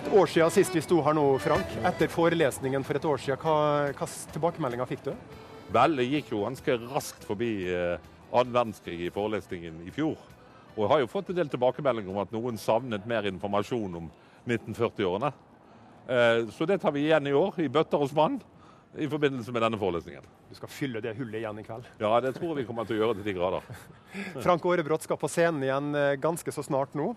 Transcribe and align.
er 0.00 0.08
et 0.08 0.16
år 0.18 0.26
siden 0.26 0.50
sist 0.50 0.74
vi 0.74 0.80
sto 0.82 0.96
her 1.06 1.14
nå, 1.14 1.22
Frank. 1.38 1.70
Etter 1.86 2.10
forelesningen 2.10 2.82
for 2.86 2.98
et 2.98 3.04
år 3.06 3.20
siden, 3.22 3.38
hva 3.44 3.92
slags 3.94 4.24
tilbakemeldinger 4.34 4.88
fikk 4.90 5.04
du? 5.06 5.12
Vel, 5.74 5.98
jeg 6.02 6.10
gikk 6.16 6.32
jo 6.32 6.40
ganske 6.42 6.74
raskt 6.88 7.26
forbi 7.28 7.50
eh, 7.70 8.02
annen 8.34 8.56
verdenskrig 8.56 9.04
i 9.06 9.12
forelesningen 9.14 9.84
i 9.86 9.92
fjor. 9.94 10.16
Og 10.74 10.80
jeg 10.82 10.90
har 10.90 11.02
jo 11.04 11.10
fått 11.12 11.30
en 11.30 11.38
del 11.38 11.52
tilbakemeldinger 11.52 12.10
om 12.10 12.18
at 12.24 12.34
noen 12.34 12.58
savnet 12.58 13.06
mer 13.06 13.28
informasjon 13.30 14.00
om 14.00 14.08
1940-årene. 14.48 15.30
Eh, 16.10 16.40
så 16.56 16.66
det 16.66 16.80
tar 16.82 16.94
vi 16.96 17.06
igjen 17.06 17.30
i 17.30 17.36
år, 17.38 17.62
i 17.62 17.70
bøtter 17.70 18.02
og 18.02 18.10
spann, 18.10 18.40
i 18.98 19.06
forbindelse 19.10 19.54
med 19.54 19.62
denne 19.62 19.78
forelesningen. 19.78 20.26
Du 20.50 20.58
skal 20.58 20.74
fylle 20.74 21.02
det 21.02 21.14
hullet 21.20 21.38
igjen 21.38 21.62
i 21.62 21.66
kveld. 21.66 21.86
Ja, 22.02 22.16
det 22.22 22.34
tror 22.34 22.50
jeg 22.50 22.64
vi 22.64 22.66
kommer 22.68 22.86
til 22.86 22.98
å 22.98 23.04
gjøre 23.04 23.18
til 23.20 23.30
de 23.30 23.38
grader. 23.38 23.70
Frank 24.44 24.66
Aarebrot 24.66 25.06
skal 25.06 25.22
på 25.22 25.30
scenen 25.30 25.62
igjen 25.66 25.94
eh, 25.98 26.16
ganske 26.22 26.54
så 26.54 26.66
snart 26.66 26.98
nå. 26.98 27.12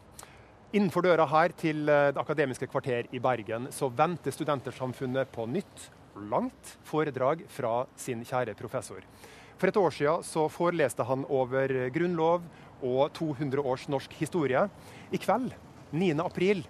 Innenfor 0.76 1.06
døra 1.06 1.24
her 1.32 1.54
til 1.56 1.88
eh, 1.88 2.10
Det 2.12 2.20
akademiske 2.20 2.68
kvarter 2.68 3.08
i 3.16 3.22
Bergen 3.24 3.70
så 3.72 3.88
venter 3.88 4.34
Studentersamfunnet 4.36 5.30
på 5.32 5.46
nytt, 5.48 5.86
langt 6.28 6.74
foredrag 6.84 7.46
fra 7.48 7.86
sin 7.96 8.26
kjære 8.28 8.56
professor. 8.60 9.00
For 9.58 9.72
et 9.72 9.80
år 9.80 9.96
siden 9.96 10.26
så 10.28 10.50
foreleste 10.52 11.06
han 11.08 11.24
over 11.32 11.72
grunnlov 11.96 12.44
og 12.84 13.14
200 13.16 13.64
års 13.64 13.88
norsk 13.88 14.12
historie. 14.20 14.68
I 15.08 15.22
kveld, 15.24 15.56
9. 15.96 16.12
april, 16.26 16.66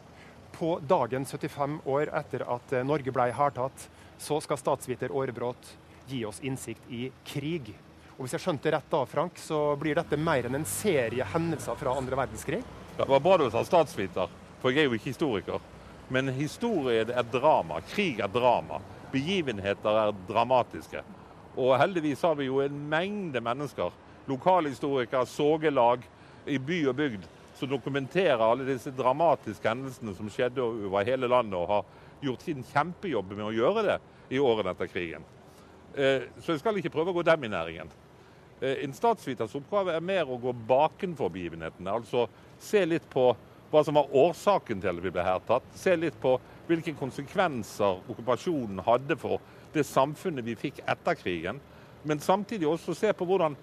på 0.54 0.78
dagen 0.86 1.26
75 1.26 1.82
år 1.90 2.14
etter 2.22 2.46
at 2.46 2.78
eh, 2.78 2.86
Norge 2.86 3.14
ble 3.14 3.32
hærtatt, 3.34 3.90
så 4.22 4.38
skal 4.46 4.62
statsviter 4.62 5.10
Aarebrot 5.10 5.74
gi 6.08 6.22
oss 6.26 6.44
innsikt 6.46 6.86
i 6.94 7.08
krig. 7.26 7.74
Og 8.18 8.28
Hvis 8.28 8.38
jeg 8.38 8.46
skjønte 8.46 8.78
rett 8.78 8.94
da, 8.94 9.06
Frank, 9.10 9.42
så 9.42 9.72
blir 9.78 9.98
dette 9.98 10.22
mer 10.22 10.46
enn 10.46 10.62
en 10.62 10.70
serie 10.70 11.26
hendelser 11.34 11.82
fra 11.82 11.98
andre 11.98 12.28
verdenskrig? 12.28 12.62
Det 12.98 13.06
var 13.08 13.20
bra 13.20 13.38
du 13.38 13.50
sa 13.52 13.62
statsviter, 13.66 14.30
for 14.58 14.74
jeg 14.74 14.86
er 14.86 14.90
jo 14.90 14.98
ikke 14.98 15.12
historiker. 15.12 15.62
Men 16.10 16.32
historie 16.34 17.04
er 17.06 17.28
drama. 17.30 17.78
Krig 17.92 18.20
er 18.24 18.32
drama. 18.32 18.80
Begivenheter 19.12 20.00
er 20.02 20.16
dramatiske. 20.28 21.04
Og 21.58 21.76
heldigvis 21.78 22.24
har 22.26 22.34
vi 22.40 22.48
jo 22.48 22.62
en 22.64 22.80
mengde 22.90 23.42
mennesker, 23.44 23.94
lokalhistorikere, 24.28 25.28
sågelag 25.30 26.08
i 26.50 26.58
by 26.58 26.80
og 26.90 26.98
bygd, 26.98 27.28
som 27.60 27.70
dokumenterer 27.70 28.42
alle 28.42 28.66
disse 28.66 28.92
dramatiske 28.98 29.70
hendelsene 29.70 30.16
som 30.18 30.34
skjedde 30.34 30.66
over 30.66 31.06
hele 31.06 31.30
landet, 31.30 31.58
og 31.60 31.70
har 31.70 31.86
gjort 32.26 32.46
sin 32.46 32.66
kjempejobb 32.66 33.36
med 33.36 33.46
å 33.46 33.54
gjøre 33.54 33.86
det 33.92 34.00
i 34.34 34.42
årene 34.42 34.74
etter 34.74 34.90
krigen. 34.90 35.26
Eh, 35.94 36.26
Så 36.42 36.54
jeg 36.54 36.60
skal 36.66 36.78
ikke 36.82 36.94
prøve 36.94 37.14
å 37.14 37.18
gå 37.20 37.24
dem 37.26 37.44
i 37.44 37.54
næringen. 37.54 37.94
Eh, 38.62 38.84
En 38.84 38.94
statsviters 38.94 39.56
oppgave 39.56 39.94
er 39.94 40.02
mer 40.02 40.26
å 40.26 40.42
gå 40.42 40.54
bakenfor 40.54 41.30
begivenhetene. 41.30 41.94
Altså 41.94 42.28
se 42.60 42.86
litt 42.86 43.06
på 43.10 43.30
hva 43.72 43.84
som 43.84 43.98
var 44.00 44.14
årsaken 44.16 44.82
til 44.82 44.92
at 44.92 45.04
vi 45.04 45.12
ble 45.12 45.26
hertatt. 45.26 45.66
Se 45.76 45.96
litt 46.00 46.16
på 46.22 46.38
hvilke 46.68 46.94
konsekvenser 47.00 48.04
okkupasjonen 48.12 48.84
hadde 48.86 49.18
for 49.20 49.42
det 49.74 49.86
samfunnet 49.88 50.46
vi 50.48 50.56
fikk 50.60 50.82
etter 50.88 51.18
krigen. 51.20 51.60
Men 52.08 52.24
samtidig 52.24 52.68
også 52.70 52.96
se 52.96 53.12
på 53.14 53.28
hvordan 53.28 53.58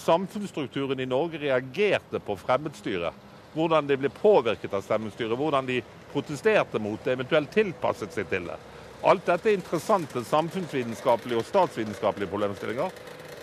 samfunnsstrukturen 0.00 1.00
i 1.00 1.08
Norge 1.08 1.40
reagerte 1.42 2.20
på 2.24 2.36
fremmedstyret. 2.40 3.28
Hvordan 3.54 3.88
de 3.88 3.96
ble 3.98 4.08
påvirket 4.14 4.74
av 4.76 4.84
fremmedstyret, 4.86 5.34
hvordan 5.36 5.66
de 5.66 5.80
protesterte 6.12 6.78
mot 6.78 7.00
det, 7.04 7.16
eventuelt 7.16 7.50
tilpasset 7.50 8.14
seg 8.14 8.28
til 8.30 8.46
det. 8.46 8.58
Alt 9.02 9.24
dette 9.26 9.50
er 9.50 9.56
interessante 9.56 10.22
samfunnsvitenskapelige 10.28 11.40
og 11.40 11.48
statsvitenskapelige 11.48 12.30
problemstillinger 12.30 12.92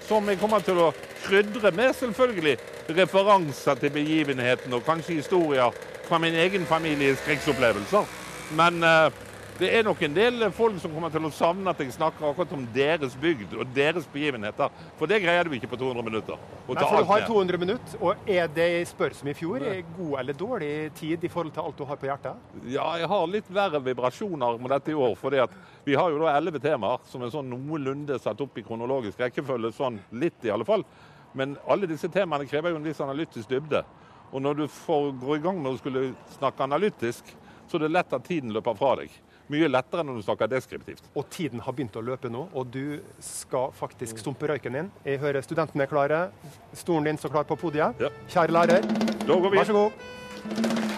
som 0.08 0.30
jeg 0.30 0.40
kommer 0.40 0.64
til 0.64 0.80
å 0.80 0.92
krydre 1.26 1.72
med 1.76 1.94
selvfølgelig 2.00 2.56
referanser 2.98 3.80
til 3.82 3.92
begivenheten 3.92 4.74
og 4.74 4.86
kanskje 4.88 5.20
historier 5.20 5.76
fra 6.08 6.20
min 6.24 6.36
egen 6.40 6.66
families 6.66 7.20
krigsopplevelser. 7.26 8.08
Men 8.56 8.84
eh, 8.84 9.12
det 9.58 9.70
er 9.74 9.86
nok 9.86 10.02
en 10.06 10.14
del 10.14 10.46
folk 10.54 10.78
som 10.82 10.92
kommer 10.94 11.10
til 11.14 11.26
å 11.26 11.32
savne 11.34 11.72
at 11.72 11.80
jeg 11.82 11.96
snakker 11.96 12.28
akkurat 12.30 12.52
om 12.54 12.66
deres 12.76 13.16
bygd 13.18 13.56
og 13.58 13.72
deres 13.74 14.06
begivenheter. 14.14 14.70
For 15.00 15.10
det 15.10 15.18
greier 15.24 15.48
du 15.48 15.56
ikke 15.58 15.70
på 15.72 15.80
200 15.82 16.06
minutter. 16.06 16.38
Nei, 16.68 16.76
for 16.76 17.02
du 17.02 17.10
har 17.10 17.26
200 17.26 17.62
minutter, 17.62 17.98
og 18.04 18.30
er 18.30 18.52
det 18.54 18.68
spør 18.92 19.16
som 19.18 19.32
i 19.32 19.36
fjor, 19.38 19.66
er 19.66 19.82
god 19.98 20.20
eller 20.22 20.38
dårlig 20.38 20.72
tid 21.00 21.26
i 21.26 21.32
forhold 21.32 21.56
til 21.56 21.66
alt 21.66 21.82
du 21.82 21.86
har 21.90 21.98
på 21.98 22.10
hjertet? 22.10 22.46
Ja, 22.70 22.86
jeg 23.02 23.10
har 23.10 23.28
litt 23.34 23.50
verre 23.54 23.82
vibrasjoner 23.82 24.62
med 24.62 24.74
dette 24.76 24.94
i 24.94 24.98
år. 24.98 25.16
fordi 25.18 25.46
vi 25.88 25.96
har 25.96 26.12
jo 26.12 26.22
da 26.22 26.36
elleve 26.38 26.62
temaer 26.62 27.02
som 27.10 27.24
er 27.24 27.34
sånn 27.34 27.50
noenlunde 27.50 28.20
satt 28.22 28.42
opp 28.44 28.58
i 28.58 28.66
kronologisk 28.68 29.20
rekkefølge. 29.26 29.74
Sånn 29.74 29.98
litt, 30.12 30.38
i 30.46 30.54
alle 30.54 30.68
fall. 30.68 30.86
Men 31.34 31.58
alle 31.68 31.90
disse 31.90 32.10
temaene 32.14 32.46
krever 32.46 32.74
jo 32.74 32.78
en 32.78 32.86
viss 32.86 33.02
analytisk 33.02 33.50
dybde. 33.50 33.84
Og 34.32 34.42
når 34.44 34.62
du 34.62 34.66
får 34.68 35.14
gå 35.22 35.38
i 35.38 35.42
gang 35.42 35.62
med 35.64 35.74
å 35.74 35.80
skulle 35.80 36.12
snakke 36.36 36.66
analytisk, 36.66 37.30
så 37.68 37.78
er 37.78 37.86
det 37.86 37.96
lett 37.96 38.14
at 38.14 38.28
tiden 38.28 38.54
løper 38.56 38.78
fra 38.78 38.94
deg. 39.00 39.12
Mye 39.48 39.70
lettere 39.72 40.04
enn 40.04 40.10
når 40.12 40.18
du 40.20 40.26
snakker 40.26 40.50
deskriptivt. 40.52 41.06
Og 41.16 41.30
tiden 41.32 41.62
har 41.64 41.76
begynt 41.76 41.96
å 41.96 42.04
løpe 42.04 42.28
nå, 42.32 42.42
og 42.52 42.68
du 42.74 43.00
skal 43.24 43.72
faktisk 43.78 44.20
stumpe 44.20 44.50
røyken 44.52 44.76
din. 44.76 44.92
Jeg 45.08 45.22
hører 45.24 45.46
studentene 45.46 45.88
er 45.88 45.92
klare. 45.92 46.20
Stolen 46.76 47.08
din 47.08 47.22
står 47.22 47.32
klar 47.38 47.48
på 47.48 47.56
podiet. 47.64 47.96
Ja. 48.04 48.12
Kjære 48.28 48.58
lærer, 48.60 48.92
Da 49.24 49.34
går 49.36 49.50
vi 49.50 49.58
vær 49.58 49.72
så 49.72 49.80
god. 49.80 50.96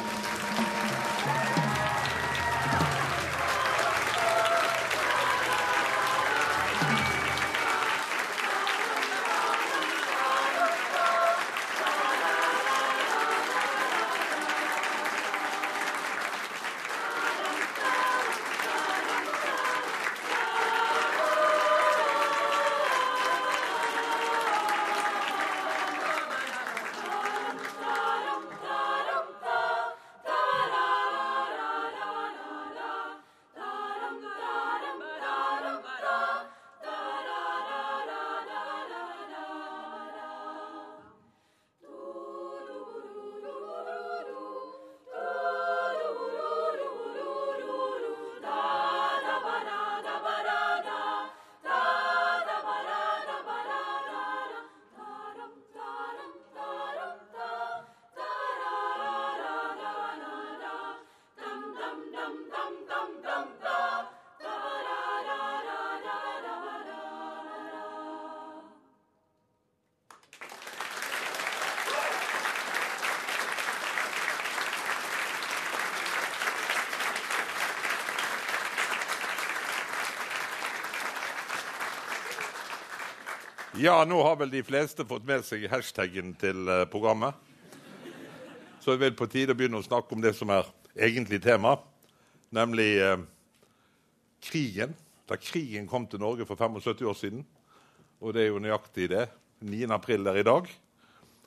Ja, 83.82 84.06
nå 84.06 84.18
har 84.24 84.36
vel 84.36 84.50
de 84.52 84.60
fleste 84.68 85.06
fått 85.08 85.24
med 85.24 85.46
seg 85.48 85.62
hashtaggen 85.72 86.34
til 86.36 86.68
eh, 86.68 86.82
programmet. 86.92 87.38
Så 88.84 88.92
er 88.92 89.00
vel 89.00 89.16
på 89.16 89.30
tide 89.32 89.56
å 89.56 89.56
begynne 89.56 89.80
å 89.80 89.86
snakke 89.86 90.18
om 90.18 90.20
det 90.20 90.34
som 90.36 90.52
er 90.52 90.68
egentlig 91.00 91.40
tema, 91.46 91.78
nemlig 92.52 92.90
eh, 93.00 93.24
krigen. 94.44 94.98
Da 95.32 95.40
krigen 95.40 95.88
kom 95.88 96.10
til 96.12 96.20
Norge 96.20 96.50
for 96.50 96.60
75 96.60 97.08
år 97.08 97.18
siden. 97.22 97.48
Og 98.20 98.36
det 98.36 98.44
er 98.44 98.52
jo 98.52 98.60
nøyaktig 98.60 99.14
det. 99.16 99.30
9. 99.64 99.88
april 99.96 100.28
er 100.28 100.44
i 100.44 100.48
dag. 100.52 100.68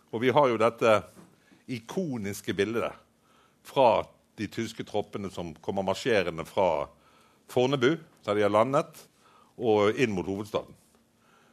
Og 0.09 0.25
vi 0.25 0.33
har 0.33 0.49
jo 0.49 0.65
dette 0.65 0.99
ikoniske 1.69 2.57
bildet 2.57 2.97
fra 3.61 4.07
de 4.41 4.49
tyske 4.49 4.89
troppene 4.89 5.29
som 5.29 5.53
kommer 5.61 5.85
marsjerende 5.85 6.49
fra 6.49 6.87
Fornebu, 7.53 7.99
der 8.25 8.41
de 8.41 8.49
har 8.49 8.61
landet, 8.63 9.05
og 9.61 10.01
inn 10.01 10.17
mot 10.17 10.25
hovedstaden. 10.25 10.81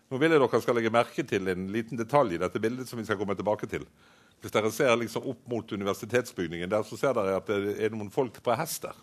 Nå 0.09 0.17
vil 0.17 0.33
jeg 0.33 0.41
dere 0.41 0.61
skal 0.63 0.77
legge 0.79 0.91
merke 0.93 1.23
til 1.27 1.51
en 1.51 1.67
liten 1.73 1.99
detalj 1.99 2.33
i 2.35 2.41
dette 2.41 2.61
bildet. 2.61 2.87
som 2.89 2.99
vi 2.99 3.05
skal 3.05 3.17
komme 3.17 3.35
tilbake 3.37 3.67
til. 3.69 3.85
Hvis 4.41 4.51
dere 4.51 4.71
ser 4.71 4.95
liksom 4.95 5.27
opp 5.27 5.47
mot 5.51 5.71
universitetsbygningen, 5.71 6.69
der 6.69 6.83
så 6.83 6.97
ser 6.97 7.13
dere 7.13 7.37
at 7.37 7.47
det 7.47 7.75
er 7.77 7.93
noen 7.93 8.09
folk 8.09 8.41
på 8.41 8.55
hester. 8.55 8.95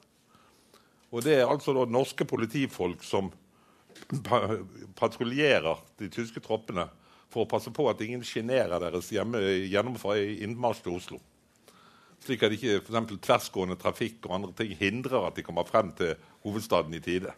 Og 1.13 1.23
Det 1.23 1.39
er 1.39 1.47
altså 1.47 1.73
da 1.73 1.85
norske 1.87 2.25
politifolk 2.25 3.05
som 3.05 3.31
pa 4.25 4.59
patruljerer 4.99 5.79
de 5.99 6.09
tyske 6.13 6.41
troppene 6.41 6.89
for 7.33 7.45
å 7.45 7.49
passe 7.49 7.71
på 7.71 7.87
at 7.89 8.01
ingen 8.05 8.25
sjenerer 8.25 8.81
deres 8.81 9.09
hjemme 9.13 9.41
gjennomfra 9.71 10.19
innmarsj 10.19 10.83
til 10.85 10.97
Oslo. 10.99 11.21
Slik 12.25 12.43
at 12.43 12.55
ikke 12.57 12.81
for 12.87 13.19
tversgående 13.29 13.77
trafikk 13.79 14.27
og 14.27 14.35
andre 14.39 14.55
ting 14.57 14.73
hindrer 14.79 15.29
at 15.29 15.37
de 15.37 15.45
kommer 15.47 15.69
frem 15.69 15.93
til 15.97 16.17
hovedstaden 16.45 16.95
i 16.97 17.03
tide. 17.03 17.33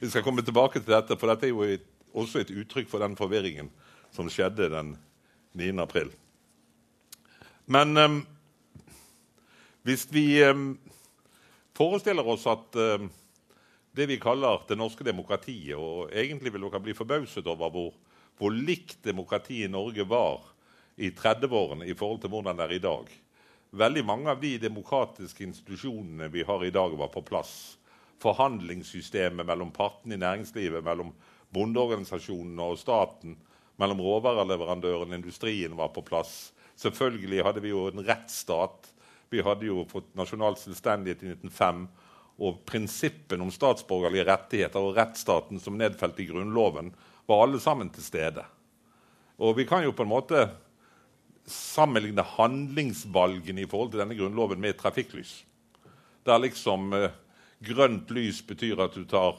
Vi 0.00 0.08
skal 0.08 0.24
komme 0.24 0.44
tilbake 0.44 0.80
til 0.80 0.94
dette, 0.94 1.16
for 1.18 1.28
dette 1.28 1.48
er 1.48 1.52
jo 1.52 1.64
et, 1.66 1.86
også 2.12 2.42
et 2.42 2.52
uttrykk 2.54 2.88
for 2.90 3.02
den 3.02 3.16
forvirringen 3.18 3.70
som 4.14 4.30
skjedde 4.30 4.70
den 4.72 4.94
9. 5.58 5.70
april. 5.82 6.10
Men 7.70 7.96
um, 7.96 8.20
hvis 9.86 10.06
vi 10.10 10.42
um, 10.44 10.74
forestiller 11.76 12.26
oss 12.26 12.46
at 12.50 12.76
um, 12.76 13.10
det 13.96 14.06
vi 14.10 14.20
kaller 14.22 14.62
det 14.68 14.78
norske 14.78 15.02
demokratiet 15.02 15.74
Og 15.74 16.12
egentlig 16.14 16.52
vil 16.54 16.62
dere 16.62 16.82
bli 16.82 16.94
forbauset 16.94 17.46
over 17.50 17.72
hvor, 17.74 17.94
hvor 18.38 18.54
likt 18.54 19.00
demokratiet 19.04 19.66
i 19.66 19.72
Norge 19.72 20.06
var 20.06 20.46
i 21.00 21.10
30-årene 21.10 21.88
i 21.88 21.96
forhold 21.96 22.20
til 22.22 22.30
hvordan 22.30 22.58
det 22.58 22.66
er 22.66 22.76
i 22.76 22.84
dag. 22.84 23.10
Veldig 23.70 24.02
mange 24.04 24.30
av 24.32 24.40
de 24.42 24.56
demokratiske 24.60 25.44
institusjonene 25.46 26.28
vi 26.28 26.42
har 26.44 26.64
i 26.66 26.72
dag, 26.74 26.92
var 26.98 27.08
på 27.14 27.22
plass. 27.24 27.78
Forhandlingssystemet 28.20 29.46
mellom 29.46 29.70
partene 29.72 30.18
i 30.18 30.20
næringslivet, 30.20 30.84
mellom 30.84 31.14
bondeorganisasjonene 31.54 32.66
og 32.72 32.78
staten, 32.80 33.36
mellom 33.80 34.02
råvareleverandøren 34.04 35.08
og 35.08 35.16
industrien 35.16 35.76
var 35.78 35.92
på 35.94 36.04
plass. 36.04 36.52
Selvfølgelig 36.80 37.44
hadde 37.46 37.62
vi 37.64 37.72
jo 37.72 37.86
en 37.88 38.04
rettsstat. 38.04 38.90
Vi 39.32 39.42
hadde 39.44 39.68
jo 39.68 39.86
fått 39.88 40.10
nasjonal 40.18 40.58
selvstendighet 40.60 41.24
i 41.24 41.32
1905 41.32 41.86
og 42.40 42.62
prinsippene 42.68 43.44
om 43.44 43.52
statsborgerlige 43.52 44.26
rettigheter 44.28 44.84
og 44.84 44.96
rettsstaten 44.96 45.60
som 45.60 45.76
nedfelt 45.80 46.20
i 46.20 46.28
Grunnloven, 46.30 46.94
var 47.28 47.44
alle 47.44 47.60
sammen 47.60 47.90
til 47.92 48.04
stede. 48.04 48.44
Og 49.40 49.56
vi 49.56 49.66
kan 49.68 49.84
jo 49.84 49.92
på 49.96 50.04
en 50.04 50.12
måte 50.12 50.46
sammenligne 51.50 52.24
handlingsvalgene 52.36 53.64
i 53.64 53.68
forhold 53.68 53.92
til 53.92 54.02
denne 54.02 54.16
grunnloven 54.18 54.60
med 54.60 54.78
trafikklys. 54.78 55.40
Der 56.26 56.42
liksom 56.42 56.92
eh, 56.96 57.12
grønt 57.64 58.10
lys 58.14 58.42
betyr 58.46 58.82
at 58.84 58.96
du 58.96 59.04
tar 59.08 59.38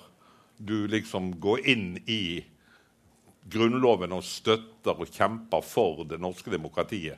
Du 0.58 0.88
liksom 0.88 1.34
går 1.40 1.68
inn 1.68 1.94
i 2.06 2.46
Grunnloven 3.52 4.14
og 4.14 4.26
støtter 4.26 5.00
og 5.00 5.10
kjemper 5.10 5.64
for 5.66 6.04
det 6.08 6.20
norske 6.22 6.52
demokratiet. 6.54 7.18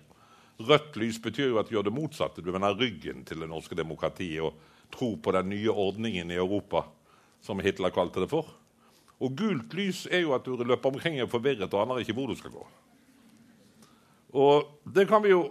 Rødt 0.63 0.95
lys 1.01 1.17
betyr 1.21 1.49
jo 1.49 1.59
at 1.59 1.67
du 1.67 1.75
gjør 1.75 1.89
det 1.89 1.95
motsatte. 1.95 2.43
Du 2.45 2.51
vender 2.53 2.77
ryggen 2.77 3.25
til 3.27 3.41
det 3.43 3.49
norske 3.49 3.75
demokratiet. 3.75 4.41
og 4.41 4.53
tror 4.93 5.17
på 5.17 5.31
den 5.31 5.49
nye 5.49 5.69
ordningen 5.69 6.31
i 6.31 6.37
Europa, 6.37 6.83
som 7.41 7.59
Hitler 7.59 7.89
kalte 7.89 8.21
det 8.23 8.29
for. 8.29 8.45
Og 9.23 9.35
gult 9.37 9.73
lys 9.73 10.05
er 10.11 10.23
jo 10.25 10.33
at 10.35 10.45
du 10.45 10.55
løper 10.63 10.91
omkring 10.91 11.17
og 11.19 11.27
er 11.27 11.31
forvirret 11.31 11.73
og 11.73 11.81
aner 11.81 12.03
ikke 12.03 12.15
hvor 12.17 12.29
du 12.29 12.37
skal 12.37 12.53
gå. 12.53 12.63
Og 14.33 14.69
det 14.95 15.07
kan 15.09 15.23
vi 15.23 15.33
jo 15.33 15.43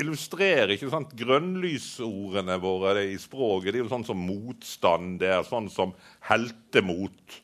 illustrere. 0.00 0.74
ikke 0.74 0.90
sant? 0.92 1.12
Grønnlysordene 1.18 2.56
våre 2.62 3.04
i 3.10 3.18
språket 3.20 3.72
det 3.72 3.80
er 3.80 3.84
jo 3.84 3.92
sånn 3.92 4.06
som 4.08 4.24
motstand, 4.24 5.18
det 5.22 5.30
er 5.30 5.46
sånn 5.46 5.68
som 5.72 5.94
heltemot, 6.28 7.38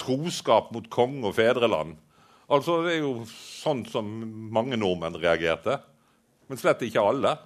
troskap 0.00 0.72
mot 0.74 0.88
konge 0.92 1.28
og 1.30 1.36
fedreland. 1.36 1.96
Altså, 2.52 2.82
Det 2.84 2.94
er 2.94 3.02
jo 3.02 3.24
sånn 3.30 3.84
som 3.88 4.08
mange 4.52 4.76
nordmenn 4.76 5.16
reagerte, 5.16 5.78
men 6.48 6.60
slett 6.60 6.82
ikke 6.84 7.02
alle. 7.02 7.36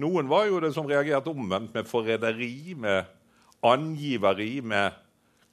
Noen 0.00 0.26
var 0.28 0.48
jo 0.48 0.60
det 0.64 0.72
som 0.74 0.88
reagerte 0.88 1.30
omvendt, 1.30 1.74
med 1.74 1.86
forræderi, 1.86 2.74
med 2.74 3.04
angiveri, 3.62 4.60
med 4.60 4.96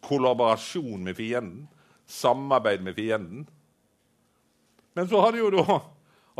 kollaborasjon 0.01 1.03
med 1.03 1.15
fienden, 1.15 1.67
samarbeid 2.07 2.81
med 2.81 2.95
fienden. 2.95 3.47
Men 4.95 5.07
så 5.07 5.21
hadde 5.23 5.39
jo 5.39 5.51
da 5.53 5.77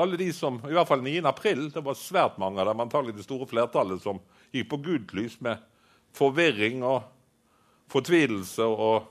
alle 0.02 0.20
de 0.20 0.30
som 0.36 0.60
I 0.68 0.74
hvert 0.76 0.90
fall 0.90 1.04
9. 1.06 1.22
april 1.30 1.68
det 1.74 1.84
var 1.86 1.98
svært 2.00 2.40
mange 2.42 2.62
av 2.62 2.72
dem, 2.72 2.84
antagelig 2.84 3.16
det 3.18 3.26
store 3.28 3.48
flertallet, 3.50 4.02
som 4.04 4.20
gikk 4.52 4.70
på 4.72 4.82
gult 4.86 5.14
lys 5.18 5.38
med 5.44 5.62
forvirring 6.18 6.84
og 6.84 7.06
fortvilelse 7.92 8.66
og 8.66 9.08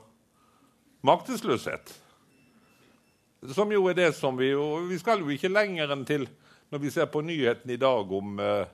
maktesløshet. 1.05 1.95
Som 3.55 3.73
jo 3.73 3.87
er 3.89 3.97
det 3.97 4.11
som 4.13 4.37
vi 4.37 4.51
Og 4.53 4.85
vi 4.89 4.99
skal 5.01 5.23
jo 5.23 5.31
ikke 5.33 5.49
lenger 5.49 5.89
enn 5.89 6.05
til 6.05 6.27
når 6.71 6.79
vi 6.79 6.91
ser 6.93 7.07
på 7.11 7.23
nyheten 7.25 7.71
i 7.73 7.79
dag 7.81 8.11
om 8.13 8.37
eh, 8.39 8.69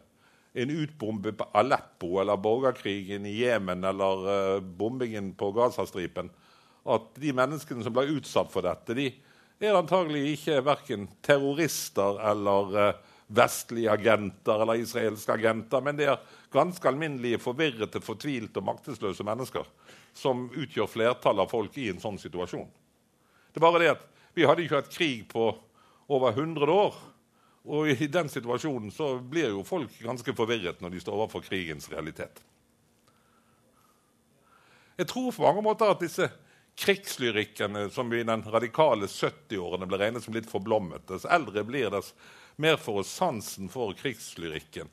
en 0.58 0.70
utbombe 0.70 1.32
på 1.34 1.48
Aleppo 1.54 2.20
eller 2.22 2.38
borgerkrigen 2.38 3.26
i 3.26 3.36
Jemen 3.40 3.84
eller 3.84 4.28
uh, 4.28 4.62
bombingen 4.62 5.34
på 5.38 5.52
Gazastripen, 5.54 6.30
at 6.86 7.10
de 7.22 7.34
menneskene 7.36 7.86
som 7.86 7.94
ble 7.94 8.08
utsatt 8.16 8.50
for 8.54 8.66
dette, 8.66 8.96
de 8.98 9.12
er 9.66 9.78
antagelig 9.78 10.36
ikke 10.36 10.62
verken 10.62 11.08
terrorister 11.26 12.20
eller 12.30 12.76
uh, 12.78 13.16
vestlige 13.28 13.92
agenter 13.92 14.62
eller 14.62 14.80
israelske 14.84 15.34
agenter, 15.34 15.82
men 15.84 15.98
det 15.98 16.08
er 16.12 16.22
ganske 16.54 16.88
alminnelige, 16.88 17.42
forvirrete, 17.42 18.02
fortvilte 18.04 18.62
og 18.62 18.70
maktesløse 18.70 19.26
mennesker 19.28 19.66
som 20.16 20.48
utgjør 20.54 20.90
flertallet 20.90 21.44
av 21.44 21.52
folk 21.52 21.76
i 21.82 21.90
en 21.92 22.02
sånn 22.02 22.20
situasjon. 22.22 22.70
Det 23.52 23.60
er 23.60 23.66
bare 23.66 23.84
det 23.84 23.96
at 23.96 24.06
Vi 24.38 24.46
hadde 24.46 24.62
ikke 24.62 24.78
hatt 24.78 24.94
krig 24.94 25.24
på 25.32 25.48
over 26.14 26.30
100 26.30 26.70
år. 26.70 26.94
Og 27.66 27.90
i 27.90 28.08
den 28.08 28.30
situasjonen 28.30 28.92
så 28.94 29.16
blir 29.18 29.50
jo 29.50 29.64
folk 29.66 29.96
ganske 29.98 30.34
forvirret 30.38 30.78
når 30.82 30.94
de 30.94 31.02
står 31.02 31.16
overfor 31.18 31.42
krigens 31.42 31.90
realitet. 31.90 32.38
Jeg 34.98 35.10
tror 35.10 35.32
på 35.34 35.42
mange 35.42 35.64
måter 35.66 35.90
at 35.90 36.06
disse 36.06 36.30
krigslyrikkene 36.78 37.88
som 37.90 38.14
i 38.14 38.24
den 38.24 38.44
radikale 38.46 39.10
70-årene 39.10 39.88
ble 39.90 39.98
regnet 40.02 40.26
som 40.26 40.36
litt 40.36 40.50
forblommet, 40.50 41.08
dess 41.10 41.26
eldre 41.26 41.64
blir, 41.66 41.90
dess 41.94 42.14
mer 42.62 42.78
får 42.82 43.02
oss 43.02 43.14
sansen 43.18 43.70
for 43.70 43.96
krigslyrikken. 43.98 44.90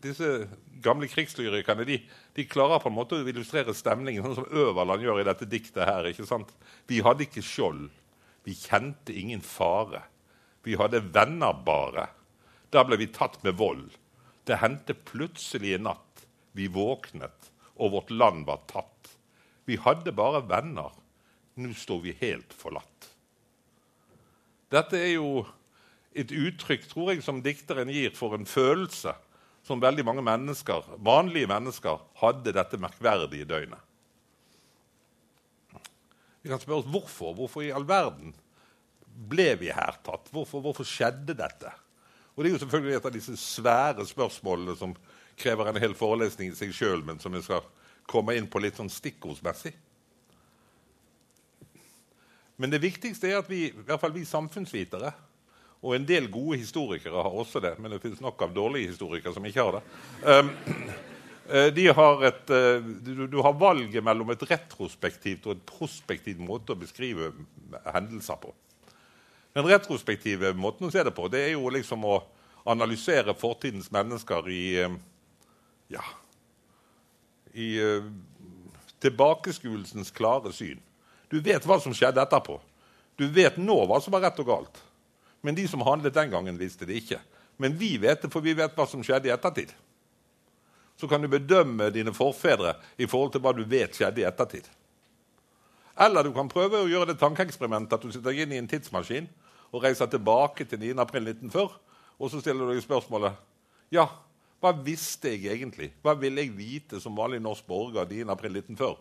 Disse 0.00 0.30
gamle 0.80 1.08
krigslyrikkene 1.12 1.84
de, 1.84 1.98
de, 2.36 2.46
klarer 2.48 2.80
på 2.80 2.88
en 2.88 2.96
måte 2.96 3.18
å 3.18 3.28
illustrere 3.28 3.74
stemningen, 3.76 4.24
sånn 4.24 4.38
som 4.38 4.64
Øverland 4.64 5.04
gjør 5.04 5.20
i 5.20 5.28
dette 5.28 5.48
diktet 5.48 5.84
her. 5.84 6.08
ikke 6.08 6.28
sant? 6.28 6.52
Vi 6.88 7.02
hadde 7.04 7.26
ikke 7.26 7.44
skjold. 7.44 7.90
Vi 8.48 8.56
kjente 8.56 9.12
ingen 9.12 9.44
fare. 9.44 10.06
Vi 10.64 10.78
hadde 10.80 11.04
venner 11.12 11.56
bare. 11.66 12.08
Da 12.72 12.84
ble 12.86 12.96
vi 13.00 13.10
tatt 13.12 13.42
med 13.44 13.58
vold. 13.60 13.92
Det 14.48 14.60
hendte 14.62 14.96
plutselig 14.96 15.76
i 15.76 15.82
natt. 15.82 16.24
Vi 16.56 16.70
våknet, 16.72 17.50
og 17.76 17.92
vårt 17.92 18.10
land 18.14 18.46
var 18.48 18.64
tatt. 18.70 19.15
Vi 19.66 19.78
hadde 19.82 20.14
bare 20.14 20.44
venner. 20.46 20.94
Nå 21.56 21.72
står 21.74 22.02
vi 22.04 22.16
helt 22.20 22.52
forlatt. 22.54 23.10
Dette 24.72 24.98
er 24.98 25.14
jo 25.16 25.44
et 26.16 26.32
uttrykk 26.32 26.86
tror 26.90 27.12
jeg, 27.12 27.22
som 27.24 27.42
dikteren 27.44 27.90
gir 27.92 28.14
for 28.16 28.36
en 28.36 28.48
følelse 28.48 29.14
som 29.66 29.82
veldig 29.82 30.04
mange 30.06 30.22
mennesker, 30.22 30.84
vanlige 31.02 31.48
mennesker 31.50 32.02
hadde 32.20 32.54
dette 32.54 32.78
merkverdige 32.78 33.48
døgnet. 33.48 33.82
Vi 36.42 36.52
kan 36.52 36.62
spørre 36.62 36.84
oss 36.84 36.90
hvorfor. 36.90 37.34
Hvorfor 37.34 37.64
i 37.66 37.72
all 37.74 37.86
verden 37.88 38.30
ble 39.30 39.48
vi 39.58 39.72
her 39.74 39.98
tatt? 40.06 40.28
Hvorfor, 40.30 40.62
hvorfor, 40.62 40.86
skjedde 40.86 41.34
dette? 41.34 41.72
Og 42.36 42.44
Det 42.44 42.50
er 42.50 42.54
jo 42.54 42.60
selvfølgelig 42.62 42.96
et 42.96 43.08
av 43.08 43.16
disse 43.16 43.34
svære 43.40 44.06
spørsmålene 44.06 44.76
som 44.78 44.92
krever 45.40 45.68
en 45.72 45.80
hel 45.82 45.96
forelesning 45.98 46.52
i 46.52 46.58
seg 46.58 46.70
sjøl, 46.76 47.02
men 47.02 47.18
som 47.18 47.34
jeg 47.34 47.48
skal 47.48 47.64
komme 48.08 48.36
inn 48.36 48.48
på 48.50 48.62
litt 48.62 48.78
sånn 48.78 48.92
stikkordsmessig. 48.92 49.74
Men 52.56 52.72
det 52.72 52.80
viktigste 52.80 53.28
er 53.28 53.40
at 53.42 53.50
vi, 53.50 53.66
i 53.68 53.84
hvert 53.84 54.00
fall 54.00 54.14
vi 54.14 54.24
samfunnsvitere, 54.28 55.12
og 55.84 55.92
en 55.92 56.06
del 56.08 56.30
gode 56.32 56.58
historikere 56.62 57.20
har 57.22 57.34
også 57.36 57.60
det, 57.62 57.74
men 57.78 57.92
det 57.92 58.00
finnes 58.02 58.22
nok 58.24 58.40
av 58.46 58.54
dårlige 58.56 58.94
historikere 58.94 59.34
som 59.36 59.44
ikke 59.46 59.66
har 59.66 59.76
det. 59.76 59.82
Um, 60.24 60.48
de 61.76 61.84
har 61.94 62.24
et, 62.26 62.48
uh, 62.50 62.86
du, 63.06 63.26
du, 63.30 63.36
har 63.44 63.58
valget 63.60 64.02
mellom 64.02 64.32
et 64.32 64.46
retrospektivt 64.48 65.44
og 65.46 65.54
et 65.54 65.66
prospektivt 65.68 66.40
måte 66.42 66.74
å 66.74 66.80
beskrive 66.80 67.28
hendelser 67.92 68.40
på. 68.40 68.54
Den 69.56 69.68
retrospektive 69.68 70.50
måten 70.58 70.88
å 70.88 70.92
se 70.92 71.04
det 71.06 71.14
på 71.16 71.28
det 71.32 71.44
er 71.46 71.54
jo 71.54 71.70
liksom 71.72 72.02
å 72.08 72.18
analysere 72.66 73.36
fortidens 73.38 73.92
mennesker 73.94 74.48
i 74.50 74.64
eh, 74.82 74.96
ja, 75.94 76.02
i 77.56 77.68
uh, 77.80 78.04
tilbakeskuelsens 79.02 80.12
klare 80.14 80.52
syn. 80.52 80.80
Du 81.32 81.40
vet 81.42 81.64
hva 81.66 81.80
som 81.82 81.94
skjedde 81.96 82.22
etterpå. 82.22 82.58
Du 83.16 83.26
vet 83.32 83.56
nå 83.56 83.78
hva 83.88 83.98
som 84.02 84.14
var 84.14 84.26
rett 84.28 84.38
og 84.42 84.50
galt. 84.50 84.82
Men 85.40 85.56
de 85.56 85.64
som 85.68 85.82
handlet 85.86 86.14
den 86.14 86.30
gangen, 86.32 86.58
visste 86.60 86.86
det 86.88 87.00
ikke. 87.00 87.20
Men 87.56 87.76
vi 87.78 87.96
vet 88.00 88.22
det, 88.22 88.30
for 88.32 88.44
vi 88.44 88.54
vet 88.56 88.74
hva 88.76 88.86
som 88.88 89.02
skjedde 89.04 89.30
i 89.30 89.34
ettertid. 89.34 89.72
Så 90.96 91.08
kan 91.08 91.22
du 91.22 91.28
bedømme 91.28 91.90
dine 91.92 92.12
forfedre 92.16 92.76
i 92.96 93.08
forhold 93.08 93.34
til 93.34 93.44
hva 93.44 93.52
du 93.56 93.64
vet 93.68 93.96
skjedde 93.96 94.22
i 94.22 94.28
ettertid. 94.28 94.68
Eller 95.96 96.24
du 96.24 96.32
kan 96.36 96.48
prøve 96.52 96.82
å 96.82 96.88
gjøre 96.88 97.12
det 97.12 97.20
tankeeksperimentet 97.20 97.96
at 97.96 98.04
du 98.04 98.12
sitter 98.12 98.36
inn 98.36 98.52
i 98.52 98.60
en 98.60 98.68
tidsmaskin 98.68 99.28
og 99.72 99.84
reiser 99.84 100.08
tilbake 100.12 100.66
til 100.68 100.80
9.4.1940, 100.82 101.76
og 102.16 102.32
så 102.32 102.40
stiller 102.40 102.68
du 102.68 102.74
deg 102.74 102.84
spørsmålet 102.84 103.36
Ja, 103.92 104.08
hva 104.60 104.72
visste 104.84 105.34
jeg 105.34 105.52
egentlig? 105.52 105.90
Hva 106.02 106.14
ville 106.18 106.42
jeg 106.42 106.56
vite 106.56 107.00
som 107.02 107.16
vanlig 107.18 107.42
norsk 107.44 107.66
borger 107.68 108.08
9.4.1940? 108.08 108.76
før? 108.80 108.96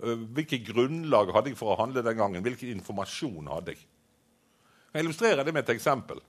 hvilket 0.00 0.64
grunnlag 0.70 1.32
hadde 1.34 1.52
jeg 1.52 1.58
for 1.60 1.74
å 1.74 1.80
handle 1.80 2.02
den 2.04 2.16
gangen? 2.18 2.44
Hvilken 2.44 2.72
informasjon 2.72 3.50
hadde 3.52 3.74
jeg? 3.74 3.82
Jeg 4.94 5.04
illustrerer 5.04 5.44
det 5.44 5.54
med 5.54 5.66
et 5.66 5.74
eksempel. 5.76 6.22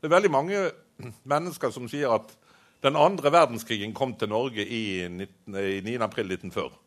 Det 0.00 0.08
er 0.08 0.16
veldig 0.16 0.32
mange 0.32 0.62
mennesker 1.34 1.74
som 1.74 1.88
sier 1.90 2.14
at 2.14 2.32
den 2.84 2.98
andre 3.00 3.32
verdenskrigen 3.32 3.94
kom 3.96 4.12
til 4.20 4.28
Norge 4.32 4.64
i, 4.64 5.06
19, 5.08 5.54
9. 5.86 5.94
april 6.04 6.34
1940. 6.34 6.80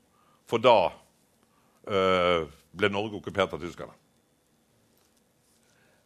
For 0.47 0.61
da 0.61 0.75
øh, 1.89 2.49
ble 2.77 2.89
Norge 2.93 3.17
okkupert 3.17 3.55
av 3.55 3.63
tyskerne. 3.63 3.95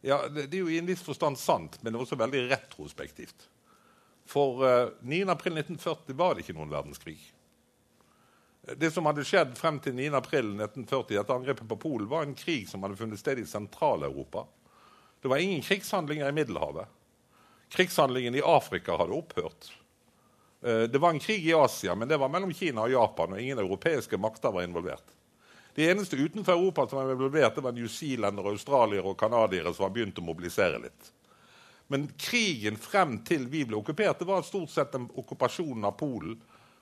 Ja, 0.02 0.24
det, 0.26 0.48
er 0.50 0.64
jo 0.64 0.70
i 0.72 0.80
en 0.80 0.88
viss 0.88 1.04
forstand 1.04 1.38
sant, 1.38 1.76
men 1.80 1.92
det 1.92 1.98
er 1.98 2.06
også 2.06 2.18
veldig 2.18 2.46
retrospektivt. 2.50 3.46
For 4.28 4.62
uh, 4.64 4.90
9. 5.02 5.22
april 5.32 5.58
1940 5.58 6.16
var 6.18 6.34
det 6.34 6.44
ikke 6.44 6.56
noen 6.56 6.72
verdenskrig. 6.72 7.18
Det 8.78 8.92
som 8.94 9.06
hadde 9.10 9.24
skjedd 9.26 9.56
frem 9.58 9.80
til 9.82 9.96
9. 9.98 10.12
april 10.14 10.52
1940, 10.54 11.16
dette 11.16 11.34
angrepet 11.34 11.68
på 11.68 11.78
Polen, 11.82 12.08
var 12.08 12.26
en 12.26 12.36
krig 12.38 12.68
som 12.70 12.84
hadde 12.86 12.98
funnet 13.00 13.18
sted 13.18 13.40
i 13.42 13.46
Sentral-Europa. 13.46 14.44
Det 15.22 15.30
var 15.30 15.42
ingen 15.42 15.62
krigshandlinger 15.66 16.28
i 16.28 16.36
Middelhavet. 16.36 16.86
Krigshandlingen 17.74 18.34
i 18.38 18.44
Afrika 18.46 18.96
hadde 19.00 19.18
opphørt. 19.18 19.72
Eh, 20.62 20.82
det 20.92 20.98
var 20.98 21.10
en 21.10 21.18
krig 21.18 21.46
i 21.46 21.54
Asia, 21.54 21.94
men 21.94 22.08
det 22.08 22.16
var 22.16 22.28
mellom 22.28 22.54
Kina 22.54 22.86
og 22.86 22.90
Japan, 22.90 23.32
og 23.32 23.40
ingen 23.40 23.58
europeiske 23.58 24.18
makter 24.18 24.54
var 24.54 24.62
involvert. 24.62 25.14
De 25.74 25.88
eneste 25.90 26.16
utenfor 26.16 26.52
Europa 26.52 26.86
som 26.88 27.00
var 27.00 27.12
involvert, 27.12 27.54
det 27.54 27.64
var 27.64 27.72
New 27.72 27.88
Zealander, 27.88 28.50
australiere 28.50 29.08
og 29.08 29.18
canadiere 29.18 29.72
som 29.74 29.86
hadde 29.86 29.96
begynt 29.96 30.20
å 30.20 30.26
mobilisere 30.26 30.82
litt. 30.84 31.12
Men 31.92 32.06
krigen 32.16 32.78
frem 32.80 33.18
til 33.28 33.44
vi 33.52 33.66
ble 33.68 33.76
okkupert, 33.76 34.22
det 34.22 34.28
var 34.28 34.44
stort 34.46 34.70
sett 34.72 34.94
den 34.94 35.10
okkupasjonen 35.20 35.84
av 35.84 35.98
Polen 36.00 36.38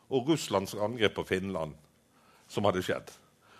og 0.06 0.28
Russlands 0.30 0.76
angrep 0.78 1.16
på 1.16 1.24
Finland 1.26 1.74
som 2.50 2.68
hadde 2.68 2.82
skjedd. 2.86 3.10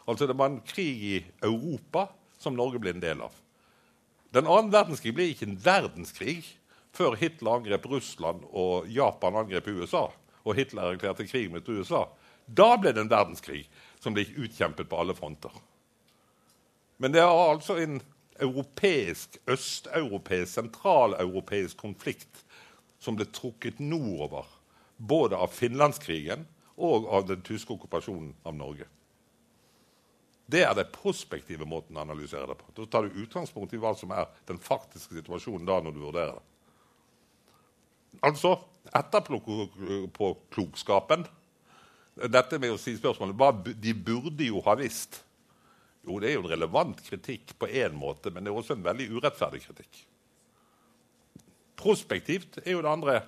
Altså 0.07 0.28
Det 0.30 0.37
var 0.38 0.52
en 0.52 0.61
krig 0.66 1.02
i 1.09 1.16
Europa 1.42 2.07
som 2.38 2.54
Norge 2.54 2.78
ble 2.83 2.95
en 2.95 3.02
del 3.02 3.25
av. 3.26 3.35
Den 4.30 4.47
annen 4.47 4.71
verdenskrig 4.71 5.14
ble 5.16 5.26
ikke 5.33 5.49
en 5.49 5.59
verdenskrig 5.64 6.38
før 6.95 7.19
Hitler 7.19 7.59
angrep 7.59 7.90
Russland 7.90 8.47
og 8.50 8.87
Japan 8.90 9.42
angrep 9.42 9.73
USA. 9.75 10.07
Og 10.47 10.54
Hitler 10.54 10.95
erklærte 10.95 11.26
krig 11.26 11.50
mot 11.50 11.66
USA. 11.66 12.04
Da 12.47 12.76
ble 12.78 12.95
det 12.95 13.04
en 13.04 13.11
verdenskrig 13.11 13.64
som 13.99 14.14
ble 14.14 14.28
utkjempet 14.38 14.87
på 14.90 15.02
alle 15.02 15.19
fronter. 15.19 15.50
Men 17.02 17.11
det 17.14 17.23
er 17.23 17.30
altså 17.30 17.75
en 17.83 17.99
europeisk, 18.40 19.40
østeuropeisk, 19.50 20.54
sentraleuropeisk 20.54 21.80
konflikt 21.80 22.44
som 23.00 23.16
ble 23.16 23.26
trukket 23.32 23.80
nordover 23.80 24.47
både 24.97 25.37
av 25.37 25.52
finlandskrigen 25.56 26.47
og 26.80 27.09
av 27.09 27.26
den 27.28 27.42
tyske 27.44 27.73
okkupasjonen 27.73 28.35
av 28.44 28.54
Norge. 28.56 28.87
Det 30.50 30.64
er 30.66 30.75
den 30.75 30.88
prospektive 30.92 31.64
måten 31.68 31.97
å 31.97 32.00
analysere 32.02 32.47
det 32.50 32.56
på. 32.59 32.64
Da 32.75 32.87
tar 32.90 33.02
du 33.06 33.11
utgangspunkt 33.23 33.75
i 33.75 33.80
hva 33.80 33.94
som 33.97 34.11
er 34.12 34.26
den 34.49 34.59
faktiske 34.61 35.14
situasjonen 35.14 35.66
da 35.68 35.80
når 35.85 35.92
du 35.94 36.00
vurderer 36.02 36.35
det. 36.37 36.42
Altså 38.26 38.50
etterpåklokskapen 38.97 41.20
Dette 42.20 42.59
med 42.61 42.70
å 42.75 42.78
si 42.80 42.97
spørsmålet 42.99 43.37
hva 43.38 43.50
de 43.64 43.92
burde 43.94 44.44
jo 44.44 44.61
ha 44.66 44.75
visst. 44.76 45.25
Jo, 46.07 46.16
det 46.21 46.30
er 46.30 46.38
jo 46.38 46.45
en 46.45 46.52
relevant 46.54 47.02
kritikk 47.04 47.52
på 47.61 47.69
én 47.69 47.97
måte, 47.97 48.33
men 48.33 48.45
det 48.45 48.52
er 48.52 48.57
også 48.57 48.76
en 48.78 48.87
veldig 48.87 49.11
urettferdig 49.19 49.61
kritikk. 49.66 50.00
Prospektivt 51.80 52.61
er 52.64 52.75
jo 52.75 52.83
det 52.85 52.92
andre 52.92 53.21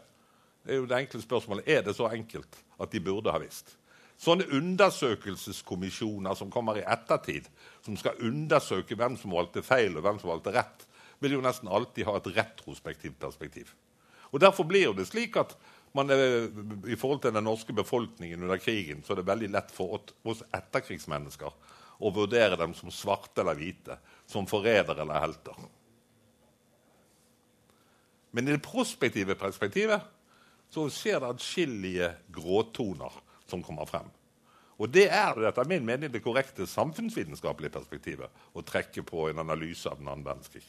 det 0.62 0.76
er 0.76 0.78
jo 0.78 0.86
det 0.86 0.98
enkle 1.00 1.18
spørsmålet 1.22 1.68
er 1.74 1.80
det 1.82 1.94
så 1.98 2.06
enkelt 2.14 2.58
at 2.78 2.92
de 2.92 3.00
burde 3.02 3.32
ha 3.34 3.40
visst. 3.42 3.74
Sånne 4.22 4.46
undersøkelseskommisjoner 4.54 6.36
som 6.38 6.52
kommer 6.54 6.78
i 6.78 6.84
ettertid, 6.86 7.48
som 7.82 7.96
skal 7.98 8.20
undersøke 8.22 8.94
hvem 8.98 9.16
som 9.18 9.34
valgte 9.34 9.64
feil 9.66 9.96
og 9.96 10.06
hvem 10.06 10.20
som 10.22 10.30
valgte 10.30 10.52
rett, 10.54 10.84
vil 11.18 11.34
jo 11.34 11.42
nesten 11.42 11.70
alltid 11.70 12.06
ha 12.06 12.14
et 12.18 12.30
retrospektivt 12.36 13.18
perspektiv. 13.18 13.72
Og 14.30 14.40
Derfor 14.40 14.64
blir 14.64 14.86
jo 14.86 14.94
det 14.94 15.08
slik 15.10 15.36
at 15.40 15.56
man 15.92 16.10
er, 16.10 16.46
i 16.88 16.96
forhold 16.96 17.20
til 17.24 17.34
den 17.34 17.44
norske 17.44 17.74
befolkningen 17.76 18.42
under 18.46 18.56
krigen 18.62 19.02
så 19.04 19.12
er 19.12 19.20
det 19.20 19.28
veldig 19.28 19.50
lett 19.52 19.74
for 19.74 19.98
oss 20.24 20.40
etterkrigsmennesker 20.54 21.50
å 22.02 22.10
vurdere 22.14 22.58
dem 22.58 22.74
som 22.74 22.90
svarte 22.90 23.42
eller 23.42 23.58
hvite, 23.58 23.98
som 24.26 24.48
forrædere 24.50 25.04
eller 25.04 25.22
helter. 25.22 25.60
Men 28.32 28.48
i 28.48 28.56
det 28.56 28.64
prospektive 28.64 29.36
perspektivet 29.38 30.02
så 30.72 30.88
skjer 30.90 31.20
det 31.20 31.30
atskillige 31.34 32.10
gråtoner 32.32 33.20
som 33.46 33.62
kommer 33.64 33.86
frem. 33.88 34.08
Og 34.80 34.88
det 34.90 35.04
er 35.12 35.36
etter 35.46 35.68
min 35.68 35.84
mening 35.86 36.10
det 36.10 36.22
korrekte 36.24 36.66
samfunnsvitenskapelige 36.66 37.74
perspektivet 37.76 38.46
å 38.56 38.64
trekke 38.66 39.04
på 39.06 39.28
en 39.28 39.42
analyse 39.44 39.90
av 39.90 40.00
den 40.00 40.08
andre 40.10 40.32
verdenskrig. 40.32 40.64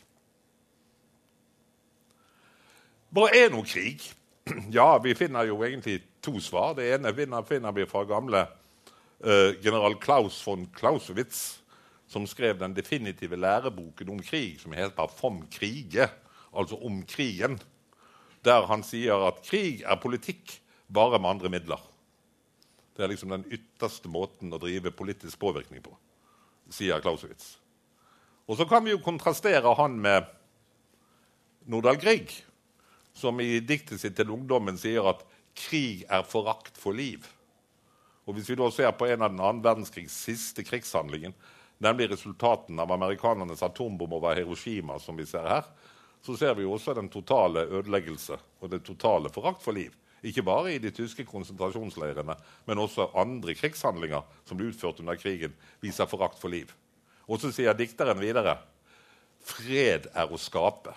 Hva 3.13 3.29
er 3.33 3.49
nå 3.53 3.63
krig? 3.65 4.03
Ja, 4.75 4.97
vi 4.99 5.13
finner 5.15 5.47
jo 5.47 5.61
egentlig 5.63 6.01
to 6.21 6.35
svar. 6.43 6.73
Det 6.75 6.89
ene 6.97 7.13
finner 7.15 7.71
vi 7.71 7.85
fra 7.87 8.03
gamle 8.03 8.41
general 9.63 9.95
Klaus 10.01 10.39
von 10.47 10.65
Clausewitz, 10.75 11.61
som 12.07 12.25
skrev 12.27 12.57
den 12.59 12.73
definitive 12.75 13.37
læreboken 13.39 14.09
om 14.09 14.19
krig, 14.19 14.59
som 14.59 14.73
heter 14.73 15.07
'Vom 15.07 15.47
krige', 15.51 16.09
altså 16.53 16.75
om 16.83 17.03
krigen 17.05 17.59
der 18.43 18.67
han 18.67 18.83
sier 18.83 19.27
at 19.27 19.41
krig 19.45 19.83
er 19.87 19.99
politikk, 20.01 20.59
bare 20.93 21.19
med 21.19 21.29
andre 21.29 21.49
midler. 21.49 21.81
Det 22.93 23.03
er 23.03 23.09
liksom 23.09 23.31
den 23.33 23.45
ytterste 23.49 24.11
måten 24.11 24.53
å 24.53 24.59
drive 24.61 24.91
politisk 24.93 25.39
påvirkning 25.41 25.81
på, 25.83 25.93
sier 26.69 27.01
Clausewitz. 27.01 27.57
Og 28.45 28.59
så 28.59 28.67
kan 28.69 28.83
vi 28.85 28.91
jo 28.91 29.01
kontrastere 29.01 29.71
han 29.79 29.95
med 30.03 30.27
Nordahl 31.71 31.97
Grieg, 31.97 32.33
som 33.15 33.39
i 33.39 33.61
diktet 33.63 34.01
sitt 34.01 34.17
til 34.17 34.33
ungdommen 34.35 34.77
sier 34.77 35.07
at 35.07 35.23
krig 35.57 36.03
er 36.11 36.27
forakt 36.27 36.77
for 36.77 36.93
liv. 36.97 37.23
Og 38.25 38.37
Hvis 38.37 38.49
vi 38.49 38.55
da 38.55 38.69
ser 38.71 38.91
på 38.95 39.07
en 39.07 39.21
av 39.21 39.31
den 39.33 39.41
annen 39.41 39.63
verdenskrigs 39.63 40.15
siste 40.25 40.63
krigshandlingen, 40.63 41.33
nemlig 41.83 42.11
resultaten 42.13 42.79
av 42.79 42.91
amerikanernes 42.91 43.63
atombom 43.63 44.13
over 44.15 44.37
Hiroshima, 44.39 44.99
som 44.99 45.17
vi 45.17 45.25
ser 45.27 45.47
her, 45.49 45.67
så 46.23 46.37
ser 46.39 46.55
vi 46.55 46.63
også 46.63 46.95
den 46.95 47.09
totale 47.11 47.65
ødeleggelse 47.67 48.37
og 48.61 48.71
det 48.71 48.85
totale 48.87 49.31
forakt 49.33 49.63
for 49.63 49.75
liv. 49.75 49.91
Ikke 50.23 50.45
bare 50.47 50.71
i 50.71 50.79
de 50.79 50.91
tyske 50.95 51.25
konsentrasjonsleirene, 51.27 52.35
men 52.65 52.79
også 52.79 53.09
andre 53.19 53.57
krigshandlinger 53.59 54.23
som 54.47 54.59
ble 54.59 54.69
utført 54.71 55.01
under 55.03 55.19
krigen, 55.19 55.51
viser 55.83 56.07
forakt 56.07 56.39
for 56.39 56.53
liv. 56.53 56.71
Og 57.27 57.41
så 57.43 57.51
sier 57.51 57.75
dikteren 57.75 58.21
videre 58.23 58.55
fred 59.43 60.07
er 60.15 60.31
å 60.31 60.39
skape. 60.39 60.95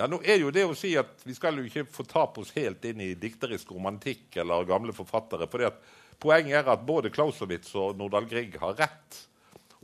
Ja, 0.00 0.06
nå 0.08 0.16
er 0.24 0.38
jo 0.40 0.48
det 0.48 0.62
å 0.64 0.72
si 0.78 0.94
at 0.96 1.20
Vi 1.28 1.34
skal 1.36 1.58
jo 1.60 1.66
ikke 1.68 1.84
fortape 1.92 2.40
oss 2.40 2.54
helt 2.56 2.84
inn 2.88 3.02
i 3.04 3.10
dikterisk 3.20 3.74
romantikk 3.74 4.38
eller 4.40 4.64
gamle 4.64 4.94
forfattere. 4.96 5.44
for 5.50 5.74
Poenget 6.20 6.56
er 6.56 6.70
at 6.72 6.86
både 6.86 7.10
Clausewitz 7.10 7.74
og 7.76 7.98
Nordahl 7.98 8.24
Grieg 8.28 8.56
har 8.60 8.78
rett. 8.80 9.18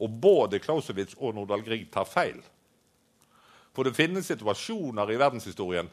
Og 0.01 0.09
både 0.09 0.59
Clausewitz 0.59 1.15
og 1.19 1.35
Nordahl 1.35 1.61
Grieg 1.65 1.91
tar 1.93 2.09
feil. 2.09 2.41
For 3.77 3.85
det 3.85 3.93
finnes 3.97 4.25
situasjoner 4.25 5.13
i 5.13 5.19
verdenshistorien 5.21 5.89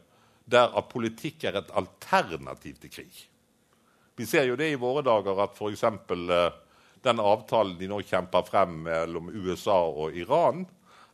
der 0.46 0.72
at 0.72 0.89
politikk 0.92 1.44
er 1.44 1.60
et 1.60 1.75
alternativ 1.75 2.80
til 2.80 2.92
krig. 2.92 3.27
Vi 4.15 4.25
ser 4.25 4.48
jo 4.48 4.56
det 4.56 4.72
i 4.72 4.80
våre 4.80 5.03
dager 5.03 5.39
at 5.44 5.60
f.eks. 5.60 5.84
Eh, 5.84 6.50
den 7.03 7.20
avtalen 7.20 7.75
de 7.75 7.92
nå 7.92 8.00
kjemper 8.08 8.48
frem 8.48 8.84
mellom 8.88 9.32
USA 9.36 9.82
og 9.84 10.15
Iran, 10.15 10.63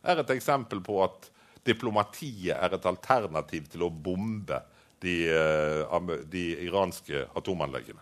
er 0.02 0.22
et 0.22 0.30
eksempel 0.30 0.78
på 0.82 1.02
at 1.02 1.30
diplomatiet 1.66 2.56
er 2.56 2.76
et 2.76 2.86
alternativ 2.86 3.66
til 3.72 3.84
å 3.86 3.90
bombe 3.90 4.62
de, 5.00 5.16
eh, 5.28 6.14
de 6.30 6.44
iranske 6.66 7.26
atomanleggene. 7.36 8.00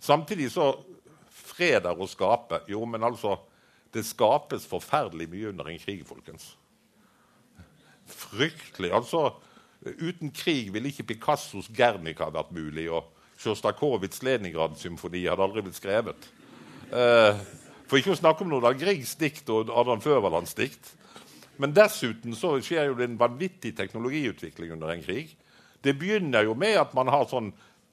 Samtidig 0.00 0.50
så 0.52 0.74
Fred 1.30 1.86
er 1.86 1.96
å 1.96 2.08
skape. 2.08 2.62
Jo, 2.68 2.84
men 2.84 3.02
altså 3.02 3.38
Det 3.94 4.02
skapes 4.04 4.66
forferdelig 4.66 5.28
mye 5.30 5.48
under 5.48 5.68
en 5.70 5.78
krig, 5.78 6.02
folkens 6.04 6.50
fryktelig. 8.06 8.92
Altså, 8.92 9.30
Uten 9.86 10.32
krig 10.34 10.72
ville 10.72 10.88
ikke 10.88 11.04
Picassos 11.12 11.68
'Gernica' 11.68 12.32
vært 12.32 12.50
mulig. 12.50 12.90
Og 12.90 13.04
Sjostakovitsj 13.38 14.22
'Leningrad-symfoni' 14.24 15.28
hadde 15.28 15.42
aldri 15.42 15.62
blitt 15.62 15.78
skrevet. 15.78 16.28
Eh, 16.90 17.38
for 17.86 17.96
ikke 17.96 18.10
å 18.10 18.18
snakke 18.18 18.42
om 18.42 18.48
Nordahl 18.50 18.74
Griegs 18.74 19.14
dikt 19.14 19.48
og 19.50 19.70
Adrian 19.70 20.00
Føverlands 20.00 20.54
dikt. 20.54 20.96
Men 21.56 21.74
dessuten 21.76 22.34
så 22.36 22.56
skjer 22.60 22.90
jo 22.90 22.98
det 22.98 23.08
en 23.08 23.20
vanvittig 23.20 23.72
teknologiutvikling 23.76 24.74
under 24.76 24.92
en 24.92 25.04
krig. 25.04 25.32
Det 25.84 25.94
begynner 25.96 26.46
jo 26.46 26.56
med 26.58 26.76
at 26.80 26.94
man 26.96 27.08
har 27.12 27.28
sånn 27.30 27.52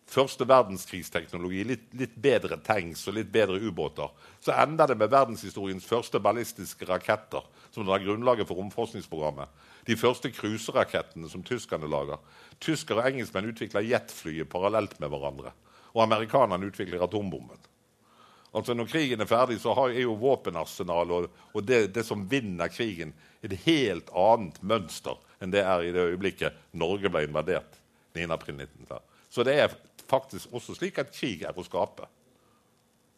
første 0.09 0.45
verdenskrigsteknologi, 0.47 1.63
litt, 1.67 1.85
litt, 1.97 2.15
bedre 2.19 2.57
tanks 2.63 3.05
og 3.07 3.15
litt 3.17 3.31
bedre 3.33 3.59
ubåter, 3.63 4.11
så 4.43 4.55
ender 4.63 4.91
det 4.91 4.97
med 4.99 5.11
verdenshistoriens 5.13 5.85
første 5.87 6.19
ballistiske 6.23 6.87
raketter, 6.89 7.45
som 7.71 7.87
er 7.89 8.03
grunnlaget 8.03 8.49
for 8.49 8.59
romforskningsprogrammet. 8.59 9.49
De 9.87 9.97
første 9.99 10.31
cruiserakettene 10.31 11.29
som 11.31 11.43
tyskerne 11.43 11.89
lager. 11.89 12.21
Tyskere 12.63 13.01
og 13.01 13.11
engelskmenn 13.11 13.49
utvikler 13.51 13.87
jetflyet 13.87 14.51
parallelt 14.51 14.99
med 15.01 15.11
hverandre. 15.11 15.53
Og 15.93 16.03
amerikanerne 16.05 16.69
utvikler 16.69 17.03
atombomben. 17.03 17.59
Altså 18.53 18.75
Når 18.77 18.85
krigen 18.85 19.21
er 19.21 19.29
ferdig, 19.29 19.57
så 19.61 19.73
er 19.87 20.03
jo 20.03 20.13
våpenarsenalet 20.21 21.13
og, 21.15 21.43
og 21.53 21.65
det, 21.65 21.87
det 21.95 22.05
som 22.05 22.27
vinner 22.29 22.69
krigen, 22.69 23.15
et 23.43 23.55
helt 23.65 24.11
annet 24.15 24.59
mønster 24.63 25.19
enn 25.43 25.51
det 25.51 25.63
er 25.67 25.83
i 25.83 25.91
det 25.91 26.05
øyeblikket 26.13 26.59
Norge 26.79 27.11
ble 27.11 27.25
invadert 27.27 27.79
9.4.1940. 28.15 29.01
Så 29.33 29.43
det 29.43 29.55
er 29.59 29.75
faktisk 30.07 30.53
også 30.53 30.75
slik 30.77 30.99
at 31.01 31.11
krig 31.11 31.43
er 31.43 31.57
å 31.57 31.65
skape. 31.65 32.07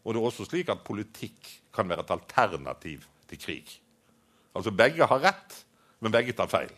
Og 0.05 0.13
det 0.13 0.21
er 0.21 0.27
også 0.29 0.47
slik 0.47 0.71
at 0.73 0.85
politikk 0.85 1.49
kan 1.75 1.89
være 1.89 2.05
et 2.05 2.13
alternativ 2.15 3.05
til 3.29 3.41
krig. 3.41 3.77
Altså 4.55 4.71
begge 4.71 5.05
har 5.05 5.23
rett, 5.23 5.57
men 5.99 6.13
begge 6.13 6.35
tar 6.37 6.49
feil. 6.49 6.71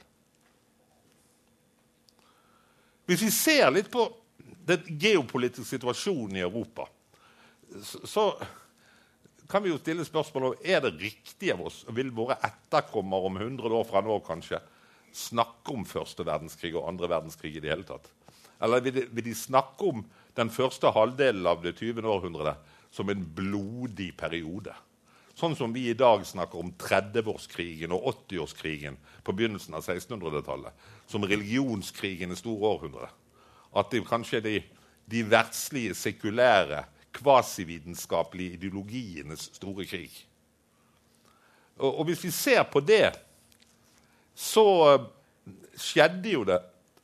Hvis 3.07 3.23
vi 3.23 3.31
ser 3.31 3.69
litt 3.71 3.91
på 3.91 4.03
den 4.67 4.83
geopolitiske 4.99 5.77
situasjonen 5.77 6.39
i 6.39 6.43
Europa, 6.43 6.87
så, 7.83 8.01
så 8.03 8.25
kan 9.47 9.63
vi 9.63 9.71
jo 9.71 9.79
stille 9.79 10.05
spørsmål 10.05 10.49
om 10.49 10.65
er 10.65 10.81
det 10.83 10.97
riktig 10.99 11.53
av 11.53 11.63
oss, 11.69 11.83
og 11.87 11.95
vil 11.95 12.11
våre 12.15 12.37
etterkommere 12.43 13.29
om 13.29 13.37
100 13.39 13.77
år 13.79 13.85
fra 13.87 14.01
nå 14.03 14.19
kanskje 14.27 14.59
snakke 15.15 15.73
om 15.73 15.85
første 15.87 16.25
verdenskrig 16.27 16.73
og 16.75 16.87
andre 16.89 17.09
verdenskrig 17.11 17.55
i 17.55 17.61
det 17.63 17.71
hele 17.71 17.87
tatt? 17.87 18.09
Eller 18.63 18.83
vil 18.83 18.95
de, 18.95 19.05
vil 19.13 19.27
de 19.29 19.35
snakke 19.37 19.91
om 19.91 20.03
den 20.37 20.51
første 20.53 20.91
halvdelen 20.93 21.47
av 21.47 21.63
det 21.63 21.77
20. 21.79 22.03
århundret 22.03 22.75
som 22.93 23.09
en 23.09 23.23
blodig 23.37 24.11
periode? 24.19 24.75
Sånn 25.37 25.53
som 25.53 25.73
vi 25.73 25.85
i 25.91 25.97
dag 25.97 26.23
snakker 26.25 26.57
om 26.57 26.71
30-årskrigen 26.81 27.93
og 27.93 28.07
80-årskrigen 28.25 28.97
på 29.23 29.35
begynnelsen 29.37 29.75
av 29.77 29.85
1600-tallet. 29.85 30.73
Som 31.05 31.27
religionskrigen 31.29 32.33
i 32.33 32.39
store 32.39 32.71
århundre. 32.73 33.11
At 33.77 33.93
det 33.93 34.01
kanskje 34.07 34.41
de, 34.41 34.55
de 35.05 35.21
verdslige, 35.29 35.93
sekulære 35.95 36.81
kvasivitenskapelige 37.17 38.57
ideologienes 38.57 39.49
store 39.57 39.85
krig. 39.89 40.13
Og, 41.77 41.91
og, 41.91 42.03
hvis 42.09 42.23
vi 42.23 42.31
ser 42.33 42.63
på 42.71 42.81
det, 42.81 43.11
så 44.37 44.65
eh, 44.93 45.05
skjedde 45.77 46.33
jo 46.33 46.43
det 46.47 46.57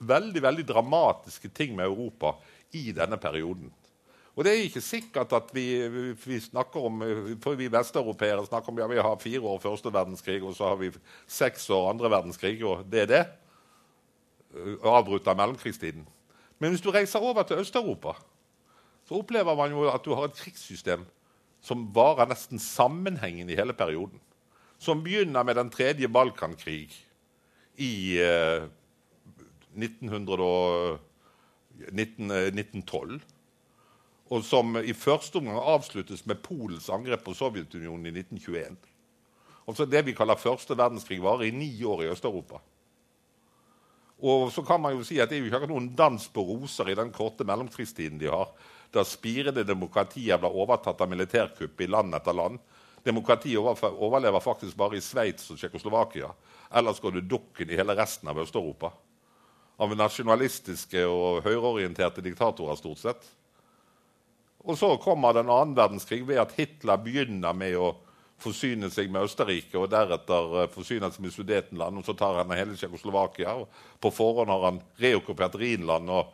veldig, 0.04 0.42
veldig 0.44 0.66
dramatiske 0.68 1.50
ting 1.54 1.76
med 1.78 1.86
Europa 1.86 2.36
i 2.74 2.92
denne 2.96 3.18
perioden. 3.22 3.72
Og 4.34 4.46
det 4.46 4.52
er 4.52 4.64
ikke 4.66 4.82
sikkert 4.82 5.34
at 5.38 5.52
vi, 5.54 5.66
vi 6.26 6.40
snakker 6.42 6.88
om 6.90 7.04
for 7.44 7.58
vi 7.58 7.70
vesteuropeere 7.70 8.46
snakker 8.48 8.74
om 8.74 8.80
ja, 8.82 8.88
vi 8.90 9.04
har 9.06 9.22
fire 9.22 9.46
år 9.46 9.62
første 9.62 9.94
verdenskrig, 9.94 10.40
og 10.42 10.56
så 10.58 10.72
har 10.72 10.80
vi 10.82 10.90
seks 11.30 11.70
år 11.70 11.92
andre 11.92 12.10
verdenskrig, 12.10 12.58
og 12.66 12.82
det 12.90 13.04
er 13.04 13.12
det. 13.12 13.24
Avbrutt 14.82 15.30
av 15.30 15.38
mellomkrigstiden. 15.38 16.06
Men 16.58 16.74
hvis 16.74 16.82
du 16.82 16.90
reiser 16.94 17.22
over 17.22 17.46
til 17.46 17.62
Øst-Europa, 17.62 18.16
så 19.14 19.20
opplever 19.22 19.54
man 19.54 19.70
jo 19.70 19.84
at 19.92 20.02
du 20.02 20.16
har 20.18 20.26
et 20.26 20.40
krigssystem 20.40 21.04
som 21.62 21.84
varer 21.94 22.32
nesten 22.32 22.58
sammenhengende 22.58 23.54
i 23.54 23.58
hele 23.60 23.76
perioden. 23.78 24.18
Som 24.82 25.04
begynner 25.06 25.46
med 25.46 25.56
den 25.56 25.70
tredje 25.70 26.10
Balkankrig 26.10 26.90
i 27.78 28.18
eh, 28.18 28.66
1900 29.78 30.98
19, 31.94 32.32
1912. 32.32 33.22
Og 34.34 34.44
som 34.44 34.82
i 34.82 34.98
første 34.98 35.38
omgang 35.38 35.62
avsluttes 35.62 36.26
med 36.26 36.42
Polens 36.42 36.90
angrep 36.90 37.22
på 37.28 37.38
Sovjetunionen 37.38 38.10
i 38.10 38.18
1921. 38.18 38.78
Altså 39.68 39.86
Det 39.86 40.06
vi 40.08 40.18
kaller 40.18 40.42
første 40.42 40.78
verdenskrig, 40.78 41.22
varer 41.22 41.52
i 41.52 41.52
ni 41.54 41.84
år 41.84 42.02
i 42.02 42.10
Øst-Europa. 42.10 42.64
Og 44.24 44.52
så 44.56 44.64
kan 44.64 44.80
man 44.82 44.96
jo 44.96 45.04
si 45.04 45.20
at 45.20 45.30
Det 45.30 45.38
er 45.38 45.44
jo 45.44 45.52
ikke 45.52 45.68
noen 45.68 45.90
dans 46.00 46.28
på 46.32 46.46
roser 46.48 46.90
i 46.90 46.96
den 46.96 47.12
korte 47.12 47.44
mellomkrigstiden 47.44 48.22
de 48.22 48.32
har 48.32 48.54
da 48.94 49.02
spirende 49.04 49.66
demokratier 49.66 50.38
ble 50.38 50.52
overtatt 50.54 51.02
av 51.02 51.10
militærkupp 51.10 51.82
i 51.82 51.88
land 51.90 52.14
etter 52.14 52.36
land. 52.38 52.60
Demokratiet 53.04 53.58
overlever 53.90 54.40
faktisk 54.40 54.78
bare 54.78 55.00
i 55.00 55.04
Sveits 55.04 55.50
og 55.52 55.58
Tsjekkoslovakia. 55.58 56.30
Ellers 56.78 57.02
går 57.02 57.18
det 57.18 57.26
dukken 57.32 57.72
i 57.74 57.80
hele 57.80 57.96
resten 57.98 58.30
av 58.30 58.40
Øst-Europa. 58.40 58.94
Av 59.82 59.96
nasjonalistiske 59.98 61.02
og 61.10 61.42
høyreorienterte 61.44 62.22
diktatorer, 62.24 62.78
stort 62.78 63.02
sett. 63.02 63.26
Og 64.64 64.78
så 64.80 64.94
kommer 65.02 65.36
den 65.36 65.52
annen 65.52 65.76
verdenskrig 65.76 66.22
ved 66.30 66.40
at 66.40 66.54
Hitler 66.56 67.02
begynner 67.02 67.58
med 67.58 67.76
å 67.76 67.96
forsyne 68.44 68.90
seg 68.94 69.12
med 69.12 69.26
Østerrike, 69.28 69.78
og 69.80 69.92
deretter 69.92 70.56
uh, 70.58 70.70
forsyne 70.72 71.10
seg 71.12 71.24
med 71.26 71.34
Sudetenland. 71.36 72.00
Og 72.00 72.08
så 72.08 72.16
tar 72.18 72.42
han 72.42 72.54
hele 72.56 72.78
Tsjekkoslovakia. 72.78 73.56
På 74.04 74.12
forhånd 74.14 74.52
har 74.54 74.68
han 74.68 74.82
reokkupert 75.02 75.58
Rhinland 75.62 76.12
og 76.14 76.34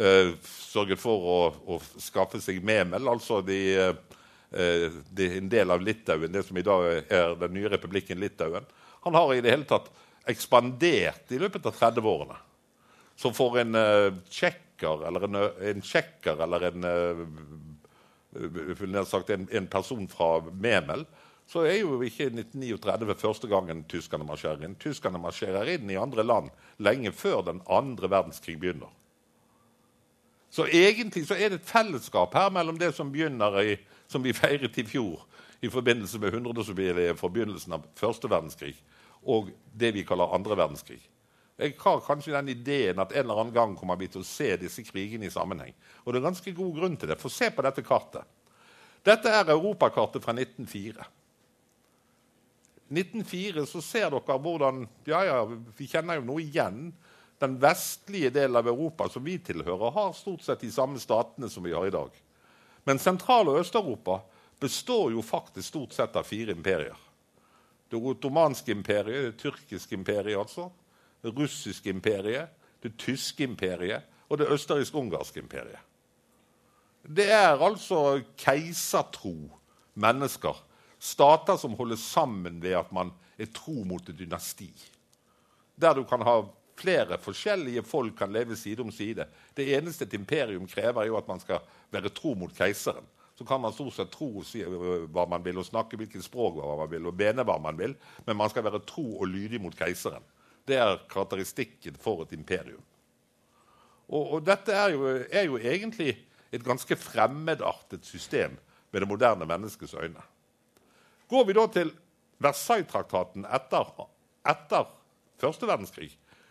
uh, 0.00 0.32
sørget 0.44 1.00
for 1.00 1.28
å, 1.32 1.38
å, 1.76 1.80
skaffe 2.02 2.40
seg 2.44 2.64
Memel, 2.64 3.08
altså 3.10 3.42
de, 3.46 3.60
uh, 3.76 4.98
de, 5.10 5.30
en 5.40 5.52
del 5.52 5.72
av 5.72 5.84
Litauen, 5.84 6.32
det 6.32 6.44
som 6.46 6.58
i 6.58 6.66
dag 6.66 6.90
er 7.04 7.36
den 7.40 7.56
nye 7.56 7.72
republikken 7.72 8.20
Litauen. 8.22 8.66
Han 9.06 9.16
har 9.16 9.34
i 9.34 9.42
det 9.44 9.52
hele 9.54 9.68
tatt 9.68 9.88
ekspandert 10.26 11.30
i 11.32 11.38
løpet 11.40 11.68
av 11.68 11.76
30-årene. 11.78 12.38
Så 13.16 13.32
for 13.32 13.56
en 13.60 13.74
uh, 13.78 14.12
eller 14.76 15.24
en, 15.24 15.36
en 15.70 15.80
tsjekker 15.80 16.42
eller 16.44 16.66
en, 16.68 16.82
sagt, 19.08 19.30
en, 19.30 19.48
en 19.48 19.66
person 19.72 20.08
fra 20.10 20.42
Memel 20.52 21.06
så 21.46 21.62
er 21.62 21.78
jo 21.78 22.00
ikke 22.02 22.26
1939 22.32 23.14
første 23.20 23.48
gangen 23.50 23.84
tyskerne 23.86 24.26
marsjerer 24.26 24.64
inn. 24.66 24.74
Tyskerne 24.82 25.20
marsjerer 25.22 25.76
inn 25.76 25.90
i 25.90 25.98
andre 26.00 26.24
land 26.26 26.50
lenge 26.82 27.12
før 27.14 27.44
den 27.46 27.60
andre 27.70 28.10
verdenskrig 28.10 28.58
begynner. 28.60 28.90
Så 30.50 30.66
egentlig 30.66 31.26
så 31.28 31.36
er 31.38 31.52
det 31.52 31.60
et 31.60 31.68
fellesskap 31.68 32.34
her 32.34 32.50
mellom 32.50 32.78
det 32.80 32.92
som 32.96 33.12
begynner 33.12 33.60
i, 33.62 33.76
som 34.08 34.24
vi 34.24 34.34
feiret 34.34 34.78
i 34.78 34.86
fjor 34.86 35.22
i 35.60 35.70
forbindelse 35.70 36.18
med 36.22 36.34
100-årsjubileet 36.34 37.18
for 37.18 37.32
begynnelsen 37.32 37.76
av 37.76 37.86
første 37.98 38.28
verdenskrig, 38.30 38.74
og 39.26 39.50
det 39.74 39.92
vi 39.96 40.04
kaller 40.06 40.34
andre 40.34 40.58
verdenskrig. 40.58 41.00
Jeg 41.56 41.72
har 41.80 42.02
kanskje 42.04 42.34
den 42.34 42.50
ideen 42.52 42.98
at 43.00 43.14
en 43.14 43.22
eller 43.22 43.40
annen 43.40 43.54
gang 43.54 43.76
kommer 43.78 43.96
vi 43.96 44.10
til 44.12 44.20
å 44.20 44.28
se 44.28 44.50
disse 44.60 44.82
krigene 44.84 45.30
i 45.30 45.32
sammenheng. 45.32 45.72
Og 46.04 46.12
det 46.12 46.20
er 46.20 46.26
ganske 46.28 46.52
god 46.52 46.74
grunn 46.76 46.98
til 47.00 47.08
det. 47.08 47.16
For 47.20 47.32
se 47.32 47.48
på 47.48 47.64
dette 47.64 47.84
kartet. 47.86 48.28
Dette 49.06 49.32
er 49.32 49.54
europakartet 49.54 50.24
fra 50.24 50.34
1904. 50.36 51.06
1904 52.88 53.66
så 53.66 53.82
ser 53.82 54.10
dere 54.14 54.38
hvordan 54.38 54.84
ja, 55.08 55.24
ja, 55.26 55.40
Vi 55.76 55.88
kjenner 55.90 56.20
jo 56.20 56.26
noe 56.28 56.44
igjen 56.44 56.92
den 57.42 57.58
vestlige 57.60 58.30
delen 58.32 58.56
av 58.56 58.68
Europa 58.70 59.08
som 59.12 59.24
vi 59.24 59.36
tilhører, 59.38 59.90
har 59.92 60.14
stort 60.16 60.44
sett 60.46 60.62
de 60.64 60.70
samme 60.72 61.00
statene 61.02 61.50
som 61.52 61.64
vi 61.66 61.74
har 61.74 61.86
i 61.86 61.92
dag. 61.92 62.14
Men 62.86 62.98
Sentral- 63.02 63.50
og 63.50 63.60
Øst-Europa 63.60 64.20
består 64.60 65.10
jo 65.12 65.22
faktisk 65.22 65.68
stort 65.68 65.92
sett 65.92 66.16
av 66.16 66.24
fire 66.24 66.54
imperier. 66.56 66.96
Det 67.90 67.98
ottomanske 67.98 68.72
imperiet, 68.72 69.34
det 69.34 69.42
tyrkiske 69.42 69.94
imperiet, 69.94 70.38
altså, 70.38 70.70
det 71.22 71.34
russiske 71.36 71.90
imperiet, 71.90 72.48
det 72.82 72.96
tyske 72.98 73.44
imperiet 73.44 74.06
og 74.28 74.38
det 74.38 74.48
østerriksk-ungarske 74.50 75.42
imperiet. 75.42 75.82
Det 77.06 77.28
er 77.30 77.62
altså 77.62 78.22
keisertro 78.38 79.34
mennesker. 79.94 80.56
Stater 80.98 81.56
som 81.60 81.74
holder 81.76 81.98
sammen 82.00 82.60
ved 82.62 82.76
at 82.78 82.92
man 82.92 83.12
er 83.38 83.50
tro 83.52 83.84
mot 83.84 84.08
et 84.08 84.18
dynasti. 84.18 84.70
Der 85.76 85.94
du 85.94 86.04
kan 86.08 86.22
ha 86.24 86.40
flere 86.76 87.18
forskjellige 87.20 87.82
folk 87.82 88.16
kan 88.18 88.32
leve 88.32 88.56
side 88.56 88.82
om 88.82 88.92
side. 88.92 89.26
Det 89.56 89.68
eneste 89.76 90.04
et 90.04 90.14
imperium 90.14 90.66
krever, 90.68 91.02
er 91.02 91.10
jo 91.10 91.18
at 91.18 91.28
man 91.28 91.40
skal 91.40 91.64
være 91.92 92.12
tro 92.14 92.34
mot 92.34 92.52
keiseren. 92.56 93.04
Så 93.36 93.44
kan 93.44 93.60
man 93.60 93.72
stort 93.72 93.92
sett 93.92 94.12
tro 94.12 94.40
si 94.48 94.62
hva 94.64 95.26
man 95.28 95.44
vil, 95.44 95.58
og 95.60 95.68
snakke 95.68 95.98
hvilket 96.00 96.24
språk 96.24 96.56
man 96.56 96.88
vil, 96.90 97.08
og 97.08 97.16
mene 97.16 97.44
hva 97.44 97.58
man 97.60 97.76
vil, 97.76 97.96
men 98.24 98.36
man 98.36 98.52
skal 98.52 98.64
være 98.64 98.80
tro 98.88 99.04
og 99.20 99.28
lydig 99.28 99.60
mot 99.60 99.76
keiseren. 99.76 100.24
Det 100.66 100.78
er 100.80 101.02
karakteristikken 101.10 101.98
for 102.00 102.24
et 102.24 102.32
imperium. 102.32 102.80
Og, 104.08 104.38
og 104.38 104.46
dette 104.46 104.72
er 104.72 104.94
jo, 104.94 105.04
er 105.30 105.44
jo, 105.46 105.58
egentlig 105.58 106.14
et 106.54 106.64
ganske 106.64 106.96
fremmedartet 106.96 108.06
system 108.06 108.56
med 108.92 109.02
det 109.02 109.08
moderne 109.10 109.46
menneskets 109.46 109.94
øyne. 109.94 110.22
Går 111.30 111.46
vi 111.48 111.56
da 111.56 111.66
til 111.72 111.92
Versailles-traktaten 112.42 113.46
etter, 113.48 113.88
etter 114.46 114.90
første 115.40 115.68
verdenskrig, 115.68 116.10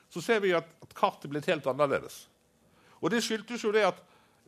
så 0.10 0.22
ser 0.24 0.42
vi 0.44 0.54
at, 0.58 0.68
at 0.84 0.96
kartet 0.98 1.32
blitt 1.32 1.48
helt 1.50 1.68
annerledes. 1.70 2.26
Og 3.02 3.12
Det 3.14 3.24
skyldtes 3.24 3.64
jo 3.64 3.74
det 3.76 3.86
at 3.88 4.02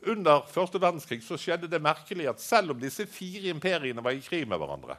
under 0.06 0.44
første 0.50 0.80
verdenskrig 0.80 1.22
så 1.26 1.38
skjedde 1.40 1.70
det 1.70 1.82
merkelig 1.82 2.28
at 2.30 2.42
selv 2.42 2.74
om 2.74 2.80
disse 2.80 3.06
fire 3.10 3.50
imperiene 3.50 4.02
var 4.04 4.14
i 4.14 4.22
krig 4.22 4.46
med 4.48 4.60
hverandre 4.60 4.98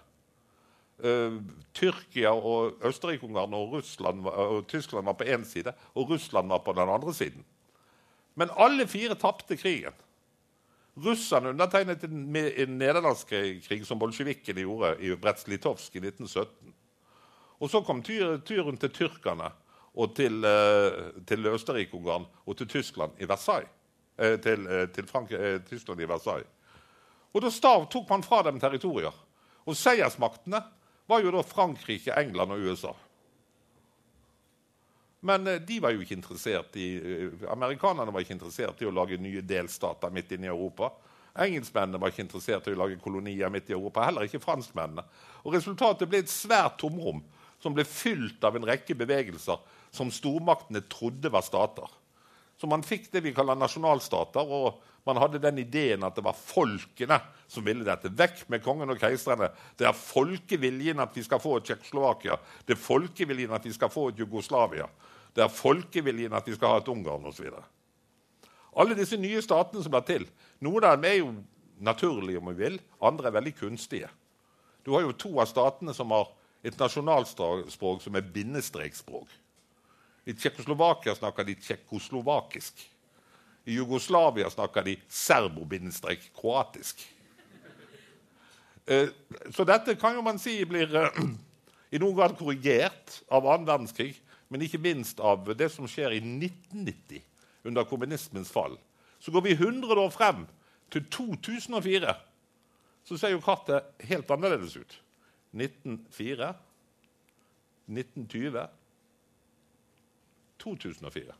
uh, 1.06 1.40
Tyrkia 1.76 2.34
og 2.36 2.84
Østerrike-Ungarn 2.86 3.56
og, 3.56 3.80
og 3.80 4.68
Tyskland 4.68 5.06
var 5.06 5.18
på 5.18 5.28
én 5.28 5.46
side, 5.48 5.74
og 5.96 6.12
Russland 6.12 6.52
var 6.52 6.64
på 6.66 6.76
den 6.76 6.90
andre 6.90 7.14
siden. 7.14 7.46
Men 8.36 8.52
alle 8.56 8.88
fire 8.88 9.16
tapte 9.20 9.58
krigen. 9.58 9.96
Russerne 11.04 11.54
undertegnet 11.54 12.04
en, 12.04 12.36
en 12.36 12.78
nederlandskrig 12.80 13.86
som 13.88 14.00
bolsjevikkene 14.02 14.66
gjorde 14.66 14.96
i 15.06 15.14
Bretslitovsk 15.16 15.96
i 15.96 16.04
1917. 16.04 16.74
Og 17.60 17.72
så 17.72 17.82
kom 17.84 18.02
turen 18.04 18.78
til 18.80 18.94
tyrkerne 18.96 19.50
og 20.00 20.16
til, 20.16 20.44
uh, 20.46 21.24
til 21.28 21.48
Østerrike-Ungarn 21.50 22.28
og 22.46 22.58
til 22.58 22.68
Tyskland 22.68 23.20
i 23.20 23.28
Versailles. 23.28 23.72
Uh, 24.20 24.36
til, 24.44 24.68
uh, 24.68 24.86
til 24.94 25.08
Tyskland 25.68 26.02
i 26.02 26.08
Versailles. 26.08 26.48
Og 27.34 27.42
Da 27.42 27.50
tok 27.92 28.10
man 28.10 28.24
fra 28.24 28.44
dem 28.44 28.60
territorier. 28.60 29.14
Og 29.66 29.76
seiersmaktene 29.76 30.62
var 31.08 31.22
jo 31.22 31.32
da 31.32 31.42
Frankrike, 31.46 32.14
England 32.18 32.52
og 32.52 32.60
USA. 32.60 32.94
Men 35.20 35.48
eh, 35.48 35.62
de 35.62 35.80
var 35.84 35.94
jo 35.94 36.04
ikke 36.04 36.18
interessert 36.18 36.76
i, 36.80 36.90
eh, 36.98 37.46
amerikanerne 37.52 38.14
var 38.14 38.24
ikke 38.24 38.38
interessert 38.38 38.82
i 38.82 38.88
å 38.88 38.94
lage 38.96 39.20
nye 39.20 39.44
delstater 39.44 40.14
midt 40.16 40.32
inne 40.36 40.48
i 40.48 40.54
Europa. 40.54 40.92
Engelskmennene 41.40 42.00
var 42.02 42.12
ikke 42.12 42.26
interessert 42.26 42.68
i 42.68 42.76
å 42.76 42.80
lage 42.80 43.00
kolonier 43.04 43.52
midt 43.54 43.70
i 43.70 43.76
Europa. 43.76 44.06
Heller 44.08 44.28
ikke 44.28 44.42
franskmennene. 44.44 45.06
Og 45.46 45.56
Resultatet 45.56 46.10
ble 46.10 46.24
et 46.24 46.32
svært 46.32 46.80
tomrom 46.82 47.22
som 47.60 47.76
ble 47.76 47.86
fylt 47.88 48.44
av 48.48 48.56
en 48.56 48.68
rekke 48.68 48.96
bevegelser 48.98 49.60
som 49.92 50.12
stormaktene 50.14 50.82
trodde 50.92 51.32
var 51.32 51.44
stater. 51.46 51.88
Så 52.60 52.68
man 52.68 52.84
fikk 52.84 53.08
det 53.14 53.24
vi 53.24 53.34
kaller 53.36 53.56
nasjonalstater, 53.56 54.44
og 54.44 54.82
man 55.08 55.20
hadde 55.22 55.40
den 55.42 55.62
ideen 55.62 56.04
at 56.04 56.18
det 56.18 56.26
var 56.26 56.36
folkene 56.36 57.20
som 57.50 57.64
ville 57.66 57.86
dette. 57.88 58.12
Vekk 58.12 58.44
med 58.52 58.64
kongen 58.64 58.92
og 58.92 59.00
keiserne. 59.00 59.48
Det 59.80 59.88
er 59.88 59.96
folkeviljen 59.96 61.00
at 61.00 61.16
vi 61.16 61.24
skal 61.26 61.40
få 61.42 61.56
et 61.58 61.70
Tsjekkoslovakia. 61.70 62.36
Det 62.68 62.76
er 62.76 62.82
folkeviljen 62.84 63.56
at 63.56 63.66
vi 63.66 63.74
skal 63.76 63.92
få 63.94 64.10
et 64.12 64.20
Jugoslavia. 64.20 64.90
Det 65.36 65.44
er 65.44 65.54
folkeviljen 65.54 66.34
at 66.36 66.48
vi 66.48 66.56
skal 66.58 66.74
ha 66.74 66.82
et 66.82 66.90
Ungarn 66.92 67.28
osv. 67.30 67.52
Alle 68.80 68.98
disse 68.98 69.18
nye 69.18 69.42
statene 69.44 69.84
som 69.84 69.94
blir 69.94 70.06
til, 70.08 70.28
noen 70.66 70.86
av 70.86 70.98
dem 70.98 71.08
er 71.10 71.18
jo 71.20 71.34
naturlige, 71.80 72.40
om 72.40 72.52
vi 72.52 72.58
vil. 72.64 72.80
Andre 73.02 73.30
er 73.30 73.38
veldig 73.40 73.56
kunstige. 73.60 74.10
Du 74.86 74.94
har 74.96 75.06
jo 75.06 75.16
to 75.16 75.32
av 75.40 75.50
statene 75.50 75.94
som 75.96 76.12
har 76.16 76.30
et 76.66 76.76
nasjonalspråk 76.80 78.02
som 78.04 78.18
er 78.18 78.32
bindestrekspråk. 78.34 79.30
I 80.30 80.36
Tsjekkoslovakia 80.36 81.16
snakker 81.16 81.48
de 81.48 81.56
tsjekkoslovakisk. 81.56 82.82
I 83.66 83.78
Jugoslavia 83.78 84.50
snakker 84.50 84.84
de 84.84 84.98
serbo-kroatisk. 85.08 87.06
Eh, 88.90 89.10
så 89.54 89.66
dette 89.68 89.96
kan 90.02 90.16
jo 90.18 90.24
man 90.26 90.40
si 90.42 90.58
blir 90.66 90.96
eh, 90.98 91.20
i 91.94 92.00
noen 92.02 92.16
grad 92.18 92.38
korrigert 92.38 93.20
av 93.30 93.46
annen 93.46 93.68
verdenskrig, 93.68 94.18
men 94.50 94.66
ikke 94.66 94.82
minst 94.82 95.20
av 95.22 95.48
det 95.58 95.70
som 95.72 95.88
skjer 95.90 96.18
i 96.18 96.22
1990, 96.22 97.22
under 97.70 97.86
kommunismens 97.86 98.52
fall. 98.52 98.78
Så 99.20 99.32
går 99.32 99.46
vi 99.46 99.58
100 99.58 100.00
år 100.00 100.10
frem, 100.14 100.48
til 100.90 101.06
2004, 101.14 102.16
så 103.06 103.18
ser 103.18 103.36
jo 103.36 103.44
kartet 103.46 104.06
helt 104.10 104.32
annerledes 104.34 104.74
ut. 104.80 104.96
1904, 105.54 106.50
1920 107.90 108.66
2004. 110.60 111.38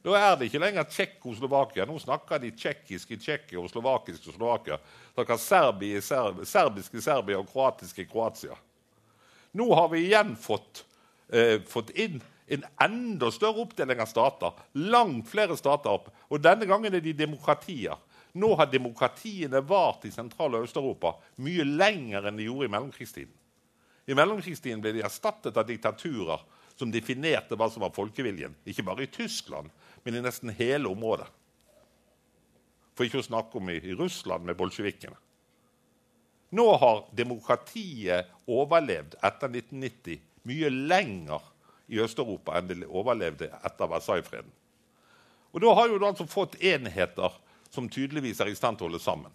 Da 0.00 0.16
er 0.16 0.36
det 0.38 0.48
ikke 0.48 0.62
lenger 0.62 0.86
Tsjekkoslovakia. 0.88 1.84
Nå 1.86 1.98
snakker 2.00 2.40
de 2.40 2.54
tsjekkisk 2.56 3.10
i 3.12 3.18
Tsjekkia 3.20 3.60
og 3.60 3.68
slovakisk 3.68 4.30
i 4.30 4.32
Slovakia. 4.32 4.78
Snakker 5.12 5.40
serbi 5.40 5.90
Serb 6.00 6.40
serbisk 6.48 6.96
i 6.96 7.04
Serbia 7.04 7.40
og 7.40 7.48
kroatisk 7.50 8.00
i 8.00 8.06
Kroatia. 8.08 8.56
Nå 9.52 9.66
har 9.74 9.90
vi 9.92 10.06
igjen 10.06 10.32
fått, 10.40 10.86
eh, 11.32 11.60
fått 11.66 11.90
inn 11.90 12.20
en 12.50 12.64
enda 12.82 13.30
større 13.30 13.62
oppdeling 13.62 14.00
av 14.02 14.08
stater. 14.10 14.52
Langt 14.72 15.28
flere 15.30 15.56
stater. 15.56 15.90
opp. 15.90 16.10
Og 16.28 16.40
denne 16.42 16.66
gangen 16.66 16.94
er 16.94 17.00
de 17.00 17.12
demokratier. 17.12 17.96
Nå 18.32 18.54
har 18.56 18.66
demokratiene 18.66 19.60
vart 19.60 20.04
i 20.04 20.10
Sentral- 20.10 20.54
og 20.54 20.66
Øst-Europa 20.66 21.14
mye 21.36 21.64
lenger 21.64 22.26
enn 22.26 22.36
de 22.36 22.46
gjorde 22.46 22.66
i 22.66 22.72
mellomkrigstiden. 22.74 23.34
I 24.06 24.14
mellomkrigstiden 24.14 24.82
ble 24.82 24.92
de 24.92 25.02
erstattet 25.06 25.56
av 25.56 25.66
diktaturer 25.66 26.42
som 26.76 26.90
definerte 26.90 27.58
hva 27.58 27.68
som 27.70 27.82
var 27.82 27.94
folkeviljen. 27.94 28.54
Ikke 28.66 28.82
bare 28.86 29.04
i 29.04 29.10
Tyskland, 29.12 29.70
men 30.04 30.16
i 30.16 30.22
nesten 30.24 30.50
hele 30.50 30.88
området. 30.88 31.28
For 32.94 33.06
ikke 33.06 33.22
å 33.22 33.26
snakke 33.26 33.58
om 33.58 33.70
i, 33.70 33.78
Russland 33.94 34.44
med 34.44 34.58
bolsjevikene. 34.58 35.16
Nå 36.50 36.66
har 36.82 37.04
demokratiet 37.14 38.30
overlevd 38.50 39.14
etter 39.22 39.52
1990 39.52 40.18
mye 40.48 40.70
lenger 40.70 41.44
i 41.90 41.98
Øst-Europa 42.00 42.56
enn 42.58 42.68
det 42.70 42.86
overlevde 42.86 43.50
etter 43.66 43.90
Versailles-freden. 43.90 44.50
Og 45.50 45.60
Da 45.60 45.74
har 45.74 45.88
du 45.88 46.06
altså 46.06 46.26
fått 46.30 46.60
enheter 46.62 47.34
som 47.70 47.88
tydeligvis 47.88 48.40
er 48.40 48.50
i 48.50 48.58
stand 48.58 48.78
til 48.78 48.86
å 48.86 48.90
holde 48.90 49.02
sammen. 49.02 49.32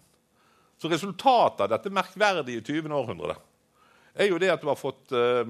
Så 0.80 0.88
resultatet 0.92 1.64
av 1.64 1.72
dette 1.72 1.92
merkverdige 1.92 2.64
20. 2.64 2.92
århundret 2.92 3.40
er 4.16 4.30
jo 4.30 4.40
det 4.40 4.50
at 4.52 4.62
du 4.62 4.68
har 4.68 4.80
fått 4.80 5.12
uh, 5.12 5.44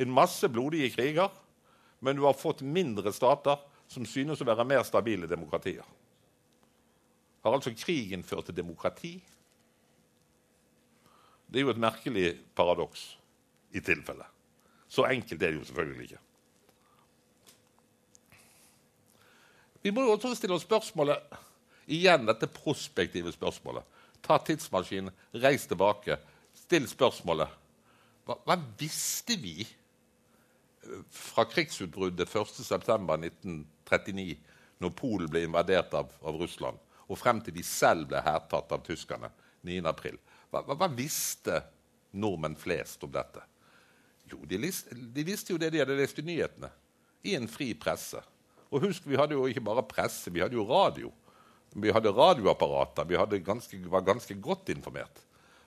en 0.00 0.14
masse 0.14 0.46
blodige 0.50 0.90
kriger, 0.94 1.30
men 1.98 2.16
du 2.16 2.24
har 2.26 2.38
fått 2.38 2.62
mindre 2.62 3.12
stater 3.14 3.58
som 3.90 4.06
synes 4.06 4.40
å 4.40 4.46
være 4.46 4.66
mer 4.66 4.82
stabile 4.86 5.26
demokratier. 5.30 5.86
Har 7.42 7.56
altså 7.56 7.72
krigen 7.74 8.22
ført 8.26 8.50
til 8.50 8.58
demokrati? 8.58 9.14
Det 11.50 11.58
er 11.58 11.66
jo 11.66 11.72
et 11.72 11.82
merkelig 11.82 12.28
paradoks 12.54 13.16
i 13.74 13.82
tilfelle. 13.82 14.26
Så 14.90 15.06
enkelt 15.06 15.42
er 15.42 15.52
det 15.52 15.60
jo 15.60 15.68
selvfølgelig 15.68 16.08
ikke. 16.08 16.24
Vi 19.82 19.92
må 19.94 20.02
jo 20.04 20.16
også 20.16 20.34
stille 20.36 20.58
oss 20.58 20.66
spørsmålet 20.66 21.38
igjen 21.90 22.26
dette 22.28 22.46
prospektive 22.52 23.32
spørsmålet. 23.32 23.86
Ta 24.22 24.36
tidsmaskinen, 24.44 25.14
reis 25.42 25.64
tilbake, 25.66 26.18
still 26.54 26.86
spørsmålet. 26.90 27.48
Hva, 28.26 28.36
hva 28.46 28.56
visste 28.78 29.38
vi 29.40 29.64
fra 31.10 31.44
krigsutbruddet 31.48 32.28
1.9.1939, 32.28 34.36
når 34.80 34.90
Polen 34.96 35.30
ble 35.30 35.44
invadert 35.44 35.94
av, 35.96 36.08
av, 36.22 36.38
Russland, 36.40 36.78
og 37.10 37.18
frem 37.18 37.40
til 37.44 37.54
de 37.56 37.62
selv 37.66 38.08
ble 38.10 38.22
hærtatt 38.24 38.72
av 38.72 38.84
tyskerne 38.86 39.30
9.4. 39.66 40.16
Hva, 40.50 40.62
hva, 40.64 40.76
hva, 40.76 40.88
visste 40.94 41.62
nordmenn 42.16 42.56
flest 42.58 43.04
om 43.04 43.12
dette? 43.12 43.40
Jo, 44.30 44.40
de, 44.46 44.58
de, 45.14 45.24
visste 45.26 45.54
jo 45.54 45.58
det 45.60 45.72
de 45.74 45.82
hadde 45.82 45.96
lest 45.98 46.18
i 46.20 46.26
nyhetene. 46.26 46.70
I 47.26 47.34
en 47.36 47.48
fri 47.50 47.72
presse. 47.76 48.20
Og 48.70 48.86
husk, 48.86 49.06
vi 49.08 49.18
hadde 49.18 49.34
jo 49.34 49.48
ikke 49.50 49.64
bare 49.66 49.84
presse, 49.86 50.30
vi 50.32 50.42
hadde 50.42 50.56
jo 50.56 50.66
radio. 50.68 51.10
Vi 51.74 51.92
hadde 51.92 52.12
radioapparater. 52.14 53.06
Vi 53.06 53.18
hadde 53.18 53.42
ganske, 53.44 53.80
var 53.90 54.06
ganske 54.06 54.34
godt 54.42 54.72
informert. 54.74 55.22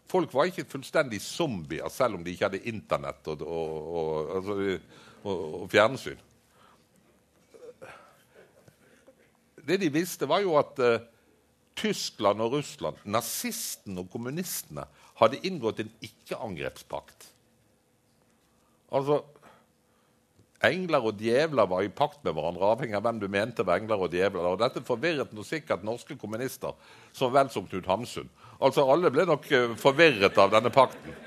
Folk 0.09 0.33
var 0.35 0.49
ikke 0.49 0.67
fullstendig 0.67 1.21
zombier 1.23 1.87
selv 1.91 2.17
om 2.17 2.23
de 2.23 2.33
ikke 2.33 2.49
hadde 2.49 2.67
Internett 2.69 3.27
og, 3.31 3.41
og, 3.47 3.89
og, 3.95 4.35
altså, 4.37 4.79
og 5.23 5.67
fjernsyn. 5.71 6.19
Det 9.63 9.79
de 9.79 9.87
visste, 9.93 10.27
var 10.27 10.43
jo 10.43 10.57
at 10.59 10.79
uh, 10.83 11.05
Tyskland 11.79 12.43
og 12.43 12.57
Russland, 12.57 12.99
nazistene 13.07 14.03
og 14.03 14.09
kommunistene, 14.11 14.83
hadde 15.21 15.39
inngått 15.47 15.79
en 15.83 15.93
ikke-angrepspakt. 16.03 17.29
Altså 18.93 19.23
Engler 20.63 21.03
og 21.03 21.19
djevler 21.19 21.67
var 21.67 21.83
i 21.83 21.91
pakt 21.91 22.21
med 22.23 22.37
hverandre, 22.37 22.69
avhengig 22.71 22.95
av 22.95 23.03
hvem 23.03 23.17
du 23.19 23.25
mente 23.27 23.65
var 23.67 23.81
engler 23.81 24.05
og 24.05 24.13
djevler. 24.15 24.45
Og 24.47 24.61
dette 24.61 24.83
forvirret 24.87 25.33
nå 25.35 25.43
sikkert 25.43 25.83
norske 25.83 26.15
kommunister 26.19 26.71
så 27.11 27.27
vel 27.33 27.49
som 27.51 27.67
Knut 27.67 27.89
Hamsun. 27.89 28.29
Altså, 28.63 28.85
Alle 28.87 29.11
ble 29.11 29.25
nok 29.27 29.49
eh, 29.51 29.73
forvirret 29.79 30.39
av 30.39 30.53
denne 30.53 30.71
pakten. 30.71 31.17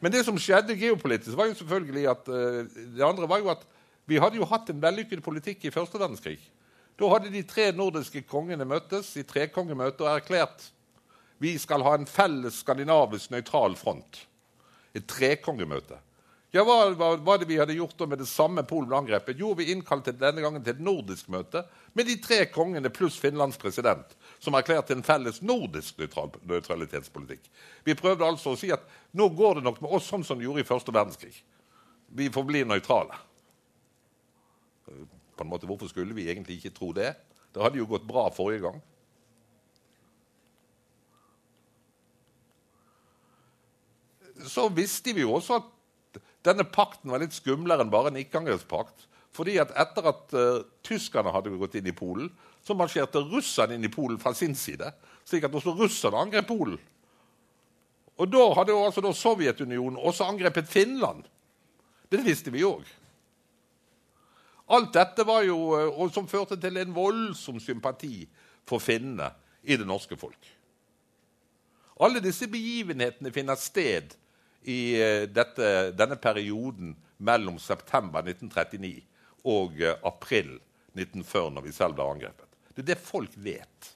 Men 0.00 0.12
det 0.12 0.24
som 0.24 0.38
skjedde 0.40 0.76
geopolitisk, 0.80 1.36
var 1.36 1.50
jo 1.50 1.58
selvfølgelig 1.58 2.06
at 2.10 2.26
uh, 2.28 2.64
det 2.96 3.04
andre 3.04 3.28
var 3.28 3.40
jo 3.40 3.52
at 3.52 3.62
vi 4.08 4.18
hadde 4.20 4.36
jo 4.36 4.48
hatt 4.48 4.68
en 4.68 4.82
vellykket 4.82 5.22
politikk 5.24 5.64
i 5.64 5.72
første 5.72 6.00
verdenskrig. 6.00 6.38
Da 7.00 7.08
hadde 7.08 7.32
de 7.32 7.40
tre 7.48 7.70
nordiske 7.72 8.20
kongene 8.28 8.66
møttes 8.68 9.14
i 9.16 9.24
trekongemøte 9.24 10.04
og 10.04 10.10
erklært 10.12 10.68
vi 11.40 11.54
skal 11.58 11.82
ha 11.86 11.94
en 11.96 12.04
felles 12.08 12.60
skandinavisk 12.60 13.32
nøytral 13.32 13.76
front. 13.80 14.20
Et 14.94 15.04
trekongemøte. 15.08 15.96
Ja, 16.54 16.62
hva 16.62 17.16
var 17.18 17.38
det 17.38 17.48
vi 17.50 17.56
hadde 17.58 17.74
gjort 17.74 17.98
med 18.06 18.20
det 18.22 18.28
samme 18.30 18.62
Polen-angrepet? 18.62 19.40
Jo, 19.42 19.56
vi 19.58 19.72
innkalte 19.72 20.12
denne 20.14 20.38
gangen 20.38 20.62
til 20.62 20.76
et 20.76 20.84
nordisk 20.86 21.26
møte 21.34 21.64
med 21.98 22.06
de 22.06 22.14
tre 22.22 22.44
kongene 22.46 22.92
pluss 22.94 23.16
Finlands 23.18 23.58
president, 23.58 24.12
som 24.38 24.54
erklærte 24.54 24.94
en 24.94 25.02
felles 25.02 25.42
nordisk 25.42 25.98
nøytralitetspolitikk. 25.98 27.50
Vi 27.82 27.98
prøvde 27.98 28.28
altså 28.28 28.54
å 28.54 28.60
si 28.60 28.70
at 28.70 28.86
nå 29.18 29.26
går 29.34 29.58
det 29.58 29.66
nok 29.66 29.82
med 29.82 29.98
oss 29.98 30.06
sånn 30.12 30.22
som 30.22 30.38
det 30.38 30.46
gjorde 30.46 30.62
i 30.62 30.68
første 30.70 30.94
verdenskrig. 30.94 31.34
Vi 32.14 32.30
forblir 32.30 32.70
nøytrale. 32.70 33.18
På 34.86 35.42
en 35.42 35.50
måte, 35.50 35.66
Hvorfor 35.66 35.90
skulle 35.90 36.14
vi 36.14 36.30
egentlig 36.30 36.60
ikke 36.60 36.76
tro 36.78 36.94
det? 36.94 37.16
Det 37.50 37.66
hadde 37.66 37.82
jo 37.82 37.90
gått 37.90 38.06
bra 38.06 38.28
forrige 38.30 38.68
gang. 38.68 38.82
Så 44.46 44.70
visste 44.70 45.18
vi 45.18 45.26
jo 45.26 45.34
også 45.34 45.58
at 45.58 45.73
denne 46.44 46.66
pakten 46.68 47.12
var 47.12 47.22
litt 47.22 47.36
skumlere 47.36 47.84
enn 47.84 47.92
bare 47.92 48.12
en 48.12 48.20
ikke-angrepspakt. 48.20 49.06
Fordi 49.34 49.56
at 49.58 49.72
etter 49.80 50.08
at 50.10 50.34
uh, 50.36 50.64
tyskerne 50.86 51.32
hadde 51.34 51.54
gått 51.58 51.78
inn 51.78 51.88
i 51.90 51.96
Polen, 51.96 52.28
så 52.64 52.76
marsjerte 52.78 53.22
russerne 53.32 53.76
inn 53.76 53.86
i 53.86 53.92
Polen 53.92 54.20
fra 54.20 54.34
sin 54.36 54.54
side. 54.56 54.92
Slik 55.26 55.46
at 55.48 55.54
også 55.56 55.74
russerne 55.78 56.20
angrep 56.20 56.46
Polen. 56.48 56.78
Og 58.14 58.30
da 58.30 58.44
hadde 58.54 58.70
jo 58.70 58.84
altså 58.84 59.02
da 59.02 59.10
Sovjetunionen 59.16 59.98
også 59.98 60.28
angrepet 60.28 60.70
Finland. 60.70 61.24
Det 62.12 62.20
visste 62.22 62.52
vi 62.54 62.62
òg. 62.62 62.84
Alt 64.74 64.94
dette 64.94 65.26
var 65.26 65.42
jo, 65.48 65.58
uh, 65.74 65.90
og 65.98 66.12
som 66.14 66.28
førte 66.30 66.60
til 66.60 66.78
en 66.80 66.94
voldsom 66.94 67.58
sympati 67.60 68.28
for 68.68 68.80
finnene 68.80 69.32
i 69.64 69.76
det 69.80 69.88
norske 69.88 70.16
folk. 70.20 70.52
Alle 72.04 72.22
disse 72.22 72.46
begivenhetene 72.50 73.32
finner 73.34 73.58
sted 73.60 74.14
i 74.70 74.78
eh, 75.00 75.24
dette, 75.28 75.92
denne 75.96 76.16
perioden 76.16 76.94
mellom 77.24 77.58
september 77.60 78.24
1939 78.24 79.02
og 79.50 79.80
eh, 79.82 79.98
april 80.06 80.56
1940, 80.94 81.52
når 81.56 81.66
vi 81.66 81.74
selv 81.74 81.98
ble 81.98 82.06
angrepet. 82.14 82.48
Det 82.74 82.84
er 82.84 82.90
det 82.92 83.00
folk 83.02 83.34
vet. 83.44 83.90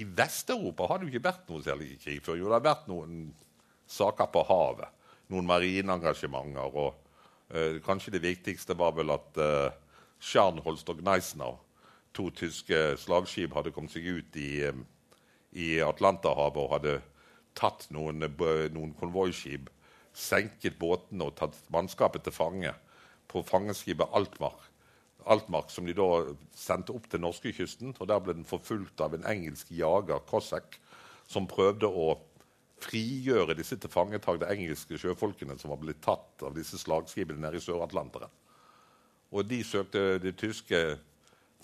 I 0.00 0.06
Vest-Europa 0.08 0.88
har 0.88 0.98
det 0.98 1.08
jo 1.08 1.12
ikke 1.12 1.28
vært 1.28 1.50
noe 1.50 1.64
særlig 1.64 1.96
krig 2.00 2.22
før. 2.24 2.38
Jo, 2.40 2.48
det 2.48 2.56
har 2.56 2.68
vært 2.70 2.88
noen 2.88 3.26
saker 3.92 4.30
på 4.32 4.44
havet. 4.48 4.88
Noen 5.32 5.48
marineengasjementer. 5.48 6.78
Og 6.80 6.94
uh, 7.52 7.76
kanskje 7.84 8.14
det 8.14 8.22
viktigste 8.24 8.76
var 8.78 8.94
vel 8.96 9.12
at 9.12 9.40
uh, 9.40 9.68
Scharnholst 10.22 10.88
og 10.88 11.02
Gneisner, 11.02 11.60
to 12.16 12.30
tyske 12.36 12.80
slagskip, 13.00 13.52
hadde 13.56 13.72
kommet 13.74 13.92
seg 13.92 14.06
ut 14.06 14.36
i, 14.40 14.48
eh, 14.64 14.82
i 15.52 15.76
Atlanterhavet 15.84 16.62
og 16.62 16.74
hadde 16.76 16.96
tatt 17.58 17.86
noen, 17.92 18.24
noen 18.72 18.92
konvoiskip, 18.98 19.68
senket 20.12 20.78
båtene 20.80 21.28
og 21.28 21.36
tatt 21.40 21.58
mannskapet 21.72 22.24
til 22.26 22.36
fange 22.36 22.72
på 23.32 23.44
fangeskipet 23.48 24.12
Altmark. 24.16 24.68
Altmark, 25.30 25.70
som 25.70 25.86
de 25.86 25.94
da 25.94 26.08
sendte 26.56 26.94
opp 26.96 27.06
til 27.10 27.22
norskekysten. 27.22 27.94
og 28.00 28.08
Der 28.08 28.20
ble 28.20 28.34
den 28.34 28.48
forfulgt 28.48 29.00
av 29.00 29.14
en 29.14 29.26
engelsk 29.28 29.70
jager, 29.70 30.18
Cossack, 30.28 30.80
som 31.30 31.46
prøvde 31.48 31.86
å 31.86 32.16
frigjøre 32.82 33.54
disse 33.54 33.78
tilfangetagde 33.78 34.48
engelske 34.50 34.98
sjøfolkene 34.98 35.54
som 35.60 35.70
var 35.70 35.80
blitt 35.84 36.02
tatt 36.02 36.42
av 36.42 36.56
disse 36.56 36.80
slagskipene 36.80 37.38
nede 37.44 37.60
i 37.60 37.62
Sør-Atlanteren. 37.62 38.32
Og 39.32 39.46
de 39.48 39.62
søkte, 39.64 40.18
Det 40.18 40.34
tyske 40.36 40.98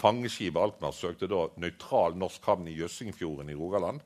fangeskipet 0.00 0.61
Altmark 0.62 0.96
søkte 0.96 1.28
da 1.30 1.46
nøytral 1.61 2.16
norsk 2.18 2.44
havn 2.48 2.68
i 2.70 2.76
Jøssingfjorden 2.78 3.50
i 3.50 3.56
Rogaland. 3.58 4.00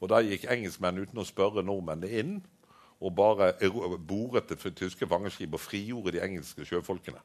Og 0.00 0.10
Da 0.10 0.20
gikk 0.20 0.44
engelskmenn 0.50 1.00
uten 1.00 1.22
å 1.22 1.24
spørre 1.24 1.64
nordmennene 1.64 2.20
inn 2.20 2.34
og 3.00 3.14
bare 3.16 3.52
boret 3.98 4.48
det 4.48 4.60
tyske 4.76 5.06
fangeskip 5.08 5.54
og 5.54 5.62
frigjorde 5.62 6.14
de 6.14 6.22
engelske 6.24 6.66
sjøfolkene. 6.66 7.20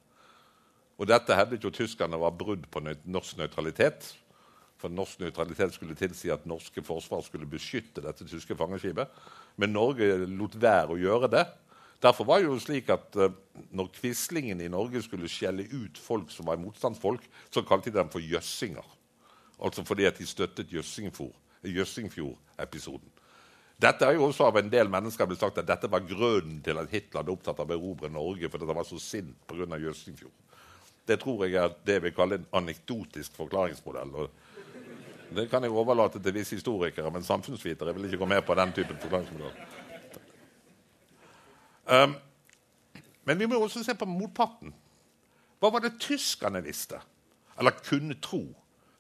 Og 1.00 1.08
Dette 1.08 1.36
hevdet 1.36 1.64
jo 1.64 1.72
tyskerne 1.72 2.20
var 2.20 2.36
brudd 2.36 2.66
på 2.72 2.82
norsk 2.84 3.40
nøytralitet. 3.40 4.14
For 4.80 4.92
norsk 4.92 5.20
nøytralitet 5.20 5.74
skulle 5.76 5.96
tilsi 5.96 6.32
at 6.32 6.46
norske 6.48 6.84
forsvar 6.84 7.24
skulle 7.24 7.48
beskytte 7.50 8.04
dette 8.04 8.28
tyske 8.28 8.56
fangeskipet. 8.56 9.08
Men 9.60 9.76
Norge 9.76 10.26
lot 10.28 10.56
være 10.56 10.96
å 10.96 11.00
gjøre 11.00 11.32
det. 11.32 11.46
Derfor 12.02 12.24
var 12.24 12.40
det 12.40 12.48
jo 12.48 12.60
slik 12.64 12.90
at 12.94 13.16
uh, 13.20 13.32
når 13.76 13.90
Quislingen 13.98 14.62
i 14.64 14.70
Norge 14.72 15.02
skulle 15.04 15.28
skjelle 15.32 15.66
ut 15.68 15.98
folk 16.00 16.32
som 16.32 16.48
var 16.48 16.62
motstandsfolk, 16.62 17.26
så 17.52 17.64
kalte 17.68 17.92
de 17.92 17.98
dem 17.98 18.12
for 18.12 18.24
jøssinger. 18.24 18.86
Altså 19.60 19.84
fordi 19.84 20.06
at 20.08 20.18
de 20.18 20.28
støttet 20.28 20.72
Jøssingfjord-episoden. 20.72 23.10
Dette 23.80 24.06
er 24.06 24.12
jo 24.16 24.26
også 24.28 24.44
av 24.48 24.58
en 24.60 24.72
del 24.72 24.90
mennesker 24.92 25.26
blitt 25.28 25.40
sagt 25.40 25.58
at 25.60 25.68
dette 25.68 25.92
var 25.92 26.08
grunnen 26.08 26.62
til 26.64 26.78
at 26.80 26.92
Hitler 26.92 27.24
ble 27.24 27.32
opptatt 27.36 27.60
av 27.60 27.72
å 27.72 27.74
erobre 27.76 28.10
Norge. 28.12 28.50
fordi 28.50 28.66
han 28.68 28.76
var 28.76 28.88
så 28.88 29.00
sint 29.00 29.36
pga. 29.48 29.78
Jøssingfjord. 29.80 30.32
Det 31.08 31.20
tror 31.20 31.46
jeg 31.46 31.56
er 31.56 31.76
det 31.86 32.04
vi 32.04 32.12
kaller 32.12 32.36
en 32.38 32.46
anekdotisk 32.64 33.32
forklaringsmodell. 33.36 34.16
og 34.16 34.30
det 35.36 35.50
kan 35.50 35.64
jeg 35.64 35.72
overlate 35.72 36.20
til 36.20 36.34
visse 36.34 36.56
historikere, 36.56 37.12
men 37.12 37.24
samfunnsvitere 37.24 37.94
vil 37.94 38.06
ikke 38.06 38.18
gå 38.18 38.26
med 38.26 38.42
på 38.42 38.56
den 38.56 38.72
typen 38.74 38.98
forklaringsmodell. 38.98 39.79
Um, 41.90 42.16
men 43.26 43.40
vi 43.40 43.48
må 43.50 43.60
også 43.60 43.84
se 43.84 43.96
på 43.98 44.06
motparten. 44.06 44.74
Hva 45.60 45.72
var 45.74 45.84
det 45.84 45.98
tyskerne 46.02 46.62
visste, 46.64 47.02
eller 47.60 47.82
kunne 47.84 48.20
tro, 48.22 48.44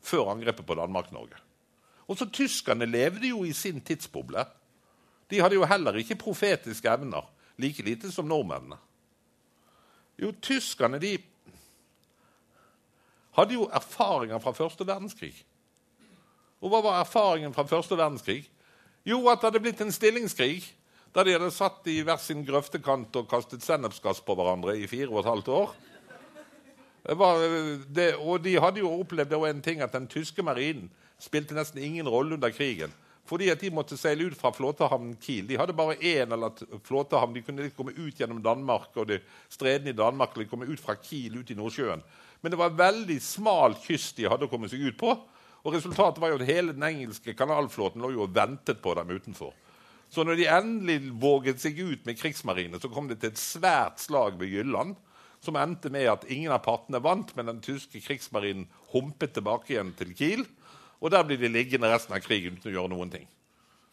før 0.01 0.33
angrepet 0.33 0.65
på 0.65 0.75
Danmark-Norge? 0.75 1.37
Også 2.09 2.25
tyskerne 2.33 2.85
levde 2.89 3.29
jo 3.29 3.43
i 3.45 3.53
sin 3.53 3.81
tidsboble. 3.81 4.45
De 5.29 5.41
hadde 5.41 5.55
jo 5.55 5.65
heller 5.69 5.95
ikke 6.01 6.17
profetiske 6.17 6.89
evner, 6.89 7.29
like 7.57 7.83
lite 7.85 8.11
som 8.11 8.25
nordmennene. 8.25 8.77
Jo, 10.19 10.31
tyskerne 10.41 10.99
de 10.99 11.17
hadde 13.37 13.53
jo 13.53 13.69
erfaringer 13.73 14.39
fra 14.39 14.51
første 14.51 14.87
verdenskrig. 14.87 15.35
Og 16.59 16.73
hva 16.73 16.81
var 16.83 16.99
erfaringen 16.99 17.53
fra 17.53 17.63
første 17.63 17.97
verdenskrig? 17.97 18.49
Jo, 19.05 19.21
at 19.29 19.39
det 19.39 19.47
hadde 19.47 19.61
blitt 19.63 19.81
en 19.81 19.95
stillingskrig 19.95 20.65
der 21.15 21.25
de 21.25 21.35
hadde 21.35 21.51
satt 21.53 21.87
i 21.89 21.99
hver 22.05 22.19
sin 22.21 22.45
grøftekant 22.45 23.15
og 23.17 23.29
kastet 23.29 23.65
sennepsgass 23.65 24.21
på 24.25 24.35
hverandre 24.37 24.77
i 24.77 24.87
fire 24.89 25.09
og 25.09 25.23
et 25.23 25.31
halvt 25.31 25.51
år. 25.57 25.75
Det, 27.89 28.09
og 28.19 28.43
de 28.43 28.57
hadde 28.61 28.83
jo 28.83 28.91
opplevd 29.01 29.33
en 29.47 29.61
ting 29.65 29.81
at 29.81 29.95
den 29.95 30.07
tyske 30.11 30.43
marinen 30.45 30.91
spilte 31.19 31.55
nesten 31.57 31.81
ingen 31.81 32.07
rolle 32.07 32.37
under 32.37 32.51
krigen 32.53 32.93
fordi 33.29 33.49
at 33.53 33.61
de 33.61 33.69
måtte 33.73 33.97
seile 33.99 34.25
ut 34.25 34.37
fra 34.37 34.49
flåtehavnen 34.55 35.13
Kiel. 35.21 35.45
De 35.45 35.57
hadde 35.59 35.75
bare 35.77 35.99
én 36.01 36.31
eller 36.33 36.55
flåtehavn. 36.85 37.35
De 37.35 37.43
kunne 37.45 37.67
komme 37.77 37.93
ut 37.93 38.17
gjennom 38.17 38.41
Danmark 38.41 38.95
og 38.97 39.05
de 39.11 39.19
stredene 39.53 39.93
i 39.93 39.97
Danmark, 39.97 40.33
eller 40.33 40.49
komme 40.49 40.65
ut 40.65 40.81
fra 40.81 40.95
Kiel 40.97 41.37
ut 41.37 41.51
i 41.53 41.57
Nordsjøen. 41.57 42.01
Men 42.41 42.53
det 42.53 42.57
var 42.57 42.77
veldig 42.79 43.19
smal 43.21 43.77
kyst 43.83 44.17
de 44.17 44.29
hadde 44.31 44.47
å 44.47 44.51
komme 44.51 44.69
seg 44.71 44.81
ut 44.81 44.97
på. 44.97 45.13
Og 45.61 45.75
resultatet 45.75 46.21
var 46.23 46.33
jo 46.33 46.39
at 46.39 46.49
hele 46.49 46.73
den 46.73 46.87
engelske 46.87 47.35
kanalflåten 47.37 48.01
lå 48.01 48.15
jo 48.15 48.25
og 48.25 48.33
ventet 48.33 48.81
på 48.81 48.95
dem 48.97 49.11
utenfor. 49.13 49.53
Så 50.09 50.25
når 50.25 50.39
de 50.39 50.47
endelig 50.49 50.99
våget 51.21 51.61
seg 51.61 51.77
ut 51.79 52.05
med 52.07 52.17
krigsmarine, 52.17 52.79
så 52.81 52.89
kom 52.89 53.09
det 53.09 53.19
til 53.21 53.29
et 53.29 53.41
svært 53.41 54.01
slag 54.01 54.39
ved 54.39 54.49
Jylland, 54.49 54.95
som 55.39 55.55
endte 55.55 55.91
med 55.93 56.09
at 56.11 56.25
ingen 56.27 56.51
av 56.51 56.63
partene 56.65 56.99
vant, 57.03 57.29
men 57.37 57.47
den 57.47 57.61
tyske 57.63 58.01
krigsmarinen 58.03 58.67
humpet 58.91 59.37
tilbake 59.37 59.75
igjen 59.75 59.93
til 59.97 60.15
Kiel. 60.17 60.47
Og 60.99 61.13
der 61.13 61.23
blir 61.23 61.39
de 61.39 61.51
liggende 61.51 61.91
resten 61.93 62.17
av 62.17 62.25
krigen 62.25 62.57
uten 62.57 62.71
å 62.71 62.73
gjøre 62.73 62.91
noen 62.91 63.13
ting. 63.13 63.29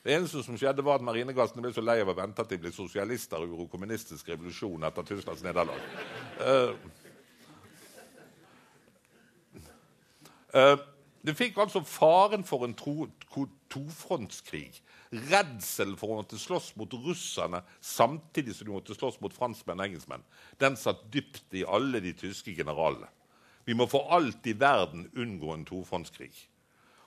Det 0.07 0.15
eneste 0.15 0.43
som 0.47 0.55
skjedde 0.59 0.85
var 0.87 1.01
at 1.01 1.05
Marinegassene 1.07 1.63
ble 1.65 1.73
så 1.75 1.83
lei 1.83 1.99
av 1.99 2.11
å 2.13 2.17
vente 2.17 2.43
at 2.43 2.51
de 2.51 2.59
ble 2.63 2.71
sosialister 2.75 3.43
og 3.43 3.51
gjorde 3.51 3.73
kommunistisk 3.73 4.29
revolusjon 4.31 4.87
etter 4.87 5.07
Tysklands 5.09 5.43
nederlag. 5.43 5.81
Uh, 6.39 6.75
uh, 10.55 10.77
det 11.27 11.35
fikk 11.35 11.59
altså 11.59 11.83
faren 11.83 12.47
for 12.47 12.63
en 12.67 12.77
tro, 12.79 13.09
tofrontskrig. 13.77 14.81
Redsel 15.31 15.95
for 16.01 16.11
å 16.11 16.19
måtte 16.23 16.41
slåss 16.41 16.73
mot 16.81 16.93
russerne 17.05 17.63
samtidig 17.85 18.57
som 18.57 18.69
de 18.69 18.75
måtte 18.75 18.97
slåss 18.97 19.21
mot 19.23 19.35
franskmenn 19.37 19.79
og 19.79 19.87
engelskmenn. 19.87 20.27
Den 20.59 20.81
satt 20.81 21.07
dypt 21.13 21.55
i 21.55 21.63
alle 21.69 22.03
de 22.03 22.17
tyske 22.17 22.57
generalene. 22.57 23.13
Vi 23.67 23.75
må 23.75 23.89
for 23.91 24.11
alt 24.15 24.47
i 24.47 24.55
verden 24.55 25.09
unngå 25.19 25.51
en 25.53 25.67
tofrontskrig. 25.67 26.33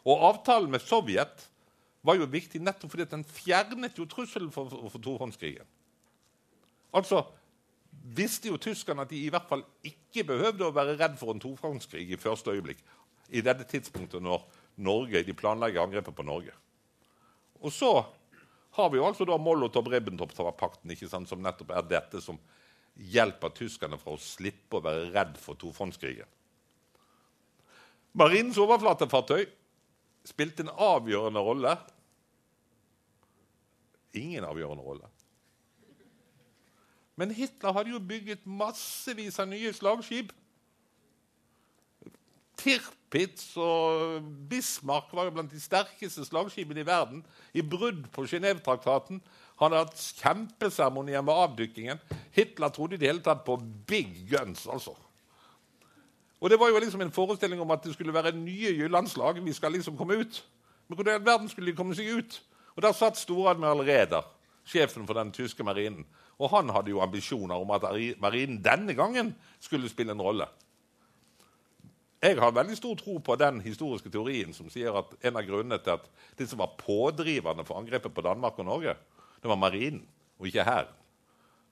Og 0.07 0.23
avtalen 0.29 0.71
med 0.71 0.83
Sovjet 0.83 1.47
var 2.03 2.19
jo 2.19 2.27
viktig 2.31 2.61
nettopp 2.63 2.93
fordi 2.93 3.07
den 3.11 3.25
fjernet 3.27 3.99
jo 3.99 4.07
trusselen 4.09 4.51
for, 4.51 4.71
for, 4.71 5.01
tohåndskrigen. 5.03 5.67
Altså 6.95 7.23
visste 8.15 8.49
jo 8.51 8.59
tyskerne 8.61 9.03
at 9.03 9.11
de 9.11 9.19
i 9.19 9.31
hvert 9.31 9.47
fall 9.49 9.63
ikke 9.85 10.25
behøvde 10.27 10.67
å 10.67 10.75
være 10.75 10.97
redd 10.99 11.17
for 11.19 11.33
en 11.33 11.41
tofrontskrig 11.43 12.07
i 12.11 12.19
første 12.19 12.53
øyeblikk. 12.55 12.81
I 13.29 13.43
dette 13.45 13.67
tidspunktet 13.69 14.23
når 14.23 14.45
Norge, 14.79 15.23
de 15.25 15.35
planlegger 15.35 15.83
angrepet 15.83 16.15
på 16.15 16.25
Norge. 16.25 16.55
Og 17.59 17.73
så 17.75 17.91
har 18.77 18.89
vi 18.89 18.99
jo 18.99 19.05
altså 19.07 19.27
da 19.27 19.35
Molotov-Ribbentrop-pakten, 19.41 20.93
som 21.27 21.43
nettopp 21.43 21.73
er 21.75 21.87
dette 21.89 22.21
som 22.23 22.39
hjelper 22.99 23.51
tyskerne 23.55 23.99
fra 23.99 24.15
å 24.15 24.21
slippe 24.21 24.79
å 24.79 24.83
være 24.83 25.09
redd 25.13 25.37
for 25.39 25.59
tofondskrigen. 25.59 26.27
Marinens 28.17 28.57
overflatefartøy 28.59 29.45
spilte 30.27 30.65
en 30.65 30.73
avgjørende 30.73 31.43
rolle. 31.43 31.75
Ingen 34.17 34.47
avgjørende 34.47 34.85
rolle. 34.85 35.09
Men 37.19 37.33
Hitler 37.35 37.75
hadde 37.75 37.91
jo 37.91 37.99
bygget 37.99 38.45
massevis 38.47 39.39
av 39.41 39.49
nye 39.51 39.73
slagskip. 39.75 40.31
Tirpitz 42.59 43.53
og 43.57 44.23
Bismarck 44.49 45.13
var 45.15 45.29
jo 45.29 45.35
blant 45.37 45.51
de 45.51 45.61
sterkeste 45.61 46.25
slagskipene 46.27 46.83
i 46.83 46.87
verden. 46.87 47.23
I 47.53 47.63
brudd 47.63 48.05
på 48.13 48.25
Genéve-traktaten. 48.27 49.21
Han 49.59 49.71
hadde 49.71 49.85
hatt 49.85 50.03
kjempeseremonier 50.21 51.23
med 51.23 51.33
avdykkingen. 51.33 52.01
Hitler 52.35 52.71
trodde 52.75 52.95
i 52.95 53.01
det 53.01 53.07
hele 53.07 53.23
tatt 53.23 53.45
på 53.47 53.57
big 53.87 54.25
guns. 54.29 54.67
altså. 54.67 54.95
Og 56.39 56.49
Det 56.49 56.59
var 56.59 56.69
jo 56.69 56.79
liksom 56.79 57.01
en 57.01 57.11
forestilling 57.11 57.61
om 57.61 57.71
at 57.71 57.83
det 57.83 57.93
skulle 57.93 58.13
være 58.13 58.31
nye 58.31 58.75
Jyllandslag. 58.75 59.45
Vi 59.45 59.53
skal 59.53 59.71
liksom 59.71 59.97
komme 59.97 60.19
ut. 60.19 60.45
Men 60.87 60.95
hvordan 60.95 61.21
i 61.21 61.25
verden 61.25 61.49
skulle 61.49 61.71
de 61.71 61.75
komme 61.75 61.95
seg 61.95 62.07
ut? 62.17 62.41
Og 62.75 62.81
Der 62.81 62.91
satt 62.91 63.17
storadmiral 63.17 63.83
Reder, 63.83 64.23
sjefen 64.65 65.07
for 65.07 65.13
den 65.13 65.31
tyske 65.31 65.63
marinen. 65.63 66.05
Og 66.39 66.49
han 66.49 66.69
hadde 66.69 66.89
jo 66.89 67.01
ambisjoner 67.01 67.55
om 67.55 67.71
at 67.71 67.83
marinen 68.19 68.63
denne 68.63 68.93
gangen 68.93 69.35
skulle 69.59 69.89
spille 69.89 70.11
en 70.11 70.21
rolle. 70.21 70.47
Jeg 72.19 72.35
har 72.35 72.51
veldig 72.51 72.75
stor 72.75 72.97
tro 72.99 73.15
på 73.23 73.35
den 73.39 73.61
historiske 73.63 74.11
teorien 74.11 74.51
som 74.55 74.67
sier 74.71 74.95
at 74.99 75.13
en 75.23 75.37
av 75.39 75.45
grunnene 75.47 75.77
til 75.79 75.95
at 75.95 76.07
de 76.35 76.47
som 76.47 76.59
var 76.59 76.75
pådrivende 76.79 77.63
for 77.67 77.79
angrepet 77.79 78.11
på 78.11 78.23
Danmark 78.25 78.59
og 78.59 78.67
Norge, 78.67 78.95
det 79.39 79.47
var 79.47 79.59
marinen 79.59 80.01
og 80.39 80.49
ikke 80.49 80.65
hæren. 80.67 80.95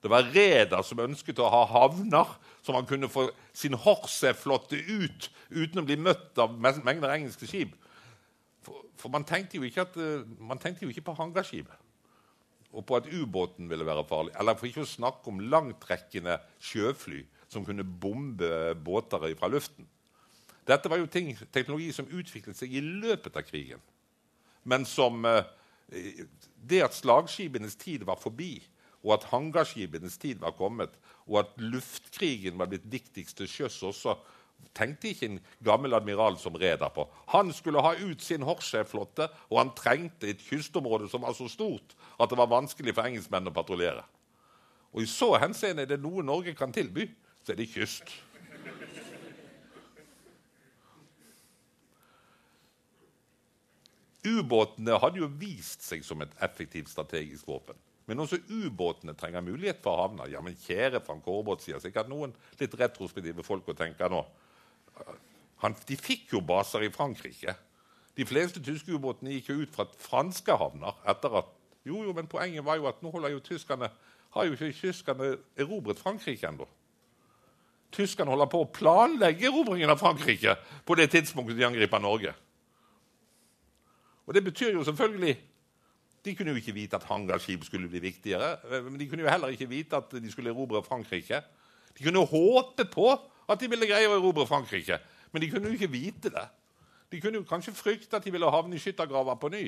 Det 0.03 0.11
var 0.13 0.29
Reder 0.29 0.85
som 0.85 1.01
ønsket 1.03 1.41
å 1.41 1.49
ha 1.51 1.63
havner 1.67 2.29
så 2.63 2.71
man 2.71 2.87
kunne 2.87 3.09
få 3.11 3.25
sin 3.51 3.75
Horse-flåtte 3.75 4.77
ut 4.77 5.27
uten 5.49 5.81
å 5.81 5.85
bli 5.87 5.97
møtt 5.99 6.39
av 6.39 6.53
mengder 6.55 7.11
engelske 7.11 7.49
skip. 7.49 7.73
For, 8.63 8.85
for 8.95 9.11
man, 9.11 9.25
tenkte 9.27 9.59
at, 9.81 9.99
uh, 9.99 10.23
man, 10.39 10.61
tenkte 10.61 10.85
jo 10.85 10.93
ikke 10.93 11.09
på 11.09 11.17
hangarskipet. 11.17 11.75
og 12.71 12.85
på 12.85 12.95
at 12.95 13.07
ubåten 13.09 13.69
ville 13.69 13.85
være 13.85 14.05
farlig. 14.05 14.33
Eller 14.39 14.55
for 14.55 14.67
ikke 14.67 14.83
å 14.83 14.87
snakke 14.87 15.31
om 15.31 15.39
langtrekkende 15.39 16.37
sjøfly 16.59 17.23
som 17.47 17.65
kunne 17.65 17.83
bombe 17.83 18.75
båter 18.75 19.33
fra 19.39 19.47
luften. 19.47 19.87
Dette 20.67 20.89
var 20.91 20.99
jo 20.99 21.07
ting, 21.07 21.31
teknologi 21.53 21.91
som 21.95 22.09
utviklet 22.11 22.57
seg 22.59 22.73
i 22.75 22.83
løpet 22.83 23.37
av 23.39 23.45
krigen. 23.47 23.83
Men 24.67 24.83
som 24.85 25.23
eh, 25.25 25.45
det 26.67 26.81
at 26.83 26.97
slagskipenes 26.97 27.77
tid 27.79 28.03
var 28.07 28.19
forbi, 28.19 28.57
og 29.05 29.13
at 29.15 29.29
hangarskipenes 29.31 30.17
tid 30.19 30.41
var 30.43 30.55
kommet, 30.57 30.91
og 31.27 31.39
at 31.43 31.53
luftkrigen 31.61 32.57
var 32.59 32.67
blitt 32.71 32.87
viktigst 32.91 33.37
til 33.39 33.47
sjøs 33.47 33.79
også, 33.87 34.17
tenkte 34.75 35.11
ikke 35.11 35.29
en 35.29 35.39
gammel 35.63 35.93
admiral 35.93 36.35
som 36.41 36.57
reder 36.57 36.89
på. 36.93 37.05
Han 37.31 37.53
skulle 37.53 37.81
ha 37.85 37.93
ut 38.01 38.21
sin 38.21 38.43
Horse-flåte, 38.43 39.29
og 39.49 39.59
han 39.61 39.73
trengte 39.77 40.29
et 40.31 40.43
kystområde 40.43 41.07
som 41.11 41.23
var 41.23 41.37
så 41.37 41.47
stort 41.51 41.95
at 42.17 42.29
det 42.29 42.39
var 42.39 42.51
vanskelig 42.51 42.95
for 42.97 43.07
engelskmennene 43.07 43.53
å 43.53 43.55
patruljere. 43.55 44.03
Og 44.93 45.03
I 45.03 45.09
så 45.09 45.35
henseende 45.37 45.85
er 45.85 45.93
det 45.93 46.01
noe 46.01 46.25
Norge 46.25 46.55
kan 46.57 46.73
tilby, 46.73 47.05
så 47.45 47.53
er 47.53 47.61
det 47.61 47.69
kyst. 47.71 48.09
Ubåtene 54.27 54.97
hadde 54.99 55.21
jo 55.21 55.29
vist 55.39 55.85
seg 55.85 56.03
som 56.05 56.21
et 56.25 56.33
effektivt 56.43 56.91
strategisk 56.91 57.47
våpen. 57.47 57.77
Men 58.07 58.23
også 58.23 58.39
ubåtene 58.47 59.15
trenger 59.19 59.43
mulighet 59.43 59.81
for 59.83 59.93
å 59.93 60.05
havne. 60.05 60.29
Ja, 60.31 60.41
men 60.43 60.55
kjære 60.63 61.03
Frank 61.03 61.27
Aarebrot, 61.27 61.63
sier 61.63 61.79
sikkert 61.83 62.09
noen 62.11 62.33
litt 62.59 62.75
retrospektive 62.79 63.43
folk 63.43 63.67
og 63.67 63.77
tenker 63.79 64.11
nå. 64.11 64.21
Han, 65.63 65.75
de 65.89 65.97
fikk 65.99 66.31
jo 66.35 66.41
baser 66.45 66.85
i 66.87 66.91
Frankrike. 66.93 67.55
De 68.17 68.25
fleste 68.25 68.61
tyske 68.63 68.95
ubåtene 68.95 69.35
gikk 69.35 69.51
jo 69.51 69.61
ut 69.61 69.75
fra 69.75 69.85
franske 70.01 70.55
havner 70.57 70.97
etter 71.07 71.41
at 71.43 71.53
Jo, 71.87 72.01
jo, 72.03 72.11
men 72.11 72.27
poenget 72.27 72.65
var 72.67 72.75
jo 72.75 72.87
at 72.89 72.97
nå 72.99 73.07
holder 73.13 73.31
jo 73.31 73.39
tyskerne 73.39 73.87
har 74.35 74.47
jo 74.47 74.57
ikke 74.57 74.73
tyskerne 74.75 75.29
erobret 75.55 76.01
Frankrike 76.01 76.49
ennå. 76.49 76.65
Tyskerne 77.95 78.33
holder 78.33 78.49
på 78.51 78.59
å 78.59 78.71
planlegge 78.75 79.47
erobringen 79.47 79.93
av 79.93 80.01
Frankrike 80.01 80.57
på 80.85 80.97
det 80.99 81.07
tidspunktet 81.13 81.55
de 81.55 81.63
angriper 81.67 82.03
Norge. 82.03 82.33
Og 84.27 84.35
det 84.35 84.43
betyr 84.43 84.75
jo 84.75 84.83
selvfølgelig 84.83 85.37
De 86.25 86.35
kunne 86.35 86.51
jo 86.51 86.59
ikke 86.59 86.73
vite 86.75 86.95
at 86.95 87.05
hangarskip 87.07 87.63
skulle 87.63 87.87
bli 87.87 88.01
viktigere. 88.03 88.57
Men 88.83 88.99
de 88.99 89.07
kunne 89.07 89.23
jo 89.23 89.29
heller 89.29 89.47
ikke 89.47 89.69
vite 89.69 89.95
at 89.95 90.11
de 90.11 90.31
skulle 90.31 90.49
erobre 90.51 90.83
Frankrike. 90.83 91.41
De 91.97 92.03
kunne 92.03 92.25
håpe 92.25 92.85
på 92.91 93.07
at 93.47 93.59
de 93.59 93.69
ville 93.69 93.87
greie 93.87 94.09
å 94.09 94.17
erobre 94.17 94.43
Frankrike, 94.47 94.99
men 95.31 95.41
de 95.41 95.49
kunne 95.49 95.69
jo 95.69 95.77
ikke 95.77 95.91
vite 95.91 96.31
det. 96.33 96.43
De 97.11 97.21
kunne 97.23 97.39
jo 97.39 97.47
kanskje 97.47 97.73
frykte 97.73 98.19
at 98.19 98.25
de 98.25 98.33
ville 98.33 98.49
havne 98.51 98.75
i 98.75 98.81
skyttergraver 98.81 99.39
på 99.39 99.51
ny. 99.53 99.63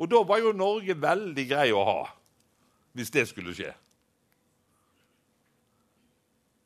Og 0.00 0.08
da 0.08 0.22
var 0.24 0.40
jo 0.40 0.56
Norge 0.56 0.96
veldig 0.96 1.44
grei 1.50 1.68
å 1.76 1.84
ha, 1.84 2.00
hvis 2.96 3.12
det 3.12 3.26
skulle 3.28 3.52
skje. 3.52 3.74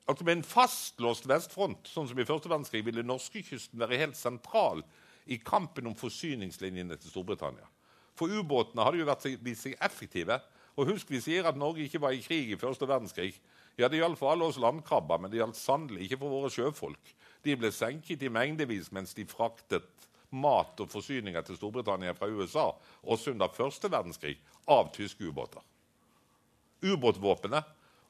Altså 0.07 0.25
Med 0.25 0.37
en 0.37 0.47
fastlåst 0.47 1.27
vestfront, 1.27 1.89
sånn 1.89 2.07
som 2.07 2.19
i 2.21 2.29
første 2.29 2.51
verdenskrig, 2.53 2.85
ville 2.87 3.03
norskekysten 3.03 3.81
være 3.81 3.99
helt 4.05 4.19
sentral 4.21 4.85
i 5.27 5.39
kampen 5.41 5.87
om 5.89 5.97
forsyningslinjene 5.97 6.97
til 7.01 7.11
Storbritannia. 7.11 7.67
For 8.15 8.31
ubåtene 8.31 8.85
hadde 8.87 9.01
jo 9.01 9.09
vært, 9.09 9.27
vist 9.43 9.67
seg 9.67 9.79
effektive. 9.83 10.39
Og 10.75 10.91
husk 10.91 11.11
vi 11.11 11.21
sier 11.23 11.47
at 11.47 11.59
Norge 11.59 11.85
ikke 11.85 12.03
var 12.03 12.15
i 12.15 12.23
krig 12.23 12.51
i 12.51 12.59
første 12.59 12.87
verdenskrig. 12.89 13.35
Ja, 13.79 13.89
Det 13.89 13.99
gjaldt 13.99 14.19
for 14.19 14.31
alle 14.31 14.47
oss 14.47 14.59
landkrabber, 14.59 15.19
men 15.19 15.31
det 15.31 15.41
gjaldt 15.41 15.59
sannelig 15.59 16.07
ikke 16.07 16.21
for 16.23 16.31
våre 16.31 16.51
sjøfolk. 16.51 17.15
De 17.43 17.57
ble 17.57 17.71
senket 17.75 18.23
i 18.23 18.31
mengdevis 18.31 18.93
mens 18.93 19.15
de 19.15 19.27
fraktet 19.27 19.89
mat 20.35 20.81
og 20.83 20.91
forsyninger 20.91 21.43
til 21.47 21.59
Storbritannia 21.59 22.15
fra 22.15 22.27
USA, 22.31 22.71
også 23.03 23.35
under 23.35 23.53
første 23.55 23.91
verdenskrig, 23.91 24.37
av 24.67 24.91
tyske 24.95 25.27
ubåter. 25.27 25.63
Ubåtvåpenet 26.85 27.65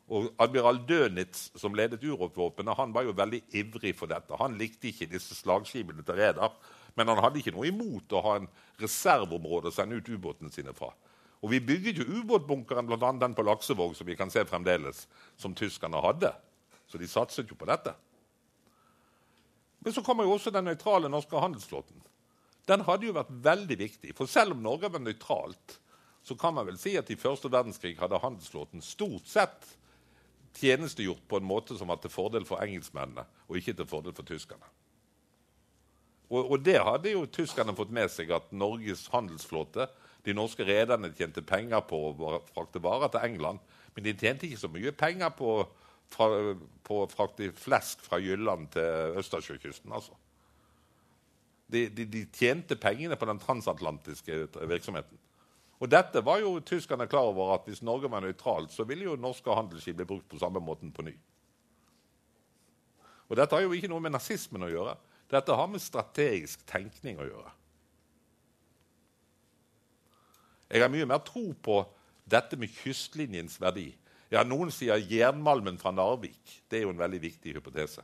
og 0.09 0.29
admiral 0.39 0.83
Dönitz, 0.89 1.51
som 1.57 1.75
ledet 1.75 2.05
ubåtvåpenet, 2.05 2.77
han 2.77 2.93
var 2.95 3.07
jo 3.07 3.17
veldig 3.17 3.43
ivrig 3.57 3.95
for 3.97 4.11
dette. 4.11 4.37
Han 4.41 4.59
likte 4.61 4.91
ikke 4.91 5.09
disse 5.11 5.37
slagskipene 5.37 6.05
til 6.05 6.21
Reder. 6.21 6.53
Men 6.95 7.11
han 7.11 7.23
hadde 7.25 7.41
ikke 7.41 7.55
noe 7.55 7.69
imot 7.69 8.13
å 8.15 8.23
ha 8.23 8.37
en 8.39 8.49
reserveområde 8.83 9.71
å 9.71 9.75
sende 9.75 9.99
ut 9.99 10.09
ubåtene 10.09 10.53
sine 10.55 10.75
fra. 10.77 10.93
Og 11.45 11.51
Vi 11.53 11.61
bygget 11.61 11.99
jo 12.01 12.23
ubåtbunkeren, 12.23 12.87
bl.a. 12.89 13.13
den 13.21 13.35
på 13.37 13.45
Laksevåg, 13.45 13.97
som 13.97 14.07
vi 14.09 14.17
kan 14.17 14.31
se 14.33 14.45
fremdeles, 14.49 15.05
som 15.37 15.55
tyskerne 15.55 16.01
hadde. 16.01 16.31
Så 16.89 16.99
de 17.01 17.09
satset 17.11 17.51
jo 17.51 17.59
på 17.59 17.69
dette. 17.69 17.93
Men 19.85 19.93
så 19.93 20.03
kommer 20.03 20.25
jo 20.25 20.39
også 20.39 20.53
den 20.55 20.65
nøytrale 20.65 21.11
norske 21.13 21.37
handelsflåten. 21.37 22.01
Den 22.65 22.85
hadde 22.87 23.11
jo 23.11 23.17
vært 23.17 23.33
veldig 23.45 23.77
viktig. 23.77 24.15
For 24.17 24.31
selv 24.31 24.55
om 24.55 24.63
Norge 24.65 24.89
var 24.89 25.03
nøytralt, 25.05 25.79
så 26.25 26.37
kan 26.41 26.55
man 26.57 26.65
vel 26.65 26.79
si 26.81 26.95
at 26.97 27.11
i 27.13 27.19
første 27.21 27.51
verdenskrig 27.53 27.99
hadde 28.01 28.23
handelsflåten 28.23 28.81
stort 28.81 29.29
sett 29.29 29.75
tjenestegjort 30.57 31.27
på 31.29 31.37
en 31.37 31.45
måte 31.45 31.77
som 31.77 31.91
var 31.93 32.01
til 32.01 32.13
fordel 32.15 32.47
for 32.49 32.65
engelskmennene, 32.65 33.27
og 33.51 33.61
ikke 33.61 33.75
til 33.77 33.91
fordel 33.91 34.17
for 34.17 34.25
tyskerne. 34.25 34.65
Og, 36.35 36.51
og, 36.51 36.59
det 36.67 36.81
hadde 36.83 37.13
jo 37.13 37.27
tyskerne 37.31 37.75
fått 37.77 37.93
med 37.95 38.11
seg, 38.11 38.33
at 38.35 38.51
Norges 38.55 39.07
handelsflåte 39.13 39.87
De 40.25 40.35
norske 40.35 40.65
rederne 40.67 41.13
tjente 41.15 41.45
penger 41.45 41.85
på 41.87 41.99
å 42.11 42.39
frakte 42.49 42.81
varer 42.83 43.11
til 43.13 43.27
England, 43.27 43.61
men 43.95 44.07
de 44.07 44.15
tjente 44.17 44.47
ikke 44.49 44.63
så 44.63 44.71
mye 44.73 44.93
penger 44.97 45.35
på, 45.37 45.51
fra, 46.11 46.29
på 46.87 47.03
å 47.03 47.11
frakte 47.11 47.51
flesk 47.53 48.01
fra 48.07 48.17
Jylland 48.25 48.71
til 48.73 49.19
Østersjøkysten. 49.21 49.93
altså. 49.93 50.17
De, 51.69 51.85
de, 51.93 52.09
de, 52.09 52.25
tjente 52.33 52.81
pengene 52.81 53.21
på 53.21 53.29
den 53.29 53.43
transatlantiske 53.43 54.41
virksomheten. 54.65 55.21
Og 55.85 55.93
dette 55.93 56.25
var 56.25 56.41
jo 56.41 56.57
tyskerne 56.65 57.07
klar 57.11 57.29
over 57.29 57.59
at 57.59 57.69
hvis 57.69 57.85
Norge 57.85 58.09
var 58.09 58.25
nøytralt, 58.25 58.73
så 58.73 58.89
ville 58.89 59.05
jo 59.05 59.21
norske 59.21 59.53
handelsskip 59.53 60.01
bli 60.01 60.09
brukt 60.09 60.29
på 60.33 60.41
samme 60.41 60.63
måten 60.65 60.93
på 60.95 61.05
ny. 61.05 61.13
Og 63.29 63.37
dette 63.37 63.57
har 63.57 63.65
jo 63.65 63.77
ikke 63.77 63.93
noe 63.93 64.01
med 64.05 64.17
nazismen 64.17 64.65
å 64.65 64.73
gjøre. 64.73 64.97
Dette 65.35 65.57
har 65.59 65.69
med 65.71 65.83
strategisk 65.83 66.63
tenkning 66.71 67.19
å 67.19 67.27
gjøre. 67.27 67.53
Jeg 70.71 70.83
har 70.83 70.91
mye 70.93 71.07
mer 71.07 71.23
tro 71.27 71.49
på 71.63 71.83
dette 72.31 72.59
med 72.59 72.73
kystlinjens 72.73 73.59
verdi. 73.63 73.91
Ja, 74.33 74.43
Noen 74.47 74.73
sier 74.75 74.99
jernmalmen 74.99 75.77
fra 75.79 75.93
Narvik. 75.95 76.61
Det 76.71 76.81
er 76.81 76.87
jo 76.87 76.95
en 76.95 77.03
veldig 77.03 77.21
viktig 77.23 77.55
hypotese. 77.59 78.03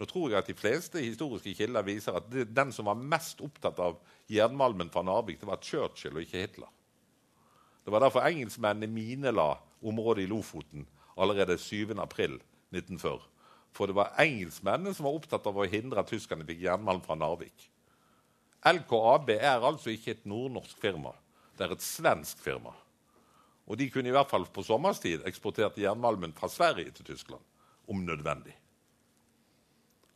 Nå 0.00 0.06
tror 0.08 0.30
jeg 0.30 0.40
at 0.40 0.48
De 0.48 0.56
fleste 0.56 1.02
historiske 1.02 1.52
kilder 1.56 1.84
viser 1.84 2.16
at 2.16 2.30
den 2.30 2.72
som 2.72 2.88
var 2.88 3.00
mest 3.00 3.42
opptatt 3.44 3.80
av 3.82 3.98
jernmalmen 4.32 4.92
fra 4.92 5.02
Narvik, 5.04 5.40
det 5.40 5.48
var 5.48 5.60
Churchill 5.60 6.16
og 6.16 6.24
ikke 6.24 6.46
Hitler. 6.46 6.70
Det 7.84 7.92
var 7.92 8.04
derfor 8.04 8.24
engelskmennene 8.28 8.88
minela 8.88 9.56
området 9.82 10.24
i 10.24 10.30
Lofoten 10.30 10.86
allerede 11.18 11.58
7.4.1940. 11.60 13.31
For 13.72 13.88
det 13.88 13.96
var 13.96 14.14
engelskmennene 14.20 14.92
som 14.94 15.08
var 15.08 15.16
opptatt 15.16 15.46
av 15.48 15.58
å 15.58 15.68
hindre 15.68 16.02
at 16.02 16.10
tyskerne 16.12 16.44
fikk 16.48 16.60
jernmalm 16.66 17.00
fra 17.04 17.16
Narvik. 17.16 17.68
LKAB 18.68 19.32
er 19.34 19.64
altså 19.64 19.90
ikke 19.90 20.14
et 20.14 20.26
nordnorsk 20.28 20.78
firma. 20.82 21.14
Det 21.56 21.66
er 21.66 21.74
et 21.74 21.84
svensk 21.84 22.40
firma. 22.44 22.74
Og 23.66 23.78
de 23.78 23.88
kunne 23.90 24.10
i 24.10 24.14
hvert 24.14 24.30
fall 24.30 24.44
på 24.50 24.64
sommerstid 24.66 25.24
eksportert 25.28 25.78
jernmalmen 25.80 26.34
fra 26.36 26.50
Sverige 26.50 26.92
til 26.98 27.12
Tyskland, 27.12 27.42
om 27.88 28.02
nødvendig. 28.04 28.54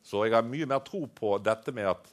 Så 0.06 0.22
jeg 0.26 0.36
har 0.36 0.46
mye 0.46 0.68
mer 0.70 0.84
tro 0.86 1.06
på 1.10 1.32
dette 1.42 1.72
med 1.74 1.88
at 1.90 2.10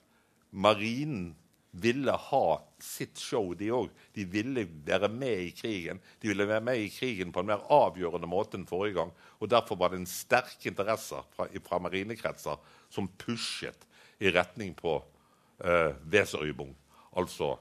marinen 0.49 1.34
ville 1.73 2.12
ha 2.12 2.47
sitt 2.81 3.17
show, 3.17 3.54
de 3.58 3.71
òg. 3.73 3.89
De 4.13 4.25
ville 4.29 4.65
være 4.85 5.10
med 5.10 5.48
i 5.48 5.54
krigen. 5.58 6.02
De 6.21 6.29
ville 6.29 6.45
være 6.48 6.62
med 6.62 6.83
i 6.83 6.91
krigen 6.93 7.31
på 7.33 7.41
en 7.41 7.50
mer 7.50 7.63
avgjørende 7.73 8.29
måte 8.29 8.60
enn 8.60 8.67
forrige 8.69 9.00
gang. 9.00 9.13
Og 9.41 9.50
Derfor 9.50 9.79
var 9.81 9.89
det 9.91 10.04
en 10.04 10.10
sterk 10.10 10.67
interesse 10.69 11.17
fra, 11.33 11.48
fra 11.65 11.79
marinekretser 11.81 12.62
som 12.93 13.10
pushet 13.17 13.87
i 14.21 14.29
retning 14.31 14.75
på 14.77 15.00
uh, 15.02 15.91
Weserübung, 16.06 16.75
altså 17.17 17.56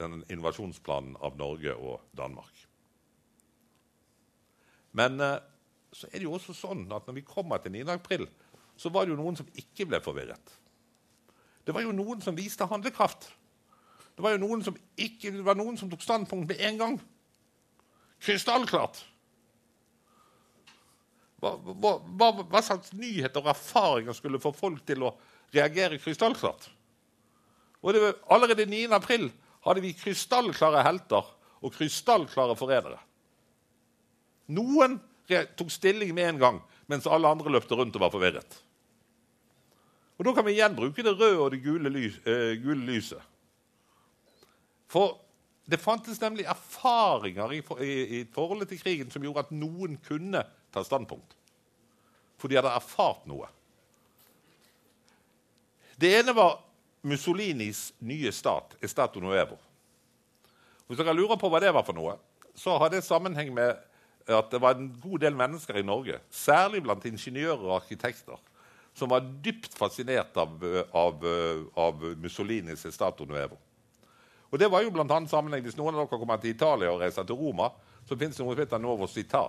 den 0.00 0.22
invasjonsplanen 0.32 1.18
av 1.20 1.36
Norge 1.36 1.76
og 1.76 2.00
Danmark. 2.16 2.64
Men 4.96 5.20
uh, 5.20 5.36
så 5.92 6.08
er 6.08 6.16
det 6.16 6.24
jo 6.24 6.38
også 6.38 6.56
sånn 6.56 6.86
at 6.94 7.04
når 7.06 7.20
vi 7.20 7.26
kommer 7.28 7.60
til 7.60 7.76
9. 7.76 7.84
april, 7.92 8.24
så 8.80 8.88
var 8.88 9.04
det 9.04 9.12
jo 9.12 9.20
noen 9.20 9.36
som 9.36 9.52
ikke 9.60 9.84
ble 9.90 10.00
forvirret. 10.00 10.56
Det 11.66 11.74
var 11.76 11.84
jo 11.84 11.92
noen 11.92 12.22
som 12.24 12.38
viste 12.38 12.64
handlekraft. 12.66 13.28
Det 14.20 14.26
var 14.26 14.34
jo 14.34 14.42
noen 14.42 14.60
som, 14.60 14.74
ikke, 15.00 15.30
det 15.32 15.44
var 15.46 15.56
noen 15.56 15.78
som 15.80 15.88
tok 15.88 16.02
standpunkt 16.04 16.50
med 16.50 16.58
en 16.60 16.76
gang. 16.76 16.96
Krystallklart. 18.20 18.98
Hva, 21.40 21.54
hva, 21.56 21.92
hva, 22.04 22.28
hva, 22.42 22.60
slags 22.60 22.92
nyheter 22.92 23.40
og 23.40 23.48
erfaringer 23.54 24.18
skulle 24.18 24.42
få 24.42 24.52
folk 24.52 24.82
til 24.84 25.06
å 25.08 25.14
reagere 25.56 25.96
krystallklart? 26.02 26.68
Og 27.80 27.96
det, 27.96 28.10
Allerede 28.28 28.68
9. 28.68 28.82
april 28.92 29.30
hadde 29.64 29.86
vi 29.86 29.94
krystallklare 29.96 30.84
helter 30.84 31.32
og 31.64 31.72
krystallklare 31.78 32.58
forrædere. 32.60 33.00
Noen 34.52 35.00
tok 35.56 35.72
stilling 35.72 36.12
med 36.12 36.34
en 36.34 36.44
gang, 36.44 36.62
mens 36.92 37.08
alle 37.08 37.32
andre 37.32 37.56
løpte 37.56 37.80
rundt 37.80 37.96
og 37.96 38.04
var 38.04 38.12
forvirret. 38.12 38.60
Og 40.20 40.28
Da 40.28 40.36
kan 40.36 40.44
vi 40.44 40.58
igjen 40.58 40.76
bruke 40.76 41.08
det 41.08 41.16
røde 41.16 41.40
og 41.40 41.54
det 41.56 41.64
gule, 41.64 41.88
lys, 41.88 42.20
eh, 42.28 42.60
gule 42.60 42.84
lyset. 42.84 43.29
For 44.90 45.18
Det 45.70 45.78
fantes 45.78 46.18
nemlig 46.18 46.48
erfaringer 46.50 47.52
i, 47.54 47.60
i, 47.84 47.92
i 48.18 48.20
forholdet 48.34 48.72
til 48.72 48.80
krigen 48.80 49.10
som 49.12 49.22
gjorde 49.22 49.44
at 49.44 49.52
noen 49.54 49.94
kunne 50.02 50.42
ta 50.74 50.82
standpunkt. 50.82 51.36
For 52.40 52.50
de 52.50 52.58
hadde 52.58 52.72
erfart 52.74 53.22
noe. 53.30 53.46
Det 56.00 56.10
ene 56.18 56.34
var 56.34 56.56
Mussolinis 57.06 57.92
nye 58.02 58.32
stat, 58.34 58.74
Estato 58.82 59.22
Nuevo. 59.22 59.60
Hvis 60.88 60.98
dere 60.98 61.14
lurer 61.14 61.38
på 61.38 61.48
hva 61.52 61.62
det 61.62 61.70
var 61.70 61.86
for 61.86 61.94
noe, 61.94 62.16
så 62.58 62.74
har 62.80 62.90
det 62.90 63.04
sammenheng 63.06 63.54
med 63.54 63.78
at 64.26 64.50
det 64.50 64.58
var 64.60 64.74
en 64.74 64.90
god 65.00 65.22
del 65.22 65.38
mennesker 65.38 65.78
i 65.78 65.86
Norge, 65.86 66.18
særlig 66.34 66.82
blant 66.82 67.06
ingeniører 67.06 67.62
og 67.62 67.76
arkitekter, 67.78 68.42
som 68.96 69.14
var 69.14 69.22
dypt 69.44 69.76
fascinert 69.78 70.34
av, 70.34 70.58
av, 70.90 71.22
av 71.78 72.04
Mussolinis 72.18 72.88
Estato 72.90 73.28
Nuevo. 73.28 73.60
Og 74.50 74.58
det 74.58 74.70
var 74.70 74.82
jo 74.82 74.90
blant 74.90 75.12
annet 75.14 75.30
sammenheng, 75.30 75.62
Hvis 75.62 75.78
noen 75.78 75.94
av 75.94 76.06
dere 76.06 76.18
kommer 76.18 76.40
til 76.42 76.50
Italia 76.50 76.90
og 76.90 77.00
reiser 77.00 77.24
til 77.24 77.38
Roma, 77.38 77.70
så 78.06 78.16
fins 78.18 78.36
det 78.36 78.44
noe 78.44 78.54
som 78.54 78.62
heter 78.64 78.82
Novo 78.82 79.06
Cita, 79.06 79.46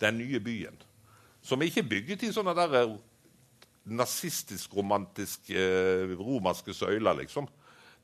den 0.00 0.18
nye 0.18 0.40
byen. 0.40 0.76
Som 1.42 1.62
ikke 1.62 1.80
er 1.80 1.88
bygget 1.88 2.22
i 2.22 2.32
sånne 2.32 2.54
der 2.56 2.74
eh, 2.82 2.96
nazistisk-romantiske 3.84 5.56
eh, 5.56 6.16
romerske 6.18 6.74
søyler, 6.74 7.16
liksom. 7.20 7.48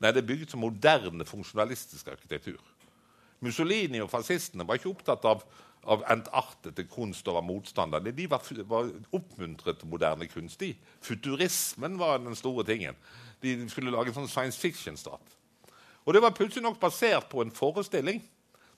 Nei, 0.01 0.11
det 0.11 0.23
er 0.23 0.29
bygget 0.29 0.53
som 0.53 0.63
moderne, 0.65 1.25
funksjonalistisk 1.25 2.07
arkitektur. 2.09 2.61
Mussolini 3.41 4.01
og 4.01 4.09
fascistene 4.09 4.65
var 4.65 4.77
ikke 4.77 4.91
opptatt 4.91 5.25
av, 5.25 5.43
av 5.89 6.05
entartete 6.13 6.85
kunst 6.89 7.27
over 7.29 7.45
motstanderne. 7.45 8.13
De 8.13 8.27
var, 8.29 8.45
var 8.69 8.89
oppmuntret 9.17 9.81
til 9.81 9.89
moderne 9.89 10.29
kunst. 10.29 10.61
De. 10.61 10.73
Futurismen 11.05 11.97
var 12.01 12.21
den 12.21 12.37
store 12.37 12.65
tingen. 12.65 12.97
De 13.41 13.55
skulle 13.69 13.93
lage 13.93 14.13
en 14.13 14.21
sånn 14.21 14.29
science 14.29 14.61
fiction-stat. 14.61 15.37
Og 16.05 16.13
det 16.13 16.21
var 16.23 16.35
plutselig 16.35 16.63
nok 16.65 16.79
basert 16.81 17.29
på 17.29 17.43
en 17.43 17.53
forestilling 17.53 18.21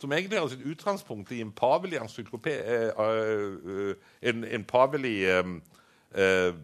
som 0.02 0.12
egentlig 0.12 0.40
har 0.40 0.50
sitt 0.52 0.66
utgangspunkt 0.68 1.32
i 1.32 1.42
en 1.42 1.52
pavelig 1.56 2.00
eh, 2.00 2.90
eh, 2.92 3.96
en, 4.30 4.44
en 4.44 4.66
pavelig 4.68 5.18
eh, 5.32 5.52
eh, 6.20 6.56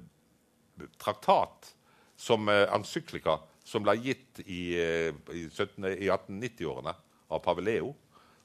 traktat 1.00 1.76
som 2.20 2.50
encyklika 2.50 3.38
som 3.64 3.86
ble 3.86 3.96
gitt 4.04 4.42
i, 4.44 4.76
i, 4.76 5.44
i 5.46 6.10
1890-årene 6.10 6.94
av 7.30 7.40
Paveleo, 7.46 7.94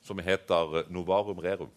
som 0.04 0.20
heter 0.22 0.84
Novarum 0.92 1.40
Rerum. 1.42 1.72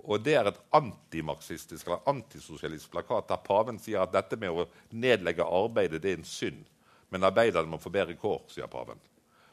Og 0.00 0.22
Det 0.24 0.34
er 0.34 0.48
et 0.48 0.60
antimarxistisk 0.72 1.86
eller 1.86 2.08
antisosialistisk 2.08 2.90
plakat 2.94 3.28
der 3.28 3.42
paven 3.44 3.78
sier 3.78 4.02
at 4.02 4.14
dette 4.14 4.38
med 4.40 4.50
å 4.50 4.66
nedlegge 4.90 5.44
arbeidet 5.44 6.00
det 6.02 6.14
er 6.14 6.20
en 6.22 6.26
synd, 6.26 6.64
men 7.12 7.26
arbeiderne 7.26 7.68
må 7.68 7.78
få 7.78 7.92
bedre 7.92 8.16
kår, 8.18 8.40
sier 8.48 8.70
paven. 8.70 8.98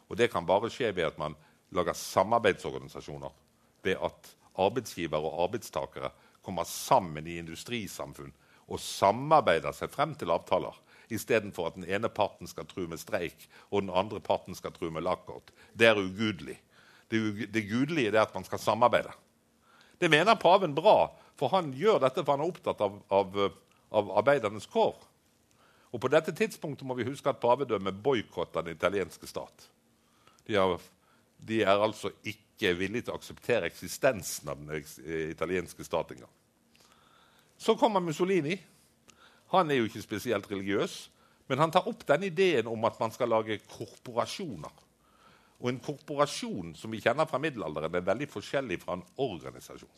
Og 0.08 0.18
det 0.18 0.30
kan 0.32 0.46
bare 0.48 0.72
skje 0.72 0.94
ved 0.96 1.10
at 1.10 1.20
man 1.20 1.36
lager 1.76 1.94
samarbeidsorganisasjoner. 1.94 3.32
Ved 3.84 4.00
at 4.04 4.34
arbeidsgivere 4.58 5.22
og 5.22 5.44
arbeidstakere 5.48 6.12
kommer 6.42 6.64
sammen 6.64 7.28
i 7.28 7.38
industrisamfunn 7.42 8.34
og 8.68 8.80
samarbeider 8.84 9.76
seg 9.76 9.92
frem 9.92 10.16
til 10.20 10.32
avtaler. 10.32 10.76
Istedenfor 11.14 11.70
at 11.70 11.78
den 11.78 11.88
ene 11.88 12.10
parten 12.12 12.48
skal 12.48 12.68
true 12.68 12.88
med 12.88 13.00
streik 13.00 13.48
og 13.70 13.84
den 13.84 13.94
andre 13.94 14.20
parten 14.24 14.56
skal 14.56 14.74
true 14.76 14.92
med 14.92 15.06
lockout. 15.08 15.54
Det 15.74 15.88
er 15.88 16.00
ugudelig. 16.00 16.58
Det, 17.12 17.48
det 17.54 17.70
gudelige 17.70 18.12
er 18.12 18.26
at 18.26 18.36
man 18.36 18.44
skal 18.44 18.60
samarbeide. 18.60 19.14
Det 20.02 20.12
mener 20.12 20.36
paven 20.36 20.76
bra, 20.76 21.10
for 21.40 21.50
han 21.54 21.72
gjør 21.74 22.02
dette 22.04 22.24
for 22.24 22.36
han 22.36 22.44
er 22.44 22.52
opptatt 22.52 22.82
av, 22.84 23.00
av, 23.14 23.38
av 23.92 24.12
arbeidernes 24.20 24.68
kår. 24.70 24.98
Og 25.96 26.02
På 26.04 26.12
dette 26.12 26.34
tidspunktet 26.36 26.86
må 26.86 26.98
vi 26.98 27.08
huske 27.08 27.32
at 27.32 27.40
pavedømmet 27.42 28.04
boikotta 28.04 28.62
den 28.62 28.76
italienske 28.76 29.28
stat. 29.30 29.70
De, 30.48 30.56
har, 30.56 30.80
de, 31.38 31.62
er 31.62 31.84
altså 31.84 32.12
ikke 32.24 32.74
villige 32.78 33.08
til 33.08 33.14
å 33.16 33.20
akseptere 33.20 33.70
eksistensen 33.70 34.50
av 34.52 34.62
den 34.62 34.74
eh, 34.78 35.30
italienske 35.34 35.86
stat 35.86 36.16
engang. 36.16 36.32
Så 37.58 37.76
kommer 37.78 38.04
Mussolini. 38.04 38.56
Han 39.54 39.72
er 39.72 39.82
jo 39.82 39.88
ikke 39.88 40.04
spesielt 40.04 40.50
religiøs, 40.52 40.98
men 41.48 41.62
han 41.64 41.72
tar 41.72 41.88
opp 41.88 42.04
den 42.08 42.28
ideen 42.28 42.68
om 42.68 42.84
at 42.88 43.00
man 43.00 43.14
skal 43.16 43.32
lage 43.32 43.62
korporasjoner. 43.72 44.84
Og 45.58 45.72
en 45.72 45.80
korporasjon 45.82 46.76
som 46.78 46.92
vi 46.94 47.02
kjenner 47.02 47.26
fra 47.30 47.40
middelalderen, 47.42 47.96
er 47.96 48.06
veldig 48.06 48.28
forskjellig 48.30 48.82
fra 48.84 48.98
en 48.98 49.06
organisasjon. 49.24 49.96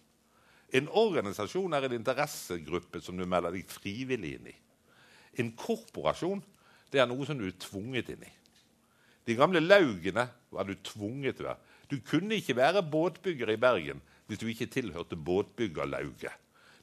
En 0.78 0.90
organisasjon 1.02 1.74
er 1.74 1.88
en 1.88 1.98
interessegruppe 1.98 3.02
som 3.02 3.18
du 3.18 3.26
melder 3.26 3.56
deg 3.58 3.72
frivillig 3.74 4.36
inn 4.38 4.52
i. 4.52 4.56
En 5.42 5.52
korporasjon 5.58 6.44
det 6.94 7.02
er 7.02 7.10
noe 7.10 7.26
som 7.26 7.38
du 7.38 7.48
er 7.48 7.58
tvunget 7.62 8.14
inn 8.14 8.24
i. 8.26 8.32
De 9.30 9.38
gamle 9.38 9.62
laugene 9.62 10.26
var 10.50 10.66
du 10.66 10.74
tvunget 10.82 11.38
til 11.38 11.46
å 11.46 11.52
være. 11.52 11.66
Du 11.90 11.98
kunne 12.06 12.38
ikke 12.38 12.58
være 12.58 12.82
båtbygger 12.86 13.54
i 13.54 13.62
Bergen 13.62 14.02
hvis 14.30 14.42
du 14.42 14.48
ikke 14.50 14.70
tilhørte 14.70 15.18
båtbyggerlauget. 15.18 16.34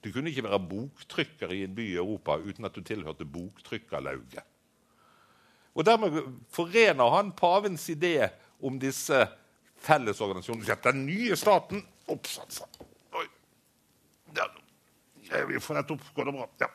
Du 0.05 0.13
kunne 0.15 0.31
ikke 0.31 0.45
være 0.47 0.61
boktrykker 0.71 1.51
i 1.55 1.65
en 1.67 1.75
by 1.75 1.85
i 1.91 1.99
Europa 1.99 2.37
uten 2.39 2.69
at 2.69 2.75
du 2.75 2.85
tilhørte 2.87 3.27
boktrykkerlauget. 3.27 4.45
Og 5.75 5.87
Dermed 5.87 6.23
forener 6.55 7.11
han 7.17 7.33
pavens 7.37 7.89
idé 7.91 8.29
om 8.63 8.79
disse 8.81 9.27
fellesorganisasjonene. 9.83 10.79
Den 10.85 11.07
nye 11.07 11.37
staten 11.37 11.83
Ops, 12.07 12.39
altså. 12.39 12.67
Oi. 13.19 13.27
Jeg 15.27 15.63
får 15.63 15.81
dette 15.81 15.97
opp. 15.97 16.05
Går 16.15 16.29
det 16.29 16.35
bra? 16.37 16.47
Ja. 16.63 16.69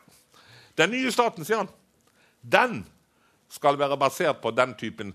Den 0.76 0.92
nye 0.92 1.12
staten, 1.12 1.46
sier 1.48 1.62
han, 1.62 1.70
den 2.42 2.82
skal 3.52 3.78
være 3.80 3.96
basert 4.00 4.42
på 4.44 4.52
den 4.52 4.74
typen 4.76 5.14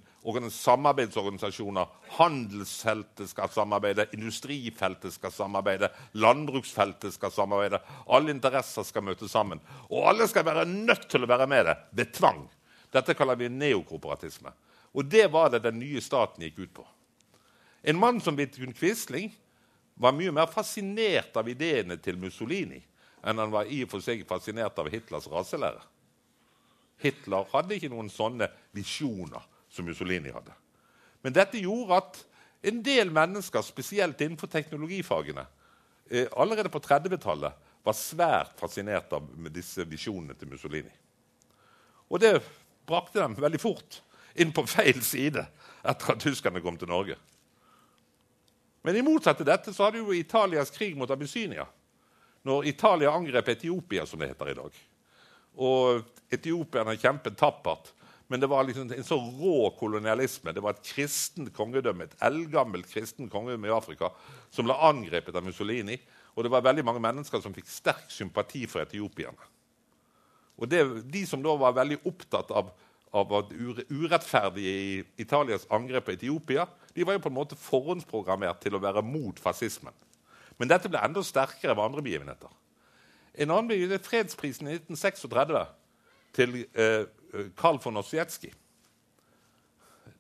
samarbeidsorganisasjoner. 0.52 1.88
Handelsfeltet 2.18 3.30
skal 3.30 3.50
samarbeide, 3.50 4.08
industrifeltet 4.14 5.14
skal 5.14 5.32
samarbeide, 5.32 5.90
landbruksfeltet 6.12 7.14
skal 7.14 7.32
samarbeide. 7.32 7.80
Alle 8.08 8.32
interesser 8.32 8.84
skal 8.84 9.04
møte 9.08 9.30
sammen. 9.30 9.62
Og 9.90 10.08
alle 10.10 10.28
skal 10.28 10.46
være 10.46 10.66
nødt 10.66 11.10
til 11.10 11.24
å 11.24 11.32
være 11.32 11.48
med 11.48 11.66
det 11.66 11.78
ved 11.92 12.14
tvang. 12.14 12.46
Dette 12.94 13.16
kaller 13.18 13.36
vi 13.40 13.50
neokorporatisme. 13.50 14.52
Og 14.94 15.06
det 15.06 15.28
var 15.32 15.52
det 15.52 15.64
den 15.66 15.80
nye 15.80 16.02
staten 16.02 16.44
gikk 16.44 16.60
ut 16.60 16.74
på. 16.80 16.88
En 17.84 18.00
mann 18.00 18.22
som 18.22 18.36
Vidkun 18.36 18.74
Quisling 18.76 19.32
var 19.96 20.16
mye 20.16 20.32
mer 20.34 20.48
fascinert 20.52 21.36
av 21.38 21.50
ideene 21.50 21.98
til 22.02 22.18
Mussolini 22.20 22.82
enn 23.28 23.40
han 23.42 23.52
var 23.52 23.70
i 23.72 23.82
og 23.84 23.92
for 23.92 24.04
seg 24.04 24.24
fascinert 24.28 24.78
av 24.80 24.90
Hitlers 24.92 25.28
raselære. 25.32 25.82
Hitler 27.02 27.46
hadde 27.52 27.78
ikke 27.78 27.92
noen 27.94 28.10
sånne 28.10 28.48
visjoner 28.76 29.44
som 29.78 29.86
Mussolini 29.86 30.34
hadde. 30.34 30.56
Men 31.22 31.36
dette 31.36 31.62
gjorde 31.62 32.02
at 32.02 32.20
en 32.68 32.82
del 32.84 33.12
mennesker, 33.14 33.62
spesielt 33.62 34.22
innenfor 34.22 34.50
teknologifagene, 34.52 35.46
eh, 36.10 36.28
allerede 36.34 36.72
på 36.74 36.82
30-tallet 36.82 37.66
var 37.86 37.96
svært 37.96 38.58
fascinert 38.60 39.14
av 39.14 39.28
disse 39.54 39.86
visjonene 39.88 40.36
til 40.36 40.50
Mussolini. 40.52 40.92
Og 42.10 42.20
det 42.24 42.40
brakte 42.88 43.22
dem 43.22 43.38
veldig 43.38 43.62
fort 43.62 44.02
inn 44.38 44.54
på 44.56 44.66
feil 44.68 45.00
side 45.06 45.44
etter 45.88 46.14
at 46.14 46.24
tyskerne 46.24 46.62
kom 46.64 46.78
til 46.80 46.90
Norge. 46.92 47.18
Men 48.84 48.96
i 48.96 49.04
motsatt 49.04 49.40
til 49.40 49.48
dette 49.48 49.74
så 49.76 49.88
hadde 49.88 50.02
jo 50.02 50.16
Italias 50.16 50.72
krig 50.72 50.96
mot 50.98 51.12
Abyssinia. 51.12 51.66
Når 52.48 52.70
Italia 52.72 53.12
angrep 53.12 53.50
Etiopia, 53.52 54.06
som 54.06 54.22
det 54.22 54.30
heter 54.32 54.52
i 54.52 54.56
dag. 54.56 54.78
Og 55.58 56.06
etiopierne 56.32 56.96
kjempet 57.00 57.36
tappert 57.40 57.92
men 58.28 58.40
det 58.40 58.48
var 58.52 58.64
liksom 58.68 58.92
en 58.92 59.04
så 59.08 59.16
rå 59.16 59.70
kolonialisme. 59.80 60.52
Det 60.52 60.64
var 60.64 60.76
et 60.76 60.84
kristent 60.84 61.54
kongedømme, 61.56 62.10
et 62.10 62.24
eldgammelt 62.28 62.90
kristent 62.92 63.32
kongedømme 63.32 63.70
i 63.70 63.76
Afrika 63.76 64.10
som 64.52 64.68
ble 64.68 64.76
angrepet 64.76 65.36
av 65.36 65.46
Mussolini. 65.46 65.96
Og 66.36 66.44
det 66.44 66.52
var 66.52 66.66
veldig 66.66 66.84
mange 66.86 67.02
mennesker 67.02 67.42
som 67.42 67.56
fikk 67.56 67.70
sterk 67.72 68.12
sympati 68.12 68.66
for 68.70 68.84
etiopierne. 68.84 69.48
Og 70.58 70.68
det, 70.70 70.84
De 71.08 71.24
som 71.30 71.42
da 71.44 71.56
var 71.56 71.78
veldig 71.78 72.02
opptatt 72.10 72.52
av, 72.52 72.74
av 73.16 73.32
urettferdige 73.48 74.76
i 74.76 74.92
Italias 75.24 75.68
angrep 75.72 76.10
på 76.10 76.18
Etiopia, 76.18 76.68
de 76.94 77.06
var 77.06 77.16
jo 77.16 77.24
på 77.24 77.32
en 77.32 77.40
måte 77.40 77.56
forhåndsprogrammert 77.56 78.60
til 78.62 78.76
å 78.76 78.84
være 78.84 79.06
mot 79.06 79.40
fascismen. 79.40 79.96
Men 80.58 80.68
dette 80.68 80.90
ble 80.90 81.00
enda 81.00 81.24
sterkere 81.24 81.78
ved 81.78 81.86
andre 81.86 82.04
begivenheter. 82.04 82.52
En 83.38 83.54
annen 83.54 83.70
begivenhet, 83.70 84.06
Fredsprisen 84.06 84.68
i 84.68 84.80
1936 84.82 85.30
til 86.38 86.62
eh, 86.78 87.08
Karl 87.58 87.80
von 87.82 87.98
Ossietzky. 87.98 88.52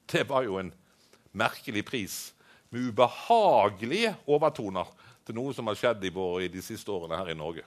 Det 0.08 0.24
var 0.30 0.48
jo 0.48 0.58
en 0.60 0.72
merkelig 1.38 1.84
pris 1.86 2.18
med 2.70 2.90
ubehagelige 2.90 4.16
overtoner 4.26 4.90
til 5.28 5.38
noe 5.38 5.54
som 5.56 5.68
har 5.70 5.78
skjedd 5.78 6.06
i, 6.08 6.14
vår, 6.14 6.48
i 6.48 6.52
de 6.52 6.64
siste 6.64 6.92
årene 6.92 7.20
her 7.20 7.32
i 7.34 7.38
Norge. 7.38 7.66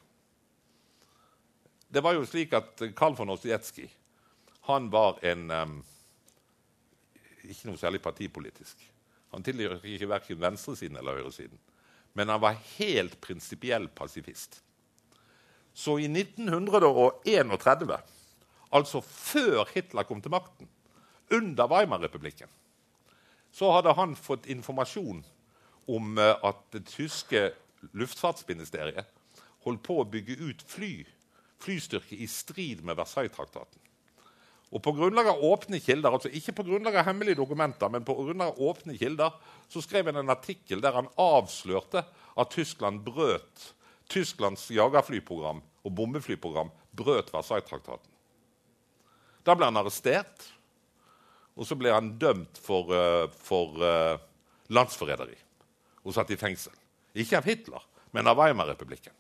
Det 1.90 2.02
var 2.02 2.14
jo 2.16 2.26
slik 2.26 2.54
at 2.56 2.82
Karl 2.96 3.16
von 3.18 3.34
Ossietzky 3.34 3.88
han 4.68 4.90
var 4.92 5.18
en 5.24 5.50
um, 5.50 5.78
Ikke 7.42 7.70
noe 7.70 7.80
særlig 7.80 8.02
partipolitisk. 8.04 8.82
Han 9.32 9.42
tilhørte 9.42 9.88
ikke 9.88 10.10
verken 10.10 10.40
venstresiden 10.42 10.98
eller 11.00 11.16
høyresiden. 11.18 11.58
Men 12.14 12.28
han 12.28 12.42
var 12.42 12.58
helt 12.76 13.16
prinsipiell 13.22 13.88
pasifist. 13.88 14.60
Så 15.72 15.96
i 16.02 16.06
1931 16.10 17.56
altså 18.70 19.02
før 19.04 19.68
Hitler 19.74 20.06
kom 20.08 20.22
til 20.22 20.34
makten, 20.34 20.68
under 21.30 21.68
Weimar-republikken, 21.70 22.48
så 23.54 23.70
hadde 23.74 23.94
han 23.98 24.16
fått 24.18 24.48
informasjon 24.50 25.22
om 25.90 26.18
eh, 26.18 26.34
at 26.46 26.60
det 26.74 26.84
tyske 26.90 27.50
luftfartsministeriet 27.96 29.08
holdt 29.64 29.82
på 29.86 30.00
å 30.00 30.08
bygge 30.08 30.38
ut 30.40 30.64
fly, 30.66 30.92
flystyrke 31.60 32.16
i 32.16 32.28
strid 32.30 32.84
med 32.86 32.98
Versailles-traktaten. 32.98 33.78
Og 34.70 34.78
På 34.82 34.92
grunnlag 34.94 35.26
av 35.32 35.42
åpne 35.42 35.80
kilder, 35.82 36.14
altså 36.14 36.30
ikke 36.30 36.54
på 36.60 36.64
grunnlag 36.68 37.00
av 37.00 37.08
hemmelige 37.08 37.40
dokumenter, 37.40 37.90
men 37.90 38.06
på 38.06 38.14
grunnlag 38.14 38.52
av 38.52 38.60
åpne 38.70 38.94
kilder, 38.98 39.34
så 39.68 39.82
skrev 39.82 40.06
han 40.06 40.20
en 40.22 40.30
artikkel 40.30 40.82
der 40.82 40.94
han 40.94 41.10
avslørte 41.18 42.04
at 42.38 42.54
Tyskland 42.54 43.02
brøt 43.06 43.72
Tysklands 44.10 44.64
jagerflyprogram 44.74 45.60
og 45.86 45.92
bombeflyprogram 45.94 46.70
brøt 46.98 47.30
Versailles-traktaten. 47.34 48.09
Da 49.46 49.56
ble 49.56 49.68
han 49.68 49.80
arrestert, 49.80 50.48
og 51.56 51.66
så 51.68 51.76
ble 51.78 51.92
han 51.92 52.14
dømt 52.20 52.60
for, 52.62 52.92
uh, 52.92 53.26
for 53.44 53.80
uh, 53.80 54.20
landsforræderi 54.72 55.36
og 56.00 56.14
satt 56.16 56.32
i 56.32 56.38
fengsel. 56.40 56.74
Ikke 57.20 57.40
av 57.40 57.48
Hitler, 57.48 57.82
men 58.16 58.30
av 58.30 58.38
Weimar-republikken. 58.38 59.12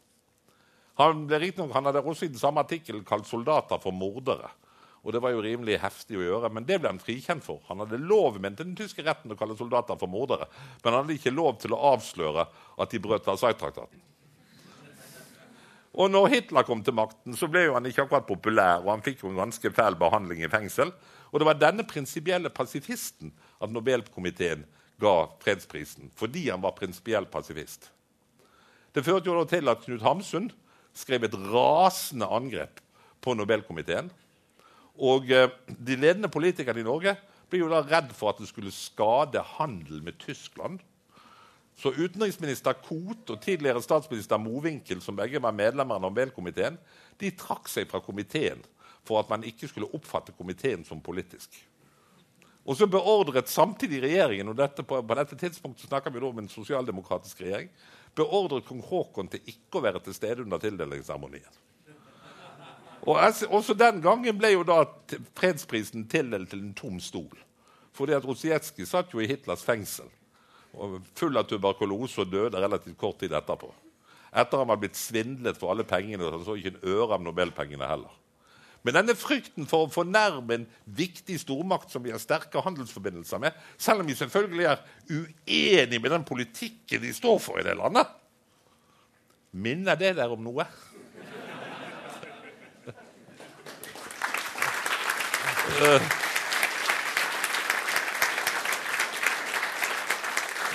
Han, 1.00 1.24
han 1.28 1.86
hadde 1.88 2.02
også 2.02 2.26
i 2.26 2.32
den 2.32 2.40
samme 2.40 2.62
artikkelen 2.64 3.04
kalt 3.08 3.28
soldater 3.28 3.80
for 3.80 3.94
mordere. 3.96 4.50
Og 5.00 5.14
det 5.14 5.22
var 5.24 5.32
jo 5.32 5.40
rimelig 5.44 5.78
heftig 5.80 6.18
å 6.18 6.24
gjøre, 6.24 6.50
men 6.52 6.66
det 6.68 6.76
ble 6.80 6.90
han 6.92 7.00
frikjent 7.00 7.44
for. 7.44 7.62
Han 7.70 7.80
hadde 7.80 8.02
lov 8.04 8.36
mente 8.42 8.66
den 8.66 8.76
tyske 8.76 9.04
retten 9.06 9.32
å 9.32 9.38
kalle 9.38 9.56
soldater 9.56 9.96
for 10.00 10.12
mordere, 10.12 10.48
men 10.82 10.92
han 10.92 11.02
hadde 11.02 11.16
ikke 11.16 11.32
lov 11.32 11.56
til 11.62 11.72
å 11.72 11.80
avsløre 11.94 12.44
at 12.80 12.92
de 12.92 13.00
brøt 13.00 13.28
Versailles-traktaten. 13.28 14.02
Og 16.00 16.08
når 16.08 16.30
Hitler 16.32 16.64
kom 16.64 16.80
til 16.84 16.96
makten, 16.96 17.34
så 17.36 17.48
ble 17.50 17.66
jo 17.66 17.76
han 17.76 17.84
ikke 17.88 18.06
akkurat 18.06 18.28
populær, 18.28 18.80
og 18.80 18.94
han 18.94 19.02
fikk 19.04 19.20
jo 19.24 19.32
en 19.34 19.40
ganske 19.42 19.72
fæl 19.76 19.98
behandling 20.00 20.40
i 20.40 20.48
fengsel. 20.48 20.94
Og 21.28 21.42
det 21.42 21.48
var 21.50 21.58
denne 21.60 21.84
prinsipielle 21.84 22.48
pasifisten 22.54 23.34
at 23.60 23.72
Nobelkomiteen 23.72 24.64
ga 25.00 25.14
fredsprisen, 25.42 26.08
fordi 26.16 26.48
han 26.48 26.62
var 26.64 26.76
prinsipiell 26.78 27.28
pasifist. 27.28 27.90
Det 28.96 29.04
førte 29.04 29.28
jo 29.28 29.44
til 29.48 29.68
at 29.70 29.84
Knut 29.84 30.02
Hamsun 30.02 30.48
skrev 30.96 31.26
et 31.26 31.36
rasende 31.52 32.26
angrep 32.26 32.80
på 33.20 33.36
Nobelkomiteen. 33.36 34.08
Og 35.00 35.30
eh, 35.32 35.52
de 35.68 35.96
ledende 35.96 36.32
politikerne 36.32 36.82
i 36.82 36.86
Norge 36.86 37.14
ble 37.50 37.60
jo 37.62 37.70
da 37.70 37.82
redd 37.84 38.14
for 38.16 38.32
at 38.32 38.40
det 38.40 38.48
skulle 38.50 38.72
skade 38.74 39.42
handel 39.56 40.02
med 40.06 40.18
Tyskland. 40.22 40.80
Så 41.80 41.94
utenriksminister 41.96 42.76
Koht 42.84 43.30
og 43.32 43.40
tidligere 43.40 43.80
statsminister 43.80 44.40
Mowinckel, 44.40 45.00
som 45.00 45.16
begge 45.16 45.40
var 45.40 45.54
medlemmer 45.56 45.96
av 45.96 46.04
Nobelkomiteen, 46.04 46.76
de 47.16 47.30
trakk 47.40 47.70
seg 47.72 47.88
fra 47.88 48.02
komiteen 48.04 48.60
for 49.08 49.22
at 49.22 49.30
man 49.32 49.46
ikke 49.48 49.70
skulle 49.70 49.88
oppfatte 49.96 50.34
komiteen 50.36 50.84
som 50.84 51.00
politisk. 51.00 51.56
Og 52.68 52.76
så 52.76 52.84
beordret 52.90 53.48
samtidig 53.48 54.02
regjeringen 54.04 54.52
og 54.52 54.58
dette 54.60 54.84
på, 54.84 55.00
på, 55.00 55.16
dette 55.16 55.40
tidspunktet 55.40 55.88
snakker 55.88 56.12
vi 56.12 56.20
om 56.20 56.42
en 56.42 56.52
sosialdemokratisk 56.52 57.40
regjering, 57.46 57.72
beordret 58.14 58.68
kong 58.68 58.84
Haakon 58.90 59.32
til 59.32 59.48
ikke 59.48 59.80
å 59.80 59.84
være 59.88 60.04
til 60.04 60.18
stede 60.20 60.44
under 60.44 60.60
tildelingsseremonien. 60.60 61.58
Og 63.08 63.16
Også 63.48 63.72
den 63.72 64.02
gangen 64.04 64.36
ble 64.36 64.52
jo 64.52 64.68
da 64.68 64.82
fredsprisen 65.32 66.04
tildelt 66.12 66.52
til 66.52 66.60
en 66.60 66.76
tom 66.76 67.00
stol. 67.00 67.32
Fordi 67.96 68.12
at 68.12 68.26
Rosietzky 68.28 68.84
satt 68.84 69.14
jo 69.14 69.24
i 69.24 69.30
Hitlers 69.30 69.64
fengsel 69.64 70.12
full 71.18 71.36
av 71.36 71.48
tuberkulose 71.50 72.22
og 72.24 72.30
døde 72.32 72.60
relativt 72.62 72.98
kort 73.00 73.18
tid 73.22 73.32
etterpå. 73.36 73.70
Etter 74.30 74.54
at 74.54 74.60
han 74.62 74.70
var 74.70 74.78
blitt 74.78 74.98
svindlet 74.98 75.58
for 75.58 75.72
alle 75.72 75.84
pengene, 75.88 76.22
og 76.22 76.36
han 76.36 76.46
så 76.46 76.54
ikke 76.58 76.76
en 76.76 76.84
øre 76.92 77.16
av 77.16 77.22
Nobelpengene 77.24 77.88
heller. 77.90 78.12
Men 78.86 78.96
denne 78.96 79.14
frykten 79.18 79.66
for 79.68 79.84
å 79.84 79.92
fornærme 79.92 80.54
en 80.56 80.68
viktig 80.96 81.36
stormakt 81.42 81.90
som 81.92 82.04
vi 82.04 82.14
har 82.14 82.22
sterke 82.22 82.62
handelsforbindelser 82.64 83.42
med, 83.42 83.52
selv 83.76 84.00
om 84.00 84.08
vi 84.08 84.16
selvfølgelig 84.16 84.66
er 84.70 84.78
uenig 85.10 86.00
med 86.00 86.10
den 86.14 86.24
politikken 86.28 87.02
de 87.02 87.12
står 87.16 87.38
for 87.44 87.60
i 87.60 87.66
det 87.66 87.76
landet, 87.76 88.08
minner 89.50 89.98
det 90.00 90.14
der 90.16 90.32
om 90.32 90.42
noe? 90.46 90.64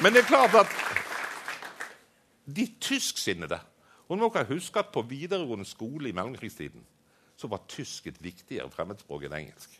Men 0.01 0.13
det 0.13 0.23
er 0.23 0.27
klart 0.27 0.55
at 0.59 0.71
de 2.45 2.67
tysksinnede 2.81 3.59
Og 4.07 4.19
nå 4.19 4.29
kan 4.29 4.43
jeg 4.43 4.59
huske 4.59 4.79
at 4.79 4.91
på 4.93 5.01
videregående 5.01 5.65
skole 5.65 6.09
i 6.09 6.13
mellomkrigstiden 6.13 6.83
så 7.35 7.47
var 7.51 7.65
tysk 7.67 8.07
et 8.07 8.19
viktigere 8.23 8.69
fremmedspråk 8.71 9.25
enn 9.25 9.33
engelsk. 9.35 9.73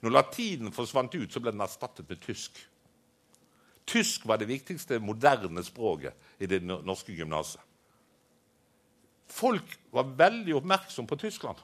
Når 0.00 0.14
latinen 0.14 0.72
forsvant 0.72 1.12
ut, 1.18 1.32
så 1.32 1.42
ble 1.42 1.52
den 1.52 1.60
erstattet 1.60 2.08
med 2.08 2.22
tysk. 2.22 2.56
Tysk 3.88 4.24
var 4.24 4.38
det 4.40 4.48
viktigste 4.48 5.00
moderne 5.02 5.64
språket 5.66 6.14
i 6.40 6.48
det 6.48 6.62
norske 6.64 7.12
gymnaset. 7.12 7.60
Folk 9.28 9.76
var 9.92 10.14
veldig 10.16 10.56
oppmerksom 10.56 11.10
på 11.10 11.18
Tyskland. 11.20 11.58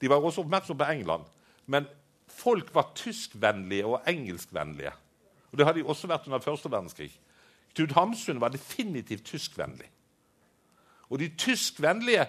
De 0.00 0.10
var 0.10 0.24
også 0.24 0.42
oppmerksom 0.42 0.78
på 0.78 0.90
England. 0.90 1.28
Men 1.66 1.86
folk 2.26 2.74
var 2.74 2.92
tyskvennlige 2.98 3.86
og 3.86 4.08
engelskvennlige. 4.10 4.92
Og 5.54 5.58
Det 5.58 5.66
hadde 5.66 5.78
de 5.78 5.86
også 5.86 6.08
vært 6.10 6.24
under 6.26 6.42
første 6.42 6.66
verdenskrig. 6.66 7.12
Knut 7.78 7.92
Hamsun 7.94 8.40
var 8.42 8.50
definitivt 8.50 9.22
tyskvennlig. 9.28 9.86
Og 11.14 11.20
de 11.22 11.28
tyskvennlige 11.38 12.24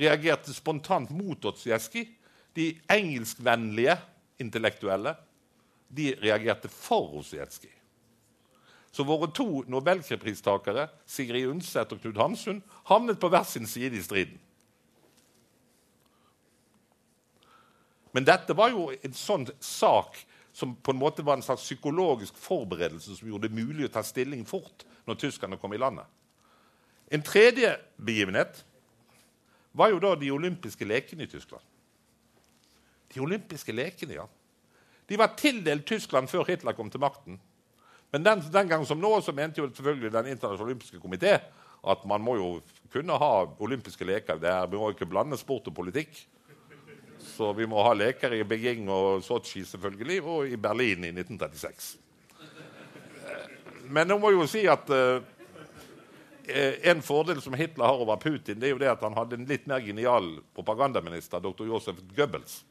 reagerte 0.00 0.54
spontant 0.56 1.10
mot 1.12 1.44
Otsieski. 1.44 2.06
De 2.56 2.70
engelskvennlige 2.88 3.98
intellektuelle 4.40 5.12
de 5.92 6.14
reagerte 6.22 6.72
for 6.72 7.18
Otsieski. 7.20 7.68
Så 8.92 9.04
våre 9.04 9.28
to 9.28 9.66
nobelpristakere, 9.68 10.88
Sigrid 11.06 11.50
Undset 11.50 11.92
og 11.92 12.00
Knut 12.00 12.16
Hamsun, 12.16 12.62
havnet 12.88 13.20
på 13.20 13.28
hver 13.28 13.44
sin 13.44 13.68
side 13.68 13.96
i 13.96 14.02
striden. 14.02 14.40
Men 18.16 18.24
dette 18.24 18.56
var 18.56 18.72
jo 18.72 18.88
en 19.04 19.12
sånn 19.14 19.44
sak 19.60 20.16
som 20.58 20.74
på 20.74 20.90
en 20.90 20.98
måte 20.98 21.22
var 21.22 21.38
en 21.38 21.42
slags 21.42 21.62
psykologisk 21.62 22.38
forberedelse 22.42 23.14
som 23.14 23.28
gjorde 23.30 23.46
det 23.46 23.54
mulig 23.54 23.86
å 23.86 23.92
ta 23.94 24.02
stilling 24.02 24.42
fort 24.46 24.82
når 25.06 25.20
tyskerne 25.22 25.58
kom 25.60 25.74
i 25.74 25.78
landet. 25.78 26.06
En 27.14 27.22
tredje 27.22 27.76
begivenhet 27.94 28.64
var 29.78 29.92
jo 29.92 30.00
da 30.02 30.16
de 30.18 30.32
olympiske 30.34 30.88
lekene 30.88 31.28
i 31.28 31.30
Tyskland. 31.30 31.62
De 33.14 33.22
olympiske 33.22 33.72
lekene, 33.72 34.18
ja. 34.18 34.26
De 35.08 35.16
var 35.16 35.36
tildelt 35.38 35.86
Tyskland 35.86 36.28
før 36.28 36.50
Hitler 36.50 36.74
kom 36.76 36.90
til 36.90 37.00
makten. 37.06 37.38
Men 38.10 38.26
den, 38.26 38.42
den 38.50 38.72
gang 38.74 38.84
som 38.88 38.98
nå 38.98 39.12
så 39.22 39.32
mente 39.36 39.60
jo 39.62 39.68
selvfølgelig 39.70 40.10
Den 40.12 40.32
internasjonale 40.32 40.72
olympiske 40.72 41.00
komité 41.00 41.36
at 41.86 42.04
man 42.10 42.24
må 42.24 42.34
jo 42.34 42.48
kunne 42.90 43.14
ha 43.22 43.32
olympiske 43.62 44.04
leker. 44.04 44.42
Det 44.42 44.52
må 44.74 44.90
ikke 44.90 45.06
blande 45.06 45.38
sport 45.38 45.70
og 45.70 45.76
politikk. 45.78 46.10
Så 47.28 47.52
vi 47.52 47.66
må 47.68 47.82
ha 47.84 47.94
leker 47.94 48.34
i 48.34 48.44
Beijing 48.48 48.88
og 48.90 49.22
Sotsji 49.26 49.64
selvfølgelig, 49.68 50.22
og 50.22 50.48
i 50.48 50.56
Berlin 50.60 51.04
i 51.04 51.12
1936. 51.12 51.98
Men 53.88 54.10
jeg 54.10 54.20
må 54.20 54.30
jo 54.34 54.46
si 54.48 54.64
at 54.68 54.90
uh, 54.92 55.20
en 56.92 57.04
fordel 57.04 57.40
som 57.44 57.56
Hitler 57.56 57.86
har 57.86 58.00
over 58.00 58.16
Putin, 58.20 58.60
det 58.60 58.68
er 58.68 58.74
jo 58.74 58.80
det 58.80 58.90
at 58.90 59.04
han 59.04 59.16
hadde 59.16 59.38
en 59.38 59.46
litt 59.48 59.68
mer 59.68 59.84
genial 59.84 60.38
propagandaminister, 60.56 61.42
dr. 61.44 61.66
Josef 61.68 62.00
Goebbels. 62.16 62.62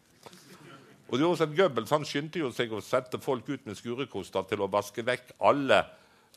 Og 1.07 1.21
Josef 1.21 1.53
Goebbels 1.55 1.93
han 1.93 2.05
skyndte 2.05 2.41
jo 2.41 2.51
seg 2.51 2.73
å 2.73 2.83
sette 2.83 3.21
folk 3.23 3.47
ut 3.47 3.65
med 3.65 3.77
skurekoster 3.79 4.43
til 4.49 4.65
å 4.65 4.71
vaske 4.71 5.05
vekk 5.07 5.37
alle, 5.47 5.79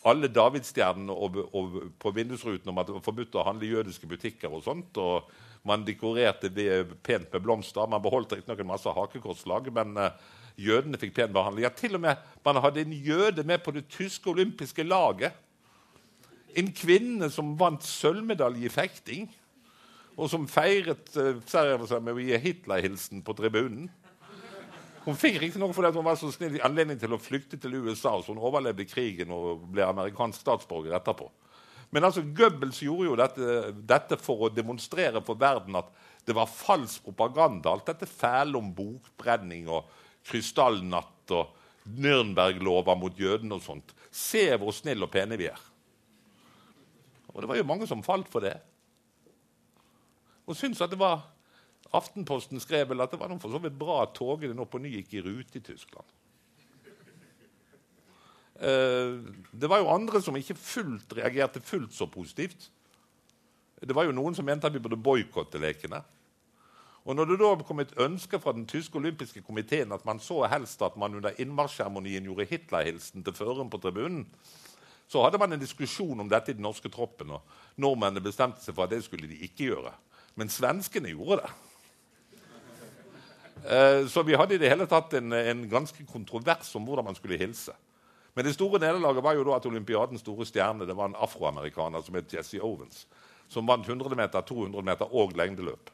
alle 0.06 0.30
davidsstjernene 0.30 1.16
på 2.00 2.12
vindusruten 2.14 2.70
om 2.70 2.78
at 2.78 2.90
det 2.90 2.98
var 3.00 3.08
forbudt 3.08 3.40
å 3.40 3.46
handle 3.48 3.66
i 3.66 3.72
jødiske 3.72 4.06
butikker. 4.10 4.52
og 4.52 4.62
sånt, 4.64 5.00
og 5.02 5.32
man 5.66 5.84
dekorerte 5.84 6.50
pent 7.02 7.32
med 7.32 7.42
blomster. 7.42 7.88
Man 7.88 8.02
beholdt 8.02 8.32
riktignok 8.32 8.62
en 8.62 8.70
masse 8.70 8.94
hakekorslag, 8.96 9.68
men 9.74 9.96
uh, 9.98 10.08
jødene 10.60 11.00
fikk 11.00 11.14
pen 11.18 11.34
behandling. 11.34 11.66
Ja, 11.66 11.72
til 11.74 11.98
og 11.98 12.04
med 12.06 12.16
Man 12.44 12.60
hadde 12.64 12.80
en 12.80 12.92
jøde 12.92 13.44
med 13.44 13.62
på 13.64 13.74
det 13.76 13.88
tyske 13.92 14.30
olympiske 14.30 14.82
laget. 14.82 15.36
En 16.56 16.72
kvinne 16.72 17.30
som 17.30 17.52
vant 17.58 17.84
sølvmedalje 17.84 18.66
i 18.66 18.72
fekting, 18.72 19.28
og 20.16 20.30
som 20.32 20.48
feiret 20.48 21.12
uh, 21.16 21.36
seg 21.46 22.00
med 22.02 22.16
å 22.16 22.24
gi 22.24 22.40
Hitler-hilsen 22.40 23.24
på 23.24 23.36
tribunen. 23.36 23.90
Hun 25.00 25.16
fikk 25.16 25.38
riktignok 25.40 25.72
fordi 25.72 25.94
hun 25.96 26.04
var 26.04 26.18
så 26.20 26.28
snill 26.32 26.58
anledning 26.64 26.98
til 27.00 27.14
å 27.16 27.20
flykte 27.20 27.56
til 27.60 27.78
USA, 27.80 28.18
så 28.20 28.34
hun 28.34 28.42
overlevde 28.42 28.84
krigen 28.88 29.32
og 29.32 29.62
ble 29.72 29.86
amerikansk 29.86 30.42
statsborger 30.42 30.96
etterpå. 30.98 31.30
Men 31.90 32.06
altså, 32.06 32.22
Goebbels 32.22 32.82
gjorde 32.84 33.08
jo 33.08 33.16
dette, 33.18 33.54
dette, 33.86 34.18
for 34.20 34.46
å 34.46 34.52
demonstrere 34.54 35.22
for 35.26 35.38
verden 35.40 35.78
at 35.80 35.90
det 36.26 36.36
var 36.36 36.50
falsk 36.50 37.08
propaganda. 37.08 37.72
Alt 37.72 37.90
dette 37.90 38.06
fæle 38.06 38.60
om 38.60 38.70
bokbrenning 38.76 39.66
og 39.72 39.88
krystallnatt 40.28 41.34
og 41.34 41.56
Nürnberg-lover 41.90 42.98
mot 43.00 43.18
jødene 43.18 43.56
og 43.56 43.64
sånt. 43.64 43.94
Se 44.12 44.44
hvor 44.60 44.74
snille 44.76 45.08
og 45.08 45.12
pene 45.12 45.38
vi 45.40 45.48
er. 45.50 45.66
Og 47.30 47.42
det 47.42 47.50
var 47.50 47.58
jo 47.58 47.66
mange 47.66 47.88
som 47.90 48.04
falt 48.06 48.30
for 48.30 48.44
det. 48.44 48.56
Og 50.46 50.58
syntes 50.58 50.82
at 50.82 50.92
det 50.92 50.98
var 51.00 51.26
Aftenposten 51.96 52.60
skrev 52.62 52.92
vel 52.92 53.02
at 53.02 53.10
det 53.10 53.18
var 53.18 53.30
noe 53.32 53.42
for 53.42 53.50
så 53.50 53.58
vidt 53.62 53.78
bra 53.78 54.04
at 54.04 54.12
togene 54.14 54.54
nå 54.54 54.62
på 54.70 54.78
ny 54.78 54.92
gikk 54.92 55.16
i 55.18 55.22
rute 55.24 55.58
i 55.58 55.64
Tyskland. 55.64 56.06
Eh, 58.60 59.16
det 59.52 59.68
var 59.70 59.80
jo 59.80 59.92
andre 59.92 60.20
som 60.22 60.36
ikke 60.36 60.58
fullt 60.58 61.16
reagerte 61.16 61.62
fullt 61.64 61.94
så 61.96 62.06
positivt. 62.06 62.70
Det 63.80 63.96
var 63.96 64.04
jo 64.04 64.12
noen 64.12 64.36
som 64.36 64.44
mente 64.44 64.68
at 64.68 64.74
vi 64.74 64.82
burde 64.82 65.00
boikotte 65.00 65.60
lekene. 65.60 66.02
Og 67.08 67.16
når 67.16 67.30
det 67.30 67.38
da 67.40 67.54
kom 67.64 67.80
et 67.80 67.94
ønske 67.96 68.38
fra 68.40 68.52
den 68.52 68.66
tyske 68.68 68.98
olympiske 69.00 69.40
komiteen 69.42 69.92
at 69.92 70.04
man 70.04 70.20
så 70.20 70.42
helst 70.52 70.82
at 70.84 70.98
man 71.00 71.16
under 71.16 71.32
innmarsjseremonien 71.40 72.28
gjorde 72.28 72.46
Hitler-hilsen 72.50 73.24
til 73.24 73.34
føreren 73.34 73.72
på 73.72 73.80
tribunen, 73.80 74.26
så 75.08 75.24
hadde 75.24 75.40
man 75.40 75.56
en 75.56 75.62
diskusjon 75.62 76.20
om 76.20 76.28
dette 76.28 76.52
i 76.52 76.54
den 76.54 76.62
norske 76.62 76.92
troppen. 76.92 77.30
og 77.30 77.40
Nordmennene 77.80 78.22
bestemte 78.22 78.62
seg 78.62 78.76
for 78.76 78.84
at 78.84 78.92
det 78.92 79.00
skulle 79.04 79.26
de 79.26 79.40
ikke 79.48 79.72
gjøre. 79.72 79.94
Men 80.36 80.52
svenskene 80.52 81.10
gjorde 81.16 81.40
det. 81.40 81.50
Eh, 83.60 84.06
så 84.08 84.22
vi 84.22 84.36
hadde 84.38 84.54
i 84.54 84.60
det 84.60 84.70
hele 84.70 84.86
tatt 84.88 85.16
en, 85.18 85.32
en, 85.32 85.64
ganske 85.68 86.04
kontrovers 86.08 86.70
om 86.76 86.86
hvordan 86.86 87.10
man 87.10 87.18
skulle 87.18 87.40
hilse. 87.40 87.74
Men 88.34 88.46
det 88.46 88.54
store 88.54 88.78
nederlaget 88.78 89.24
var 89.24 89.34
jo 89.34 89.46
da 89.46 89.56
at 89.56 89.66
olympiadens 89.66 90.22
store 90.22 90.46
stjerne 90.46 90.86
det 90.86 90.96
var 90.96 91.10
en 91.10 91.18
afroamerikaner 91.18 92.04
som 92.06 92.14
het 92.18 92.32
Jesse 92.32 92.60
Owens, 92.62 93.06
som 93.50 93.66
vant 93.66 93.88
100 93.88 94.16
meter, 94.16 94.44
200 94.46 94.86
meter 94.86 95.10
og 95.10 95.34
lengdeløp. 95.38 95.90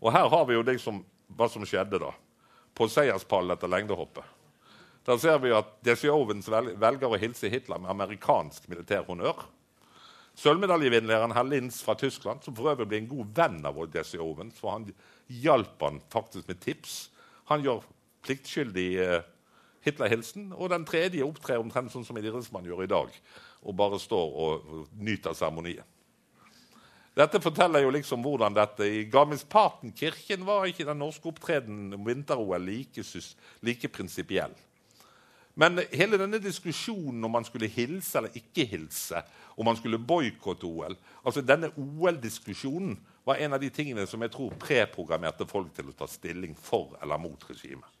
Og 0.00 0.12
her 0.14 0.28
har 0.30 0.48
vi 0.48 0.56
jo 0.56 0.64
liksom 0.64 1.02
hva 1.36 1.48
som 1.52 1.66
skjedde 1.68 2.00
da, 2.00 2.14
på 2.74 2.88
seierspallen 2.88 3.52
etter 3.56 3.70
lengdehoppet. 3.70 4.24
Der 5.08 5.20
ser 5.20 5.38
vi 5.40 5.52
at 5.56 5.70
Jesse 5.86 6.10
Owens 6.12 6.48
velger 6.48 7.08
å 7.08 7.20
hilse 7.20 7.48
Hitler 7.48 7.80
med 7.80 7.90
amerikansk 7.94 8.68
militær 8.68 9.06
honnør. 9.08 9.40
Sølvmedaljevinneren 10.38 11.32
herr 11.34 11.48
Linz 11.48 11.80
fra 11.82 11.96
Tyskland, 11.98 12.44
som 12.44 12.54
for 12.54 12.70
øvrig 12.70 12.86
ble 12.90 13.00
en 13.00 13.08
god 13.10 13.30
venn 13.34 13.56
av 13.66 13.80
Jesse 13.94 14.20
Owens, 14.22 14.60
for 14.60 14.76
han 14.76 14.84
hjalp 15.28 15.80
han 15.82 15.98
faktisk 16.12 16.46
med 16.48 16.60
tips. 16.62 16.98
Han 17.50 17.64
gjør 17.64 17.82
pliktskyldig 18.26 18.88
eh, 19.02 19.26
Hitler-hilsen. 19.88 20.52
Og 20.54 20.70
den 20.72 20.86
tredje 20.88 21.26
opptrer 21.26 21.60
omtrent 21.60 21.92
sånn 21.92 22.06
som 22.06 22.18
idrettsmann 22.20 22.68
gjør 22.68 22.84
i 22.86 22.90
dag, 22.90 23.14
og 23.64 23.78
bare 23.78 24.00
står 24.02 24.36
og, 24.44 24.68
nyter 25.00 25.36
seremonien. 25.36 25.86
Dette 27.18 27.40
forteller 27.42 27.82
jo 27.82 27.90
liksom 27.90 28.22
hvordan 28.22 28.54
dette 28.54 28.86
I 28.86 29.00
Garmisch-Partenkirken 29.10 30.44
var 30.46 30.68
ikke 30.70 30.86
den 30.86 31.00
norske 31.02 31.26
opptredenen 31.26 31.96
om 31.96 32.04
vinter-OL 32.06 32.62
like, 32.62 33.02
like 33.66 33.90
prinsipiell. 33.90 34.54
Men 35.58 35.80
hele 35.90 36.20
denne 36.20 36.38
diskusjonen 36.38 37.24
om 37.26 37.32
man 37.34 37.46
skulle 37.46 37.66
hilse 37.66 38.20
eller 38.20 38.36
ikke 38.38 38.68
hilse, 38.70 39.24
om 39.58 39.66
man 39.66 39.74
skulle 39.80 39.98
boikotte 39.98 40.68
OL 40.68 40.94
altså 41.26 41.42
Denne 41.42 41.72
OL-diskusjonen 41.74 42.94
var 43.26 43.42
en 43.42 43.56
av 43.56 43.60
de 43.60 43.70
tingene 43.74 44.06
som 44.06 44.22
jeg 44.22 44.30
tror 44.36 44.54
preprogrammerte 44.62 45.48
folk 45.50 45.72
til 45.74 45.90
å 45.90 45.96
ta 45.98 46.06
stilling 46.06 46.54
for 46.54 46.94
eller 47.02 47.18
mot 47.18 47.42
regimet. 47.50 47.97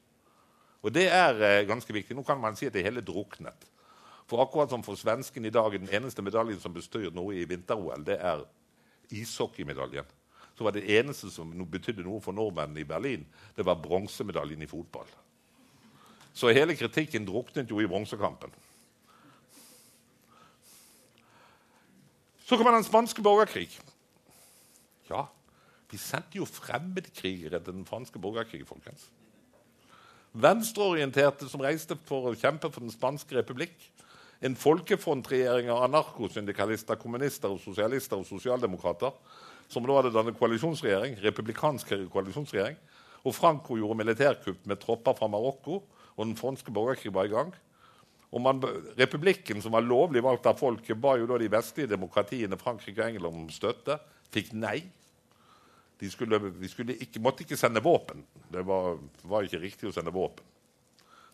Og 0.82 0.94
det 0.94 1.08
er 1.10 1.42
eh, 1.42 1.66
ganske 1.66 1.92
viktig. 1.92 2.16
Nå 2.16 2.22
kan 2.26 2.40
man 2.40 2.56
si 2.56 2.68
at 2.68 2.76
det 2.76 2.84
hele 2.86 3.02
druknet. 3.04 3.66
For 4.28 4.42
akkurat 4.44 4.70
som 4.70 4.84
for 4.84 4.98
svensken 4.98 5.48
i 5.48 5.52
dag 5.52 5.72
er 5.72 5.80
den 5.80 5.94
eneste 6.00 6.22
medaljen 6.22 6.60
som 6.60 6.74
bestyr 6.74 7.10
noe 7.16 7.34
i 7.34 7.46
vinter-OL, 7.48 8.04
det 8.04 8.18
er 8.20 8.44
ishockeymedaljen. 9.14 10.06
Så 10.58 10.66
var 10.66 10.74
det 10.74 10.84
eneste 10.98 11.30
som 11.32 11.54
betydde 11.70 12.04
noe 12.04 12.20
for 12.20 12.36
nordmennene 12.36 12.82
i 12.82 12.88
Berlin, 12.88 13.24
det 13.56 13.64
var 13.64 13.80
bronsemedaljen 13.80 14.62
i 14.62 14.68
fotball. 14.68 15.08
Så 16.34 16.52
hele 16.52 16.76
kritikken 16.76 17.24
druknet 17.26 17.70
jo 17.70 17.80
i 17.80 17.88
bronsekampen. 17.88 18.52
Så 22.44 22.56
kommer 22.56 22.76
den 22.76 22.84
spanske 22.84 23.22
borgerkrig. 23.24 23.70
Ja, 25.08 25.24
vi 25.90 25.98
sendte 26.00 26.38
jo 26.40 26.44
fremmedkrigere 26.48 27.60
til 27.60 27.74
den 27.80 27.88
franske 27.88 28.20
borgerkrigen, 28.20 28.68
folkens. 28.68 29.08
Venstreorienterte 30.36 31.48
som 31.48 31.62
reiste 31.64 31.96
for 32.08 32.28
å 32.28 32.36
kjempe 32.36 32.68
for 32.72 32.84
den 32.84 32.92
spanske 32.92 33.38
republikk. 33.38 33.76
En 34.44 34.54
folkefrontregjering 34.54 35.70
av 35.72 35.86
anarkosyndikalister, 35.88 36.98
kommunister, 37.00 37.50
og 37.50 37.62
sosialister 37.62 38.20
og 38.20 38.28
sosialdemokrater. 38.28 39.14
Som 39.68 39.86
da 39.88 39.96
hadde 39.98 40.12
dannet 40.14 40.38
koalisjonsregjering, 40.38 41.18
republikansk 41.24 41.90
koalisjonsregjering. 42.12 42.76
Og 43.26 43.34
Franco 43.34 43.76
gjorde 43.76 43.98
militærkupp 43.98 44.68
med 44.68 44.80
tropper 44.80 45.16
fra 45.18 45.28
Marokko 45.32 45.80
og 46.18 46.22
den 46.26 46.36
franske 46.38 46.72
borgerkrig 46.74 47.12
var 47.14 47.28
i 47.28 47.32
gang. 47.32 47.50
Og 48.28 48.42
man, 48.44 48.60
Republikken, 48.98 49.62
som 49.64 49.72
var 49.72 49.86
lovlig 49.86 50.20
valgt 50.24 50.46
av 50.50 50.58
folket, 50.60 50.98
ba 51.00 51.14
jo 51.16 51.28
da 51.30 51.38
de 51.40 51.48
vestlige 51.50 51.94
demokratiene 51.94 52.58
Frankrike 52.60 53.00
og 53.00 53.14
England 53.14 53.42
om 53.44 53.52
støtte. 53.52 53.96
Fikk 54.34 54.52
nei. 54.52 54.82
De, 55.98 56.10
skulle, 56.10 56.38
vi 56.38 56.70
skulle 56.70 56.96
ikke, 57.02 57.22
måtte 57.22 57.44
ikke 57.44 57.58
sende 57.58 57.82
våpen. 57.82 58.22
Det 58.52 58.62
var, 58.66 59.00
var, 59.22 59.46
ikke 59.46 59.62
riktig 59.62 59.90
å 59.90 59.94
sende 59.94 60.14
våpen 60.14 60.46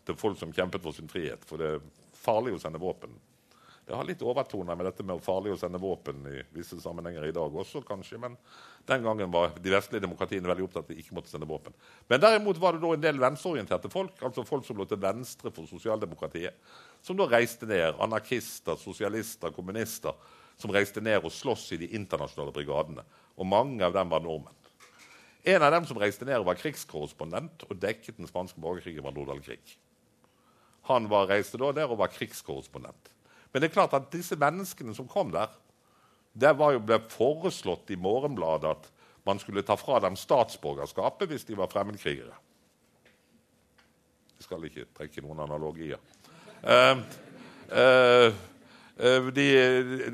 til 0.05 0.17
folk 0.17 0.37
som 0.37 0.53
kjempet 0.53 0.83
for 0.83 0.93
sin 0.93 1.09
frihet. 1.09 1.45
For 1.49 1.61
det 1.61 1.75
er 1.75 1.85
farlig 2.25 2.55
å 2.55 2.61
sende 2.61 2.81
våpen 2.81 3.13
det 3.85 3.93
har 3.93 4.05
litt 4.07 4.21
overtoner 4.25 4.77
med 4.77 4.87
dette 4.87 5.03
med 5.05 5.21
farlig 5.21 5.51
å 5.53 5.57
sende 5.61 5.77
våpen 5.77 6.23
i 6.25 6.39
visse 6.55 6.79
sammenhenger 6.81 7.27
i 7.27 7.33
dag 7.35 7.53
også, 7.53 7.83
kanskje. 7.85 8.17
Men 8.21 8.33
den 8.89 9.03
gangen 9.05 9.33
var 9.33 9.51
de 9.61 9.73
vestlige 9.73 10.01
demokratiene 10.01 10.49
veldig 10.49 10.65
opptatt 10.65 10.81
av 10.81 10.87
at 10.87 10.93
de 10.95 11.03
ikke 11.03 11.17
måtte 11.17 11.29
sende 11.29 11.49
våpen. 11.49 11.75
Men 12.09 12.23
derimot 12.23 12.57
var 12.61 12.73
det 12.73 12.81
da 12.81 12.93
en 12.95 13.03
del 13.03 13.21
venstreorienterte 13.21 13.91
folk, 13.93 14.17
altså 14.25 14.45
folk 14.47 14.65
som 14.65 14.81
lå 14.81 14.87
til 14.89 15.01
venstre 15.03 15.53
for 15.53 15.69
sosialdemokratiet, 15.69 16.57
som 17.05 17.19
da 17.19 17.29
reiste 17.29 17.69
ned. 17.69 17.99
Anarkister, 18.01 18.79
sosialister, 18.81 19.53
kommunister. 19.53 20.17
Som 20.57 20.71
reiste 20.71 21.03
ned 21.03 21.19
og 21.19 21.33
sloss 21.35 21.67
i 21.75 21.77
de 21.81 21.91
internasjonale 21.97 22.53
brigadene. 22.55 23.03
Og 23.35 23.47
mange 23.47 23.83
av 23.85 23.95
dem 23.95 24.11
var 24.11 24.23
nordmenn. 24.23 24.53
En 25.45 25.61
av 25.61 25.73
dem 25.75 25.85
som 25.85 25.99
reiste 26.01 26.25
ned, 26.25 26.41
var 26.41 26.57
krigskorrespondent 26.57 27.67
og 27.67 27.77
dekket 27.77 28.17
den 28.17 28.29
spanske 28.29 28.61
borgerkrigen, 28.61 29.03
var 29.05 29.13
Nordahl 29.13 29.43
Grieg. 29.45 29.75
Han 30.89 31.09
var, 31.09 31.27
reiste 31.29 31.59
da 31.61 31.69
der 31.75 31.91
og 31.91 31.99
var 32.01 32.13
krigskorrespondent. 32.13 33.11
Men 33.53 33.61
det 33.61 33.69
er 33.69 33.75
klart 33.75 33.93
at 33.97 34.09
disse 34.13 34.37
menneskene 34.39 34.95
som 34.97 35.09
kom 35.09 35.29
der, 35.33 35.53
det 36.35 36.51
jo 36.51 36.81
ble 36.83 36.97
foreslått 37.13 37.93
i 37.93 37.99
Morgenbladet 37.99 38.73
at 38.73 38.89
man 39.25 39.39
skulle 39.39 39.63
ta 39.65 39.77
fra 39.79 40.01
dem 40.03 40.17
statsborgerskapet 40.19 41.29
hvis 41.31 41.47
de 41.47 41.55
var 41.57 41.71
fremmedkrigere. 41.71 42.35
Jeg 44.35 44.43
skal 44.43 44.65
ikke 44.67 44.89
trekke 44.97 45.23
noen 45.23 45.39
analogier. 45.45 46.01
Uh, 46.65 46.99
uh, 47.71 48.35
de, 48.95 49.45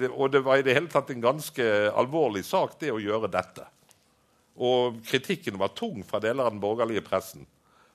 de, 0.02 0.10
og 0.10 0.32
det 0.34 0.42
var 0.42 0.58
i 0.58 0.66
det 0.66 0.74
hele 0.74 0.90
tatt 0.90 1.12
en 1.14 1.22
ganske 1.22 1.66
alvorlig 1.94 2.42
sak, 2.48 2.80
det 2.82 2.90
å 2.94 3.02
gjøre 3.02 3.30
dette. 3.30 3.68
Og 4.62 4.98
kritikken 5.06 5.60
var 5.62 5.76
tung 5.78 6.02
fra 6.08 6.22
deler 6.24 6.48
av 6.48 6.56
den 6.56 6.64
borgerlige 6.64 7.04
pressen. 7.06 7.46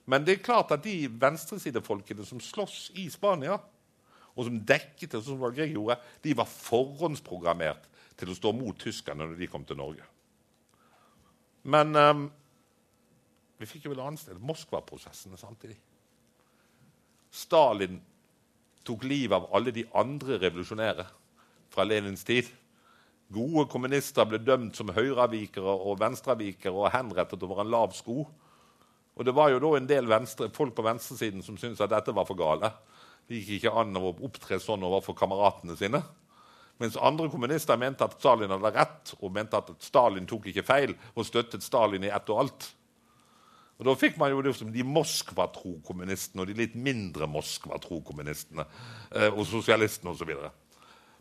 Men 0.07 0.23
det 0.23 0.37
er 0.37 0.45
klart 0.45 0.71
at 0.71 0.85
de 0.85 1.09
venstresidefolkene 1.19 2.23
som 2.25 2.39
slåss 2.39 2.93
i 2.95 3.09
Spania, 3.11 3.59
og 4.37 4.45
som 4.47 4.59
dekket 4.69 5.15
det, 5.15 5.23
som 5.25 5.41
Greg 5.51 5.73
gjorde, 5.73 5.97
de 6.23 6.35
var 6.37 6.47
forhåndsprogrammert 6.47 7.87
til 8.17 8.31
å 8.31 8.37
stå 8.37 8.53
mot 8.55 8.77
tyskerne 8.79 9.25
når 9.25 9.39
de 9.39 9.49
kom 9.51 9.65
til 9.67 9.79
Norge. 9.79 10.05
Men 11.67 11.91
um, 11.97 12.27
vi 13.59 13.67
fikk 13.67 13.87
jo 13.87 13.95
et 13.95 14.03
annet 14.03 14.21
sted 14.21 14.39
Moskva-prosessene 14.39 15.39
samtidig. 15.41 15.75
Stalin 17.33 17.99
tok 18.87 19.03
livet 19.07 19.35
av 19.35 19.49
alle 19.55 19.73
de 19.75 19.83
andre 19.97 20.39
revolusjonære 20.41 21.05
fra 21.73 21.85
Lenins 21.87 22.23
tid. 22.27 22.49
Gode 23.33 23.65
kommunister 23.67 24.27
ble 24.27 24.39
dømt 24.39 24.77
som 24.79 24.93
høyreavvikere 24.95 25.73
og 25.83 25.99
venstreavvikere 25.99 26.71
og 26.71 26.93
henrettet 26.93 27.43
over 27.43 27.63
en 27.63 27.73
lav 27.73 27.95
sko. 27.95 28.21
Og 29.17 29.25
det 29.25 29.33
var 29.35 29.51
jo 29.51 29.59
da 29.59 29.73
en 29.75 29.89
del 29.89 30.07
venstre, 30.07 30.47
folk 30.53 30.75
på 30.77 30.85
venstresiden 30.85 31.43
som 31.43 31.57
syntes 31.59 31.81
at 31.83 31.91
dette 31.91 32.15
var 32.15 32.27
for 32.29 32.39
gale. 32.39 32.71
Det 33.27 33.41
gikk 33.41 33.57
ikke 33.57 33.75
an 33.81 33.99
å 33.99 34.13
opptre 34.13 34.61
sånn 34.63 34.85
overfor 34.87 35.17
kameratene 35.17 35.75
sine. 35.75 35.99
Mens 36.77 36.95
andre 37.01 37.27
kommunister 37.33 37.79
mente 37.81 38.05
at 38.05 38.15
Stalin 38.19 38.53
hadde 38.53 38.71
rett, 38.75 39.13
og 39.19 39.33
mente 39.33 39.57
at 39.57 39.71
Stalin 39.83 40.27
tok 40.29 40.47
ikke 40.51 40.65
feil 40.65 40.93
og 41.15 41.25
støttet 41.25 41.65
Stalin 41.65 42.05
i 42.05 42.13
ett 42.13 42.29
og 42.29 42.43
alt. 42.45 42.69
Og 43.77 43.85
Da 43.85 43.93
fikk 43.97 44.17
man 44.17 44.31
jo 44.33 44.41
det 44.41 44.55
som 44.57 44.71
de 44.73 44.85
Moskva-tro-kommunistene 44.85 46.41
og 46.41 46.49
de 46.49 46.55
litt 46.57 46.73
mindre 46.73 47.27
Moskva-tro-kommunistene 47.29 48.65
eh, 48.65 49.29
og 49.29 49.43
sosialistene 49.45 50.15
osv. 50.15 50.31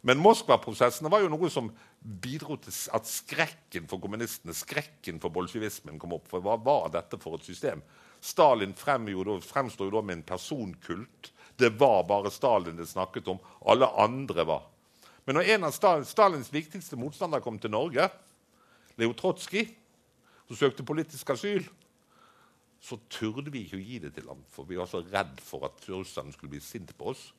Men 0.07 0.23
Moskva-prosessene 0.23 1.11
var 1.13 1.25
jo 1.25 1.33
noe 1.33 1.51
som 1.53 1.69
bidro 2.01 2.57
til 2.63 2.73
at 2.97 3.09
skrekken 3.11 3.89
for 3.91 4.01
kommunistene, 4.01 4.55
skrekken 4.57 5.21
for 5.21 5.35
bolsjevismen, 5.35 5.99
kom 6.01 6.17
opp. 6.17 6.31
For 6.31 6.45
hva 6.45 6.57
var 6.57 6.93
dette 6.95 7.21
for 7.21 7.37
et 7.37 7.49
system? 7.49 7.85
Stalin 8.25 8.73
fremsto 8.75 9.85
jo 9.85 9.93
da 9.93 10.03
med 10.03 10.21
en 10.21 10.29
personkult 10.29 11.33
det 11.57 11.71
var 11.81 12.05
bare 12.05 12.31
Stalin 12.31 12.77
det 12.77 12.87
snakket 12.87 13.29
om. 13.29 13.39
Alle 13.65 13.89
andre 13.97 14.45
var. 14.45 14.63
Men 15.25 15.39
når 15.39 15.55
en 15.55 15.65
av 15.65 16.05
Stalins 16.05 16.53
viktigste 16.53 16.99
motstandere 17.01 17.43
kom 17.43 17.59
til 17.59 17.73
Norge, 17.73 18.09
Leo 19.01 19.15
Trotskij, 19.17 19.71
som 20.47 20.59
søkte 20.59 20.85
politisk 20.87 21.31
asyl, 21.33 21.65
så 22.87 22.99
turde 23.11 23.51
vi 23.51 23.65
ikke 23.65 23.81
å 23.81 23.83
gi 23.83 23.99
det 24.05 24.13
til 24.15 24.29
ham, 24.31 24.43
for 24.53 24.69
vi 24.69 24.79
var 24.79 24.87
så 24.87 25.01
redd 25.03 25.41
for 25.43 25.67
at 25.67 25.83
russerne 25.91 26.31
skulle 26.35 26.53
bli 26.55 26.63
sint 26.63 26.93
på 26.99 27.11
oss. 27.11 27.33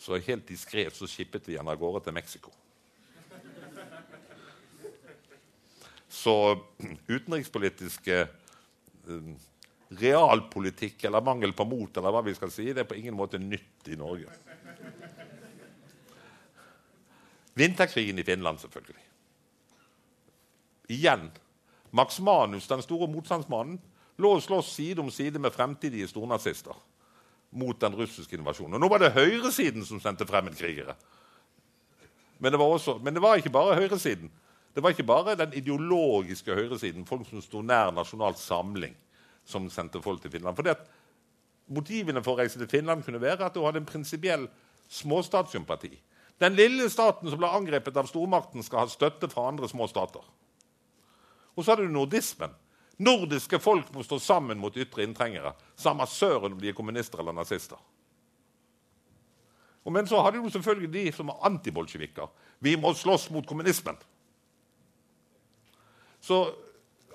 Så 0.00 0.18
helt 0.18 0.48
diskré 0.48 0.88
skippet 0.90 1.46
vi 1.46 1.58
han 1.60 1.68
av 1.70 1.78
gårde 1.78 2.02
til 2.06 2.16
Mexico. 2.16 2.50
Så 6.10 6.34
utenrikspolitiske 7.06 8.16
uh, 8.26 9.28
realpolitikk 10.00 11.04
eller 11.06 11.22
mangel 11.22 11.54
på 11.54 11.68
mot 11.68 11.96
eller 11.96 12.14
hva 12.16 12.24
vi 12.26 12.34
skal 12.34 12.50
si, 12.50 12.72
det 12.72 12.82
er 12.82 12.88
på 12.90 12.98
ingen 12.98 13.14
måte 13.14 13.38
nytt 13.38 13.92
i 13.92 13.98
Norge. 14.00 14.32
Vinterkrigen 17.54 18.18
i 18.18 18.26
Finland, 18.26 18.58
selvfølgelig. 18.62 19.06
Igjen. 20.90 21.30
Max 21.94 22.18
Manus, 22.22 22.66
den 22.70 22.82
store 22.82 23.06
motstandsmannen, 23.10 23.78
lå 24.20 24.34
og 24.36 24.44
sloss 24.44 24.74
side 24.76 25.02
om 25.02 25.10
side 25.10 25.40
med 25.42 25.54
fremtidige 25.54 26.08
stornazister 26.10 26.76
mot 27.50 27.80
den 27.80 27.96
russiske 27.98 28.36
invasjonen. 28.36 28.76
Og 28.76 28.84
Nå 28.84 28.90
var 28.92 29.02
det 29.02 29.14
høyresiden 29.16 29.84
som 29.86 30.00
sendte 30.00 30.28
fremmedkrigere. 30.28 30.94
Men 32.38 32.54
det, 32.54 32.60
men 33.02 33.14
det 33.16 33.22
var 33.22 33.40
ikke 33.40 33.52
bare 33.52 33.76
høyresiden. 33.76 34.30
Det 34.74 34.82
var 34.82 34.94
ikke 34.94 35.08
bare 35.08 35.34
den 35.36 35.52
ideologiske 35.58 36.54
høyresiden, 36.54 37.06
folk 37.06 37.26
som 37.28 37.42
sto 37.42 37.60
nær 37.62 37.90
Nasjonal 37.92 38.36
Samling, 38.38 38.94
som 39.44 39.66
sendte 39.70 40.00
folk 40.02 40.22
til 40.22 40.30
Finland. 40.30 40.56
Fordi 40.56 40.70
at 40.76 40.86
Motivene 41.70 42.22
for 42.24 42.34
å 42.34 42.40
reise 42.40 42.58
til 42.58 42.70
Finland 42.70 43.04
kunne 43.06 43.20
være 43.22 43.46
at 43.46 43.54
du 43.54 43.62
hadde 43.62 43.78
en 43.78 43.86
prinsipiell 43.86 44.48
småstatssympati. 44.90 45.92
Den 46.42 46.56
lille 46.58 46.88
staten 46.90 47.30
som 47.30 47.38
ble 47.38 47.50
angrepet 47.52 47.98
av 48.00 48.08
stormakten, 48.10 48.64
skal 48.66 48.82
ha 48.82 48.90
støtte 48.90 49.28
fra 49.30 49.46
andre 49.52 49.68
små 49.70 49.86
stater. 49.90 50.24
Og 51.54 51.62
så 51.62 51.72
hadde 51.72 51.86
du 51.86 51.94
nordismen. 51.94 52.50
Nordiske 53.00 53.58
folk 53.62 53.88
må 53.94 54.04
stå 54.04 54.18
sammen 54.20 54.60
mot 54.60 54.76
ytre 54.76 55.06
inntrengere. 55.06 55.54
Samme 55.78 56.04
søren 56.10 56.52
om 56.52 56.60
de 56.60 56.68
er 56.68 56.76
kommunister 56.76 57.22
eller 57.22 57.32
nazister. 57.32 57.80
Og 59.88 59.94
men 59.96 60.08
så 60.08 60.20
hadde 60.20 60.42
du 60.42 60.50
selvfølgelig 60.52 60.90
de 60.92 61.04
som 61.16 61.30
var 61.32 61.40
antibolsjevikker. 61.48 62.28
Vi 62.60 62.74
må 62.76 62.92
slåss 62.92 63.30
mot 63.32 63.46
kommunismen. 63.48 63.96
Så 66.20 66.42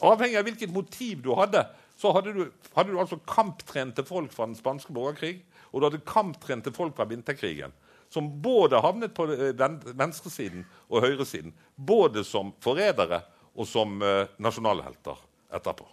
avhengig 0.01 0.39
av 0.39 0.47
hvilket 0.47 0.73
motiv 0.73 1.21
du 1.21 1.36
hadde, 1.38 1.61
så 1.95 2.09
hadde 2.17 2.33
du, 2.33 2.47
hadde 2.73 2.89
du 2.89 2.97
altså 2.99 3.21
kamptrente 3.29 4.03
folk 4.07 4.33
fra 4.33 4.49
den 4.49 4.57
spanske 4.57 4.93
borgerkrig, 4.93 5.38
og 5.69 5.79
du 5.79 5.88
hadde 5.91 6.01
kamptrente 6.09 6.73
folk 6.73 6.97
fra 6.97 7.05
vinterkrigen. 7.05 7.75
Som 8.09 8.31
både 8.41 8.81
havnet 8.81 9.13
på 9.13 9.27
eh, 9.33 9.53
venstresiden 9.93 10.65
og 10.89 11.05
høyresiden. 11.05 11.53
Både 11.75 12.25
som 12.25 12.53
forrædere 12.63 13.21
og 13.55 13.69
som 13.69 14.01
uh, 14.01 14.27
nasjonalhelter 14.41 15.21
etterpå. 15.56 15.88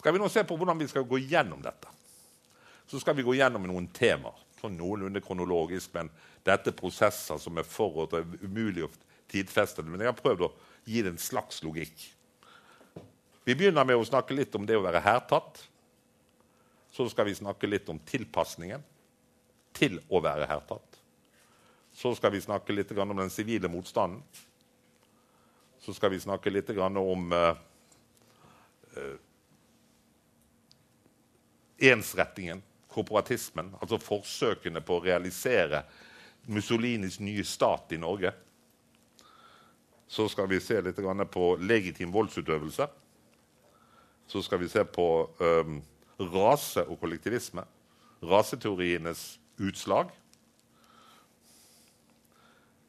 Skal 0.00 0.16
vi 0.16 0.20
nå 0.22 0.30
se 0.32 0.44
på 0.48 0.56
hvordan 0.56 0.78
vi 0.80 0.88
skal 0.88 1.04
gå 1.04 1.18
gjennom 1.28 1.60
dette, 1.60 1.90
så 2.88 3.00
skal 3.00 3.18
vi 3.18 3.24
gå 3.26 3.34
gjennom 3.36 3.66
noen 3.68 3.90
temaer. 3.92 4.38
Sånn 4.60 4.76
noenlunde 4.76 5.22
kronologisk, 5.24 5.92
men 5.96 6.10
dette 6.44 6.72
er 6.72 6.76
prosesser 6.76 7.38
som 7.40 7.56
er 7.60 7.68
forut 7.68 8.12
og 8.12 8.18
er 8.18 8.44
umulig 8.44 8.84
å 8.84 8.90
tidfeste. 9.30 9.84
Men 9.84 10.02
jeg 10.02 10.10
har 10.10 10.18
prøvd 10.18 10.44
å 10.44 10.50
gi 10.84 11.04
det 11.04 11.14
en 11.14 11.20
slags 11.20 11.62
logikk. 11.64 12.02
Vi 13.44 13.56
begynner 13.56 13.86
med 13.88 13.96
å 13.96 14.04
snakke 14.04 14.36
litt 14.36 14.56
om 14.56 14.66
det 14.68 14.76
å 14.76 14.84
være 14.84 15.00
hærtatt. 15.04 15.62
Så 16.92 17.06
skal 17.12 17.28
vi 17.28 17.38
snakke 17.38 17.68
litt 17.70 17.88
om 17.88 18.00
tilpasningen 18.04 18.84
til 19.76 20.00
å 20.08 20.20
være 20.24 20.48
hærtatt. 20.50 20.89
Så 21.92 22.14
skal 22.14 22.32
vi 22.32 22.40
snakke 22.40 22.72
litt 22.72 22.92
om 22.98 23.16
den 23.16 23.30
sivile 23.30 23.68
motstanden. 23.68 24.22
Så 25.80 25.94
skal 25.96 26.12
vi 26.12 26.20
snakke 26.20 26.50
litt 26.52 26.70
om 26.78 27.32
uh, 27.32 27.56
uh, 28.96 29.16
ensrettingen, 31.80 32.62
korporatismen, 32.88 33.72
altså 33.80 33.98
forsøkene 34.02 34.82
på 34.84 34.98
å 34.98 35.04
realisere 35.04 35.84
Mussolinis 36.50 37.20
nye 37.20 37.44
stat 37.44 37.92
i 37.94 37.98
Norge. 38.00 38.32
Så 40.10 40.26
skal 40.28 40.48
vi 40.50 40.58
se 40.60 40.80
litt 40.82 40.98
på 41.30 41.44
legitim 41.62 42.10
voldsutøvelse. 42.12 42.88
Så 44.26 44.42
skal 44.42 44.58
vi 44.58 44.68
se 44.68 44.82
på 44.84 45.06
eh, 45.38 45.70
rase 46.32 46.82
og 46.86 46.98
kollektivisme. 47.00 47.62
Raseteorienes 48.22 49.38
utslag 49.58 50.10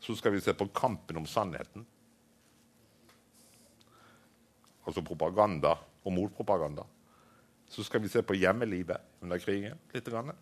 så 0.01 0.15
skal 0.17 0.33
vi 0.33 0.41
se 0.41 0.53
på 0.57 0.67
kampen 0.73 1.17
om 1.21 1.25
sannheten. 1.29 1.85
Altså 4.85 5.03
propaganda 5.05 5.75
og 6.03 6.13
motpropaganda. 6.13 6.87
Så 7.69 7.85
skal 7.85 8.01
vi 8.01 8.09
se 8.09 8.23
på 8.25 8.33
hjemmelivet 8.33 8.97
under 9.21 9.37
krigen. 9.37 9.77
litt. 9.93 10.33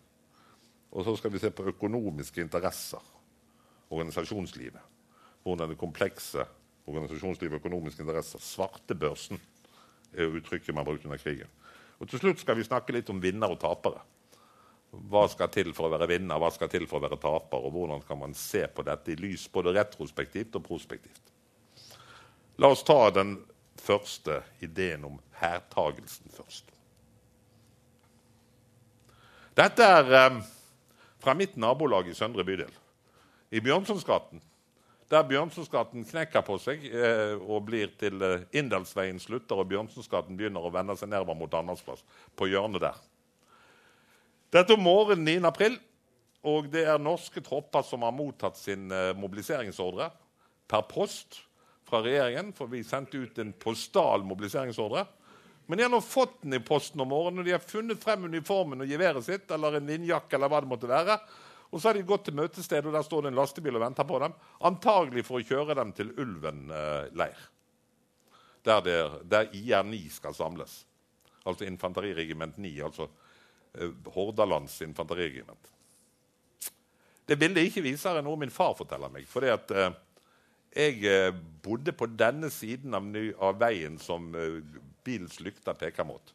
Og 0.90 1.04
så 1.04 1.14
skal 1.16 1.32
vi 1.32 1.38
se 1.38 1.50
på 1.50 1.68
økonomiske 1.70 2.40
interesser. 2.40 3.04
Organisasjonslivet. 3.90 4.80
Hvordan 5.42 5.70
det 5.70 5.78
komplekse 5.78 6.46
organisasjonslivet 6.86 7.54
og 7.54 7.60
økonomiske 7.60 8.02
interesser 8.02 8.42
Svartebørsen 8.42 9.40
er 10.12 10.32
uttrykket 10.32 10.74
man 10.74 10.84
brukte 10.84 11.06
under 11.06 11.20
krigen. 11.20 11.52
Og 12.00 12.08
Til 12.08 12.18
slutt 12.18 12.40
skal 12.40 12.56
vi 12.56 12.64
snakke 12.64 12.96
litt 12.96 13.10
om 13.12 13.20
vinnere 13.22 13.54
og 13.54 13.60
tapere. 13.60 14.00
Hva 14.90 15.26
skal 15.30 15.50
til 15.54 15.70
for 15.74 15.86
å 15.86 15.92
være 15.92 16.08
vinner, 16.10 16.40
hva 16.42 16.50
skal 16.50 16.70
til 16.70 16.88
for 16.90 16.98
å 16.98 17.04
være 17.04 17.20
taper, 17.22 17.62
og 17.62 17.74
hvordan 17.76 18.02
kan 18.06 18.18
man 18.18 18.34
se 18.34 18.64
på 18.66 18.82
dette 18.86 19.12
i 19.12 19.18
lys 19.20 19.46
både 19.52 19.76
retrospektivt 19.76 20.58
og 20.58 20.66
prospektivt. 20.66 21.22
La 22.58 22.72
oss 22.74 22.82
ta 22.84 22.98
den 23.14 23.36
første 23.80 24.40
ideen 24.60 25.06
om 25.06 25.20
hærtagelsen 25.40 26.32
først. 26.34 26.66
Dette 29.56 29.86
er 29.86 30.14
eh, 30.16 30.40
fra 31.20 31.34
mitt 31.36 31.56
nabolag 31.60 32.10
i 32.10 32.14
Søndre 32.16 32.44
bydel, 32.46 32.70
i 33.50 33.62
Bjørnsonsgaten. 33.62 34.42
Der 35.10 35.24
Bjørnsonsgaten 35.26 36.04
knekker 36.06 36.44
på 36.46 36.58
seg 36.62 36.84
eh, 36.86 37.34
og 37.40 37.64
blir 37.66 37.90
til 37.98 38.22
eh, 38.22 38.44
Indalsveien 38.60 39.18
slutter, 39.22 39.58
og 39.58 39.70
Bjørnsonsgaten 39.72 40.38
begynner 40.38 40.66
å 40.66 40.74
vende 40.74 40.94
seg 40.98 41.10
nedover 41.10 41.38
mot 41.38 41.56
Andersplass, 41.58 42.04
på 42.38 42.50
hjørnet 42.50 42.84
der. 42.84 43.00
Dette 44.50 44.74
om 44.74 44.82
morgenen 44.82 45.28
9. 45.28 45.46
april, 45.46 45.76
og 46.42 46.66
det 46.72 46.82
er 46.88 46.98
norske 46.98 47.38
tropper 47.44 47.84
som 47.86 48.02
har 48.02 48.14
mottatt 48.16 48.56
sin 48.58 48.88
uh, 48.90 49.12
mobiliseringsordre 49.14 50.08
per 50.70 50.82
post 50.90 51.38
fra 51.86 52.00
regjeringen, 52.02 52.50
for 52.56 52.70
vi 52.72 52.80
sendte 52.86 53.20
ut 53.20 53.38
en 53.38 53.52
postal 53.62 54.26
mobiliseringsordre. 54.26 55.04
Men 55.70 55.78
de 55.78 55.86
har 55.86 55.92
nå 55.92 56.00
fått 56.02 56.40
den 56.42 56.58
i 56.58 56.62
posten 56.66 57.02
om 57.02 57.12
morgenen, 57.12 57.44
og 57.44 57.46
de 57.46 57.54
har 57.54 57.62
funnet 57.62 58.02
frem 58.02 58.26
uniformen 58.26 58.82
og 58.82 58.90
geværet 58.90 59.28
sitt, 59.28 59.46
eller 59.54 59.78
en 59.78 59.86
linjakke 59.86 60.34
eller 60.34 60.50
hva 60.50 60.62
det 60.64 60.72
måtte 60.72 60.90
være. 60.90 61.18
Og 61.70 61.78
så 61.78 61.92
har 61.92 62.00
de 62.00 62.04
gått 62.10 62.26
til 62.26 62.38
møtestedet, 62.40 62.90
og 62.90 62.98
der 62.98 63.06
står 63.06 63.22
det 63.22 63.30
en 63.30 63.38
lastebil 63.38 63.78
og 63.78 63.86
venter 63.86 64.10
på 64.10 64.18
dem. 64.24 64.34
Antagelig 64.66 65.28
for 65.30 65.38
å 65.38 65.46
kjøre 65.46 65.78
dem 65.78 65.94
til 65.94 66.10
Ulven 66.18 66.64
eh, 66.74 67.06
leir, 67.14 67.48
der, 68.66 68.82
det, 68.82 69.00
der 69.30 69.54
IR9 69.54 70.02
skal 70.18 70.34
samles. 70.34 70.80
Altså 71.46 71.70
infanteriregiment 71.70 72.58
9. 72.58 72.74
altså 72.90 73.06
Eh, 73.06 73.29
Hordalands 74.14 74.80
infanteriregiment. 74.82 75.70
Det 77.28 77.38
bildet 77.38 77.68
ikke 77.68 77.84
viser, 77.84 78.16
er 78.18 78.24
noe 78.26 78.38
min 78.40 78.50
far 78.50 78.74
forteller 78.74 79.12
meg. 79.12 79.28
fordi 79.30 79.52
at 79.52 79.70
eh, 79.70 79.92
jeg 80.70 81.04
eh, 81.06 81.34
bodde 81.62 81.92
på 81.92 82.06
denne 82.06 82.50
siden 82.50 82.94
av, 82.94 83.06
av 83.38 83.58
veien 83.58 83.98
som 83.98 84.28
eh, 84.34 84.60
bilens 85.06 85.40
lykter 85.42 85.78
peker 85.78 86.06
mot. 86.06 86.34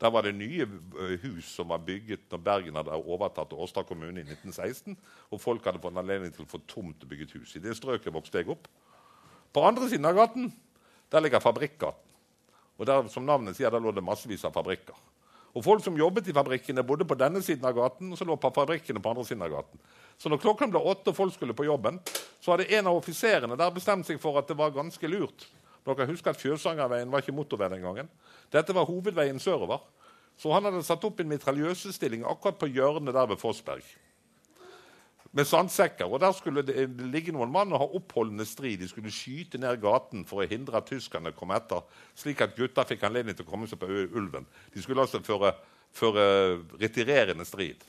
Der 0.00 0.12
var 0.12 0.24
det 0.24 0.34
nye 0.36 0.64
eh, 0.64 1.16
hus 1.22 1.48
som 1.56 1.68
var 1.72 1.84
bygget 1.84 2.28
når 2.32 2.42
Bergen 2.44 2.76
hadde 2.76 2.96
overtatt 2.96 3.52
Årstad 3.56 3.88
kommune 3.88 4.20
i 4.20 4.26
1916. 4.26 4.96
Og 5.32 5.40
folk 5.40 5.64
hadde 5.64 5.80
fått 5.80 5.96
anledning 5.96 6.32
til 6.32 6.44
å 6.44 6.50
få 6.50 6.60
tomt 6.68 7.04
og 7.04 7.08
bygget 7.08 7.36
hus. 7.38 7.56
I 7.56 7.64
det 7.64 7.76
strøket 7.76 8.12
vokste 8.12 8.42
jeg 8.42 8.52
opp. 8.52 8.68
På 9.52 9.64
andre 9.64 9.88
siden 9.88 10.08
av 10.08 10.16
gaten 10.16 10.50
der 11.12 11.24
ligger 11.24 11.40
Fabrikkgaten. 11.40 12.02
Og 12.76 12.84
der, 12.84 13.06
som 13.08 13.24
navnet 13.24 13.56
sier, 13.56 13.72
der 13.72 13.80
lå 13.80 13.88
det 13.96 14.04
massevis 14.04 14.44
av 14.44 14.52
fabrikker. 14.52 14.96
Og 15.56 15.64
Folk 15.64 15.84
som 15.84 15.96
jobbet 15.96 16.28
i 16.28 16.34
fabrikkene, 16.36 16.84
bodde 16.84 17.06
på 17.08 17.16
denne 17.16 17.40
siden 17.40 17.64
av 17.64 17.72
gaten, 17.78 18.10
og 18.12 18.18
så 18.18 18.26
lå 18.28 18.36
på 18.36 18.50
fabrikkene 18.52 19.00
på 19.00 19.12
andre 19.12 19.24
siden 19.24 19.44
av 19.46 19.54
gaten. 19.54 19.80
Så 20.20 20.28
når 20.28 20.42
klokken 20.42 20.72
ble 20.72 20.82
åtte 20.84 21.12
og 21.12 21.16
folk 21.16 21.32
skulle 21.32 21.56
på 21.56 21.64
jobben, 21.64 21.96
så 22.44 22.52
hadde 22.52 22.68
en 22.76 22.90
av 22.90 22.98
offiserene 22.98 23.56
der 23.56 23.72
bestemt 23.72 24.08
seg 24.08 24.20
for 24.20 24.36
at 24.36 24.48
det 24.50 24.56
var 24.58 24.74
ganske 24.76 25.08
lurt. 25.08 25.48
Dere 25.86 26.08
husker 26.10 26.34
at 26.34 26.40
Fjøsangerveien 26.40 27.12
var 27.12 27.24
ikke 27.24 27.36
motorvei 27.36 27.70
den 27.72 27.84
gangen. 27.84 28.10
Dette 28.52 28.74
var 28.76 28.88
hovedveien 28.88 29.40
sørover. 29.40 29.80
Så 30.36 30.52
han 30.52 30.68
hadde 30.68 30.84
satt 30.84 31.04
opp 31.08 31.22
en 31.22 31.30
mitraljøsestilling 31.30 32.26
akkurat 32.28 32.58
på 32.60 32.68
hjørnet 32.68 33.16
der 33.16 33.30
ved 33.30 33.40
Fossberg 33.40 33.86
med 35.36 35.44
sandsekker. 35.44 36.08
og 36.08 36.20
Der 36.20 36.32
skulle 36.32 36.62
det 36.64 36.86
ligge 37.12 37.32
noen 37.34 37.52
mann 37.52 37.72
og 37.74 37.82
ha 37.82 37.88
oppholdende 37.98 38.46
strid. 38.48 38.80
De 38.80 38.88
skulle 38.88 39.12
skyte 39.12 39.60
ned 39.60 39.80
gaten 39.82 40.24
for 40.28 40.42
å 40.42 40.48
hindre 40.48 40.80
at 40.80 40.88
tyskerne 40.88 41.34
kom 41.36 41.52
etter, 41.56 41.84
slik 42.16 42.40
at 42.40 42.56
gutta 42.56 42.86
fikk 42.88 43.04
anledning 43.04 43.36
til 43.36 43.44
å 43.44 43.50
komme 43.50 43.68
seg 43.68 43.80
på 43.80 43.90
ulven. 43.90 44.48
De 44.72 44.84
skulle 44.84 45.04
altså 45.04 45.20
føre, 45.26 45.52
føre 45.96 46.24
retirerende 46.80 47.44
strid. 47.48 47.84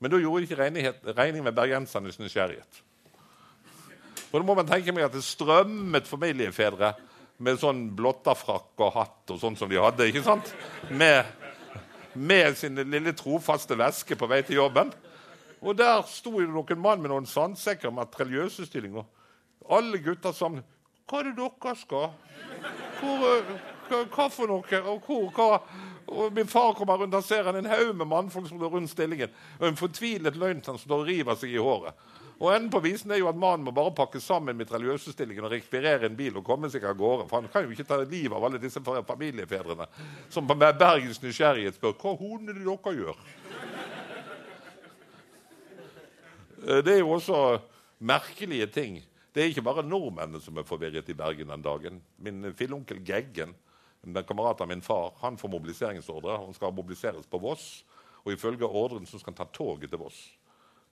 Men 0.00 0.14
da 0.14 0.22
gjorde 0.22 0.46
de 0.46 0.48
ikke 0.48 1.12
regning 1.18 1.44
med 1.44 1.56
bergensernes 1.56 2.20
nysgjerrighet. 2.22 2.80
Og 4.30 4.38
da 4.38 4.46
må 4.46 4.54
man 4.54 4.68
tenke 4.68 4.94
meg 4.94 5.08
at 5.08 5.16
det 5.16 5.26
strømmet 5.26 6.06
familiefedre 6.08 6.94
med 7.42 7.58
sånn 7.58 7.88
blotterfrakk 7.96 8.80
og 8.84 8.94
hatt 8.94 9.32
og 9.34 9.40
sånn 9.42 9.56
som 9.58 9.68
de 9.68 9.80
hadde, 9.80 10.06
ikke 10.06 10.22
sant? 10.22 10.52
Med, 10.94 11.26
med 12.14 12.54
sin 12.56 12.78
lille 12.86 13.16
trofaste 13.18 13.74
veske 13.80 14.16
på 14.16 14.28
vei 14.30 14.44
til 14.46 14.60
jobben. 14.60 14.92
Og 15.60 15.76
der 15.76 16.00
sto 16.08 16.32
det 16.38 16.48
noen 16.48 16.80
mann 16.80 17.02
med 17.02 17.12
noen 17.12 17.28
sandsekker 17.28 17.92
med 17.92 18.12
treligiøse 18.14 18.64
Alle 19.68 19.98
gutta 19.98 20.32
sammen. 20.32 20.64
Hva 21.10 21.20
er 21.20 21.24
det 21.24 21.36
dere 21.36 21.74
skal? 21.76 22.10
Hvor, 23.00 23.44
hva, 23.88 24.04
hva, 24.14 24.28
for 24.30 24.46
noe? 24.46 24.80
Og 24.80 25.02
hvor, 25.06 25.30
hva? 25.34 25.60
Og 26.10 26.32
Min 26.32 26.46
far 26.46 26.72
kommer 26.74 26.98
rundt 26.98 27.14
og 27.14 27.24
ser 27.24 27.48
en 27.50 27.66
haug 27.66 27.96
med 27.96 28.06
mannfolk 28.06 28.48
som 28.48 28.58
står 28.58 28.70
rundt 28.70 28.90
stillingen. 28.90 29.28
Og 29.60 29.68
en 29.68 29.76
fortvilet 29.76 30.36
løgntann 30.36 30.78
som 30.78 30.88
står 30.88 31.04
og 31.04 31.10
river 31.10 31.36
seg 31.38 31.54
i 31.54 31.62
håret. 31.62 31.94
Og 32.40 32.54
enden 32.54 32.70
på 32.72 32.80
visen 32.80 33.10
er 33.12 33.20
jo 33.20 33.28
at 33.28 33.36
mannen 33.36 33.66
må 33.66 33.72
bare 33.76 33.92
pakke 33.92 34.20
sammen 34.20 34.56
mitraljøsestillingen 34.56 35.44
og 35.44 35.52
rekvirere 35.52 36.08
en 36.08 36.16
bil 36.16 36.38
og 36.40 36.46
komme 36.46 36.70
seg 36.72 36.86
av 36.88 36.96
gårde. 36.96 37.28
For 37.28 37.36
han 37.36 37.50
kan 37.52 37.66
jo 37.66 37.74
ikke 37.74 37.84
ta 37.84 38.00
livet 38.00 38.32
av 38.32 38.46
alle 38.48 38.62
disse 38.62 38.80
familiefedrene 38.80 39.84
som 40.32 40.48
med 40.48 40.78
Bergens 40.80 41.20
nysgjerrighet 41.20 41.76
spør 41.76 41.98
hva 42.00 42.16
hodene 42.16 42.56
dere 42.56 42.94
gjør. 42.96 43.20
Eh, 43.20 43.50
det 46.60 46.94
er 46.94 47.00
jo 47.00 47.14
også 47.16 47.60
merkelige 47.98 48.66
ting. 48.66 49.00
Det 49.34 49.42
er 49.42 49.52
ikke 49.52 49.64
bare 49.64 49.86
nordmennene 49.86 50.40
som 50.42 50.58
er 50.58 50.66
forvirret 50.66 51.08
i 51.08 51.16
Bergen 51.16 51.52
den 51.52 51.62
dagen. 51.62 52.00
Min 52.18 52.54
fillonkel 52.58 53.04
Geggen 53.06 53.54
en 54.02 54.24
kamerat 54.24 54.60
av 54.60 54.68
min 54.68 54.80
far 54.80 55.12
han 55.20 55.36
får 55.36 55.48
mobiliseringsordre. 55.48 56.36
Han 56.36 56.54
skal 56.54 56.72
mobiliseres 56.72 57.26
på 57.26 57.38
Voss. 57.38 57.84
Og 58.24 58.32
ifølge 58.32 58.66
ordren 58.66 59.06
så 59.06 59.18
skal 59.18 59.34
han 59.34 59.40
ta 59.40 59.48
toget 59.52 59.90
til 59.90 60.00
Voss. 60.00 60.18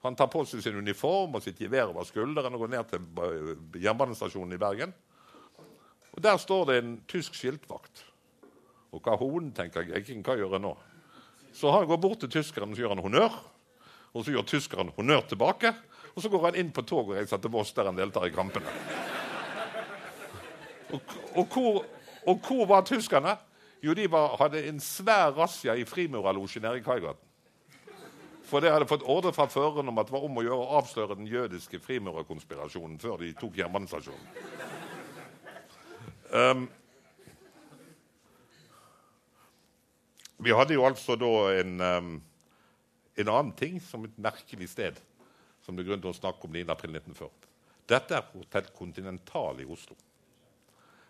Han 0.05 0.15
tar 0.15 0.29
på 0.31 0.45
seg 0.47 0.61
sin 0.63 0.77
uniform 0.79 1.35
og 1.35 1.43
sitt 1.43 1.59
gevær 1.59 1.89
over 1.91 2.07
skulderen 2.07 2.53
og 2.55 2.63
går 2.63 2.71
ned 2.71 2.91
til 2.91 3.81
jernbanestasjonen 3.83 4.55
i 4.55 4.61
Bergen. 4.61 4.93
Og 6.13 6.21
Der 6.23 6.37
står 6.37 6.65
det 6.65 6.77
en 6.77 6.93
tysk 7.07 7.35
skiltvakt. 7.35 8.05
Og 8.91 9.01
hva 9.03 9.17
hoden 9.19 9.51
tenker 9.53 9.85
Geggen, 9.85 10.23
hva 10.25 10.37
gjør 10.37 10.55
jeg 10.55 10.63
nå? 10.63 10.73
Så 11.53 11.71
han 11.73 11.87
går 11.89 11.97
bort 11.97 12.21
til 12.23 12.31
tyskeren 12.31 12.71
og 12.71 12.79
gjør 12.79 12.95
han 12.95 13.03
honnør. 13.03 13.35
Og 14.13 14.25
så 14.25 14.33
gjør 14.33 14.47
tyskeren 14.49 14.91
honnør 14.95 15.27
tilbake. 15.29 15.73
Og 16.15 16.23
så 16.23 16.31
går 16.31 16.49
han 16.49 16.59
inn 16.59 16.73
på 16.73 16.81
toget 16.81 17.13
og 17.13 17.21
reiser 17.21 17.41
til 17.41 17.53
Voss, 17.53 17.73
der 17.77 17.91
han 17.91 17.97
deltar 17.97 18.25
i 18.27 18.33
kampene. 18.33 18.73
Og, 20.89 21.15
og 21.37 21.45
hvor 21.53 21.83
og 22.29 22.39
hvor 22.47 22.65
var 22.65 22.81
tyskerne? 22.81 23.37
Jo, 23.83 23.93
de 23.93 24.11
var, 24.11 24.35
hadde 24.39 24.67
en 24.67 24.79
svær 24.79 25.31
razzia 25.37 25.73
i 25.73 25.85
Frimurerlosjen 25.85 26.61
nede 26.61 26.77
i 26.77 26.83
Kaigaten. 26.83 27.25
For 28.43 28.59
det 28.59 28.71
hadde 28.73 28.89
fått 28.89 29.05
ordre 29.05 29.31
fra 29.33 29.45
føreren 29.45 29.91
om 29.91 29.97
at 30.01 30.09
det 30.09 30.15
var 30.15 30.25
om 30.25 30.39
å 30.41 30.43
gjøre 30.43 30.63
å 30.63 30.79
avsløre 30.79 31.15
den 31.19 31.29
jødiske 31.29 31.79
frimurerkonspirasjonen 31.85 32.97
før 32.99 33.21
de 33.21 33.29
tok 33.37 33.59
jernbanestasjonen. 33.59 34.25
Um, 36.33 36.65
vi 40.41 40.55
hadde 40.57 40.73
jo 40.73 40.85
altså 40.85 41.17
da 41.17 41.31
en, 41.59 41.75
um, 41.81 42.11
en 43.19 43.31
annen 43.31 43.55
ting 43.57 43.79
som 43.83 44.05
et 44.07 44.19
merkelig 44.21 44.69
sted 44.71 44.99
som 45.65 45.75
det 45.75 45.83
er 45.83 45.91
grunn 45.91 46.03
til 46.03 46.13
å 46.13 46.17
snakke 46.17 46.47
om 46.47 46.53
9. 46.55 46.63
april 46.71 46.95
1940. 46.95 47.49
Dette 47.89 48.15
er 48.15 48.29
Hotell 48.33 48.69
Continental 48.77 49.59
i 49.61 49.67
Oslo. 49.69 49.97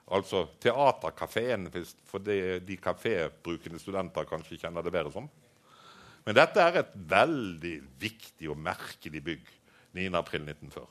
Altså 0.09 0.47
Teaterkafeen, 0.63 1.67
for 2.09 2.23
det 2.23 2.65
de 2.65 2.77
kafébrukende 2.81 3.81
studenter 3.81 4.25
kanskje 4.29 4.57
kjenner 4.63 4.85
det 4.85 4.93
bedre 4.95 5.13
som. 5.13 5.27
Men 6.25 6.37
dette 6.37 6.63
er 6.63 6.81
et 6.81 6.95
veldig 7.11 7.75
viktig 8.01 8.49
og 8.51 8.57
merkelig 8.61 9.21
bygg 9.25 9.51
9.4.1940. 9.97 10.87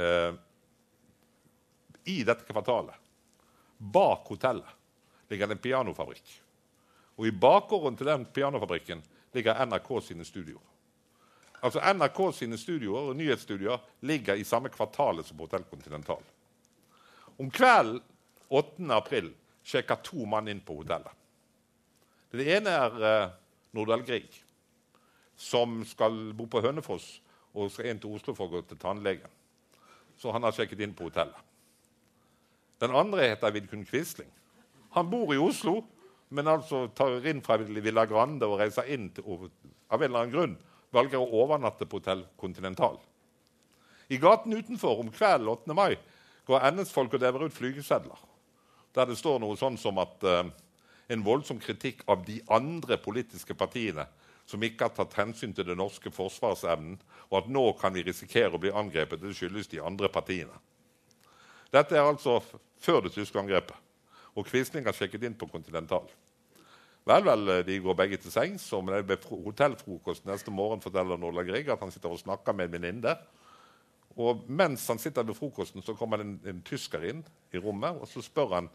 Eh, 0.00 0.34
I 2.12 2.18
dette 2.28 2.46
kvartalet, 2.48 2.94
bak 3.78 4.28
hotellet, 4.30 4.76
ligger 5.30 5.48
det 5.48 5.56
en 5.56 5.64
pianofabrikk. 5.64 6.36
Og 7.20 7.28
i 7.28 7.34
bakgården 7.36 7.98
til 7.98 8.08
den 8.08 8.26
pianofabrikken 8.34 9.02
ligger 9.32 9.66
NRK 9.66 9.90
sine 10.02 10.24
studioer. 10.24 10.66
Altså 11.60 11.82
NRK 11.92 12.20
sine 12.34 12.58
studioer 12.58 13.10
og 13.10 13.16
nyhetsstudioer 13.18 13.82
ligger 14.08 14.38
i 14.40 14.46
samme 14.48 14.70
kvartalet 14.72 15.26
som 15.28 15.38
Hotell 15.42 15.64
Continental. 15.70 16.22
Om 17.38 17.50
kvelden 17.50 18.00
8. 18.48 18.86
april 18.96 19.30
sjekker 19.62 20.00
to 20.02 20.24
mann 20.26 20.48
inn 20.48 20.62
på 20.64 20.80
hotellet. 20.80 21.12
Det 22.30 22.46
ene 22.56 22.72
er 22.72 22.96
uh, 23.02 23.32
Nordahl 23.76 24.02
Grieg, 24.06 24.30
som 25.36 25.82
skal 25.86 26.32
bo 26.36 26.46
på 26.50 26.62
Hønefoss 26.64 27.20
og 27.54 27.70
skal 27.74 27.90
inn 27.90 28.00
til 28.02 28.14
Oslo 28.14 28.34
for 28.34 28.48
å 28.48 28.56
gå 28.56 28.64
til 28.66 28.80
tannlegen. 28.80 29.30
Så 30.20 30.32
han 30.34 30.44
har 30.46 30.54
sjekket 30.54 30.82
inn 30.84 30.94
på 30.96 31.08
hotellet. 31.08 31.38
Den 32.80 32.94
andre 32.96 33.28
heter 33.28 33.52
Vidkun 33.52 33.84
Quisling. 33.84 34.30
Han 34.96 35.10
bor 35.10 35.32
i 35.34 35.40
Oslo, 35.40 35.82
men 36.30 36.48
altså 36.50 36.86
tar 36.94 37.26
inn 37.26 37.42
fra 37.42 37.58
Villa 37.60 38.06
Grande 38.06 38.46
og 38.46 38.60
reiser 38.60 38.88
inn 38.94 39.08
til, 39.14 39.26
av 39.90 40.00
en 40.00 40.06
eller 40.06 40.22
annen 40.22 40.34
grunn 40.34 40.56
valger 40.94 41.22
å 41.22 41.42
overnatte 41.44 41.86
på 41.86 42.00
Hotell 42.00 42.24
Continental. 42.38 42.98
I 44.10 44.18
gaten 44.18 44.54
utenfor 44.54 45.02
om 45.02 45.10
kvelden 45.14 45.50
8. 45.50 45.74
mai 45.74 45.94
går 46.48 46.66
NS-folk 46.72 47.14
og 47.14 47.22
deler 47.22 47.46
ut 47.46 47.54
flygesedler 47.54 48.26
der 48.94 49.06
det 49.06 49.18
står 49.20 49.38
noe 49.38 49.54
sånn 49.58 49.76
som 49.78 50.00
at 50.02 50.24
uh, 50.26 50.48
en 51.10 51.22
voldsom 51.26 51.60
kritikk 51.62 52.02
av 52.10 52.24
de 52.26 52.40
andre 52.50 52.98
politiske 52.98 53.54
partiene 53.54 54.06
som 54.50 54.62
ikke 54.66 54.88
har 54.88 54.94
tatt 54.96 55.14
hensyn 55.14 55.52
til 55.54 55.68
den 55.68 55.78
norske 55.78 56.10
forsvarsevnen, 56.10 56.96
og 57.30 57.36
at 57.38 57.50
nå 57.54 57.62
kan 57.78 57.94
vi 57.94 58.02
risikere 58.02 58.56
å 58.56 58.58
bli 58.58 58.72
angrepet. 58.74 59.20
Det 59.22 59.30
skyldes 59.38 59.70
de 59.70 59.78
andre 59.78 60.10
partiene. 60.10 60.56
Dette 61.70 61.94
er 61.94 62.02
altså 62.02 62.40
før 62.82 63.04
det 63.04 63.12
tyske 63.14 63.38
angrepet. 63.38 63.76
Og 64.36 64.46
Quisling 64.46 64.86
har 64.86 64.96
sjekket 64.96 65.26
inn 65.26 65.38
på 65.38 65.48
Continental. 65.50 66.06
Vel, 67.08 67.24
vel, 67.24 67.48
eh, 67.48 67.64
de 67.66 67.80
går 67.82 67.96
begge 67.98 68.20
til 68.20 68.32
sengs, 68.32 68.72
og 68.76 68.86
ved 68.86 69.26
hotellfrokost 69.30 70.26
neste 70.28 70.50
morgen 70.50 70.80
forteller 70.80 71.18
Norla 71.18 71.42
Grieg 71.42 71.68
at 71.68 71.80
han 71.80 71.90
sitter 71.90 72.12
og 72.12 72.20
snakker 72.20 72.52
med 72.52 72.68
en 72.68 72.78
venninne 72.78 73.16
og 74.18 74.44
mens 74.50 74.86
han 74.90 74.98
sitter 74.98 75.22
ved 75.22 75.36
frokosten, 75.38 75.82
så 75.82 75.94
kommer 75.94 76.22
en, 76.22 76.34
en, 76.46 76.62
tysker 76.66 77.04
inn 77.06 77.22
i 77.54 77.60
rommet 77.62 78.00
og 78.00 78.08
så 78.10 78.22
spør 78.24 78.56
han 78.58 78.70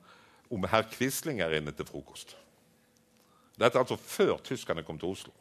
om 0.54 0.66
herr 0.70 0.88
Quisling 0.92 1.42
er 1.42 1.58
inne 1.58 1.74
til 1.76 1.88
frokost. 1.90 2.36
Dette 3.56 3.76
er 3.76 3.84
altså 3.84 3.98
før 4.00 4.40
tyskerne 4.44 4.84
kom 4.86 5.00
til 5.00 5.12
Oslo. 5.12 5.34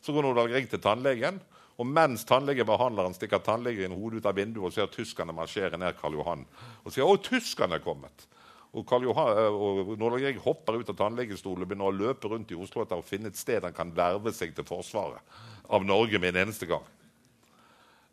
Så 0.00 0.12
går 0.12 0.24
Nordahl 0.24 0.50
Grieg 0.52 0.68
til 0.70 0.80
tannlegen, 0.80 1.40
og 1.80 1.88
mens 1.88 2.24
tannlegebehandleren 2.28 3.14
stikker 3.16 3.40
tannlegen 3.44 3.94
hodet 3.96 4.20
ut 4.20 4.28
av 4.28 4.36
vinduet 4.36 4.68
og 4.68 4.74
ser 4.74 4.90
tyskerne 4.92 5.34
marsjere 5.36 5.78
ned 5.80 5.96
Karl 6.00 6.18
Johan 6.18 6.44
og 6.84 6.92
sier 6.92 7.04
'Å, 7.04 7.16
tyskerne 7.16 7.78
er 7.78 7.84
kommet'. 7.84 8.26
Og, 8.70 8.84
Karl 8.86 9.08
Johan, 9.08 9.38
og 9.50 9.96
Nordahl 9.98 10.36
hopper 10.44 10.78
ut 10.78 10.90
av 10.92 10.98
tannlegestolen 10.98 11.64
og 11.64 11.70
begynner 11.70 11.90
å 11.90 11.96
løpe 11.96 12.30
rundt 12.30 12.52
i 12.54 12.58
Oslo 12.58 12.84
etter 12.84 13.00
å 13.00 13.06
finne 13.06 13.32
et 13.32 13.38
sted 13.38 13.64
han 13.66 13.74
kan 13.74 13.90
verve 13.96 14.30
seg 14.34 14.54
til 14.54 14.66
forsvaret 14.68 15.38
av 15.70 15.86
Norge 15.86 16.20
med 16.22 16.34
en 16.34 16.44
eneste 16.44 16.68
gang. 16.70 16.86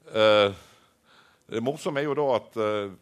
Uh, 0.07 0.49
det 1.51 1.61
morsomme 1.61 2.01
er 2.01 2.07
jo 2.07 2.15
da 2.17 2.25
at 2.39 2.57
uh, 2.57 2.95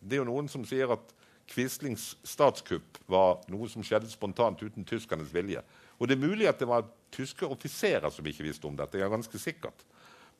det 0.00 0.16
er 0.16 0.22
jo 0.22 0.30
noen 0.30 0.50
som 0.50 0.64
sier 0.66 0.90
at 0.94 1.14
Quislings 1.46 2.16
statskupp 2.26 2.98
var 3.10 3.44
noe 3.52 3.68
som 3.70 3.84
skjedde 3.86 4.10
spontant 4.10 4.62
uten 4.64 4.86
tyskernes 4.86 5.30
vilje. 5.34 5.62
Og 6.00 6.08
det 6.08 6.16
er 6.16 6.26
mulig 6.26 6.48
at 6.50 6.58
det 6.58 6.68
var 6.68 6.88
tyske 7.14 7.46
offiserer 7.46 8.10
som 8.10 8.26
ikke 8.26 8.46
visste 8.46 8.66
om 8.66 8.74
dette. 8.76 8.98
jeg 8.98 9.06
er 9.06 9.12
ganske 9.12 9.38
sikkert. 9.38 9.86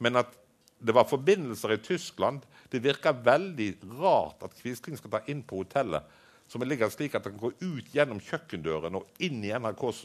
Men 0.03 0.18
at 0.18 0.35
det 0.79 0.93
var 0.93 1.09
forbindelser 1.09 1.72
i 1.72 1.79
Tyskland 1.81 2.45
Det 2.68 2.83
virker 2.85 3.16
veldig 3.24 3.70
rart 3.97 4.43
at 4.45 4.57
Quisling 4.61 4.99
skal 4.99 5.14
ta 5.14 5.20
inn 5.31 5.43
på 5.47 5.62
hotellet 5.62 6.05
som 6.47 6.62
ligger 6.62 6.91
slik 6.91 7.14
at 7.14 7.24
han 7.27 7.35
kan 7.35 7.49
gå 7.49 7.53
ut 7.59 7.95
gjennom 7.95 8.20
kjøkkendøren 8.22 8.95
og 8.99 9.22
inn 9.22 9.41
i 9.43 9.51
NRKs 9.51 10.05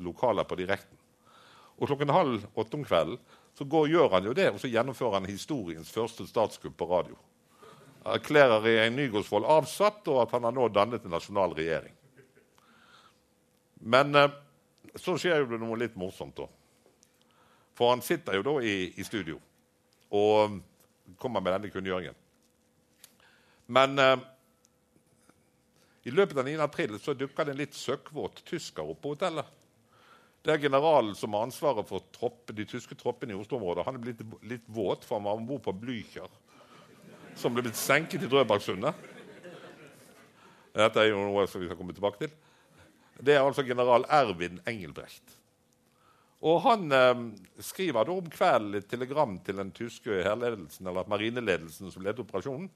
lokaler 0.00 0.46
på 0.48 0.56
direkten. 0.56 0.96
Og 1.76 1.90
klokken 1.90 2.12
halv 2.14 2.46
åtte 2.54 2.78
om 2.78 2.86
kvelden 2.86 3.18
så 3.54 3.66
går, 3.68 3.90
gjør 3.92 4.14
han 4.16 4.24
jo 4.24 4.32
det, 4.34 4.48
og 4.50 4.62
så 4.62 4.70
gjennomfører 4.70 5.18
han 5.18 5.28
historiens 5.28 5.92
første 5.92 6.26
statskupp 6.26 6.76
på 6.80 6.88
radio. 6.88 7.18
Erklærer 8.14 8.64
regjeringen 8.64 8.98
Nygaardsvold 8.98 9.46
avsatt, 9.58 10.08
og 10.08 10.22
at 10.24 10.32
han 10.34 10.48
har 10.48 10.56
nå 10.56 10.70
dannet 10.72 11.04
en 11.04 11.14
nasjonal 11.14 11.54
regjering. 11.56 11.94
Men 13.84 14.16
eh, 14.16 14.34
så 14.96 15.18
skjer 15.20 15.44
jo 15.44 15.52
det 15.52 15.60
noe 15.62 15.78
litt 15.78 16.00
morsomt, 16.00 16.40
da. 16.40 16.48
For 17.76 17.92
han 17.92 18.02
sitter 18.04 18.38
jo 18.38 18.46
da 18.46 18.56
i, 18.64 18.88
i 18.96 19.06
studio 19.06 19.38
og 20.14 20.60
kommer 21.20 21.42
med 21.42 21.56
denne 21.56 21.72
kunngjøringen. 21.72 22.16
Men 23.74 23.98
eh, 23.98 24.16
i 26.04 26.12
løpet 26.12 26.38
av 26.38 26.46
9. 26.46 26.56
april 26.60 26.98
så 27.00 27.14
dukker 27.16 27.46
det 27.46 27.54
en 27.54 27.60
litt 27.62 27.76
søkkvåt 27.76 28.42
tysker 28.48 28.84
opp 28.84 29.00
på 29.02 29.14
hotellet. 29.14 29.46
Det 30.44 30.52
er 30.52 30.60
generalen 30.66 31.14
som 31.16 31.32
har 31.32 31.46
ansvaret 31.46 31.88
for 31.88 32.04
tropp, 32.12 32.50
de 32.52 32.66
tyske 32.68 32.96
troppene 33.00 33.32
i 33.32 33.38
Oslo-området. 33.38 33.86
Han 33.86 33.96
er 33.96 34.02
blitt 34.04 34.20
litt 34.44 34.66
våt, 34.68 35.06
for 35.08 35.16
han 35.16 35.24
var 35.24 35.38
om 35.38 35.46
bord 35.48 35.62
på 35.64 35.72
Blücher, 35.72 36.28
som 37.40 37.54
ble 37.54 37.64
blitt 37.64 37.80
senket 37.80 38.26
i 38.26 38.28
Drøbaksundet. 38.28 39.08
Dette 40.74 41.00
er 41.00 41.08
jo 41.08 41.22
noe 41.22 41.46
vi 41.46 41.52
skal 41.54 41.78
komme 41.78 41.96
tilbake 41.96 42.20
til. 42.26 42.36
Det 43.24 43.38
er 43.38 43.40
altså 43.40 43.64
general 43.64 44.04
Ervin 44.12 44.60
Engelbrecht. 44.68 45.24
Og 46.44 46.60
Han 46.66 46.92
eh, 46.92 47.20
skriver 47.64 48.04
da 48.04 48.14
om 48.14 48.30
kvelden 48.30 48.76
et 48.76 48.88
telegram 48.88 49.36
til 49.44 49.56
den 49.60 49.70
tyske 49.72 50.22
herledelsen, 50.26 50.86
eller 50.86 51.08
marineledelsen 51.08 51.92
som 51.92 52.04
ledet 52.04 52.24
operasjonen. 52.26 52.68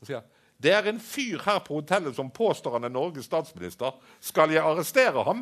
og 0.00 0.08
sier 0.08 0.24
det 0.62 0.70
er 0.70 0.86
en 0.86 1.00
fyr 1.02 1.40
her 1.42 1.58
på 1.64 1.80
hotellet 1.80 2.14
som 2.14 2.28
påstår 2.30 2.76
han 2.76 2.86
er 2.86 2.92
Norges 2.94 3.26
statsminister. 3.26 3.96
Skal 4.22 4.52
jeg 4.54 4.62
arrestere 4.62 5.24
ham? 5.26 5.40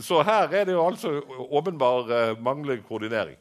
Så 0.00 0.22
her 0.24 0.48
er 0.48 0.64
det 0.64 0.72
jo 0.72 0.86
altså 0.86 1.12
åpenbar 1.58 2.08
uh, 2.08 2.40
manglende 2.40 2.82
koordinering. 2.88 3.36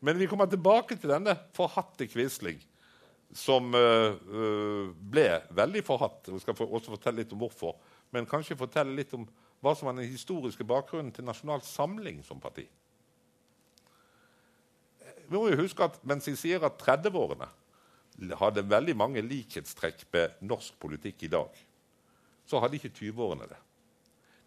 Men 0.00 0.18
vi 0.20 0.28
kommer 0.30 0.46
tilbake 0.46 0.94
til 0.94 1.10
denne 1.10 1.34
forhatte 1.56 2.06
Quisling 2.06 2.62
som 3.34 3.74
uh, 3.74 4.14
ble 4.94 5.28
veldig 5.50 5.82
forhatt. 5.82 6.30
Jeg 6.30 6.44
skal 6.44 6.62
også 6.62 6.94
fortelle 6.94 7.24
litt 7.24 7.34
om 7.34 7.42
hvorfor. 7.42 7.74
Men 8.14 8.30
kanskje 8.30 8.58
fortelle 8.58 8.94
litt 8.94 9.14
om 9.18 9.26
hva 9.64 9.72
som 9.76 9.88
var 9.88 9.96
den 9.96 10.10
historiske 10.10 10.66
bakgrunnen 10.68 11.12
til 11.14 11.24
Nasjonal 11.24 11.62
Samling 11.64 12.20
som 12.26 12.40
parti. 12.40 12.66
Vi 15.24 15.32
må 15.32 15.46
jo 15.48 15.62
huske 15.62 15.86
at 15.86 15.96
Mens 16.04 16.28
jeg 16.28 16.36
sier 16.36 16.66
at 16.66 16.76
30-årene 16.82 17.48
hadde 18.38 18.66
veldig 18.70 18.94
mange 18.94 19.24
likhetstrekk 19.24 20.04
med 20.14 20.36
norsk 20.46 20.76
politikk 20.78 21.24
i 21.26 21.32
dag, 21.32 21.56
så 22.46 22.60
hadde 22.62 22.76
ikke 22.78 22.92
20-årene 22.92 23.48
det. 23.50 23.58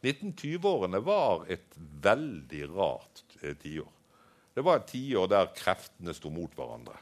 1920-årene 0.06 1.02
var 1.04 1.48
et 1.52 1.76
veldig 2.06 2.62
rart 2.78 3.26
tiår. 3.64 3.90
Det 4.54 4.64
var 4.64 4.80
et 4.80 4.88
tiår 4.94 5.28
der 5.34 5.52
kreftene 5.58 6.14
sto 6.16 6.30
mot 6.32 6.54
hverandre 6.56 6.96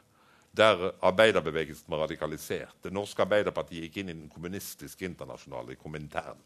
der 0.55 0.91
arbeiderbevegelsen 1.03 1.91
var 1.91 2.05
radikalisert. 2.05 2.75
Det 2.83 2.93
norske 2.93 3.23
Arbeiderpartiet 3.25 3.87
gikk 3.87 3.97
inn 3.99 4.11
i 4.11 4.15
den 4.15 4.29
kommunistiske 4.31 5.07
internasjonale, 5.07 5.75
Komintern. 5.75 6.39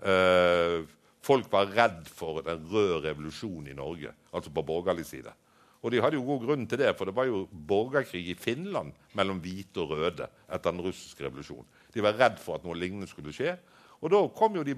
Uh, 0.00 0.86
folk 1.24 1.50
var 1.52 1.72
redd 1.76 2.08
for 2.08 2.40
den 2.46 2.64
røde 2.70 3.02
revolusjonen 3.08 3.70
i 3.72 3.76
Norge, 3.76 4.14
altså 4.32 4.52
på 4.54 4.64
borgerlig 4.66 5.06
side. 5.08 5.32
Og 5.80 5.92
de 5.92 6.00
hadde 6.02 6.18
jo 6.18 6.26
god 6.26 6.44
grunn 6.44 6.66
til 6.68 6.80
det, 6.82 6.90
for 6.96 7.08
det 7.08 7.16
var 7.16 7.28
jo 7.28 7.46
borgerkrig 7.50 8.22
i 8.28 8.36
Finland 8.36 8.92
mellom 9.16 9.40
hvite 9.40 9.80
og 9.80 9.94
røde 9.96 10.28
etter 10.48 10.72
den 10.74 10.82
russiske 10.84 11.24
revolusjonen. 11.24 11.68
De 11.94 12.04
var 12.04 12.18
redd 12.20 12.40
for 12.40 12.58
at 12.58 12.66
noe 12.66 12.76
lignende 12.76 13.08
skulle 13.08 13.32
skje. 13.32 13.54
Og 14.00 14.12
da 14.12 14.20
kom 14.36 14.56
jo 14.56 14.64
de 14.64 14.76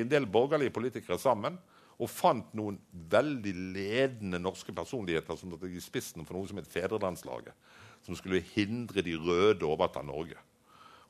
en 0.00 0.10
del 0.12 0.26
borgerlige 0.26 0.72
politikere 0.72 1.18
sammen 1.18 1.56
og 1.98 2.10
fant 2.10 2.52
noen 2.56 2.78
veldig 2.92 3.52
ledende 3.76 4.40
norske 4.40 4.72
personligheter 4.72 5.36
som 5.36 5.50
tok 5.50 5.68
i 5.68 5.80
spissen 5.80 6.24
for 6.26 6.36
noe 6.36 6.48
som 6.48 6.60
het 6.60 6.68
Fedrelandslaget 6.68 7.54
som 8.02 8.16
skulle 8.18 8.42
hindre 8.54 9.04
de 9.04 9.14
røde 9.16 9.64
å 9.64 9.74
overta 9.76 10.02
Norge. 10.02 10.38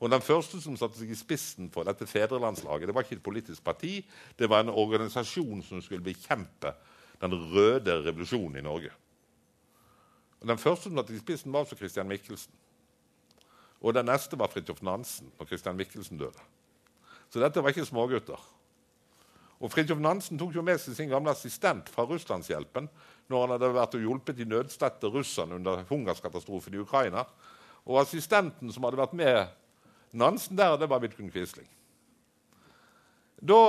Og 0.03 0.09
Den 0.11 0.21
første 0.21 0.59
som 0.59 0.75
satte 0.75 0.99
seg 0.99 1.13
i 1.13 1.15
spissen 1.15 1.69
for 1.71 1.87
dette 1.87 2.03
fedrelandslaget, 2.03 2.89
det 2.89 2.95
var 2.95 3.05
ikke 3.05 3.21
et 3.21 3.23
politisk 3.23 3.63
parti, 3.63 4.01
det 4.35 4.49
var 4.51 4.65
en 4.65 4.73
organisasjon 4.73 5.61
som 5.63 5.79
skulle 5.81 6.03
bekjempe 6.03 6.73
den 7.21 7.35
røde 7.53 7.95
revolusjonen 8.03 8.59
i 8.59 8.65
Norge. 8.65 8.91
Og 10.41 10.49
Den 10.51 10.59
første 10.59 10.89
som 10.89 10.99
satte 10.99 11.13
seg 11.13 11.21
i 11.21 11.23
spissen, 11.23 11.53
var 11.53 11.63
altså 11.63 11.79
Christian 11.79 12.11
Michelsen. 12.11 12.51
Og 13.79 13.95
den 13.95 14.11
neste 14.11 14.39
var 14.39 14.51
Fridtjof 14.51 14.83
Nansen 14.83 15.31
når 15.39 15.47
Christian 15.47 15.79
Michelsen 15.79 16.19
døde. 16.19 16.43
Så 17.31 17.39
dette 17.39 17.63
var 17.63 17.71
ikke 17.71 17.87
smågutter. 17.87 18.43
Og 19.63 19.71
Fridtjof 19.71 20.03
Nansen 20.03 20.39
tok 20.39 20.51
jo 20.55 20.67
med 20.67 20.83
seg 20.83 20.99
sin 20.99 21.11
gamle 21.15 21.31
assistent 21.31 21.87
fra 21.87 22.03
Russlandshjelpen 22.03 22.91
når 23.31 23.41
han 23.45 23.55
hadde 23.55 23.73
vært 23.79 23.95
og 23.95 24.03
hjulpet 24.03 24.35
de 24.35 24.51
nødstedte 24.51 25.07
russerne 25.07 25.55
under 25.55 25.87
hungerskatastrofen 25.87 26.75
i 26.75 26.83
Ukraina. 26.83 27.23
Og 27.87 28.03
assistenten 28.03 28.71
som 28.71 28.83
hadde 28.83 28.99
vært 28.99 29.15
med 29.15 29.61
Nansen 30.13 30.57
der, 30.57 30.77
det 30.77 30.89
var 30.89 31.01
Vidkun 31.01 31.31
Quisling. 31.33 31.67
Da 33.41 33.59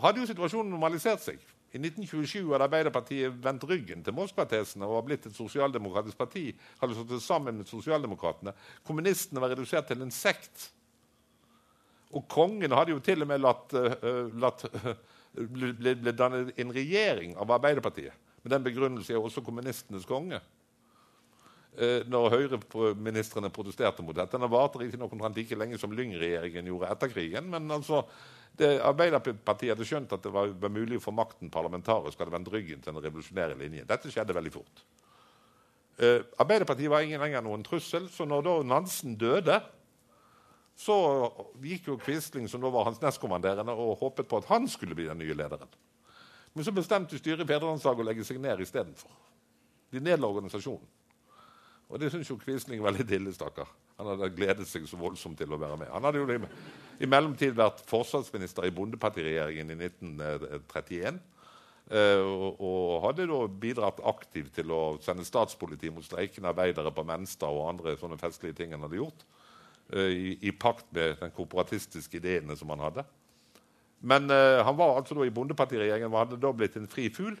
hadde 0.00 0.22
jo 0.22 0.28
situasjonen 0.28 0.70
normalisert 0.72 1.22
seg. 1.24 1.40
I 1.70 1.78
1927 1.78 2.50
hadde 2.50 2.66
Arbeiderpartiet 2.66 3.36
vendt 3.44 3.64
ryggen 3.70 4.02
til 4.02 4.14
Moskva-tesene 4.16 4.86
og 4.88 4.96
var 4.96 5.04
blitt 5.06 5.28
et 5.28 5.36
sosialdemokratisk 5.36 6.18
parti. 6.18 6.48
hadde 6.80 6.96
stått 6.96 7.22
sammen 7.22 7.60
med 7.60 7.70
sosialdemokratene. 7.70 8.54
Kommunistene 8.86 9.42
var 9.42 9.52
redusert 9.54 9.86
til 9.86 10.02
en 10.02 10.10
sekt. 10.10 10.70
Og 12.10 12.26
kongen 12.26 12.74
hadde 12.74 12.90
jo 12.90 12.98
til 12.98 13.22
og 13.22 13.30
med 13.30 13.42
latt, 13.42 13.70
uh, 13.74 14.26
latt 14.42 14.64
uh, 14.66 14.94
ble, 15.38 15.94
ble 15.94 16.14
dannet 16.16 16.58
en 16.58 16.74
regjering 16.74 17.36
av 17.38 17.54
Arbeiderpartiet. 17.54 18.16
Med 18.42 18.54
den 18.56 18.66
begrunnelse 18.66 19.14
er 19.14 19.22
også 19.22 19.44
kommunistenes 19.46 20.08
konge. 20.08 20.40
Eh, 21.78 22.02
når 22.10 22.32
Høyre-ministrene 22.34 23.48
protesterte 23.54 24.02
mot 24.02 24.16
dette. 24.16 24.38
Den 24.38 24.50
varte 24.50 24.80
riktignok 24.80 25.12
omtrent 25.14 25.36
like 25.38 25.58
lenge 25.58 25.78
som 25.78 25.92
Lyng-regjeringen 25.94 26.66
gjorde 26.66 26.90
etter 26.90 27.12
krigen. 27.12 27.46
Men 27.52 27.70
altså, 27.70 28.02
det, 28.58 28.72
Arbeiderpartiet 28.82 29.76
hadde 29.76 29.86
skjønt 29.86 30.16
at 30.16 30.24
det 30.26 30.32
var, 30.34 30.50
mulig 30.66 30.98
å 30.98 31.04
få 31.04 31.14
makten 31.14 31.52
parlamentarisk. 31.52 32.18
hadde 32.18 32.34
vendt 32.34 32.50
ryggen 32.50 32.82
til 32.82 32.92
den 32.92 33.04
revolusjonære 33.06 33.58
linjen. 33.62 33.86
Dette 33.86 34.10
skjedde 34.10 34.34
veldig 34.34 34.54
fort. 34.58 34.84
Eh, 36.02 36.26
Arbeiderpartiet 36.42 36.90
var 36.90 37.06
ingen 37.06 37.22
lenger 37.22 37.46
noen 37.46 37.62
trussel, 37.62 38.10
så 38.10 38.26
når 38.26 38.48
da 38.48 38.58
Nansen 38.74 39.14
døde, 39.20 39.62
så 40.80 40.96
gikk 41.62 41.90
jo 41.92 42.00
Quisling, 42.02 42.48
som 42.48 42.62
da 42.64 42.70
var 42.72 42.88
hans 42.88 43.02
nestkommanderende, 43.02 43.72
og 43.76 43.98
håpet 44.00 44.26
på 44.26 44.40
at 44.40 44.48
han 44.50 44.66
skulle 44.68 44.96
bli 44.98 45.06
den 45.06 45.20
nye 45.22 45.36
lederen. 45.36 45.70
Men 46.54 46.66
så 46.66 46.74
bestemte 46.74 47.18
styret 47.20 47.44
i 47.44 47.46
Fedrelandslaget 47.46 48.02
å 48.02 48.08
legge 48.08 48.24
seg 48.26 48.40
ned 48.42 48.62
istedenfor. 48.64 49.12
De 49.92 50.02
nedla 50.02 50.26
organisasjonen. 50.26 50.88
Og 51.90 51.98
det 51.98 52.12
syns 52.12 52.28
jo 52.30 52.38
Quisling 52.38 52.82
var 52.84 52.94
litt 52.94 53.10
ille, 53.10 53.32
stakkar. 53.34 53.68
Han 53.98 54.12
hadde 54.12 54.30
gledet 54.36 54.68
seg 54.70 54.86
så 54.86 54.98
voldsomt 54.98 55.38
til 55.40 55.50
å 55.50 55.58
være 55.58 55.80
med. 55.80 55.90
Han 55.90 56.06
hadde 56.06 56.22
jo 56.22 56.38
i 57.02 57.08
mellomtid 57.10 57.56
vært 57.58 57.82
forsvarsminister 57.90 58.68
i 58.68 58.74
Bondepartiregjeringen 58.74 59.74
i 59.74 59.78
1931. 59.88 61.18
Eh, 61.90 62.22
og, 62.22 63.00
hadde 63.02 63.26
da 63.26 63.40
bidratt 63.50 63.98
aktivt 64.06 64.52
til 64.60 64.70
å 64.70 64.82
sende 65.02 65.26
statspoliti 65.26 65.90
mot 65.90 66.06
streikende 66.06 66.52
arbeidere 66.52 66.92
på 66.94 67.02
Menstad 67.08 67.50
og 67.50 67.66
andre 67.72 67.96
sånne 67.98 68.18
festlige 68.20 68.60
ting 68.60 68.76
han 68.76 68.86
hadde 68.86 69.00
gjort. 69.00 69.24
Eh, 69.90 70.12
I, 70.14 70.36
i, 70.46 70.54
pakt 70.54 70.86
med 70.94 71.18
den 71.18 71.34
korporatistiske 71.34 72.20
ideene 72.20 72.54
som 72.56 72.70
han 72.70 72.86
hadde. 72.86 73.06
Men 74.00 74.30
uh, 74.32 74.62
han 74.64 74.76
var 74.78 74.94
altså 74.96 75.12
da 75.12 75.26
i 75.26 75.34
Bondepartiregjeringen 75.34 76.08
og 76.08 76.22
hadde 76.22 76.38
da 76.40 76.54
blitt 76.56 76.78
en 76.78 76.88
fri 76.88 77.10
fugl. 77.12 77.34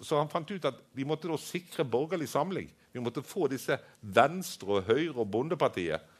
Så 0.00 0.16
han 0.16 0.30
fant 0.32 0.48
ut 0.50 0.68
at 0.68 0.78
vi 0.96 1.06
måtte 1.08 1.28
da 1.28 1.36
sikre 1.40 1.84
borgerlig 1.84 2.28
samling. 2.32 2.70
Vi 2.92 3.02
måtte 3.04 3.24
få 3.24 3.48
disse 3.52 3.76
Venstre, 4.00 4.78
og 4.78 4.88
Høyre 4.88 5.20
og 5.20 5.28
Bondepartiet 5.30 6.14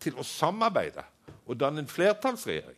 til 0.00 0.16
å 0.16 0.24
samarbeide 0.24 1.04
og 1.46 1.58
danne 1.60 1.82
en 1.82 1.90
flertallsregjering. 1.90 2.76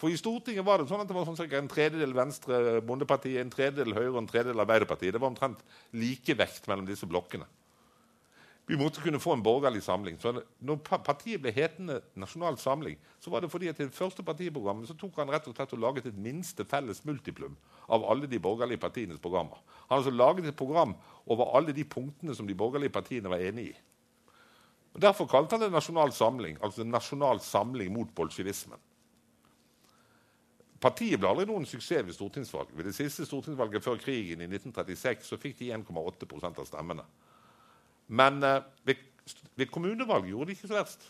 For 0.00 0.08
i 0.08 0.16
Stortinget 0.16 0.64
var 0.64 0.80
det 0.80 0.88
sånn 0.88 1.02
at 1.02 1.08
det 1.10 1.14
var 1.16 1.26
sånn 1.28 1.54
en 1.58 1.70
tredjedel 1.70 2.14
Venstre 2.16 2.80
Bondepartiet, 2.86 3.42
en 3.42 3.52
tredjedel 3.52 3.92
Høyre 3.96 4.14
og 4.14 4.22
en 4.22 4.30
tredjedel 4.30 4.62
Arbeiderpartiet. 4.64 5.12
Det 5.12 5.20
var 5.20 5.32
omtrent 5.32 5.60
likevekt 5.92 6.68
mellom 6.70 6.88
disse 6.88 7.08
blokkene. 7.08 7.46
Vi 8.66 8.76
måtte 8.78 9.02
kunne 9.02 9.18
få 9.18 9.32
en 9.34 9.42
borgerlig 9.42 9.82
samling. 9.82 10.18
Så 10.22 10.30
når 10.62 10.76
partiet 10.86 11.42
ble 11.42 11.50
hetende 11.54 12.00
Nasjonal 12.14 12.58
Samling, 12.58 12.98
så 13.18 13.30
var 13.32 13.42
det 13.42 13.50
fordi 13.50 13.68
at 13.68 13.80
i 13.80 13.86
det 13.88 13.96
første 13.96 14.22
partiprogrammet 14.22 14.86
så 14.86 14.94
tok 14.94 15.18
han 15.18 15.32
rett 15.32 15.48
og 15.50 15.56
slett 15.56 15.72
og 15.74 15.82
laget 15.82 16.06
et 16.06 16.18
minste 16.18 16.64
felles 16.70 17.02
multiplum 17.04 17.56
av 17.90 18.04
alle 18.06 18.30
de 18.30 18.38
borgerlige 18.38 18.78
partienes 18.78 19.18
programmer. 19.18 19.58
Han 19.88 19.98
altså 19.98 20.14
laget 20.14 20.46
et 20.46 20.56
program 20.56 20.94
over 21.26 21.50
alle 21.58 21.74
de 21.74 21.84
punktene 21.84 22.34
som 22.34 22.46
de 22.46 22.54
borgerlige 22.54 22.94
partiene 22.94 23.32
var 23.32 23.42
enig 23.42 23.72
i. 23.72 23.74
Og 24.94 25.02
Derfor 25.02 25.26
kalte 25.26 25.56
han 25.56 25.64
det 25.64 25.72
Nasjonal 25.72 26.12
Samling, 26.12 26.58
altså 26.62 26.84
Nasjonal 26.84 27.40
Samling 27.40 27.92
mot 27.94 28.14
bolsjevismen. 28.14 28.78
Partiet 30.80 31.20
ble 31.20 31.28
aldri 31.28 31.44
noen 31.50 31.66
suksess 31.68 32.06
ved 32.06 32.16
stortingsvalget. 32.16 32.72
Ved 32.76 32.86
det 32.88 32.94
siste 32.96 33.26
stortingsvalget 33.28 33.84
før 33.84 33.98
krigen 34.00 34.40
i 34.40 34.48
1936 34.48 35.28
så 35.28 35.36
fikk 35.36 35.58
de 35.58 35.74
1,8% 35.76 36.62
av 36.62 36.70
stemmene. 36.70 37.04
Men 38.10 38.42
eh, 38.42 38.62
ved, 38.86 39.00
ved 39.54 39.70
kommunevalg 39.70 40.28
gjorde 40.28 40.50
de 40.50 40.58
ikke 40.58 40.70
så 40.70 40.80
verst. 40.80 41.06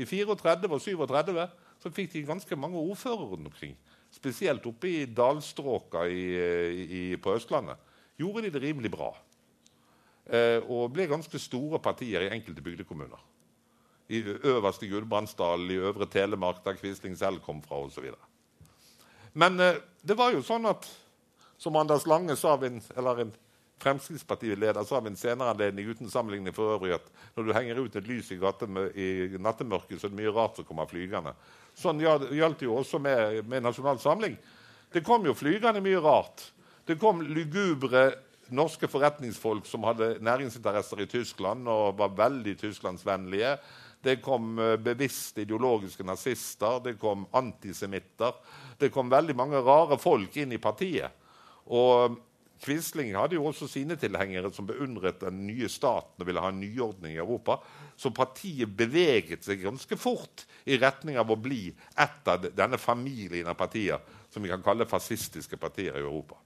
I 0.00 0.06
34 0.08 0.68
og 0.68 0.80
37 0.80 1.46
så 1.80 1.92
fikk 1.92 2.12
de 2.12 2.26
ganske 2.28 2.56
mange 2.56 2.80
ordførere 2.80 3.32
rundt 3.32 3.48
omkring. 3.48 3.74
Spesielt 4.12 4.66
oppe 4.68 4.88
i 4.90 5.06
dalstråka 5.06 6.04
i, 6.10 6.22
i, 6.82 7.02
på 7.16 7.34
Østlandet 7.36 7.80
gjorde 8.20 8.44
de 8.44 8.52
det 8.52 8.62
rimelig 8.62 8.90
bra. 8.92 9.10
Eh, 10.30 10.60
og 10.68 10.92
ble 10.94 11.08
ganske 11.10 11.40
store 11.40 11.80
partier 11.82 12.26
i 12.26 12.32
enkelte 12.34 12.64
bygdekommuner. 12.64 13.20
I 14.10 14.20
øverste 14.26 14.88
Gudbrandsdalen, 14.90 15.70
i 15.70 15.78
Øvre 15.78 16.06
Telemark, 16.10 16.64
der 16.64 16.76
Quisling 16.76 17.16
selv 17.18 17.40
kom 17.40 17.62
fra, 17.62 17.78
osv. 17.78 18.10
Men 19.32 19.60
eh, 19.60 19.78
det 20.02 20.18
var 20.18 20.34
jo 20.34 20.42
sånn 20.44 20.66
at, 20.68 20.88
som 21.60 21.78
Anders 21.78 22.06
Lange 22.10 22.36
sa, 22.36 22.56
eller 22.58 23.24
en 23.24 23.32
Fremskrittspartileder 23.80 24.84
sa 24.84 25.00
ved 25.00 25.14
en 25.14 25.18
senere 25.18 25.54
anledning 25.54 25.88
uten 25.88 26.10
sammenligning 26.12 26.54
for 26.56 26.76
øvrig 26.76 26.94
at 26.98 27.06
når 27.36 27.46
du 27.46 27.52
henger 27.56 27.80
ut 27.80 27.96
et 27.96 28.08
lys 28.08 28.30
i, 28.34 28.38
i 28.38 29.08
nattemørket, 29.40 29.98
så 30.00 30.08
er 30.08 30.12
det 30.12 30.20
mye 30.20 30.34
rart 30.36 30.60
som 30.60 30.68
kommer 30.68 30.90
flygende. 30.90 31.32
Sånn 31.78 32.02
gjaldt 32.02 32.64
jo 32.66 32.76
også 32.76 33.00
med, 33.00 33.44
med 33.48 33.64
Nasjonal 33.64 34.00
Samling. 34.02 34.36
Det 34.92 35.04
kom 35.06 35.24
jo 35.24 35.36
flygende 35.38 35.80
mye 35.84 36.00
rart. 36.02 36.50
Det 36.84 36.98
kom 37.00 37.22
lugubre 37.22 38.10
norske 38.50 38.88
forretningsfolk 38.90 39.68
som 39.70 39.84
hadde 39.86 40.16
næringsinteresser 40.26 41.04
i 41.04 41.08
Tyskland 41.10 41.68
og 41.70 41.98
var 42.00 42.16
veldig 42.18 42.56
tysklandsvennlige. 42.58 43.54
Det 44.02 44.16
kom 44.24 44.56
bevisst 44.56 44.84
bevisste 44.84 45.44
ideologiske 45.44 46.04
nazister, 46.08 46.80
det 46.84 46.96
kom 46.98 47.26
antisemitter. 47.36 48.32
Det 48.80 48.88
kom 48.92 49.12
veldig 49.12 49.36
mange 49.36 49.60
rare 49.60 49.98
folk 50.00 50.36
inn 50.40 50.52
i 50.56 50.60
partiet. 50.62 51.12
Og 51.68 52.16
Quisling 52.60 53.14
hadde 53.16 53.38
jo 53.38 53.46
også 53.48 53.68
sine 53.70 53.96
tilhengere 54.00 54.50
som 54.52 54.66
beundret 54.68 55.22
den 55.22 55.46
nye 55.46 55.68
staten 55.72 56.20
og 56.20 56.28
ville 56.28 56.42
ha 56.44 56.50
en 56.52 56.60
nyordning 56.60 57.14
i 57.14 57.22
Europa. 57.22 57.56
Så 57.96 58.12
partiet 58.14 58.72
beveget 58.76 59.46
seg 59.46 59.64
ganske 59.64 59.96
fort 60.00 60.44
i 60.68 60.78
retning 60.80 61.16
av 61.20 61.32
å 61.32 61.38
bli 61.40 61.70
et 61.70 62.30
av 62.30 62.44
denne 62.52 62.80
familien 62.80 63.48
av 63.48 63.58
partier 63.60 64.00
som 64.30 64.44
vi 64.44 64.52
kan 64.52 64.62
kalle 64.64 64.88
fascistiske 64.88 65.56
partier 65.60 65.96
i 65.96 66.04
Europa. 66.04 66.36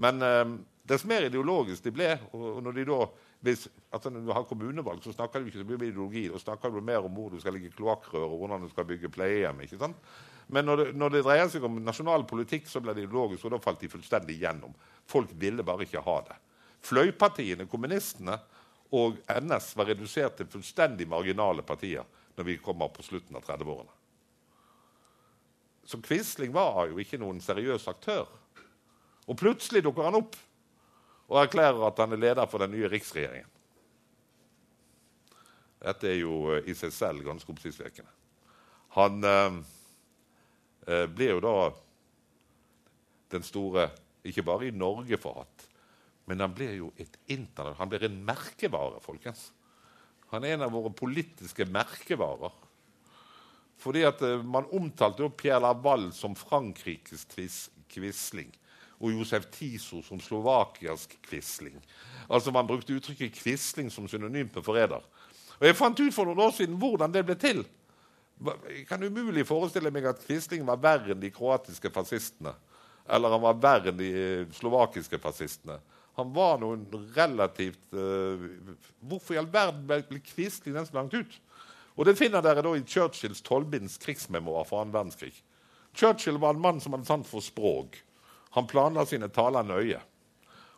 Men 0.00 0.22
eh, 0.24 0.58
Dess 0.90 1.04
mer 1.06 1.22
ideologisk 1.28 1.84
de 1.86 1.92
ble 1.94 2.14
og 2.34 2.62
når 2.64 2.78
de 2.80 2.84
da, 2.88 3.04
hvis, 3.46 3.68
altså 3.94 4.10
Når 4.10 4.24
du 4.26 4.32
har 4.34 4.48
kommunevalg, 4.48 5.02
så 5.04 5.14
snakker 5.14 5.40
du 5.40 5.46
ikke 5.46 5.60
så 5.62 5.66
mye 5.68 5.78
om 5.78 5.84
ideologi. 5.86 6.24
Da 6.32 6.40
snakker 6.42 6.72
du 6.74 6.80
mer 6.84 7.06
om 7.06 7.14
hvor 7.14 7.30
du 7.32 7.38
skal 7.40 7.54
ligge 7.56 7.70
kloakkrør 7.76 8.26
og 8.26 8.42
hvordan 8.42 8.66
du 8.66 8.72
skal 8.72 8.88
bygge 8.88 9.12
pleiehjem. 9.14 9.62
ikke 9.64 9.78
sant? 9.80 10.10
Men 10.52 10.66
når 10.66 10.80
det, 10.80 10.86
når 10.98 11.12
det, 11.14 11.22
dreier 11.26 11.50
seg 11.52 11.64
om 11.66 11.76
nasjonal 11.84 12.24
politikk, 12.26 12.66
så 12.66 12.82
ble 12.82 12.94
det 12.96 13.04
ideologisk, 13.04 13.44
og 13.46 13.54
da 13.54 13.60
falt 13.62 13.82
de 13.84 13.90
fullstendig 13.92 14.34
igjennom. 14.34 14.72
Folk 15.06 15.30
ville 15.38 15.62
bare 15.66 15.86
ikke 15.86 16.02
ha 16.02 16.16
det. 16.26 16.38
Fløypartiene, 16.86 17.68
kommunistene 17.70 18.34
og 18.96 19.20
NS 19.30 19.72
var 19.78 19.92
redusert 19.92 20.40
til 20.40 20.50
fullstendig 20.50 21.06
marginale 21.08 21.62
partier 21.62 22.06
når 22.34 22.48
vi 22.48 22.58
kommer 22.62 22.90
på 22.90 23.04
slutten 23.06 23.38
av 23.38 23.46
30-årene. 23.46 23.94
Så 25.86 26.00
Quisling 26.02 26.52
var 26.54 26.90
jo 26.90 26.98
ikke 27.02 27.18
noen 27.18 27.40
seriøs 27.42 27.86
aktør. 27.90 28.26
Og 29.30 29.38
plutselig 29.38 29.84
dukker 29.86 30.06
han 30.06 30.18
opp 30.18 30.36
og 31.30 31.40
erklærer 31.44 31.86
at 31.86 31.98
han 32.02 32.14
er 32.14 32.22
leder 32.24 32.50
for 32.50 32.62
den 32.62 32.74
nye 32.74 32.90
riksregjeringen. 32.90 33.50
Dette 35.80 36.10
er 36.10 36.18
jo 36.20 36.50
eh, 36.52 36.66
i 36.68 36.74
seg 36.76 36.92
selv 36.92 37.24
ganske 37.24 37.48
oppsiktsvekkende. 37.54 38.10
Han 38.98 39.24
eh, 39.24 39.60
eh, 40.90 41.06
blir 41.06 41.36
jo 41.36 41.42
da 41.44 41.56
den 43.30 43.46
store 43.46 43.90
Ikke 44.26 44.42
bare 44.44 44.66
i 44.68 44.74
Norge 44.76 45.16
forhatt, 45.16 45.62
men 46.28 46.42
han 46.44 46.52
ble 46.52 46.66
jo 46.76 46.90
et 47.00 47.14
internett. 47.32 47.78
han 47.78 47.88
blir 47.88 48.02
en 48.04 48.18
merkevare, 48.24 49.00
folkens. 49.00 49.46
Han 50.28 50.44
er 50.44 50.58
en 50.58 50.66
av 50.66 50.74
våre 50.74 50.92
politiske 50.92 51.64
merkevarer. 51.64 52.52
Fordi 53.80 54.04
at 54.04 54.20
eh, 54.22 54.44
Man 54.44 54.68
omtalte 54.76 55.24
jo 55.24 55.32
Pierre 55.32 55.62
Laval 55.64 56.10
som 56.12 56.36
Frankrikes 56.36 57.26
Quisling 57.88 58.52
og 59.00 59.14
Josef 59.14 59.46
Tiso 59.50 60.02
som 60.04 60.20
Slovakias 60.20 61.08
Quisling. 61.24 61.80
Altså 62.28 62.52
Man 62.52 62.68
brukte 62.68 62.94
uttrykket 62.94 63.40
Quisling 63.40 63.90
som 63.90 64.08
synonym 64.08 64.48
på 64.48 64.62
forræder. 64.62 65.00
Og 65.60 65.66
Jeg 65.66 65.76
fant 65.76 66.00
ut 66.00 66.14
for 66.14 66.28
noen 66.28 66.44
år 66.44 66.52
siden 66.56 66.76
hvordan 66.76 67.12
det 67.12 67.24
ble 67.24 67.36
til. 67.40 67.64
Jeg 68.40 68.86
kan 68.88 69.02
umulig 69.04 69.44
forestille 69.48 69.92
meg 69.92 70.06
at 70.08 70.22
Quisling 70.24 70.64
var 70.68 70.80
verre 70.80 71.12
enn 71.12 71.20
de 71.20 71.32
kroatiske 71.32 71.90
fascistene. 71.92 72.54
Eller 73.10 73.34
han 73.34 73.42
var 73.42 73.58
verre 73.60 73.92
enn 73.92 73.98
de 73.98 74.10
eh, 74.10 74.46
slovakiske 74.56 75.20
fascistene. 75.20 75.80
Han 76.18 76.32
var 76.34 76.58
noen 76.60 76.82
relativt 77.14 77.94
uh, 77.94 78.42
Hvorfor 79.08 79.36
i 79.36 79.38
all 79.40 79.48
verden 79.48 79.86
ble 79.88 80.20
Quisling 80.26 80.74
den 80.74 80.88
så 80.88 80.98
langt 80.98 81.14
ut? 81.14 81.36
Og 81.96 82.06
Det 82.06 82.16
finner 82.18 82.42
dere 82.44 82.64
da 82.64 82.72
i 82.76 82.82
Churchills 82.84 83.42
tolvbinds 83.46 83.98
krigsmemoar 84.02 84.66
fra 84.68 84.82
annen 84.82 84.94
verdenskrig. 84.94 85.32
Churchill 85.96 86.38
var 86.40 86.54
en 86.54 86.62
mann 86.62 86.80
som 86.80 86.94
hadde 86.96 87.08
sant 87.08 87.28
for 87.28 87.44
språk. 87.44 87.98
Han 88.56 88.68
planla 88.70 89.04
sine 89.06 89.28
taler 89.32 89.66
nøye. 89.66 90.00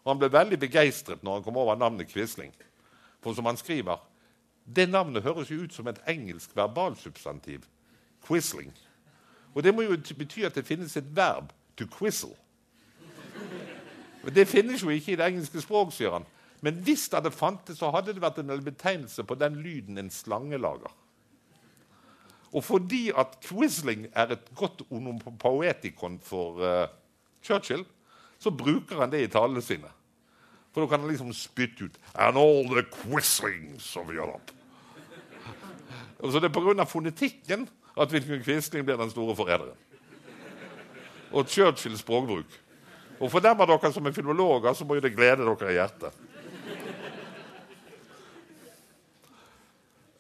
Og 0.03 0.13
Han 0.13 0.21
ble 0.21 0.33
veldig 0.35 0.59
begeistret 0.61 1.23
når 1.23 1.39
han 1.39 1.45
kom 1.47 1.59
over 1.63 1.79
navnet 1.79 2.11
Quisling. 2.11 2.53
For 3.23 3.35
som 3.35 3.47
han 3.47 3.61
skriver 3.61 4.03
det 4.67 4.89
navnet 4.89 5.23
høres 5.23 5.51
jo 5.51 5.63
ut 5.63 5.75
som 5.75 5.89
et 5.89 6.01
engelsk 6.09 6.57
verbalsubstantiv. 6.57 7.65
Quisling. 8.27 8.73
Og 9.55 9.63
det 9.63 9.75
må 9.75 9.83
jo 9.83 9.97
bety 10.19 10.47
at 10.47 10.55
det 10.55 10.67
finnes 10.67 10.97
et 10.97 11.17
verb 11.17 11.53
to 11.77 11.87
quizzle. 11.99 12.37
Det 14.35 14.47
finnes 14.49 14.83
jo 14.83 14.89
ikke 14.89 15.13
i 15.13 15.19
det 15.19 15.27
engelske 15.27 15.61
språk, 15.61 15.91
sier 15.93 16.15
han. 16.15 16.27
Men 16.63 16.79
hvis 16.87 17.09
det 17.11 17.19
hadde 17.19 17.35
fantes, 17.35 17.79
så 17.79 17.91
hadde 17.91 18.15
det 18.15 18.23
vært 18.23 18.39
en 18.39 18.53
betegnelse 18.65 19.25
på 19.27 19.35
den 19.35 19.57
lyden 19.65 19.99
en 19.99 20.11
slange 20.15 20.59
lager. 20.59 20.93
Og 22.53 22.65
fordi 22.65 23.11
at 23.19 23.39
quisling 23.43 24.07
er 24.13 24.37
et 24.37 24.53
godt 24.55 24.85
onopoetikon 24.91 26.21
for 26.23 26.61
uh, 26.61 26.87
Churchill, 27.43 27.85
så 28.39 28.51
bruker 28.51 29.01
han 29.01 29.11
det 29.11 29.25
i 29.25 29.31
talene 29.33 29.63
sine. 29.63 29.91
For 30.73 30.81
da 30.81 30.89
kan 30.89 31.01
han 31.01 31.11
liksom 31.11 31.33
spytte 31.37 31.85
ut 31.85 31.99
And 32.14 32.37
all 32.37 32.64
the 32.64 32.83
quislings 32.83 33.97
of 33.97 34.09
Europe. 34.09 34.53
Og 36.18 36.33
så 36.33 36.41
Det 36.41 36.57
er 36.57 36.75
pga. 36.75 36.85
fonetikken 36.85 37.68
at 38.01 38.12
Wilhelm 38.12 38.43
Quisling 38.43 38.85
blir 38.85 38.97
den 38.97 39.11
store 39.11 39.37
forræderen. 39.37 39.77
Og 41.33 41.49
Churchills 41.49 42.01
språkbruk. 42.01 42.47
Og 43.20 43.31
for 43.31 43.39
dem 43.41 43.61
av 43.61 43.66
dere 43.66 43.93
som 43.93 44.07
er 44.07 44.12
filologer, 44.12 44.73
så 44.73 44.85
må 44.85 44.95
jo 44.95 45.01
det 45.01 45.16
glede 45.16 45.45
dere 45.45 45.70
i 45.70 45.73
hjertet. 45.73 46.12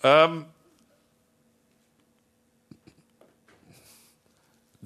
Um, 0.04 0.44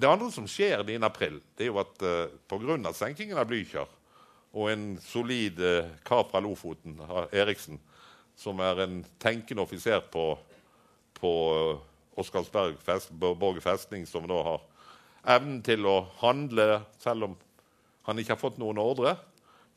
Det 0.01 0.05
andre 0.05 0.31
som 0.31 0.45
skjer 0.45 0.83
9. 0.85 0.99
april, 1.01 1.39
det 1.57 1.65
er 1.65 1.71
jo 1.71 1.79
at 1.81 2.03
uh, 2.05 2.29
pga. 2.45 2.93
senkingen 2.93 3.37
av 3.37 3.47
Blücher 3.49 3.87
og 4.57 4.71
en 4.71 4.85
solid 5.05 5.59
uh, 5.61 5.89
kar 6.07 6.25
fra 6.31 6.41
Lofoten, 6.41 6.97
Eriksen, 7.29 7.77
som 8.37 8.61
er 8.65 8.81
en 8.81 9.03
tenkende 9.21 9.61
offiser 9.61 10.01
på, 10.13 10.31
på 11.17 11.33
uh, 11.53 11.83
Oscarsberg 12.17 12.79
fest, 12.81 13.13
Borge 13.13 13.61
festning, 13.61 14.07
som 14.09 14.25
da 14.29 14.41
har 14.49 14.63
evnen 15.37 15.61
til 15.65 15.85
å 15.85 15.99
handle 16.23 16.81
selv 17.03 17.29
om 17.29 17.35
han 18.07 18.21
ikke 18.21 18.33
har 18.33 18.41
fått 18.41 18.57
noen 18.61 18.79
ordre. 18.81 19.13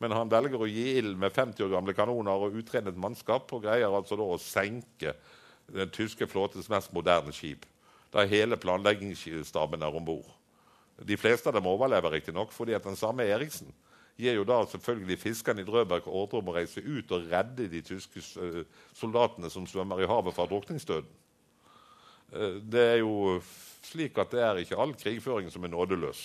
Men 0.01 0.15
han 0.17 0.31
velger 0.33 0.63
å 0.63 0.69
gi 0.71 0.95
ild 0.97 1.19
med 1.21 1.35
50 1.35 1.67
år 1.67 1.75
gamle 1.75 1.93
kanoner 1.97 2.47
og 2.47 2.57
utredet 2.57 2.97
mannskap 2.97 3.51
og 3.53 3.67
greier 3.67 3.93
altså 3.93 4.17
da 4.17 4.25
å 4.25 4.41
senke 4.41 5.13
den 5.69 5.93
tyske 5.93 6.25
flåtes 6.31 6.71
mest 6.73 6.95
moderne 6.97 7.35
skip 7.37 7.67
da 8.11 8.25
hele 8.27 8.59
planleggingsstaben 8.59 9.83
er 9.87 9.97
om 9.97 10.05
bord. 10.05 10.27
De 11.07 11.17
fleste 11.17 11.49
av 11.49 11.55
dem 11.57 11.69
overlever 11.71 12.11
riktignok, 12.17 12.51
fordi 12.53 12.75
at 12.77 12.85
den 12.85 12.99
samme 12.99 13.23
Eriksen 13.31 13.71
gir 14.21 14.37
jo 14.39 14.45
da 14.49 14.61
selvfølgelig 14.69 15.19
fiskerne 15.21 15.65
i 15.65 15.69
Drøbak 15.69 16.07
ordre 16.07 16.41
om 16.41 16.51
å 16.51 16.57
reise 16.57 16.83
ut 16.85 17.13
og 17.17 17.27
redde 17.31 17.69
de 17.73 17.83
tyske 17.85 18.23
eh, 18.43 18.61
soldatene 18.97 19.51
som 19.53 19.67
svømmer 19.69 20.03
i 20.03 20.09
havet 20.11 20.37
fra 20.37 20.47
drukningsdøden. 20.51 21.09
Eh, 22.33 22.61
det 22.73 22.85
er 22.97 23.01
jo 23.03 23.41
slik 23.87 24.19
at 24.21 24.35
det 24.35 24.45
er 24.45 24.61
ikke 24.63 24.79
all 24.81 24.95
krigføring 24.99 25.51
som 25.53 25.65
er 25.65 25.73
nådeløs. 25.73 26.23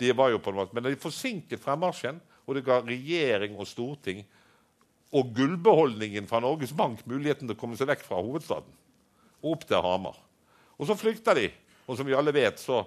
De 0.00 0.12
var 0.16 0.32
jo 0.32 0.40
på 0.42 0.52
en 0.52 0.60
måte, 0.60 0.74
Men 0.74 0.84
de 0.84 1.00
forsinket 1.00 1.62
fremmarsjen, 1.62 2.20
og 2.46 2.56
det 2.56 2.64
ga 2.66 2.80
regjering 2.82 3.54
og 3.56 3.68
storting 3.70 4.24
og 5.12 5.34
gullbeholdningen 5.36 6.26
fra 6.26 6.40
Norges 6.40 6.72
Bank 6.74 7.04
muligheten 7.06 7.46
til 7.46 7.54
å 7.54 7.60
komme 7.60 7.76
seg 7.78 7.90
vekk 7.90 8.02
fra 8.06 8.18
hovedstaden 8.18 8.80
og 9.42 9.56
opp 9.56 9.66
til 9.66 9.82
Hamar. 9.82 10.16
Og 10.78 10.88
så 10.88 10.96
flykter 10.98 11.38
de. 11.38 11.48
Og 11.86 11.98
som 11.98 12.06
vi 12.06 12.14
alle 12.14 12.34
vet, 12.34 12.60
så 12.62 12.84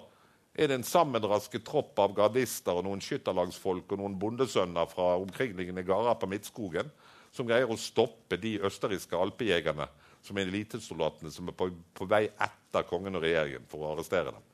er 0.56 0.70
det 0.70 0.78
en 0.78 0.86
sammenrasket 0.86 1.66
tropp 1.68 1.98
av 2.00 2.14
gardister 2.16 2.78
og 2.78 2.86
noen 2.86 3.02
skytterlagsfolk 3.04 3.92
og 3.92 4.00
noen 4.00 4.16
bondesønner 4.20 4.88
fra 4.88 5.12
omkringliggende 5.20 5.84
gårder 5.84 6.16
på 6.20 6.30
Midtskogen 6.32 6.88
som 7.36 7.48
greier 7.48 7.68
å 7.68 7.76
stoppe 7.76 8.38
de 8.40 8.54
østerrikske 8.64 9.18
alpejegerne 9.20 9.88
som 10.24 10.38
er 10.40 10.48
elitesoldatene 10.48 11.30
som 11.30 11.50
er 11.50 11.56
på, 11.58 11.68
på, 11.94 12.08
vei 12.08 12.24
etter 12.30 12.86
kongen 12.88 13.18
og 13.18 13.26
regjeringen 13.26 13.68
for 13.70 13.84
å 13.84 13.92
arrestere 13.92 14.32
dem. 14.32 14.46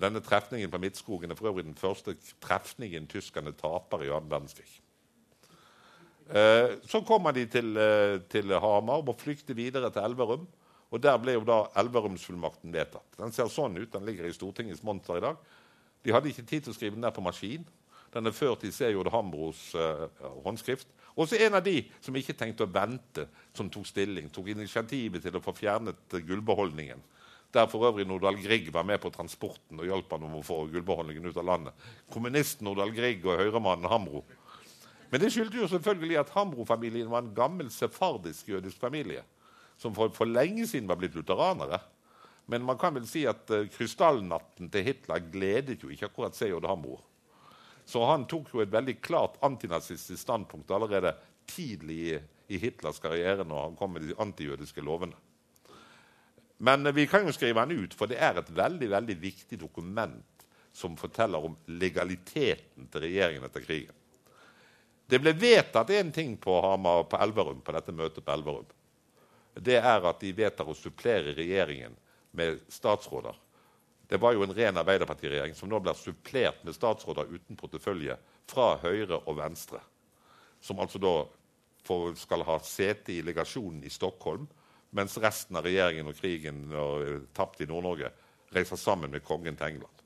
Denne 0.00 0.22
trefningen 0.24 0.70
på 0.72 0.80
Midtskogen 0.80 1.34
er 1.34 1.36
for 1.36 1.50
øvrig 1.50 1.66
den 1.66 1.76
første 1.76 2.14
trefningen 2.40 3.10
tyskerne 3.10 3.52
taper 3.58 4.06
i 4.06 4.12
annen 4.14 4.30
verdenskrig. 4.30 4.70
Eh, 6.32 6.78
så 6.88 7.02
kommer 7.04 7.34
de 7.36 7.44
til, 7.50 7.74
eh, 7.76 8.22
til 8.30 8.54
Hamar 8.54 9.02
og 9.02 9.10
må 9.10 9.18
flykte 9.18 9.56
videre 9.58 9.90
til 9.90 10.06
Elverum. 10.06 10.46
Og 10.92 11.00
Der 11.00 11.16
ble 11.16 11.38
jo 11.38 11.44
da 11.48 11.62
Elverumsfullmakten 11.80 12.72
vedtatt. 12.74 13.14
Den 13.16 13.32
ser 13.32 13.48
sånn 13.48 13.78
ut. 13.80 13.92
Den 13.94 14.04
ligger 14.04 14.28
i 14.28 14.34
Stortingets 14.36 14.82
monter 14.84 15.16
i 15.16 15.24
dag. 15.24 15.38
De 16.04 16.12
hadde 16.12 16.28
ikke 16.28 16.44
tid 16.44 16.66
til 16.66 16.74
å 16.74 16.76
skrive 16.76 16.98
den 16.98 17.06
der 17.06 17.14
på 17.16 17.24
maskin. 17.24 17.64
Den 18.12 18.28
er 18.28 18.36
ført 18.36 18.66
i 18.68 18.72
C. 18.74 18.90
J. 18.92 19.00
Hambros 19.14 19.70
uh, 19.72 20.04
håndskrift. 20.44 20.90
Også 21.16 21.38
en 21.40 21.56
av 21.56 21.64
de 21.64 21.78
som 22.04 22.16
ikke 22.16 22.36
tenkte 22.36 22.66
å 22.66 22.72
vente, 22.72 23.24
som 23.56 23.70
tok 23.72 23.88
stilling. 23.88 24.28
Tok 24.32 24.52
initiativet 24.52 25.24
til 25.24 25.36
å 25.38 25.44
få 25.44 25.56
fjernet 25.56 26.18
gullbeholdningen. 26.28 27.00
Der 27.52 27.68
for 27.68 27.88
øvrig 27.88 28.04
Nordahl 28.08 28.36
Grieg 28.40 28.68
var 28.72 28.84
med 28.88 29.00
på 29.00 29.12
transporten 29.12 29.80
og 29.80 29.88
hjalp 29.88 30.12
han 30.12 30.28
om 30.28 30.38
å 30.38 30.44
få 30.44 30.62
gullbeholdningen 30.72 31.28
ut 31.28 31.40
av 31.40 31.48
landet. 31.48 31.88
Kommunisten 32.12 32.68
Nordahl 32.68 32.92
Grieg 32.96 33.24
og 33.28 33.40
høyremannen 33.40 33.88
Hambro. 33.92 34.24
Men 35.12 35.20
det 35.20 35.32
skyldte 35.32 35.60
jo 35.60 35.68
selvfølgelig 35.68 36.20
at 36.20 36.32
Hambro-familien 36.32 37.12
var 37.12 37.24
en 37.24 37.34
gammel 37.36 37.68
sefardisk 37.72 38.52
jødisk 38.52 38.80
familie 38.80 39.24
som 39.82 39.94
for, 39.94 40.12
for, 40.14 40.30
lenge 40.30 40.66
siden 40.66 40.88
var 40.88 41.00
blitt 41.00 41.16
lutheranere. 41.18 41.80
Men 42.46 42.62
man 42.62 42.78
kan 42.78 42.94
vel 42.94 43.06
si 43.08 43.24
at 43.26 43.50
uh, 43.50 43.66
krystallnatten 43.70 44.70
til 44.70 44.86
Hitler 44.86 45.24
gledet 45.32 45.82
jo 45.82 45.90
ikke 45.90 46.08
akkurat 46.10 46.38
seg 46.38 46.54
og 46.54 46.66
Hamor. 46.70 47.02
Så 47.86 48.02
han 48.06 48.28
tok 48.30 48.52
jo 48.54 48.62
et 48.62 48.70
veldig 48.70 49.00
klart 49.02 49.40
antinazistisk 49.42 50.20
standpunkt 50.22 50.70
allerede 50.70 51.16
tidlig 51.50 51.98
i, 52.12 52.18
i 52.54 52.60
Hitlers 52.62 53.02
karriere 53.02 53.46
når 53.46 53.64
han 53.64 53.78
kom 53.78 53.94
med 53.96 54.06
de 54.06 54.18
antijødiske 54.22 54.84
lovene. 54.86 55.18
Men 56.62 56.86
uh, 56.86 56.94
vi 56.94 57.08
kan 57.10 57.26
jo 57.26 57.34
skrive 57.34 57.64
den 57.66 57.82
ut, 57.82 57.96
for 57.98 58.10
det 58.10 58.20
er 58.22 58.38
et 58.38 58.52
veldig, 58.54 58.90
veldig 58.92 59.16
viktig 59.22 59.58
dokument 59.58 60.46
som 60.72 60.94
forteller 60.96 61.42
om 61.42 61.56
legaliteten 61.68 62.86
til 62.88 63.04
regjeringen 63.04 63.44
etter 63.44 63.66
krigen. 63.66 63.98
Det 65.10 65.18
ble 65.20 65.34
vedtatt 65.36 65.90
én 65.92 66.14
ting 66.14 66.38
på, 66.40 66.54
Hamar, 66.64 67.02
på 67.10 67.18
Elverum, 67.20 67.58
på 67.60 67.74
dette 67.74 67.92
møtet 67.92 68.24
på 68.24 68.32
Elverum 68.32 68.70
det 69.54 69.78
er 69.78 70.08
at 70.08 70.20
de 70.20 70.32
vedtar 70.36 70.68
å 70.68 70.76
supplere 70.76 71.34
regjeringen 71.36 71.96
med 72.36 72.60
statsråder. 72.72 73.36
Det 74.08 74.20
var 74.20 74.34
jo 74.36 74.44
en 74.44 74.54
ren 74.54 74.76
Arbeiderpartiregjering 74.80 75.54
som 75.56 75.70
nå 75.72 75.80
blir 75.80 75.96
supplert 75.96 76.64
med 76.64 76.76
statsråder 76.76 77.30
uten 77.32 77.56
portefølje 77.56 78.16
fra 78.48 78.74
høyre 78.82 79.22
og 79.24 79.38
venstre. 79.38 79.80
som 80.62 80.78
altså 80.78 80.98
da 80.98 81.26
for, 81.82 82.14
skal 82.14 82.44
ha 82.46 82.58
sete 82.62 83.12
i 83.12 83.22
legasjonen 83.22 83.82
i 83.82 83.90
Stockholm, 83.90 84.46
mens 84.90 85.16
resten 85.18 85.56
av 85.58 85.64
regjeringen 85.66 86.06
og 86.06 86.14
krigen 86.14 86.68
og, 86.70 87.26
tapt 87.34 87.64
i 87.64 87.66
Nord-Norge 87.66 88.12
reiser 88.54 88.78
sammen 88.78 89.10
med 89.10 89.24
kongen 89.24 89.56
til 89.56 89.72
England. 89.72 90.01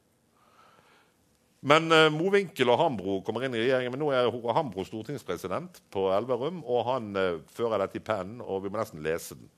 Men 1.66 1.90
uh, 1.90 2.06
Mowinckel 2.14 2.70
og 2.70 2.78
Hambro 2.78 3.20
kommer 3.26 3.42
inn 3.42 3.56
i 3.56 3.64
regjeringen, 3.64 3.90
men 3.94 4.04
nå 4.04 4.12
er 4.14 4.28
Hambro 4.54 4.84
stortingspresident 4.86 5.80
på 5.90 6.04
Elverum, 6.14 6.60
og 6.62 6.84
han 6.86 7.08
uh, 7.18 7.40
fører 7.56 7.82
dette 7.82 7.98
i 7.98 8.04
pennen, 8.06 8.38
og 8.38 8.62
vi 8.62 8.70
må 8.70 8.78
nesten 8.78 9.02
lese 9.02 9.34
den. 9.34 9.48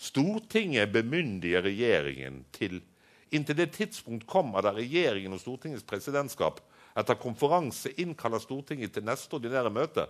Stortinget 0.00 0.92
bemyndiger 0.92 1.64
regjeringen 1.66 2.44
til 2.56 2.80
Inntil 3.34 3.56
det 3.58 3.72
tidspunkt 3.74 4.22
kommer 4.30 4.62
der 4.62 4.76
regjeringen 4.78 5.32
og 5.34 5.40
Stortingets 5.42 5.82
presidentskap 5.82 6.60
etter 6.96 7.18
konferanse 7.18 7.90
innkaller 7.98 8.38
Stortinget 8.38 8.92
til 8.94 9.04
neste 9.04 9.34
ordinære 9.34 9.72
møte 9.74 10.04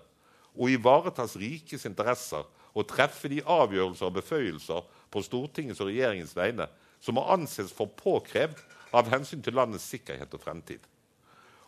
og 0.53 0.69
ivaretas 0.69 1.37
rikets 1.41 1.87
interesser 1.89 2.45
og 2.77 2.89
treffe 2.91 3.31
de 3.33 3.41
avgjørelser 3.41 4.11
og 4.11 4.19
beføyelser 4.19 4.85
på 5.09 5.23
Stortingets 5.25 5.81
og 5.81 5.89
regjeringens 5.89 6.37
vegne 6.37 6.69
som 7.01 7.17
må 7.17 7.25
anses 7.33 7.73
for 7.73 7.89
påkrevd 7.97 8.61
av 8.97 9.09
hensyn 9.13 9.41
til 9.45 9.57
landets 9.57 9.89
sikkerhet 9.89 10.37
og 10.37 10.45
fremtid. 10.45 10.85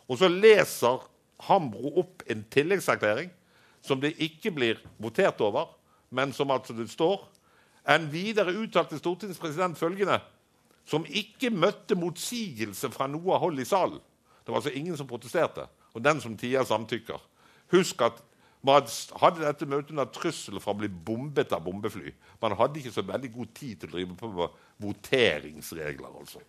Og 0.09 0.17
så 0.17 0.29
leser 0.31 1.05
Hambro 1.47 1.93
opp 2.01 2.23
en 2.27 2.41
tilleggserklæring 2.51 3.29
som 3.85 4.01
det 4.01 4.15
ikke 4.19 4.51
blir 4.51 4.81
votert 4.99 5.39
over, 5.41 5.69
men 6.11 6.33
som 6.35 6.51
altså 6.51 6.73
det 6.75 6.89
står. 6.91 7.21
En 7.89 8.09
videre 8.11 8.55
uttalte 8.57 8.97
Stortingets 8.99 9.39
president 9.39 9.77
følgende 9.77 10.19
som 10.89 11.05
ikke 11.05 11.51
møtte 11.53 11.95
motsigelse 11.97 12.89
fra 12.91 13.07
noe 13.07 13.37
hold 13.39 13.61
i 13.61 13.67
salen. 13.67 14.01
Det 14.41 14.51
var 14.51 14.63
altså 14.63 14.73
ingen 14.73 14.97
som 14.97 15.07
protesterte. 15.07 15.67
Og 15.93 16.01
den 16.03 16.21
som 16.21 16.35
tier, 16.37 16.65
samtykker. 16.65 17.21
Husk 17.71 18.01
at 18.01 18.17
man 18.65 18.87
hadde 19.21 19.45
dette 19.45 19.67
møtet 19.69 19.93
under 19.93 20.09
trussel 20.11 20.59
fra 20.59 20.73
å 20.73 20.79
bli 20.81 20.89
bombet 20.89 21.53
av 21.55 21.61
bombefly. 21.63 22.11
Man 22.41 22.57
hadde 22.59 22.81
ikke 22.81 22.93
så 22.95 23.05
veldig 23.05 23.31
god 23.35 23.51
tid 23.55 23.79
til 23.79 23.91
å 23.91 23.95
drive 23.95 24.17
på 24.19 24.49
voteringsregler. 24.83 26.09
altså. 26.19 26.41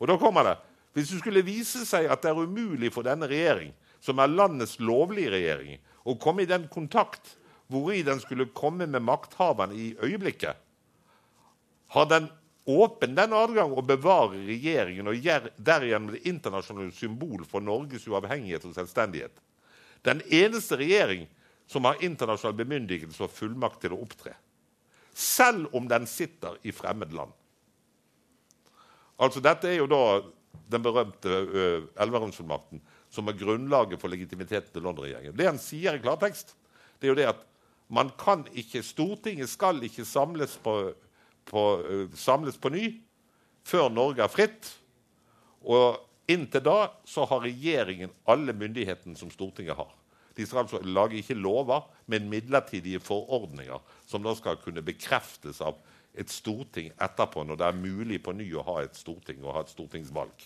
Og 0.00 0.08
da 0.08 0.16
kommer 0.18 0.48
det 0.48 0.56
hvis 0.92 1.12
det 1.12 1.20
skulle 1.22 1.44
vise 1.46 1.86
seg 1.88 2.10
at 2.10 2.24
det 2.24 2.32
er 2.32 2.42
umulig 2.42 2.92
for 2.92 3.06
denne 3.06 3.28
regjering, 3.30 3.72
som 4.02 4.20
er 4.20 4.32
landets 4.32 4.76
lovlige 4.82 5.32
regjering, 5.32 5.78
å 6.04 6.18
komme 6.20 6.44
i 6.44 6.50
den 6.50 6.66
kontakt 6.72 7.36
hvori 7.72 8.02
den 8.04 8.20
skulle 8.20 8.50
komme 8.52 8.88
med 8.90 9.04
makthaverne 9.06 9.76
i 9.78 9.92
øyeblikket, 10.02 10.58
har 11.92 12.08
den 12.08 12.28
åpen 12.68 13.16
den 13.16 13.34
adgang 13.34 13.72
å 13.74 13.84
bevare 13.84 14.38
regjeringen 14.46 15.08
og 15.10 15.24
derigjennom 15.56 16.12
det 16.14 16.22
internasjonale 16.30 16.92
symbol 16.94 17.44
for 17.48 17.64
Norges 17.64 18.06
uavhengighet 18.08 18.64
og 18.68 18.76
selvstendighet. 18.76 19.34
Den 20.06 20.22
eneste 20.30 20.78
regjering 20.78 21.26
som 21.70 21.86
har 21.88 22.02
internasjonal 22.04 22.56
bemyndigelse 22.58 23.22
og 23.24 23.32
fullmakt 23.32 23.82
til 23.82 23.94
å 23.96 24.00
opptre. 24.04 24.34
Selv 25.14 25.72
om 25.76 25.88
den 25.88 26.06
sitter 26.08 26.58
i 26.66 26.72
fremmed 26.74 27.12
land. 27.14 27.32
Altså 29.22 29.42
Dette 29.44 29.68
er 29.70 29.78
jo 29.78 29.90
da 29.90 30.04
den 30.72 30.82
berømte 30.84 31.38
uh, 31.92 32.82
som 33.12 33.28
er 33.28 33.36
grunnlaget 33.36 34.00
for 34.00 34.08
legitimiteten 34.08 34.72
til 34.72 34.82
London-regjeringen. 34.82 35.36
Det 35.36 35.48
han 35.48 35.60
sier 35.60 35.96
i 35.96 36.02
klartekst, 36.02 36.54
det 37.00 37.08
er 37.08 37.12
jo 37.12 37.18
det 37.18 37.28
at 37.28 37.42
man 37.92 38.10
kan 38.16 38.46
ikke, 38.56 38.82
Stortinget 38.82 39.50
skal 39.52 39.82
ikke 39.84 40.04
samles 40.08 40.56
på, 40.64 40.92
på, 41.50 41.64
uh, 41.82 42.06
samles 42.14 42.56
på 42.56 42.72
ny 42.72 42.86
før 43.68 43.90
Norge 43.92 44.24
er 44.24 44.32
fritt. 44.32 44.70
Og 45.62 46.00
inntil 46.30 46.64
da 46.64 46.78
så 47.08 47.26
har 47.28 47.44
regjeringen 47.44 48.12
alle 48.24 48.54
myndighetene 48.56 49.18
som 49.18 49.30
Stortinget 49.30 49.76
har. 49.78 49.90
De 50.36 50.46
skal 50.48 50.64
altså 50.64 50.80
lage 50.80 51.18
ikke 51.20 51.36
lover, 51.36 51.84
men 52.08 52.30
midlertidige 52.32 53.02
forordninger 53.04 53.82
som 54.08 54.24
da 54.24 54.32
skal 54.36 54.60
kunne 54.62 54.84
bekreftes 54.84 55.60
av 55.60 55.76
et 56.12 56.30
storting 56.30 56.90
etterpå, 57.00 57.44
når 57.46 57.58
det 57.58 57.68
er 57.68 57.78
mulig 57.78 58.18
på 58.24 58.34
ny 58.36 58.46
å 58.56 58.64
ha 58.66 58.82
et 58.82 58.96
storting 58.98 59.40
og 59.44 59.56
ha 59.56 59.62
et 59.64 59.72
stortingsvalg. 59.72 60.44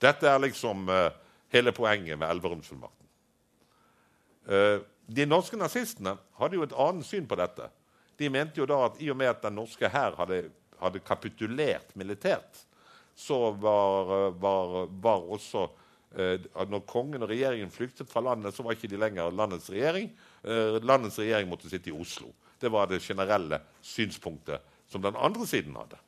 Dette 0.00 0.30
er 0.30 0.40
liksom 0.40 0.86
uh, 0.88 1.10
hele 1.52 1.74
poenget 1.76 2.18
med 2.18 2.30
Elverumsfullmakten. 2.30 3.08
Uh, 4.46 4.78
de 5.10 5.26
norske 5.26 5.58
nazistene 5.58 6.14
hadde 6.38 6.56
jo 6.56 6.64
et 6.64 6.76
annet 6.86 7.06
syn 7.06 7.26
på 7.28 7.38
dette. 7.40 7.66
De 8.20 8.30
mente 8.30 8.62
jo 8.62 8.68
da 8.68 8.84
at 8.86 9.00
i 9.02 9.10
og 9.10 9.18
med 9.18 9.32
at 9.32 9.42
den 9.42 9.58
norske 9.58 9.90
hær 9.90 10.16
hadde, 10.20 10.44
hadde, 10.80 11.02
kapitulert 11.04 11.90
militært, 11.98 12.62
så 13.18 13.50
var, 13.60 14.30
var, 14.40 14.86
var 15.02 15.26
også 15.34 15.66
uh, 15.66 16.36
Når 16.70 16.86
kongen 16.88 17.26
og 17.26 17.32
regjeringen 17.32 17.74
flyktet 17.74 18.08
fra 18.10 18.22
landet, 18.24 18.54
så 18.54 18.62
var 18.62 18.78
ikke 18.78 18.88
de 18.92 19.02
lenger 19.02 19.34
landets 19.34 19.68
regjering. 19.70 20.08
landets 20.82 21.18
regjering 21.18 21.50
måtte 21.50 21.68
sitte 21.68 21.90
i 21.90 21.94
Oslo. 21.94 22.30
Det 22.60 22.68
var 22.68 22.86
det 22.86 23.00
generelle 23.02 23.60
synspunktet 23.82 24.60
som 24.90 25.02
den 25.02 25.16
andre 25.16 25.46
siden 25.46 25.76
hadde. 25.76 25.98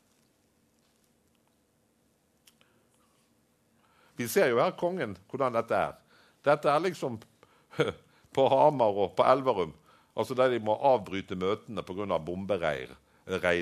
Vi 4.17 4.29
ser 4.29 4.53
jo 4.53 4.61
her 4.61 4.75
kongen 4.79 5.17
hvordan 5.31 5.57
dette 5.57 5.79
er. 5.79 5.95
Dette 6.45 6.69
er 6.71 6.83
liksom 6.85 7.19
på 8.37 8.49
Hamar 8.53 8.99
og 9.05 9.15
på 9.17 9.25
Elverum, 9.27 9.73
altså 10.15 10.37
der 10.37 10.53
de 10.53 10.61
må 10.61 10.77
avbryte 10.77 11.39
møtene 11.39 11.83
pga. 11.83 12.19
bombereid, 12.19 12.93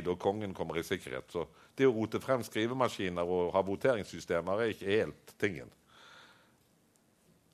og 0.08 0.18
kongen 0.18 0.54
kommer 0.54 0.78
i 0.78 0.82
sikkerhet. 0.82 1.30
Så 1.30 1.46
det 1.76 1.86
å 1.86 1.92
rote 1.94 2.20
frem 2.20 2.42
skrivemaskiner 2.42 3.22
og 3.22 3.52
ha 3.54 3.62
voteringssystemer 3.62 4.60
er 4.60 4.72
ikke 4.72 4.90
helt 4.90 5.34
tingen. 5.38 5.70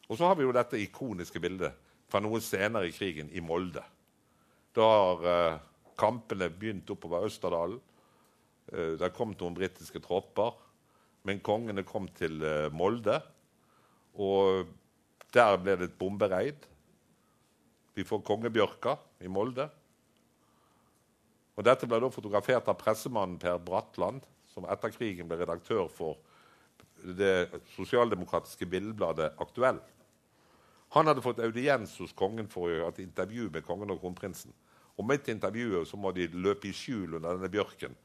Og 0.08 0.16
så 0.16 0.26
har 0.26 0.36
vi 0.38 0.46
jo 0.46 0.54
dette 0.54 0.78
ikoniske 0.78 1.40
bildet 1.42 1.74
fra 2.08 2.20
noe 2.22 2.40
senere 2.40 2.88
i 2.88 2.94
krigen, 2.94 3.28
i 3.34 3.42
Molde. 3.42 3.82
Da 4.76 4.84
har 4.84 5.26
eh, 5.32 5.58
kampene 5.96 6.50
begynt 6.52 6.90
oppover 6.92 7.24
Østerdalen. 7.26 7.80
Eh, 8.72 8.94
det 9.00 9.14
kommet 9.16 9.40
noen 9.40 9.56
britiske 9.56 10.02
tropper. 10.04 10.52
Men 11.26 11.40
kongene 11.42 11.82
kom 11.82 12.04
til 12.14 12.38
uh, 12.38 12.68
Molde, 12.70 13.16
og 14.14 14.68
der 15.34 15.56
ble 15.58 15.72
det 15.74 15.88
et 15.88 15.96
bombereid. 15.98 16.68
Vi 17.98 18.04
får 18.06 18.22
kongebjørka 18.28 18.92
i 19.26 19.30
Molde. 19.32 19.66
Og 21.56 21.66
Dette 21.66 21.88
ble 21.90 21.98
da 21.98 22.12
fotografert 22.14 22.70
av 22.70 22.78
pressemannen 22.78 23.40
Per 23.42 23.58
Bratland, 23.58 24.22
som 24.52 24.68
etter 24.70 24.94
krigen 24.94 25.26
ble 25.26 25.40
redaktør 25.40 25.90
for 25.90 26.20
det 27.18 27.48
sosialdemokratiske 27.74 28.68
billedbladet 28.70 29.32
Aktuell. 29.42 29.80
Han 30.94 31.10
hadde 31.10 31.24
fått 31.24 31.42
audiens 31.42 31.96
hos 31.98 32.14
kongen 32.14 32.46
for 32.52 32.68
å 32.68 32.72
gjøre 32.72 32.92
et 32.94 33.02
intervju 33.02 33.50
med 33.50 33.66
kongen 33.66 33.90
og 33.90 33.98
kronprinsen. 34.04 34.54
Og 34.96 35.04
Midt 35.04 35.28
i 35.28 35.34
intervjuet 35.34 35.88
så 35.88 35.98
må 36.00 36.12
de 36.16 36.28
løpe 36.32 36.70
i 36.70 36.74
skjul 36.74 37.18
under 37.18 37.36
denne 37.36 37.50
bjørken 37.52 37.96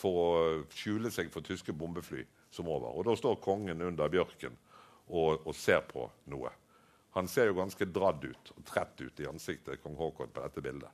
for 0.00 0.22
å 0.22 0.30
skjule 0.74 1.12
seg 1.12 1.30
for 1.32 1.44
tyske 1.46 1.74
bombefly 1.76 2.24
som 2.50 2.68
over. 2.70 2.94
Og 2.96 3.06
Da 3.06 3.14
står 3.16 3.38
kongen 3.42 3.82
under 3.86 4.10
bjørken 4.10 4.56
og, 5.08 5.46
og, 5.46 5.54
ser 5.54 5.82
på 5.86 6.06
noe. 6.30 6.50
Han 7.14 7.28
ser 7.28 7.50
jo 7.50 7.58
ganske 7.58 7.86
dradd 7.90 8.24
ut 8.24 8.52
og 8.56 8.64
trett 8.66 9.00
ut 9.02 9.20
i 9.20 9.28
ansiktet 9.30 9.82
kong 9.82 9.96
Haakon 9.98 10.30
på 10.30 10.42
dette 10.42 10.62
bildet. 10.62 10.90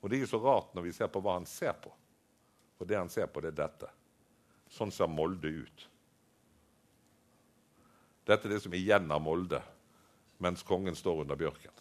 Og 0.00 0.08
Det 0.08 0.16
er 0.16 0.24
ikke 0.24 0.34
så 0.36 0.42
rart 0.44 0.74
når 0.76 0.88
vi 0.88 0.92
ser 0.92 1.08
på 1.12 1.22
hva 1.24 1.38
han 1.38 1.48
ser 1.48 1.76
på. 1.80 1.92
For 2.76 2.88
det 2.88 2.98
han 2.98 3.12
ser 3.12 3.28
på, 3.32 3.40
det 3.40 3.54
er 3.54 3.62
dette. 3.64 3.88
Sånn 4.68 4.92
ser 4.92 5.08
Molde 5.08 5.48
ut. 5.48 5.86
Dette 8.24 8.48
er 8.48 8.54
det 8.54 8.62
som 8.64 8.72
er 8.72 8.80
igjen 8.80 9.10
av 9.12 9.22
Molde 9.24 9.60
mens 10.42 10.64
kongen 10.66 10.96
står 10.98 11.22
under 11.22 11.38
bjørken. 11.38 11.72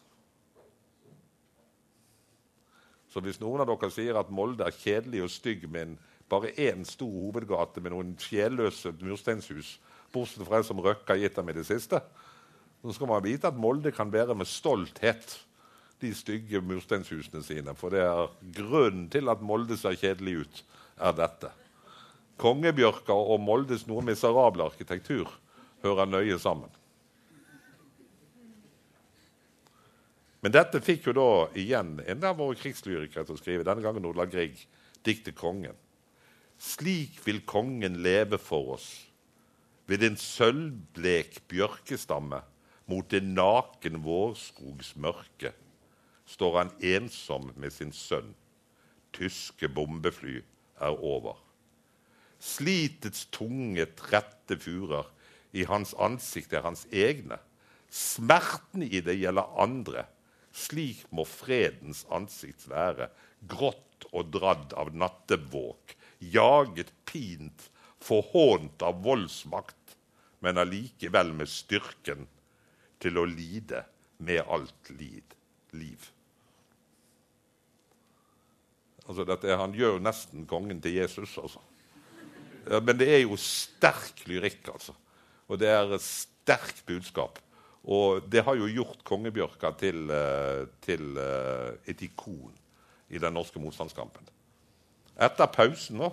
Så 3.13 3.21
hvis 3.21 3.37
noen 3.37 3.61
av 3.61 3.69
dere 3.69 3.91
sier 3.93 4.17
at 4.17 4.31
Molde 4.33 4.65
er 4.65 4.73
kjedelig 4.73 5.21
og 5.21 5.29
stygg 5.29 5.67
med 5.69 5.85
en 5.85 5.97
bare 6.31 6.49
én 6.57 6.81
stor 6.87 7.11
hovedgate 7.13 7.81
med 7.83 7.93
noen 7.93 8.13
sjelløse 8.17 8.89
mursteinshus, 9.03 9.75
bortsett 10.13 10.47
fra 10.47 10.59
en 10.59 10.65
som 10.65 10.81
Røkka 10.81 11.19
gitt 11.21 11.37
dem 11.37 11.51
i 11.51 11.57
det 11.59 11.67
siste. 11.67 11.99
Så 12.81 12.95
skal 12.97 13.11
man 13.11 13.21
vite 13.23 13.51
at 13.51 13.59
Molde 13.59 13.93
kan 13.93 14.09
bære 14.11 14.33
med 14.35 14.49
stolthet 14.49 15.37
de 16.01 16.09
stygge 16.17 16.61
mursteinshusene 16.65 17.43
sine. 17.45 17.75
For 17.77 17.93
det 17.93 18.01
er 18.01 18.33
grunnen 18.57 19.05
til 19.13 19.29
at 19.29 19.45
Molde 19.45 19.77
ser 19.77 19.99
kjedelig 19.99 20.39
ut, 20.41 20.63
er 20.97 21.13
dette. 21.17 21.53
Kongebjørka 22.41 23.13
og 23.13 23.39
Moldes 23.45 23.85
noe 23.85 24.01
miserable 24.05 24.65
arkitektur 24.65 25.29
hører 25.85 26.09
nøye 26.09 26.39
sammen. 26.41 26.71
Men 30.43 30.51
dette 30.51 30.81
fikk 30.83 31.07
jo 31.07 31.15
da 31.15 31.29
igjen 31.59 31.95
en 32.03 32.27
av 32.27 32.37
våre 32.41 32.57
krigslyrikere 32.59 33.23
til 33.25 33.37
å 33.37 33.39
skrive, 33.39 33.65
denne 33.67 33.83
gangen 33.85 34.05
Ola 34.09 34.27
Grieg, 34.27 34.59
diktet 35.03 35.37
'Kongen'. 35.39 35.79
Slik 36.59 37.17
vil 37.25 37.41
kongen 37.47 38.01
leve 38.03 38.37
for 38.37 38.75
oss, 38.75 39.07
ved 39.87 40.03
en 40.03 40.15
sølvblek 40.19 41.41
bjørkestamme 41.51 42.43
mot 42.87 43.13
en 43.13 43.33
naken 43.35 43.99
vårskogs 44.03 44.93
mørke 44.95 45.51
står 46.25 46.57
han 46.57 46.71
ensom 46.79 47.51
med 47.59 47.73
sin 47.73 47.91
sønn. 47.91 48.33
Tyske 49.13 49.69
bombefly 49.69 50.39
er 50.81 50.95
over. 51.03 51.37
Slitets 52.43 53.27
tunge, 53.31 53.85
trette 53.99 54.57
furer 54.59 55.07
i 55.53 55.65
hans 55.69 55.93
ansikt 56.01 56.53
er 56.53 56.65
hans 56.65 56.87
egne. 56.91 57.37
Smerten 57.93 58.83
i 58.83 59.03
det 59.05 59.15
gjelder 59.19 59.53
andre. 59.61 60.07
Slik 60.53 61.01
må 61.09 61.25
fredens 61.25 62.03
ansikt 62.13 62.67
være, 62.69 63.09
grått 63.49 64.05
og 64.13 64.29
dradd 64.35 64.75
av 64.77 64.93
nattevåk, 64.93 65.95
jaget, 66.33 66.91
pint, 67.09 67.69
forhånt 68.03 68.83
av 68.85 69.01
voldsmakt, 69.03 69.97
men 70.43 70.59
allikevel 70.59 71.31
med 71.33 71.49
styrken 71.49 72.27
til 73.01 73.17
å 73.17 73.25
lide 73.27 73.83
med 74.23 74.43
alt 74.45 74.91
lid, 74.93 75.35
liv. 75.75 76.09
Altså 79.03 79.25
dette, 79.27 79.55
han 79.59 79.73
gjør 79.75 79.97
jo 79.97 80.03
nesten 80.03 80.45
kongen 80.47 80.79
til 80.83 80.99
Jesus, 81.01 81.35
altså. 81.41 81.63
Men 82.63 82.95
det 82.95 83.09
er 83.11 83.23
jo 83.25 83.35
sterk 83.39 84.23
lyrikk, 84.29 84.69
altså. 84.71 84.95
Og 85.51 85.59
det 85.59 85.67
er 85.71 85.91
et 85.91 86.05
sterkt 86.05 86.85
budskap. 86.87 87.41
Og 87.83 88.23
det 88.31 88.45
har 88.47 88.55
jo 88.55 88.69
gjort 88.71 89.03
kongebjørka 89.03 89.73
til, 89.79 90.05
eh, 90.11 90.65
til 90.81 91.17
eh, 91.19 91.73
et 91.91 92.01
ikon 92.01 92.53
i 93.09 93.19
den 93.19 93.33
norske 93.35 93.59
motstandskampen. 93.59 94.29
Etter 95.19 95.51
pausen 95.51 95.99
nå 95.99 96.09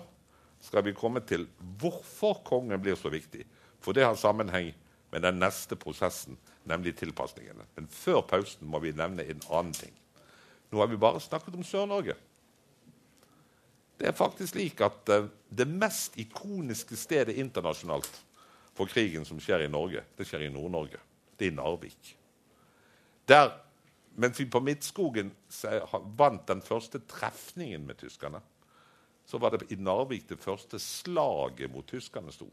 skal 0.61 0.83
vi 0.85 0.93
komme 0.93 1.23
til 1.25 1.47
hvorfor 1.79 2.41
kongen 2.45 2.81
blir 2.81 2.99
så 2.99 3.09
viktig. 3.09 3.45
For 3.81 3.95
det 3.95 4.03
har 4.05 4.19
sammenheng 4.19 4.73
med 5.11 5.23
den 5.23 5.39
neste 5.39 5.75
prosessen, 5.75 6.37
nemlig 6.67 6.93
tilpasningene. 6.99 7.65
Men 7.75 7.87
før 7.87 8.21
pausen 8.21 8.67
må 8.67 8.79
vi 8.83 8.93
nevne 8.95 9.25
en 9.25 9.41
annen 9.49 9.73
ting. 9.73 9.93
Nå 10.71 10.79
har 10.79 10.87
vi 10.87 10.99
bare 10.99 11.19
snakket 11.19 11.55
om 11.55 11.63
Sør-Norge. 11.63 12.15
Det 13.99 14.07
er 14.07 14.17
faktisk 14.17 14.53
slik 14.53 14.81
at 14.81 15.09
uh, 15.13 15.27
det 15.49 15.67
mest 15.67 16.15
ikoniske 16.17 16.95
stedet 16.97 17.35
internasjonalt 17.37 18.09
for 18.77 18.89
krigen 18.89 19.25
som 19.27 19.39
skjer 19.41 19.65
i 19.65 19.71
Norge, 19.71 20.01
det 20.17 20.25
skjer 20.25 20.47
i 20.47 20.53
Nord-Norge. 20.53 21.01
I 21.41 21.51
Narvik. 21.55 22.15
Der, 23.29 23.51
mens 24.15 24.39
vi 24.39 24.45
på 24.45 24.59
Midtskogen 24.59 25.31
vant 26.17 26.47
den 26.47 26.61
første 26.61 26.99
trefningen 27.07 27.85
med 27.87 28.01
tyskerne, 28.01 28.41
så 29.25 29.37
var 29.37 29.55
det 29.55 29.69
i 29.71 29.79
Narvik 29.79 30.27
det 30.29 30.39
første 30.39 30.79
slaget 30.79 31.71
mot 31.71 31.87
tyskerne 31.87 32.33
sto. 32.33 32.49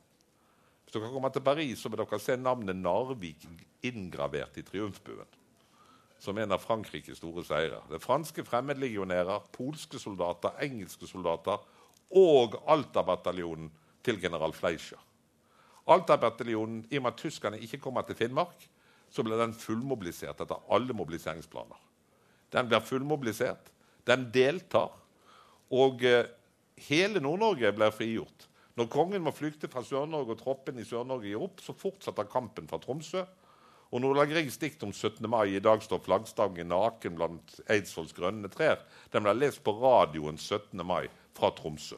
Hvis 0.85 0.95
dere 0.95 1.11
kommer 1.13 1.33
til 1.35 1.45
Paris, 1.45 1.79
så 1.79 1.89
vil 1.89 2.01
dere 2.01 2.21
se 2.23 2.37
navnet 2.37 2.77
Narvik 2.77 3.49
inngravert 3.83 4.57
i 4.57 4.63
triumfbuen 4.63 5.39
som 6.19 6.39
en 6.39 6.53
av 6.53 6.59
Frankrikes 6.59 7.21
store 7.21 7.45
seire. 7.47 7.83
Det 7.89 7.99
er 7.99 8.03
franske 8.03 8.45
fremmedlegionærer, 8.47 9.45
polske 9.55 10.01
soldater, 10.03 10.57
engelske 10.65 11.07
soldater 11.07 11.63
og 12.19 12.57
Alta-bataljonen 12.67 13.71
til 14.05 14.19
general 14.21 14.55
Fleischer. 14.57 14.99
Alta-bataljonen, 15.89 16.83
I 16.91 16.99
og 16.99 17.07
med 17.07 17.15
at 17.15 17.23
tyskerne 17.23 17.61
ikke 17.63 17.81
kommer 17.85 18.03
til 18.03 18.19
Finnmark, 18.19 18.67
så 19.11 19.25
ble 19.25 19.39
den 19.41 19.55
fullmobilisert 19.57 20.41
etter 20.45 20.65
alle 20.75 20.97
mobiliseringsplaner. 20.97 21.79
Den 22.53 22.69
blir 22.69 22.85
fullmobilisert, 22.85 23.73
den 24.09 24.29
deltar, 24.33 24.93
og 25.75 26.05
eh, 26.07 26.29
hele 26.89 27.21
Nord-Norge 27.21 27.73
blir 27.77 27.93
frigjort. 27.93 28.47
Når 28.79 28.89
kongen 28.93 29.25
må 29.25 29.35
flykte 29.35 29.69
fra 29.71 29.83
Sør-Norge 29.85 30.37
og 30.37 30.41
troppen 30.41 30.79
i 30.79 30.87
Sør-Norge 30.87 31.29
gir 31.29 31.43
opp, 31.43 31.61
så 31.65 31.75
fortsetter 31.77 32.29
kampen 32.31 32.69
fra 32.71 32.79
Tromsø 32.83 33.25
og 33.89 34.03
Nordland 34.05 34.31
Griegs 34.31 34.59
dikt 34.61 34.83
om 34.85 34.93
17. 34.93 35.25
mai 35.31 35.57
i 35.57 35.63
dag 35.65 35.81
står 35.83 36.03
flaggstangen 36.05 36.69
naken 36.69 37.17
blant 37.17 37.55
Eidsvolls 37.73 38.13
grønne 38.17 38.51
trær. 38.53 38.83
Den 39.13 39.25
ble 39.25 39.33
lest 39.39 39.63
på 39.65 39.73
radioen 39.81 40.37
17. 40.37 40.77
mai 40.85 41.09
fra 41.37 41.51
Tromsø. 41.57 41.97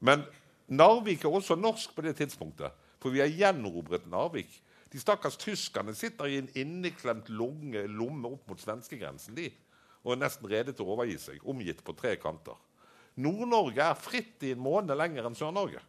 Men 0.00 0.24
Narvik 0.68 1.24
er 1.24 1.36
også 1.36 1.56
norsk 1.58 1.94
på 1.94 2.04
det 2.04 2.16
tidspunktet, 2.18 2.72
for 3.00 3.12
vi 3.12 3.20
har 3.22 3.32
gjenerobret 3.32 4.08
Narvik. 4.10 4.50
De 4.92 5.00
stakkars 5.00 5.36
tyskerne 5.40 5.92
sitter 5.96 6.30
i 6.30 6.38
en 6.40 6.48
inneklemt 6.56 7.28
lunge, 7.28 7.82
lomme 7.92 8.32
opp 8.32 8.48
mot 8.48 8.60
svenskegrensen 8.60 9.36
de, 9.36 9.50
og 10.04 10.14
er 10.14 10.22
nesten 10.22 10.48
rede 10.48 10.72
til 10.72 10.86
å 10.86 10.94
overgi 10.94 11.18
seg, 11.20 11.44
omgitt 11.48 11.82
på 11.84 11.92
tre 11.98 12.14
kanter. 12.20 12.56
Nord-Norge 13.18 13.84
er 13.84 13.98
fritt 13.98 14.44
i 14.46 14.54
en 14.54 14.62
måned 14.62 14.96
lenger 14.96 15.26
enn 15.28 15.36
Sør-Norge. 15.36 15.82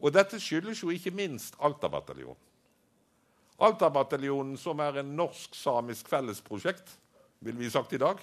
Og 0.00 0.12
dette 0.14 0.38
skyldes 0.40 0.82
jo 0.84 0.92
ikke 0.94 1.12
minst 1.14 1.56
Alta-bataljonen. 1.64 2.40
Alta-bataljonen, 3.64 4.56
som 4.58 4.80
er 4.82 5.00
en 5.00 5.12
norsk-samisk 5.18 6.08
fellesprosjekt, 6.10 6.96
vil 7.44 7.58
vi 7.58 7.70
sagt 7.70 7.92
i 7.94 8.00
dag. 8.02 8.18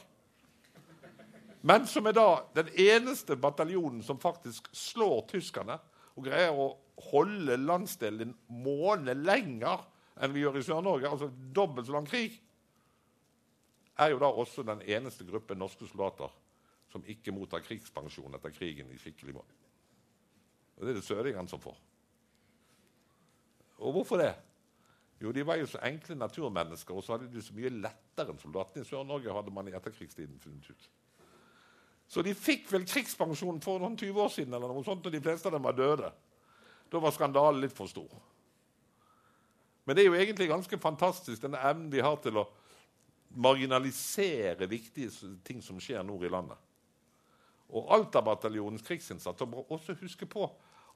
Men 1.62 1.86
som 1.88 2.08
er 2.10 2.16
da 2.18 2.42
den 2.58 2.72
eneste 2.74 3.38
bataljonen 3.40 4.02
som 4.04 4.20
faktisk 4.20 4.68
slår 4.76 5.28
tyskerne 5.30 5.78
og 6.18 6.26
greier 6.26 6.58
å 6.58 6.72
holde 7.10 7.58
landsdelen 7.58 8.30
en 8.30 8.62
måned 8.64 9.24
lenger 9.26 9.88
enn 10.22 10.34
vi 10.36 10.44
gjør 10.44 10.60
i 10.60 10.64
Sør-Norge, 10.66 11.10
altså 11.10 11.32
dobbelt 11.56 11.88
så 11.88 11.96
lang 11.96 12.08
krig, 12.10 12.36
er 14.02 14.12
jo 14.14 14.20
da 14.22 14.30
også 14.30 14.64
den 14.66 14.84
eneste 14.86 15.26
gruppen 15.28 15.60
norske 15.62 15.88
soldater 15.90 16.32
som 16.92 17.06
ikke 17.08 17.34
mottar 17.34 17.64
krigspensjon 17.64 18.36
etter 18.36 18.54
krigen 18.54 18.92
i 18.92 19.00
skikkelig 19.00 19.36
måte. 19.38 19.58
Og 20.78 20.86
Det 20.86 20.94
er 20.94 21.00
det 21.00 21.06
søringene 21.06 21.50
som 21.50 21.62
får. 21.62 21.78
Og 23.82 23.94
hvorfor 23.96 24.18
det? 24.22 24.34
Jo, 25.22 25.32
de 25.32 25.46
var 25.46 25.60
jo 25.62 25.68
så 25.70 25.80
enkle 25.86 26.16
naturmennesker, 26.18 26.96
og 26.96 27.04
så 27.04 27.14
hadde 27.14 27.30
de 27.30 27.42
så 27.42 27.54
mye 27.54 27.70
lettere 27.70 28.34
enn 28.34 28.42
soldatene 28.42 28.82
i 28.82 28.90
Sør-Norge. 28.90 29.34
hadde 29.34 29.54
man 29.54 29.68
i 29.70 29.76
etterkrigstiden 29.78 30.40
funnet 30.42 30.70
ut. 30.70 30.90
Så 32.08 32.22
de 32.26 32.34
fikk 32.36 32.72
vel 32.74 32.88
krigspensjon 32.90 33.62
for 33.64 33.80
noen 33.80 33.98
20 33.98 34.22
år 34.22 34.32
siden, 34.34 34.54
eller 34.54 34.74
noe 34.74 34.84
sånt, 34.84 35.06
og 35.06 35.14
de 35.14 35.22
fleste 35.22 35.48
av 35.48 35.56
dem 35.56 35.64
var 35.64 35.78
døde. 35.78 36.10
Da 36.92 37.00
var 37.00 37.14
skandalen 37.16 37.62
litt 37.64 37.76
for 37.76 37.88
stor. 37.88 38.12
Men 39.88 39.96
det 39.96 40.04
er 40.04 40.12
jo 40.12 40.18
egentlig 40.20 40.50
ganske 40.52 40.78
fantastisk, 40.80 41.42
denne 41.42 41.62
evnen 41.64 41.88
vi 41.92 42.04
har 42.04 42.20
til 42.22 42.42
å 42.42 42.50
marginalisere 43.32 44.68
viktige 44.68 45.32
ting 45.48 45.62
som 45.64 45.80
skjer 45.80 46.04
nord 46.04 46.26
i 46.28 46.32
landet. 46.32 46.60
Og 47.72 47.88
Alta-bataljonens 47.96 48.84
krigsinnsats. 48.84 49.42
Og 49.42 49.72
også 49.72 49.96
huske 50.02 50.28
på 50.28 50.50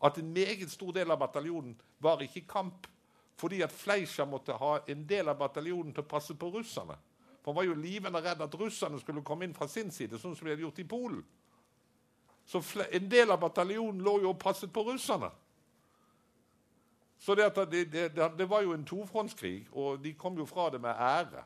at 0.04 0.20
en 0.20 0.34
meget 0.36 0.68
stor 0.72 0.92
del 0.94 1.12
av 1.12 1.22
bataljonen 1.24 1.78
var 2.04 2.22
ikke 2.22 2.42
i 2.44 2.50
kamp 2.50 2.92
fordi 3.40 3.62
at 3.66 3.72
Fleischer 3.72 4.28
måtte 4.28 4.56
ha 4.56 4.78
en 4.88 5.02
del 5.08 5.28
av 5.28 5.40
bataljonen 5.40 5.92
til 5.92 6.06
å 6.06 6.08
passe 6.08 6.36
på 6.40 6.54
russerne. 6.54 6.96
For 7.44 7.52
Han 7.52 7.58
var 7.58 7.66
jo 7.68 7.74
livende 7.76 8.22
redd 8.24 8.42
at 8.42 8.56
russerne 8.56 9.00
skulle 9.02 9.24
komme 9.28 9.44
inn 9.44 9.56
fra 9.56 9.68
sin 9.68 9.92
side, 9.92 10.16
sånn 10.20 10.36
som 10.36 10.48
de 10.48 10.54
hadde 10.54 10.64
gjort 10.64 10.80
i 10.80 10.88
Polen. 10.88 11.26
Så 12.48 12.62
en 12.86 13.10
del 13.10 13.32
av 13.32 13.42
bataljonen 13.42 14.00
lå 14.06 14.22
jo 14.24 14.32
og 14.32 14.40
passet 14.40 14.72
på 14.72 14.86
russerne. 14.88 15.32
Så 17.20 17.36
det, 17.36 17.48
det, 17.72 17.86
det, 17.94 18.08
det 18.38 18.48
var 18.50 18.64
jo 18.66 18.74
en 18.76 18.86
tofrontskrig, 18.86 19.68
og 19.72 20.02
de 20.04 20.14
kom 20.20 20.38
jo 20.38 20.46
fra 20.46 20.70
det 20.74 20.82
med 20.84 20.94
ære. 20.94 21.46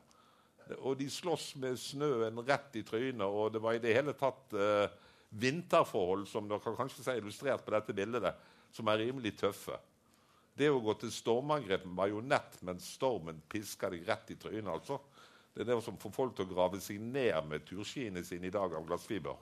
Og 0.86 0.98
de 1.00 1.08
sloss 1.10 1.54
med 1.58 1.78
snøen 1.82 2.42
rett 2.46 2.76
i 2.78 2.84
trynet, 2.86 3.26
og 3.26 3.54
det 3.54 3.62
var 3.64 3.78
i 3.78 3.82
det 3.82 3.94
hele 3.96 4.14
tatt 4.18 4.54
eh, 4.54 4.90
vinterforhold, 5.30 6.28
som 6.30 6.50
dere 6.50 6.62
kan 6.64 6.78
kanskje 6.78 7.06
se 7.06 7.16
illustrert 7.18 7.64
på 7.66 7.74
dette 7.74 7.96
bildet, 7.96 8.34
som 8.74 8.90
er 8.90 9.06
rimelig 9.06 9.36
tøffe. 9.40 9.78
Det 10.60 10.68
å 10.70 10.82
gå 10.84 10.94
til 11.00 11.14
stormangrep 11.14 11.86
med 11.88 11.96
bajonett 12.02 12.60
mens 12.68 12.90
stormen 12.98 13.40
pisker 13.50 13.96
deg 13.96 14.10
rett 14.10 14.34
i 14.34 14.38
trynet, 14.42 14.74
altså. 14.74 15.00
Det 15.54 15.64
er 15.64 15.72
det 15.72 15.80
som 15.84 15.98
får 16.00 16.14
folk 16.14 16.36
til 16.38 16.46
å 16.46 16.54
grave 16.54 16.80
seg 16.84 17.00
ned 17.02 17.36
med 17.50 17.66
turskiene 17.68 18.22
sine 18.24 18.48
i 18.48 18.54
dag 18.54 18.74
av 18.76 18.86
glassfiber. 18.88 19.40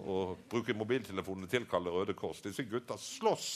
Og 0.00 0.38
bruke 0.48 0.76
mobiltelefonene 0.76 1.50
tilkalle 1.50 1.92
Røde 1.92 2.14
Kors. 2.16 2.40
Disse 2.44 2.64
gutta 2.68 2.96
slåss 3.00 3.48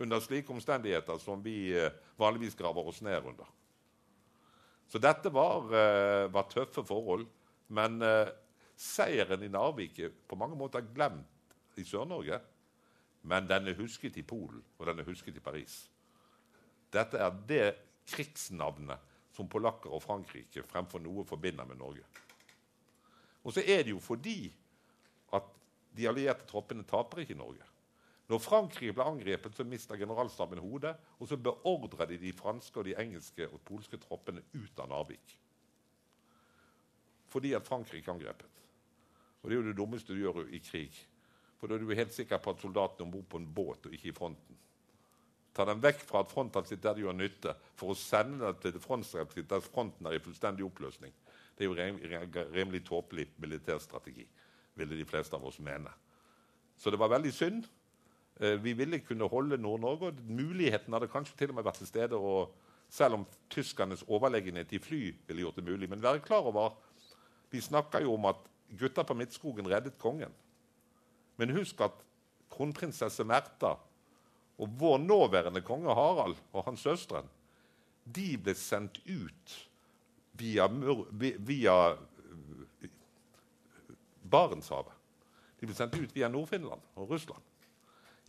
under 0.00 0.20
slike 0.20 0.52
omstendigheter 0.52 1.18
som 1.20 1.42
vi 1.44 1.72
eh, 1.76 1.92
vanligvis 2.16 2.56
graver 2.56 2.86
oss 2.88 3.02
ned 3.04 3.26
under. 3.26 3.48
Så 4.88 4.98
dette 4.98 5.30
var, 5.30 5.68
eh, 5.76 6.26
var 6.32 6.48
tøffe 6.50 6.84
forhold. 6.86 7.26
Men 7.68 8.00
eh, 8.02 8.32
seieren 8.80 9.44
i 9.44 9.50
Narvik 9.52 10.00
er 10.02 10.14
på 10.26 10.38
mange 10.40 10.56
måter 10.58 10.86
glemt 10.94 11.78
i 11.78 11.84
Sør-Norge. 11.86 12.40
Men 13.22 13.46
den 13.46 13.68
er 13.68 13.76
husket 13.78 14.16
i 14.16 14.24
Polen, 14.24 14.62
og 14.78 14.88
den 14.88 15.02
er 15.02 15.06
husket 15.06 15.36
i 15.36 15.44
Paris. 15.44 15.84
Dette 16.90 17.20
er 17.20 17.36
det 17.46 17.66
krigsnavnet 18.10 18.98
som 19.36 19.48
polakker 19.48 19.92
og 19.92 20.02
Frankrike 20.02 20.64
fremfor 20.66 21.02
noe 21.04 21.22
forbinder 21.28 21.68
med 21.68 21.78
Norge. 21.78 22.02
Og 23.44 23.54
så 23.54 23.62
er 23.62 23.84
det 23.84 23.92
jo 23.92 24.00
fordi 24.02 24.48
at 25.36 25.46
de 25.96 26.08
allierte 26.08 26.48
troppene 26.48 26.84
taper 26.88 27.22
ikke 27.22 27.38
Norge. 27.38 27.68
Når 28.30 28.38
Frankrike 28.38 28.94
ble 28.94 29.06
angrepet, 29.10 29.56
så 29.56 29.66
mista 29.66 29.96
generalstaben 29.98 30.60
hodet, 30.62 30.94
og 31.18 31.26
så 31.26 31.38
beordra 31.40 32.06
de 32.06 32.18
de 32.20 32.30
franske, 32.36 32.78
og 32.78 32.86
de 32.86 32.94
engelske 32.94 33.48
og 33.48 33.62
polske 33.66 33.98
troppene 33.98 34.44
ut 34.54 34.78
av 34.78 34.90
Narvik. 34.92 35.34
Fordi 37.30 37.54
at 37.58 37.66
Frankrike 37.66 38.10
angrepet. 38.12 38.62
Og 39.42 39.48
Det 39.50 39.56
er 39.56 39.60
jo 39.60 39.68
det 39.68 39.76
dummeste 39.76 40.14
du 40.14 40.20
gjør 40.20 40.44
i 40.46 40.60
krig. 40.62 40.94
For 41.58 41.66
da 41.66 41.74
er 41.74 41.82
du 41.82 41.90
helt 41.94 42.14
sikker 42.14 42.38
på 42.38 42.54
at 42.54 42.62
soldatene 42.62 43.06
om 43.06 43.10
bord 43.12 43.26
på 43.28 43.40
en 43.40 43.50
båt 43.54 43.86
og 43.86 43.94
ikke 43.94 44.08
i 44.12 44.16
fronten. 44.16 44.58
Ta 45.54 45.66
dem 45.66 45.82
vekk 45.82 46.04
fra 46.06 46.22
at 46.22 46.30
fronten 46.30 46.68
sitt 46.68 46.82
der 46.82 46.94
de 46.94 47.02
gjør 47.02 47.16
nytte, 47.16 47.56
for 47.74 47.92
å 47.92 47.98
sende 47.98 48.46
dem 48.46 48.60
til 48.62 48.78
fronten 48.80 49.26
sitt 49.34 49.50
der 49.50 49.64
fronten 49.64 50.06
er 50.06 50.14
i 50.16 50.22
fullstendig 50.22 50.64
oppløsning. 50.64 51.12
Det 51.56 51.66
er 51.66 51.68
jo 51.68 52.46
rimelig 52.54 52.84
tåpelig 52.86 53.26
militærstrategi, 53.42 54.24
ville 54.78 54.96
de 54.96 55.04
fleste 55.04 55.36
av 55.36 55.44
oss 55.44 55.58
mene. 55.58 55.90
Så 56.78 56.90
det 56.94 57.00
var 57.00 57.10
veldig 57.12 57.32
synd. 57.34 57.66
Eh, 58.40 58.56
vi 58.64 58.72
ville 58.72 59.02
kunne 59.04 59.28
holde 59.28 59.58
Nord-Norge, 59.60 60.10
og 60.10 60.20
muligheten 60.24 60.92
hadde 60.96 61.10
kanskje 61.12 61.36
til 61.36 61.52
og 61.52 61.58
med 61.58 61.66
vært 61.66 61.80
til 61.82 61.90
stede 61.90 62.16
Og 62.16 62.54
selv 62.88 63.20
om 63.20 63.26
tyskernes 63.50 64.02
overlegenhet 64.08 64.72
i 64.72 64.78
fly 64.82 65.02
ville 65.26 65.44
gjort 65.44 65.60
det 65.60 65.64
mulig. 65.64 65.90
Men 65.90 66.02
vær 66.02 66.18
klar 66.18 66.48
over 66.48 66.72
vi 67.50 67.60
snakker 67.60 68.02
jo 68.02 68.14
om 68.14 68.24
at 68.30 68.38
gutta 68.78 69.02
på 69.02 69.14
Midtskogen 69.14 69.66
reddet 69.66 69.98
kongen. 69.98 70.32
Men 71.36 71.50
husk 71.50 71.80
at 71.80 71.96
kronprinsesse 72.50 73.24
Märtha 73.26 73.76
og 74.58 74.68
vår 74.78 74.98
nåværende 74.98 75.62
konge 75.66 75.94
Harald 75.94 76.36
og 76.52 76.64
hans 76.64 76.80
søstre 76.80 77.24
de 78.04 78.38
ble 78.38 78.54
sendt 78.58 78.98
ut 79.06 79.56
via, 80.38 80.66
via 80.70 81.76
eh, 81.92 82.90
Barentshavet. 84.30 84.96
De 85.60 85.68
ble 85.68 85.76
sendt 85.76 85.98
ut 85.98 86.14
via 86.16 86.28
Nord-Finland 86.28 86.82
og 86.96 87.10
Russland. 87.10 87.42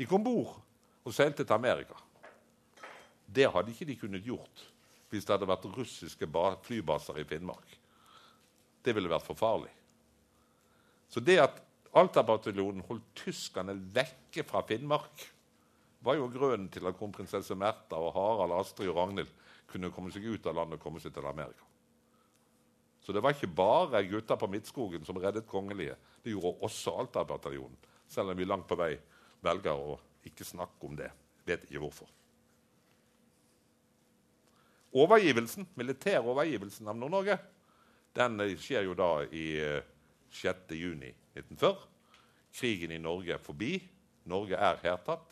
De 0.01 0.07
kom 0.09 0.23
bord 0.25 0.55
og 1.05 1.13
seilte 1.13 1.45
til 1.45 1.53
Amerika. 1.53 1.93
Det 3.29 3.45
hadde 3.53 3.69
ikke 3.69 3.85
de 3.85 3.99
kunnet 4.01 4.25
gjort 4.25 4.63
hvis 5.11 5.27
det 5.27 5.35
hadde 5.35 5.49
vært 5.49 5.67
russiske 5.75 6.27
flybaser 6.65 7.19
i 7.19 7.25
Finnmark. 7.27 7.75
Det 8.81 8.95
ville 8.95 9.11
vært 9.11 9.27
for 9.27 9.37
farlig. 9.37 9.69
Så 11.11 11.19
det 11.19 11.37
at 11.43 11.59
Alta-bataljonen 11.91 12.85
holdt 12.87 13.09
tyskerne 13.19 13.75
vekke 13.75 14.45
fra 14.47 14.63
Finnmark, 14.63 15.25
var 16.01 16.15
jo 16.15 16.31
grunnen 16.31 16.69
til 16.71 16.87
at 16.87 16.95
kronprinsesse 16.97 17.53
Märtha 17.53 17.99
og 17.99 18.15
Harald, 18.15 18.55
Astrid 18.57 18.89
og 18.89 18.95
Ragnhild 18.97 19.29
kunne 19.69 19.91
komme 19.93 20.09
seg 20.15 20.23
ut 20.25 20.47
av 20.47 20.55
landet 20.55 20.79
og 20.79 20.85
komme 20.87 21.03
seg 21.03 21.13
til 21.13 21.27
Amerika. 21.27 21.67
Så 23.03 23.13
det 23.13 23.21
var 23.21 23.35
ikke 23.35 23.51
bare 23.53 24.01
gutta 24.07 24.39
på 24.39 24.49
Midtskogen 24.49 25.05
som 25.05 25.19
reddet 25.21 25.45
kongelige. 25.51 25.99
Det 26.23 26.33
gjorde 26.33 26.55
også 26.65 26.95
Alta-bataljonen, 27.03 27.77
selv 28.07 28.31
om 28.31 28.39
vi 28.39 28.47
langt 28.47 28.69
på 28.71 28.79
vei 28.79 28.95
velger 29.45 29.77
å 29.77 29.97
ikke 30.27 30.45
snakke 30.45 30.87
om 30.87 30.97
det. 30.97 31.09
Vet 31.47 31.65
ikke 31.67 31.81
hvorfor. 31.83 32.09
Overgivelsen, 34.91 35.69
militær 35.79 36.25
overgivelsen 36.27 36.89
av 36.91 36.97
Nord-Norge 36.99 37.37
den 38.15 38.41
skjer 38.59 38.83
jo 38.89 38.95
da 38.97 39.23
i 39.31 39.55
6.6.1940. 40.41 41.71
Eh, 41.71 41.87
Krigen 42.51 42.91
i 42.91 42.99
Norge 42.99 43.37
er 43.37 43.39
forbi. 43.39 43.77
Norge 44.27 44.57
er 44.59 44.81
hertatt. 44.83 45.29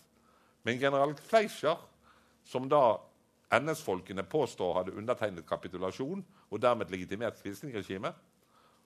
Men 0.63 0.79
general 0.79 1.11
Fleischer, 1.19 1.75
som 2.47 2.69
da 2.71 3.01
NS-folkene 3.51 4.23
påstår 4.29 4.77
hadde 4.77 4.95
undertegnet 4.95 5.47
kapitulasjon 5.47 6.23
og 6.49 6.61
dermed 6.63 6.91
legitimert 6.93 7.41
Quisling-regimet, 7.41 8.15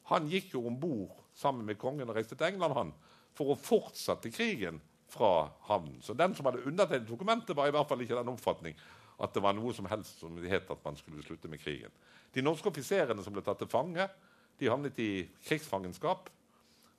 han 0.10 0.26
gikk 0.32 0.56
jo 0.56 0.64
om 0.68 0.80
bord 0.80 1.14
sammen 1.38 1.68
med 1.68 1.78
kongen 1.80 2.10
og 2.10 2.18
reiste 2.18 2.36
til 2.36 2.50
England 2.50 2.76
han, 2.76 2.92
for 3.38 3.54
å 3.54 3.60
fortsette 3.60 4.34
krigen 4.34 4.82
fra 5.14 5.48
havnen. 5.70 6.02
Så 6.02 6.16
den 6.18 6.36
som 6.36 6.50
hadde 6.50 6.66
undertegnet 6.66 7.10
dokumentet, 7.10 7.56
var 7.56 7.70
i 7.70 7.74
hvert 7.76 7.90
fall 7.90 8.02
ikke 8.04 8.18
den 8.20 8.34
oppfatning 8.34 8.78
at 9.24 9.34
det 9.36 9.44
var 9.46 9.56
noe 9.56 9.74
som 9.76 9.88
helst 9.92 10.22
som 10.24 10.38
het 10.42 10.72
at 10.74 10.86
man 10.86 10.98
skulle 10.98 11.24
slutte 11.24 11.50
med 11.52 11.62
krigen. 11.62 11.94
De 12.34 12.42
norske 12.42 12.70
offiserene 12.70 13.24
som 13.24 13.36
ble 13.36 13.44
tatt 13.46 13.62
til 13.62 13.70
fange, 13.70 14.08
de 14.60 14.70
havnet 14.70 14.98
i 15.02 15.26
krigsfangenskap. 15.46 16.32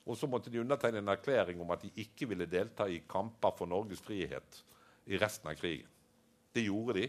Og 0.05 0.17
så 0.19 0.29
måtte 0.29 0.51
de 0.53 0.61
undertegne 0.61 1.01
en 1.01 1.11
erklæring 1.11 1.61
om 1.61 1.71
at 1.73 1.81
de 1.81 1.89
ikke 2.03 2.27
ville 2.29 2.45
delta 2.45 2.85
i 2.87 3.01
kamper 3.09 3.55
for 3.57 3.69
Norges 3.69 4.03
frihet 4.05 4.61
i 5.09 5.17
resten 5.17 5.49
av 5.49 5.57
krigen. 5.57 5.89
Det 6.53 6.63
gjorde 6.67 6.99
de, 6.99 7.07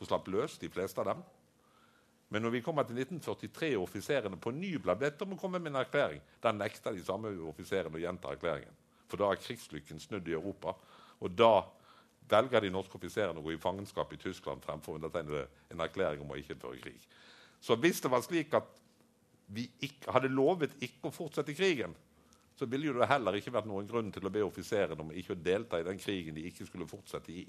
og 0.00 0.08
slapp 0.08 0.26
løs, 0.28 0.58
de 0.58 0.70
fleste 0.72 1.00
av 1.00 1.12
dem. 1.12 1.22
Men 2.32 2.42
når 2.42 2.56
vi 2.56 2.62
kommer 2.64 2.86
til 2.88 2.98
1943 2.98 3.74
og 3.76 3.86
offiserene 3.86 4.38
på 4.40 4.50
ny 4.56 4.74
ble 4.82 4.96
bedt 4.98 5.22
om 5.22 5.34
å 5.34 5.38
komme 5.40 5.60
med 5.62 5.72
en 5.72 5.82
erklæring, 5.82 6.22
da 6.42 6.52
nekta 6.56 6.92
de 6.92 7.04
samme 7.04 7.30
offiserene 7.48 7.98
å 7.98 8.02
gjenta 8.02 8.32
erklæringen. 8.32 8.81
For 9.12 9.20
da 9.20 9.28
er 9.28 9.40
krigslykken 9.40 10.00
snudd 10.00 10.28
i 10.30 10.36
Europa. 10.36 10.72
Og 11.20 11.34
da 11.36 11.66
velger 12.32 12.64
de 12.64 12.70
norske 12.72 12.96
offiserene 12.96 13.42
å 13.42 13.44
gå 13.44 13.52
i 13.52 13.60
fangenskap 13.60 14.12
i 14.14 14.20
Tyskland 14.20 14.62
fremfor 14.64 14.94
å 14.94 15.00
undertegne 15.00 15.44
en 15.72 15.82
erklæring 15.84 16.22
om 16.24 16.32
å 16.32 16.38
ikke 16.40 16.56
føre 16.62 16.80
krig. 16.80 17.02
Så 17.60 17.76
hvis 17.76 18.00
det 18.00 18.10
var 18.10 18.24
slik 18.24 18.54
at 18.56 18.70
vi 19.52 19.66
ikke, 19.84 20.08
hadde 20.14 20.32
lovet 20.32 20.72
ikke 20.80 21.10
å 21.10 21.14
fortsette 21.14 21.52
krigen, 21.54 21.92
så 22.56 22.64
ville 22.70 22.94
det 22.96 23.08
heller 23.10 23.36
ikke 23.36 23.52
vært 23.52 23.68
noen 23.68 23.88
grunn 23.88 24.08
til 24.14 24.24
å 24.24 24.32
be 24.32 24.44
offiserene 24.46 25.04
om 25.04 25.12
ikke 25.12 25.36
å 25.36 25.42
delta 25.44 25.80
i 25.80 25.86
den 25.86 26.00
krigen 26.00 26.38
de 26.38 26.46
ikke 26.48 26.66
skulle 26.68 26.88
fortsette 26.88 27.34
i. 27.34 27.44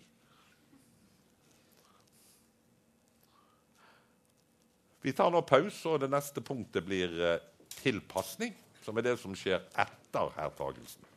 Vi 5.03 5.15
tar 5.15 5.31
nå 5.31 5.41
pause, 5.47 5.87
og 5.91 6.03
det 6.03 6.11
neste 6.11 6.43
punktet 6.43 6.85
blir 6.87 7.15
eh, 7.19 7.41
tilpasning, 7.81 8.53
som 8.83 8.99
er 8.99 9.09
det 9.09 9.17
som 9.19 9.35
skjer 9.35 9.63
etter 9.79 10.31
hertagelsen. 10.37 11.12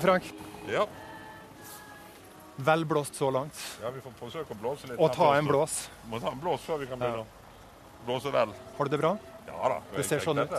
Ja, 0.00 0.06
Frank. 0.06 0.34
Ja. 0.68 0.86
Vel 2.56 2.84
blåst 2.84 3.14
så 3.14 3.30
langt. 3.30 3.78
Ja, 3.82 3.90
vi 3.90 4.00
får 4.00 4.12
forsøke 4.16 4.54
å 4.54 4.56
blåse 4.56 4.88
litt. 4.88 4.96
Og 4.96 5.12
ta 5.12 5.34
en 5.36 5.44
blås. 5.44 5.90
Vi 6.04 6.10
Må 6.10 6.20
ta 6.20 6.32
en 6.32 6.40
blås 6.40 6.64
før 6.64 6.78
vi 6.80 6.86
kan 6.88 7.00
begynne. 7.00 7.24
Ja. 7.24 8.04
Blåse 8.06 8.32
vel. 8.32 8.54
Har 8.78 8.88
du 8.88 8.90
det 8.94 9.00
bra? 9.00 9.10
Ja 9.46 9.68
da. 9.74 9.76
Det 9.96 10.04
ser 10.08 10.24
sånn 10.24 10.40
ut. 10.40 10.54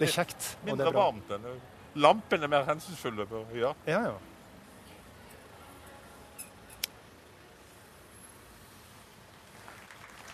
Det 0.00 0.08
er 0.08 0.12
kjekt. 0.12 0.48
Mindre 0.66 0.90
varmt 0.94 1.30
enn 1.36 1.46
Lampene 1.96 2.48
er 2.48 2.52
mer 2.52 2.66
hensynsfulle. 2.66 3.28
Ja. 3.54 3.70
ja, 3.86 4.00
ja. 4.10 4.16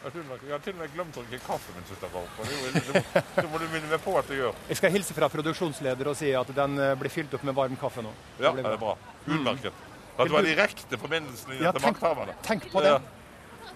Jeg 0.02 0.50
har 0.50 0.62
til 0.64 0.72
og 0.74 0.80
med 0.80 0.90
glemt 0.96 1.16
å 1.20 1.22
drikke 1.28 1.46
kaffe 1.46 1.72
mens 1.76 1.90
jeg 1.92 1.98
står 2.00 2.16
opp. 2.18 2.40
Det 2.42 3.44
må, 3.46 3.60
du 3.62 3.66
minne 3.70 3.86
meg 3.86 4.00
på 4.02 4.16
at 4.18 4.26
du 4.26 4.34
gjør. 4.34 4.56
Jeg 4.72 4.80
skal 4.80 4.90
hilse 4.96 5.14
fra 5.14 5.28
produksjonsleder 5.30 6.10
og 6.10 6.16
si 6.18 6.32
at 6.34 6.48
den 6.56 6.74
eh, 6.82 6.94
blir 6.98 7.12
fylt 7.12 7.34
opp 7.38 7.44
med 7.46 7.54
varm 7.54 7.76
kaffe 7.78 8.02
nå. 8.02 8.10
Ja, 8.40 8.50
det, 8.50 8.64
det 8.66 8.72
er 8.72 8.80
bra. 8.80 8.96
Utmerket. 9.28 9.82
At 10.18 10.28
du 10.28 10.34
har 10.34 10.46
direkte 10.46 10.98
forbindelsen 10.98 11.54
ja, 11.60 11.70
til 11.72 11.86
makthaverne. 11.86 12.34
Tenk 12.44 12.66
på 12.72 12.82
det. 12.82 12.96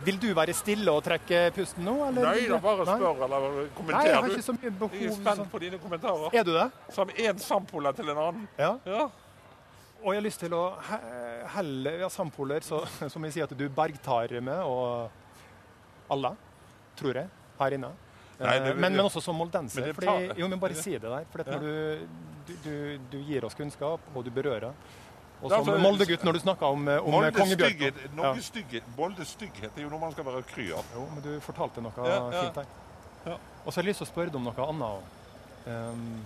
Vil 0.05 0.19
du 0.21 0.27
være 0.37 0.55
stille 0.57 0.93
og 0.93 1.05
trekke 1.07 1.45
pusten 1.57 1.87
nå? 1.87 1.95
Eller? 2.09 2.27
Nei 2.27 2.49
da, 2.51 2.59
bare 2.65 2.87
spør 2.89 3.23
eller 3.27 3.47
kommenter. 3.77 3.95
Nei, 3.95 4.09
jeg 4.09 4.17
har 4.17 4.35
ikke 4.35 4.47
så 4.49 4.55
mye 4.57 4.73
behov. 4.81 4.97
Jeg 4.99 5.13
er 5.13 5.21
spent 5.21 5.53
på 5.53 5.61
dine 5.63 5.79
kommentarer. 5.81 6.35
Er 6.35 6.49
du 6.49 6.51
det? 6.57 6.67
Som 6.97 7.13
én 7.15 7.39
sampoler 7.41 7.95
til 7.97 8.11
en 8.13 8.25
annen. 8.25 8.49
Ja. 8.59 8.73
ja. 8.83 9.07
Og 10.03 10.11
jeg 10.11 10.21
har 10.21 10.27
lyst 10.27 10.43
til 10.43 10.59
å 10.59 10.65
helle 11.55 11.95
ja, 12.03 12.11
sampoler, 12.13 12.67
så, 12.67 12.83
som 13.15 13.23
vi 13.23 13.33
sier 13.37 13.47
at 13.47 13.55
du 13.57 13.65
bergtar 13.73 14.35
med. 14.43 14.67
og 14.67 15.23
alle, 16.13 16.35
tror 16.99 17.23
jeg, 17.23 17.29
her 17.59 17.77
inne. 17.79 17.93
Nei, 18.37 18.59
det, 18.61 18.75
men, 18.77 18.93
men, 18.93 19.01
også 19.07 19.23
som 19.25 19.37
moldenser. 19.41 19.93
Fordi, 19.97 20.39
jo, 20.41 20.49
men 20.53 20.61
bare 20.61 20.77
si 20.77 20.93
det 20.93 21.09
der. 21.09 21.27
For 21.33 21.41
ja. 21.47 21.59
du, 21.59 22.55
du, 22.65 22.73
du, 23.13 23.19
gir 23.25 23.47
oss 23.49 23.57
kunnskap, 23.57 24.01
og 24.15 24.25
du 24.25 24.31
berører, 24.31 24.73
Og 25.37 25.51
som 25.51 25.61
Altså, 25.61 25.77
Molde-gutt, 25.85 26.23
når 26.25 26.33
du 26.33 26.39
snakker 26.41 26.67
om, 26.67 26.89
eh, 26.89 27.03
om 27.05 27.13
Molde 27.13 27.33
kongebjørn. 27.37 27.73
stygghet, 27.73 27.95
Ja. 28.17 28.31
Stygghet, 28.41 28.87
Moldes 28.97 29.29
stygghet 29.37 29.77
er 29.77 29.83
jo 29.83 29.91
noe 29.93 30.01
man 30.01 30.13
skal 30.13 30.25
være 30.25 30.43
kry 30.49 30.71
av. 30.73 30.85
Jo, 30.95 31.05
men 31.13 31.23
du 31.23 31.41
fortalte 31.45 31.83
noe 31.85 31.93
Ja, 31.97 32.31
ja. 32.33 32.43
fint 32.43 32.57
her. 32.57 33.39
Og 33.65 33.73
så 33.73 33.81
har 33.81 33.83
jeg 33.83 33.91
lyst 33.91 34.01
til 34.01 34.07
å 34.07 34.13
spørre 34.13 34.33
deg 34.33 34.37
om 34.37 34.45
noe 34.45 34.69
annet 34.71 35.15
Um, 35.67 36.23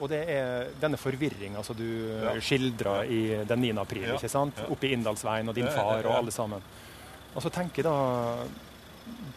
og 0.00 0.08
det 0.10 0.18
er 0.32 0.70
denne 0.80 0.98
forvirringa 0.98 1.62
som 1.62 1.76
du 1.76 1.84
Ja. 2.22 2.32
skildra 2.40 3.04
i 3.06 3.44
den 3.44 3.60
9. 3.60 3.78
april, 3.78 4.14
ikke 4.16 4.28
sant? 4.28 4.58
Oppe 4.68 4.88
i 4.88 4.92
Inndalsveien 4.96 5.48
og 5.48 5.54
din 5.54 5.68
far 5.68 6.04
og 6.04 6.16
alle 6.16 6.32
sammen. 6.32 6.62
Og 7.34 7.42
så 7.42 7.52
tenker 7.52 7.76
jeg 7.76 7.84
da 7.84 8.46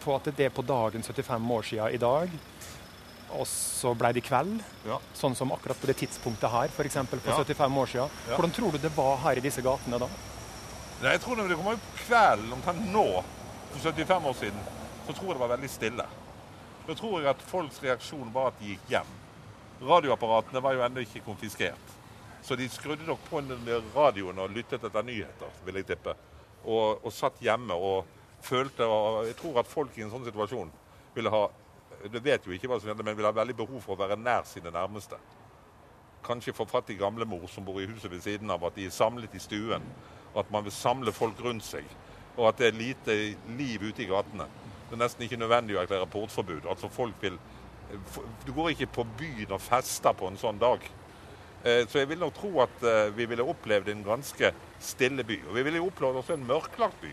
på 0.04 0.16
at 0.16 0.30
det 0.36 0.48
er 0.48 0.54
på 0.54 0.64
dagen 0.66 1.04
75 1.04 1.52
år 1.58 1.68
siden 1.70 1.94
i 1.96 2.02
dag, 2.02 2.32
og 3.34 3.48
så 3.50 3.94
ble 3.98 4.12
det 4.14 4.22
i 4.22 4.28
kveld. 4.28 4.60
Ja. 4.86 5.00
Sånn 5.18 5.36
som 5.36 5.52
akkurat 5.56 5.80
på 5.82 5.90
det 5.90 5.96
tidspunktet 6.04 6.52
her, 6.54 6.70
f.eks. 6.70 7.00
på 7.10 7.20
Ja. 7.26 7.38
75 7.42 7.78
år 7.82 7.92
siden. 7.94 8.10
Hvordan 8.30 8.52
tror 8.54 8.72
du 8.72 8.78
det 8.78 8.92
var 8.98 9.18
her 9.24 9.38
i 9.42 9.46
disse 9.46 9.62
gatene 9.66 10.00
da? 10.04 10.10
Nei, 11.02 11.16
jeg 11.16 11.22
tror 11.24 11.36
det 11.42 11.58
kommer 11.58 11.74
jo 11.76 11.80
kvelden, 12.06 12.54
omtrent 12.54 12.86
nå, 12.94 13.08
for 13.74 13.80
75 13.92 14.30
år 14.30 14.38
siden, 14.40 14.62
så 15.08 15.14
tror 15.18 15.28
jeg 15.32 15.36
det 15.36 15.44
var 15.48 15.54
veldig 15.58 15.70
stille. 15.70 16.06
Da 16.88 16.94
tror 17.00 17.20
jeg 17.22 17.30
at 17.32 17.42
folks 17.48 17.82
reaksjon 17.84 18.32
var 18.36 18.52
at 18.52 18.60
de 18.60 18.74
gikk 18.74 18.90
hjem. 18.92 19.12
Radioapparatene 19.84 20.62
var 20.64 20.76
jo 20.78 20.84
ennå 20.86 21.04
ikke 21.04 21.24
konfiskert. 21.26 21.94
Så 22.44 22.56
de 22.60 22.68
skrudde 22.70 23.08
nok 23.08 23.20
på 23.30 23.40
radioen 23.96 24.40
og 24.40 24.52
lyttet 24.52 24.84
etter 24.84 25.04
nyheter, 25.08 25.52
vil 25.66 25.80
jeg 25.80 25.88
tippe. 25.94 26.14
Og, 26.66 27.00
og 27.04 27.12
satt 27.12 27.40
hjemme 27.44 27.76
og 27.76 28.06
følte 28.44 28.86
og 28.86 29.26
Jeg 29.28 29.36
tror 29.40 29.60
at 29.62 29.70
folk 29.72 29.98
i 29.98 30.04
en 30.06 30.12
sånn 30.14 30.26
situasjon 30.28 30.72
ville 31.16 31.32
ha 31.34 31.44
Du 32.12 32.20
vet 32.20 32.44
jo 32.46 32.52
ikke 32.52 32.68
hva 32.68 32.80
som 32.80 32.90
skjedde, 32.90 33.04
men 33.08 33.16
ville 33.16 33.30
ha 33.30 33.36
veldig 33.36 33.56
behov 33.56 33.80
for 33.86 33.96
å 33.96 34.02
være 34.02 34.18
nær 34.20 34.44
sine 34.50 34.72
nærmeste. 34.74 35.16
Kanskje 36.24 36.54
få 36.56 36.66
fatt 36.68 36.90
i 36.92 36.98
gamlemor 37.00 37.48
som 37.52 37.64
bor 37.64 37.80
i 37.80 37.88
huset 37.88 38.12
ved 38.12 38.24
siden 38.26 38.52
av, 38.52 38.64
at 38.68 38.76
de 38.76 38.88
er 38.88 38.92
samlet 38.96 39.36
i 39.36 39.40
stuen. 39.40 39.86
At 40.36 40.52
man 40.52 40.66
vil 40.66 40.76
samle 40.76 41.14
folk 41.16 41.40
rundt 41.46 41.64
seg. 41.64 41.88
Og 42.36 42.50
at 42.50 42.60
det 42.60 42.68
er 42.68 42.78
lite 42.80 43.16
liv 43.56 43.84
ute 43.88 44.04
i 44.04 44.10
gatene. 44.10 44.48
Det 44.90 44.98
er 44.98 45.04
nesten 45.04 45.24
ikke 45.24 45.40
nødvendig 45.40 45.78
å 45.78 45.84
erklære 45.84 46.10
portforbud. 46.12 46.68
Altså 46.68 46.90
folk 46.92 47.16
vil 47.24 47.40
Du 48.46 48.52
går 48.54 48.74
ikke 48.74 48.88
på 49.00 49.04
byen 49.20 49.52
og 49.54 49.62
fester 49.62 50.16
på 50.18 50.28
en 50.28 50.40
sånn 50.40 50.60
dag. 50.60 50.82
Eh, 51.64 51.86
Så 51.88 52.00
jeg 52.00 52.10
vil 52.10 52.20
nok 52.20 52.34
tro 52.34 52.52
at 52.64 52.84
eh, 52.84 53.12
vi 53.16 53.26
ville 53.30 53.44
opplevd 53.46 53.90
en 53.90 54.04
ganske 54.04 54.52
stille 54.80 55.24
by. 55.24 55.40
Og 55.48 55.56
vi 55.56 55.64
ville 55.64 55.84
opplevd 55.84 56.20
også 56.20 56.34
en 56.34 56.48
mørklagt 56.48 57.00
by. 57.02 57.12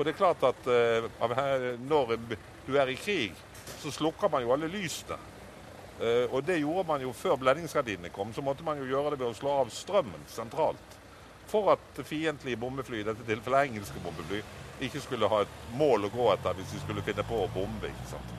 For 0.00 0.08
det 0.08 0.14
er 0.14 0.16
klart 0.16 0.44
at 0.48 0.68
eh, 0.72 1.74
når 1.84 2.14
du 2.64 2.70
er 2.80 2.88
i 2.88 2.94
krig, 2.96 3.34
så 3.82 3.90
slukker 3.92 4.30
man 4.32 4.40
jo 4.40 4.54
alle 4.54 4.70
lysene. 4.72 5.18
Eh, 6.00 6.24
Og 6.32 6.40
det 6.40 6.62
gjorde 6.62 6.86
man 6.88 7.02
jo 7.04 7.12
før 7.12 7.36
blendingsgardinene 7.36 8.08
kom. 8.08 8.32
Så 8.32 8.40
måtte 8.40 8.64
man 8.64 8.80
jo 8.80 8.88
gjøre 8.88 9.10
det 9.12 9.18
ved 9.20 9.28
å 9.28 9.36
slå 9.36 9.58
av 9.60 9.68
strømmen 9.68 10.24
sentralt. 10.32 10.96
For 11.52 11.68
at 11.74 12.00
fiendtlige 12.08 12.56
bombefly, 12.56 13.02
i 13.02 13.08
dette 13.10 13.26
tilfellet 13.28 13.68
engelske 13.68 14.00
bombefly, 14.00 14.40
ikke 14.88 15.04
skulle 15.04 15.28
ha 15.28 15.42
et 15.44 15.52
mål 15.76 16.08
å 16.08 16.12
gå 16.14 16.30
etter 16.32 16.56
hvis 16.56 16.72
de 16.72 16.80
skulle 16.86 17.04
finne 17.04 17.26
på 17.28 17.42
å 17.44 17.52
bombe. 17.52 17.92
ikke 17.92 18.08
sant? 18.14 18.32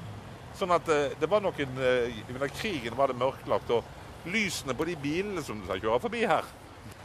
Sånn 0.58 0.74
at 0.74 0.90
eh, 0.90 1.14
det 1.22 1.30
var 1.30 1.46
nok 1.46 1.62
en 1.62 1.78
eh, 1.78 2.24
Under 2.26 2.56
krigen 2.58 2.98
var 2.98 3.14
det 3.14 3.22
mørklagt. 3.22 3.70
Og 3.78 4.34
lysene 4.34 4.74
på 4.74 4.90
de 4.90 4.98
bilene 4.98 5.46
som 5.46 5.62
kjører 5.62 5.86
kjøre 5.86 6.02
forbi 6.10 6.26
her, 6.26 6.50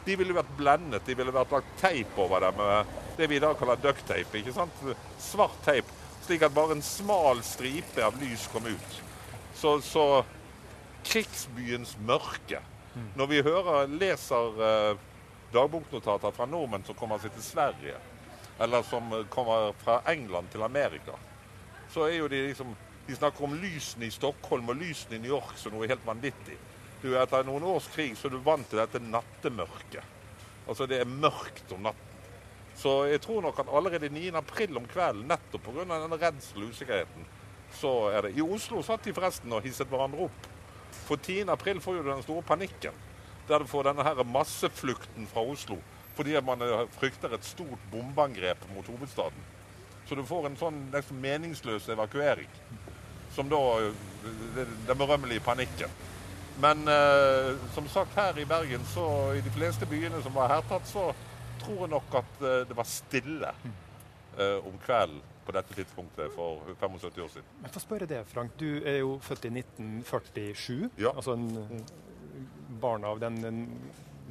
de 0.06 0.16
ville 0.16 0.34
vært 0.36 0.52
blendet. 0.58 1.04
De 1.06 1.14
ville 1.18 1.32
vært 1.34 1.52
lagt 1.56 1.76
teip 1.80 2.18
over 2.22 2.40
dem. 2.46 2.60
eh, 2.60 2.84
Det 3.16 3.26
vi 3.30 3.36
i 3.36 3.42
dag 3.42 3.56
kaller 3.58 3.76
ducktape. 3.80 4.38
ikke 4.38 4.52
sant? 4.54 4.72
Svart 5.18 5.56
teip. 5.64 5.84
Slik 6.26 6.42
at 6.42 6.54
bare 6.54 6.72
en 6.76 6.82
smal 6.82 7.42
stripe 7.46 8.02
av 8.02 8.16
lys 8.20 8.46
kom 8.52 8.66
ut. 8.66 9.00
Så, 9.54 9.80
så 9.80 10.24
krigsbyens 11.06 11.96
mørke. 12.06 12.60
Når 13.16 13.26
vi 13.28 13.42
hører, 13.44 13.86
leser 13.92 14.60
eh, 14.66 14.98
dagboknotater 15.52 16.32
fra 16.32 16.46
nordmenn 16.48 16.84
som 16.86 16.96
kommer 16.96 17.20
seg 17.20 17.34
til 17.36 17.44
Sverige, 17.44 17.98
eller 18.60 18.82
som 18.88 19.10
eh, 19.12 19.26
kommer 19.32 19.74
fra 19.82 19.98
England 20.08 20.48
til 20.52 20.64
Amerika, 20.64 21.12
så 21.92 22.06
er 22.08 22.16
jo 22.22 22.28
de 22.32 22.46
liksom 22.48 22.74
De 23.06 23.14
snakker 23.14 23.44
om 23.46 23.52
lysene 23.62 24.08
i 24.08 24.10
Stockholm 24.10 24.66
og 24.72 24.80
lysene 24.80 25.14
i 25.14 25.20
New 25.22 25.30
York 25.30 25.52
som 25.60 25.70
noe 25.76 25.86
helt 25.86 26.02
vanvittig. 26.02 26.56
Du, 27.02 27.10
etter 27.18 27.44
noen 27.46 27.64
års 27.68 27.88
krig 27.92 28.16
så 28.18 28.28
er 28.28 28.36
du 28.36 28.44
vant 28.44 28.68
til 28.70 28.80
dette 28.80 29.02
nattemørket. 29.02 30.14
Altså 30.66 30.86
det 30.90 31.00
er 31.02 31.10
mørkt 31.10 31.72
om 31.76 31.84
natten. 31.86 32.12
Så 32.76 33.06
jeg 33.08 33.22
tror 33.24 33.40
nok 33.44 33.58
at 33.62 33.72
allerede 33.72 34.08
9. 34.12 34.28
april 34.36 34.76
om 34.76 34.86
kvelden, 34.88 35.24
nettopp 35.30 35.64
pga. 35.64 35.84
den 35.86 36.20
redselen 36.20 36.66
og 36.66 36.74
usikkerheten, 36.74 37.28
så 37.72 37.92
er 38.12 38.26
det 38.26 38.36
I 38.36 38.44
Oslo 38.44 38.82
satt 38.84 39.04
de 39.04 39.14
forresten 39.16 39.52
og 39.52 39.64
hisset 39.64 39.88
hverandre 39.88 40.28
opp. 40.28 40.48
For 41.06 41.16
10. 41.16 41.48
april 41.52 41.80
får 41.80 41.96
jo 41.96 42.06
den 42.06 42.22
store 42.22 42.42
panikken. 42.42 42.92
Der 43.48 43.62
du 43.62 43.66
får 43.70 43.88
denne 43.88 44.04
her 44.04 44.24
masseflukten 44.24 45.28
fra 45.30 45.40
Oslo. 45.40 45.78
Fordi 46.16 46.40
man 46.40 46.62
eh, 46.62 46.88
frykter 46.90 47.34
et 47.34 47.44
stort 47.44 47.80
bombeangrep 47.92 48.64
mot 48.74 48.86
hovedstaden. 48.86 49.44
Så 50.08 50.14
du 50.14 50.24
får 50.26 50.46
en 50.46 50.56
sånn 50.58 50.82
meningsløs 51.20 51.88
evakuering. 51.92 52.50
Som 53.34 53.48
da 53.52 53.60
eh, 53.84 54.66
Den 54.86 54.98
berømmelige 54.98 55.44
panikken. 55.44 55.92
Men 56.60 56.88
eh, 56.88 57.56
som 57.74 57.88
sagt, 57.88 58.14
her 58.16 58.38
i 58.38 58.44
Bergen, 58.48 58.84
så 58.88 59.34
i 59.36 59.42
de 59.44 59.52
fleste 59.52 59.86
byene 59.86 60.22
som 60.24 60.34
var 60.34 60.54
hertatt, 60.54 60.88
så 60.88 61.10
tror 61.60 61.82
jeg 61.84 61.92
nok 61.92 62.16
at 62.22 62.38
eh, 62.40 62.62
det 62.68 62.76
var 62.76 62.88
stille 62.88 63.52
eh, 64.38 64.58
om 64.64 64.78
kvelden 64.84 65.20
på 65.46 65.54
dette 65.54 65.76
tidspunktet 65.76 66.32
for 66.34 66.64
75 66.80 67.18
år 67.22 67.28
siden. 67.36 67.50
Men 67.62 67.74
få 67.74 67.82
spørre 67.82 68.08
det, 68.10 68.24
Frank. 68.26 68.56
Du 68.58 68.80
er 68.80 68.98
jo 69.02 69.18
født 69.22 69.46
i 69.46 69.52
1947. 69.60 70.88
Ja. 70.98 71.12
Altså 71.12 71.36
en 71.36 71.84
barn 72.80 73.04
av 73.06 73.20
den 73.22 73.38
den 73.44 73.60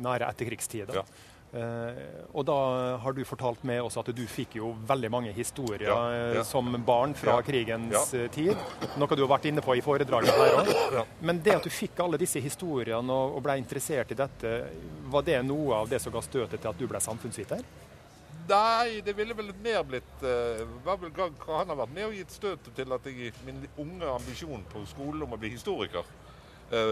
nære 0.03 0.27
etterkrigstida. 0.33 0.97
Ja. 0.97 1.05
Eh, 1.55 1.99
og 2.35 2.43
da 2.49 2.55
har 2.99 3.13
du 3.15 3.21
fortalt 3.23 3.61
med 3.63 3.79
oss 3.85 3.95
at 4.01 4.09
du 4.11 4.23
fikk 4.27 4.57
jo 4.57 4.73
veldig 4.89 5.11
mange 5.13 5.31
historier 5.31 5.87
Ja, 5.87 5.99
eh, 6.11 6.33
ja. 6.39 6.43
som 6.43 6.67
barn 6.83 7.13
fra 7.15 7.37
Ja, 7.37 7.45
krigens 7.47 8.11
eh, 8.13 8.27
tid. 8.33 8.57
Noe 8.99 9.15
du 9.15 9.21
har 9.23 9.31
vært 9.37 9.47
inne 9.47 9.63
på 9.63 9.77
i 9.77 9.83
foredraget 9.85 10.35
her 10.35 10.57
òg. 10.59 11.13
Men 11.23 11.39
det 11.45 11.55
at 11.55 11.63
du 11.63 11.71
fikk 11.71 12.01
alle 12.03 12.19
disse 12.19 12.41
historiene 12.43 12.99
og, 13.13 13.39
ble 13.45 13.55
interessert 13.61 14.11
i 14.11 14.19
dette, 14.19 14.53
var 15.13 15.23
det 15.23 15.39
noe 15.47 15.79
av 15.79 15.89
det 15.91 16.01
som 16.03 16.11
ga 16.11 16.23
støtet 16.25 16.59
til 16.59 16.73
at 16.73 16.81
du 16.81 16.89
ble 16.91 16.99
samfunnsviter? 16.99 17.63
Nei, 18.49 18.99
det 19.05 19.15
ville 19.17 19.33
vel 19.37 19.55
mer 19.63 19.81
blitt 19.87 20.27
eh, 20.27 20.65
var 20.83 20.99
vel, 21.01 21.13
Han 21.47 21.71
har 21.71 21.79
vært 21.85 21.95
med 21.95 22.09
og 22.09 22.19
gitt 22.19 22.35
støtet 22.35 22.75
til 22.75 22.99
at 22.99 23.07
jeg, 23.07 23.31
min 23.47 23.63
unge 23.79 24.11
ambisjon 24.17 24.67
på 24.73 24.83
skolen 24.91 25.23
om 25.23 25.37
å 25.37 25.39
bli 25.39 25.55
historiker 25.55 26.03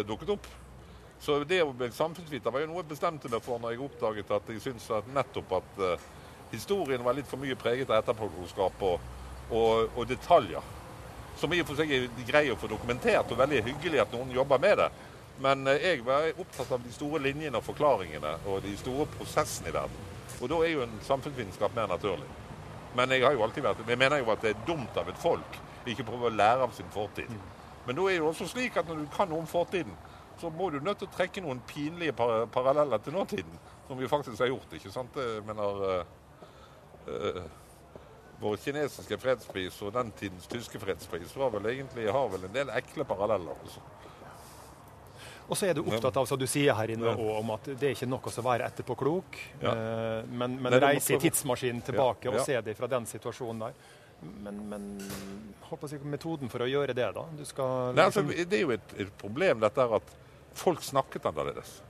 dukket 0.05 0.29
opp. 0.29 0.47
Så 1.23 1.37
det 1.47 1.61
å 1.63 1.71
bli 1.71 1.87
samfunnsviter 1.95 2.51
var 2.51 2.65
jo 2.65 2.67
noe 2.73 2.81
jeg 2.81 2.89
bestemte 2.89 3.29
meg 3.31 3.43
for 3.45 3.61
når 3.61 3.75
jeg 3.75 3.85
oppdaget 3.85 4.31
at 4.35 4.49
jeg 4.51 4.63
syntes 4.65 4.89
at 4.91 5.07
nettopp 5.15 5.53
at 5.55 5.77
uh, 5.79 6.07
historien 6.51 7.03
var 7.05 7.15
litt 7.15 7.29
for 7.29 7.39
mye 7.39 7.55
preget 7.55 7.91
av 7.93 8.01
etterpåklokskap 8.01 8.83
og, 8.89 9.05
og, 9.47 9.93
og 9.95 10.09
detaljer. 10.09 10.71
Som 11.39 11.55
i 11.55 11.61
og 11.63 11.69
for 11.69 11.79
seg 11.79 11.93
er 11.95 12.09
grei 12.27 12.43
å 12.51 12.57
få 12.59 12.67
dokumentert, 12.69 13.31
og 13.31 13.39
veldig 13.39 13.63
hyggelig 13.69 14.03
at 14.03 14.11
noen 14.13 14.35
jobber 14.35 14.59
med 14.61 14.77
det. 14.83 14.89
Men 15.47 15.63
uh, 15.69 15.77
jeg 15.79 16.03
var 16.03 16.27
opptatt 16.33 16.75
av 16.75 16.83
de 16.83 16.91
store 16.91 17.23
linjene 17.23 17.61
og 17.61 17.67
forklaringene 17.71 18.35
og 18.43 18.59
de 18.67 18.75
store 18.83 19.07
prosessene 19.15 19.71
i 19.71 19.77
verden. 19.79 20.09
Og 20.41 20.51
da 20.51 20.59
er 20.59 20.73
jo 20.73 20.83
en 20.83 20.99
samfunnsvitenskap 21.07 21.77
mer 21.77 21.87
naturlig. 21.93 22.27
Men 22.99 23.15
jeg 23.15 23.23
har 23.23 23.37
jo 23.37 23.45
alltid 23.47 23.63
vært, 23.63 23.87
jeg 23.87 24.01
mener 24.01 24.19
jo 24.19 24.33
at 24.33 24.43
det 24.43 24.51
er 24.51 24.65
dumt 24.67 24.99
av 24.99 25.07
et 25.09 25.23
folk 25.23 25.61
ikke 25.87 26.05
prøve 26.07 26.29
å 26.29 26.35
lære 26.35 26.67
av 26.67 26.75
sin 26.75 26.91
fortid. 26.93 27.31
Men 27.87 27.95
da 27.95 28.03
er 28.07 28.17
det 28.17 28.21
jo 28.21 28.29
også 28.29 28.47
slik 28.51 28.75
at 28.79 28.87
når 28.87 29.01
du 29.01 29.07
kan 29.11 29.31
noe 29.31 29.43
om 29.43 29.49
fortiden, 29.49 29.95
så 30.41 30.49
må 30.49 30.69
du 30.73 30.79
nødt 30.79 30.99
til 30.99 31.07
å 31.07 31.15
trekke 31.15 31.41
noen 31.45 31.61
pinlige 31.67 32.13
par 32.17 32.45
paralleller 32.51 33.01
til 33.03 33.13
nåtiden. 33.13 33.59
Som 33.87 33.99
vi 33.99 34.07
faktisk 34.07 34.39
har 34.39 34.47
gjort. 34.47 34.73
ikke 34.73 34.91
sant? 34.91 35.15
Jeg 35.19 35.43
mener 35.45 36.05
uh, 37.07 37.41
Vår 38.43 38.57
kinesiske 38.59 39.17
fredspris 39.21 39.75
og 39.85 39.93
den 39.95 40.09
tidens 40.19 40.47
tyske 40.51 40.79
fredspris 40.81 41.35
var 41.37 41.51
vel 41.53 41.69
egentlig, 41.71 42.09
har 42.11 42.31
vel 42.31 42.47
en 42.47 42.55
del 42.55 42.71
ekle 42.75 43.05
paralleller. 43.07 43.55
Også. 43.63 43.83
Og 45.47 45.57
så 45.59 45.67
er 45.69 45.77
du 45.77 45.83
opptatt 45.83 46.17
av, 46.17 46.27
som 46.27 46.39
du 46.39 46.45
sier 46.47 46.73
her 46.75 46.91
inne, 46.95 47.05
Ja. 47.13 47.39
om 47.39 47.51
at 47.51 47.67
det 47.67 47.83
er 47.83 47.95
ikke 47.95 48.09
nok 48.09 48.27
å 48.31 48.43
være 48.43 48.65
etterpåklok, 48.67 49.39
Ja. 49.61 49.71
eh, 49.71 50.25
men, 50.27 50.61
men 50.61 50.73
reise 50.81 51.15
i 51.15 51.19
tidsmaskinen 51.19 51.81
tilbake 51.83 52.25
Ja, 52.25 52.31
og 52.31 52.45
se 52.45 52.59
det 52.61 52.75
fra 52.77 52.87
den 52.87 53.05
situasjonen 53.05 53.59
der. 53.59 53.73
Men, 54.23 54.69
men 54.69 54.83
håper 55.69 55.91
jeg, 55.91 56.01
metoden 56.07 56.49
for 56.49 56.63
å 56.63 56.67
gjøre 56.67 56.95
det, 56.95 57.13
da? 57.13 57.25
Du 57.37 57.43
skal 57.45 57.93
Nei, 57.93 58.05
altså, 58.05 58.21
liksom- 58.23 58.49
det 58.49 58.57
er 58.57 58.61
jo 58.61 58.71
et, 58.71 58.93
et 58.97 59.17
problem 59.17 59.59
dette 59.59 59.81
her 59.81 59.95
at 59.95 60.13
folk 60.53 60.83
snakket 60.83 61.25
annerledes. 61.25 61.81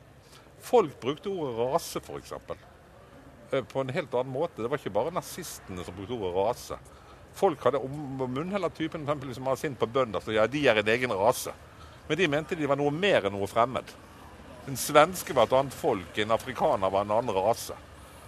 Folk 0.63 0.99
brukte 1.01 1.29
ordet 1.29 1.57
rase, 1.59 1.99
f.eks. 1.99 2.33
På 3.69 3.81
en 3.81 3.89
helt 3.89 4.13
annen 4.13 4.33
måte. 4.33 4.61
Det 4.61 4.69
var 4.71 4.79
ikke 4.79 4.93
bare 4.95 5.13
nazistene 5.13 5.83
som 5.83 5.95
brukte 5.97 6.15
ordet 6.15 6.35
rase. 6.37 6.77
Folk 7.33 7.63
hadde 7.65 7.81
munnhellertypen 7.83 9.07
som 9.33 9.45
var 9.49 9.57
sint 9.57 9.79
på 9.79 9.89
bønder, 9.89 10.21
så 10.21 10.35
ja, 10.35 10.47
de 10.47 10.67
er 10.67 10.79
en 10.79 10.91
egen 10.95 11.13
rase. 11.17 11.53
Men 12.07 12.17
de 12.17 12.27
mente 12.27 12.55
de 12.55 12.67
var 12.69 12.77
noe 12.77 12.93
mer 12.93 13.25
enn 13.25 13.33
noe 13.33 13.49
fremmed. 13.49 13.89
En 14.67 14.77
svenske 14.79 15.35
var 15.35 15.49
et 15.49 15.55
annet 15.57 15.75
folk, 15.75 16.17
en 16.17 16.35
afrikaner 16.35 16.91
var 16.93 17.03
en 17.03 17.15
annen 17.17 17.35
rase. 17.35 17.75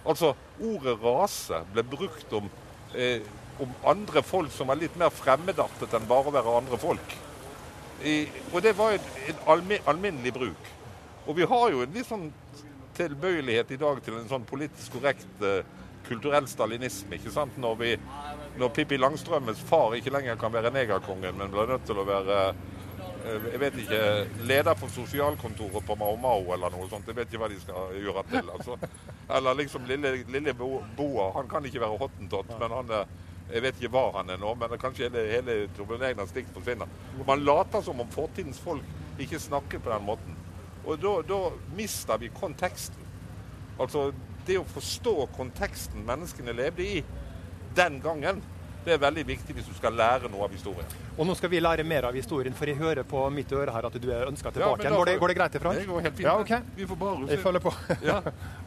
Altså, 0.06 0.34
ordet 0.62 0.98
rase 1.02 1.62
ble 1.72 1.84
brukt 1.86 2.32
om, 2.36 2.50
eh, 2.94 3.22
om 3.62 3.72
andre 3.84 4.22
folk 4.22 4.52
som 4.52 4.68
var 4.68 4.76
litt 4.76 4.96
mer 4.96 5.10
fremmedartet 5.10 5.94
enn 5.94 6.08
bare 6.08 6.28
å 6.28 6.34
være 6.34 6.58
andre 6.60 6.78
folk. 6.78 7.16
I, 8.04 8.26
og 8.52 8.62
det 8.62 8.74
var 8.78 8.96
en, 8.96 9.08
en 9.30 9.42
almi, 9.54 9.78
alminnelig 9.88 10.32
bruk. 10.36 10.70
Og 11.26 11.36
vi 11.36 11.48
har 11.48 11.70
jo 11.72 11.82
en 11.82 11.96
litt 11.96 12.08
sånn 12.08 12.28
tilbøyelighet 12.96 13.72
i 13.74 13.80
dag 13.80 13.98
til 14.04 14.16
en 14.18 14.28
sånn 14.30 14.46
politisk 14.48 14.96
korrekt 14.96 15.42
uh, 15.44 15.60
kulturell 16.06 16.46
stalinisme. 16.48 17.16
ikke 17.16 17.32
sant? 17.34 17.56
Når, 17.60 17.76
vi, 17.80 17.92
når 18.60 18.72
Pippi 18.76 18.98
Langstrømmes 19.00 19.60
far 19.68 19.96
ikke 19.98 20.14
lenger 20.14 20.38
kan 20.40 20.54
være 20.54 20.72
negerkongen, 20.74 21.36
men 21.38 21.52
blir 21.52 21.72
nødt 21.72 21.86
til 21.88 21.98
å 21.98 22.06
være 22.06 22.40
uh, 22.52 22.64
jeg 23.26 23.60
vet 23.60 23.78
ikke, 23.82 24.00
leder 24.46 24.78
for 24.78 24.92
sosialkontoret 24.94 25.86
på 25.86 25.94
Mao 25.98 26.16
Mao 26.20 26.52
eller 26.54 26.70
noe 26.70 26.86
sånt. 26.90 27.08
Jeg 27.10 27.16
vet 27.16 27.32
ikke 27.32 27.42
hva 27.42 27.50
de 27.50 27.58
skal 27.60 27.96
gjøre 27.98 28.22
til. 28.30 28.50
altså. 28.54 28.76
Eller 29.36 29.58
liksom 29.58 29.86
lille, 29.88 30.12
lille 30.30 30.54
Boa. 30.54 31.32
Han 31.34 31.48
kan 31.50 31.64
ikke 31.66 31.82
være 31.82 31.98
hottentott, 31.98 32.52
men 32.60 32.74
han 32.76 32.92
er 33.00 33.08
jeg 33.52 33.62
vet 33.62 33.78
ikke 33.78 33.92
hva 33.94 34.04
han 34.18 34.30
er 34.34 34.40
nå, 34.42 34.52
men 34.58 34.74
kanskje 34.80 35.06
hele, 35.06 35.22
hele 35.30 35.56
Torbjørn 35.76 36.08
Egners 36.08 36.34
dikt 36.34 36.50
forsvinner. 36.54 36.90
Man 37.28 37.44
later 37.46 37.84
som 37.86 38.00
om 38.02 38.10
fortidens 38.10 38.58
folk 38.62 39.20
ikke 39.22 39.38
snakker 39.40 39.82
på 39.82 39.92
den 39.92 40.06
måten. 40.06 40.40
Og 40.86 40.98
da, 41.02 41.14
da 41.26 41.38
mister 41.76 42.18
vi 42.22 42.30
konteksten. 42.34 43.06
Altså 43.78 44.10
det 44.46 44.58
å 44.60 44.66
forstå 44.70 45.14
konteksten 45.36 46.04
menneskene 46.06 46.54
levde 46.54 46.84
i 46.86 47.00
den 47.76 47.98
gangen, 48.02 48.42
det 48.86 48.94
er 48.94 49.00
veldig 49.02 49.24
viktig 49.26 49.54
hvis 49.56 49.66
du 49.66 49.74
skal 49.74 49.96
lære 49.98 50.30
noe 50.30 50.46
av 50.46 50.52
historien. 50.54 50.92
Og 51.16 51.26
nå 51.26 51.34
skal 51.38 51.50
vi 51.50 51.58
lære 51.62 51.82
mer 51.86 52.06
av 52.06 52.14
historien, 52.14 52.54
for 52.54 52.70
jeg 52.70 52.78
hører 52.78 53.06
på 53.08 53.24
mitt 53.34 53.50
øre 53.50 53.74
her 53.74 53.88
at 53.88 53.98
du 53.98 54.06
er 54.14 54.30
ønska 54.30 54.52
tilbake. 54.54 54.86
Ja, 54.86 54.92
går, 54.94 55.10
det, 55.10 55.16
går, 55.22 55.32
det, 55.32 55.38
greit 55.40 55.58
ifra? 55.58 55.74
Det 55.74 55.88
går 55.88 56.06
helt 56.06 56.14
fint. 56.20 56.28
Ja, 56.28 56.36
okay. 56.38 56.62
Vi 56.78 56.86
får 56.86 57.00
bare 57.02 57.30
Jeg 57.32 57.42
følger 57.42 57.66
på. 57.66 57.74
ja. 58.06 58.22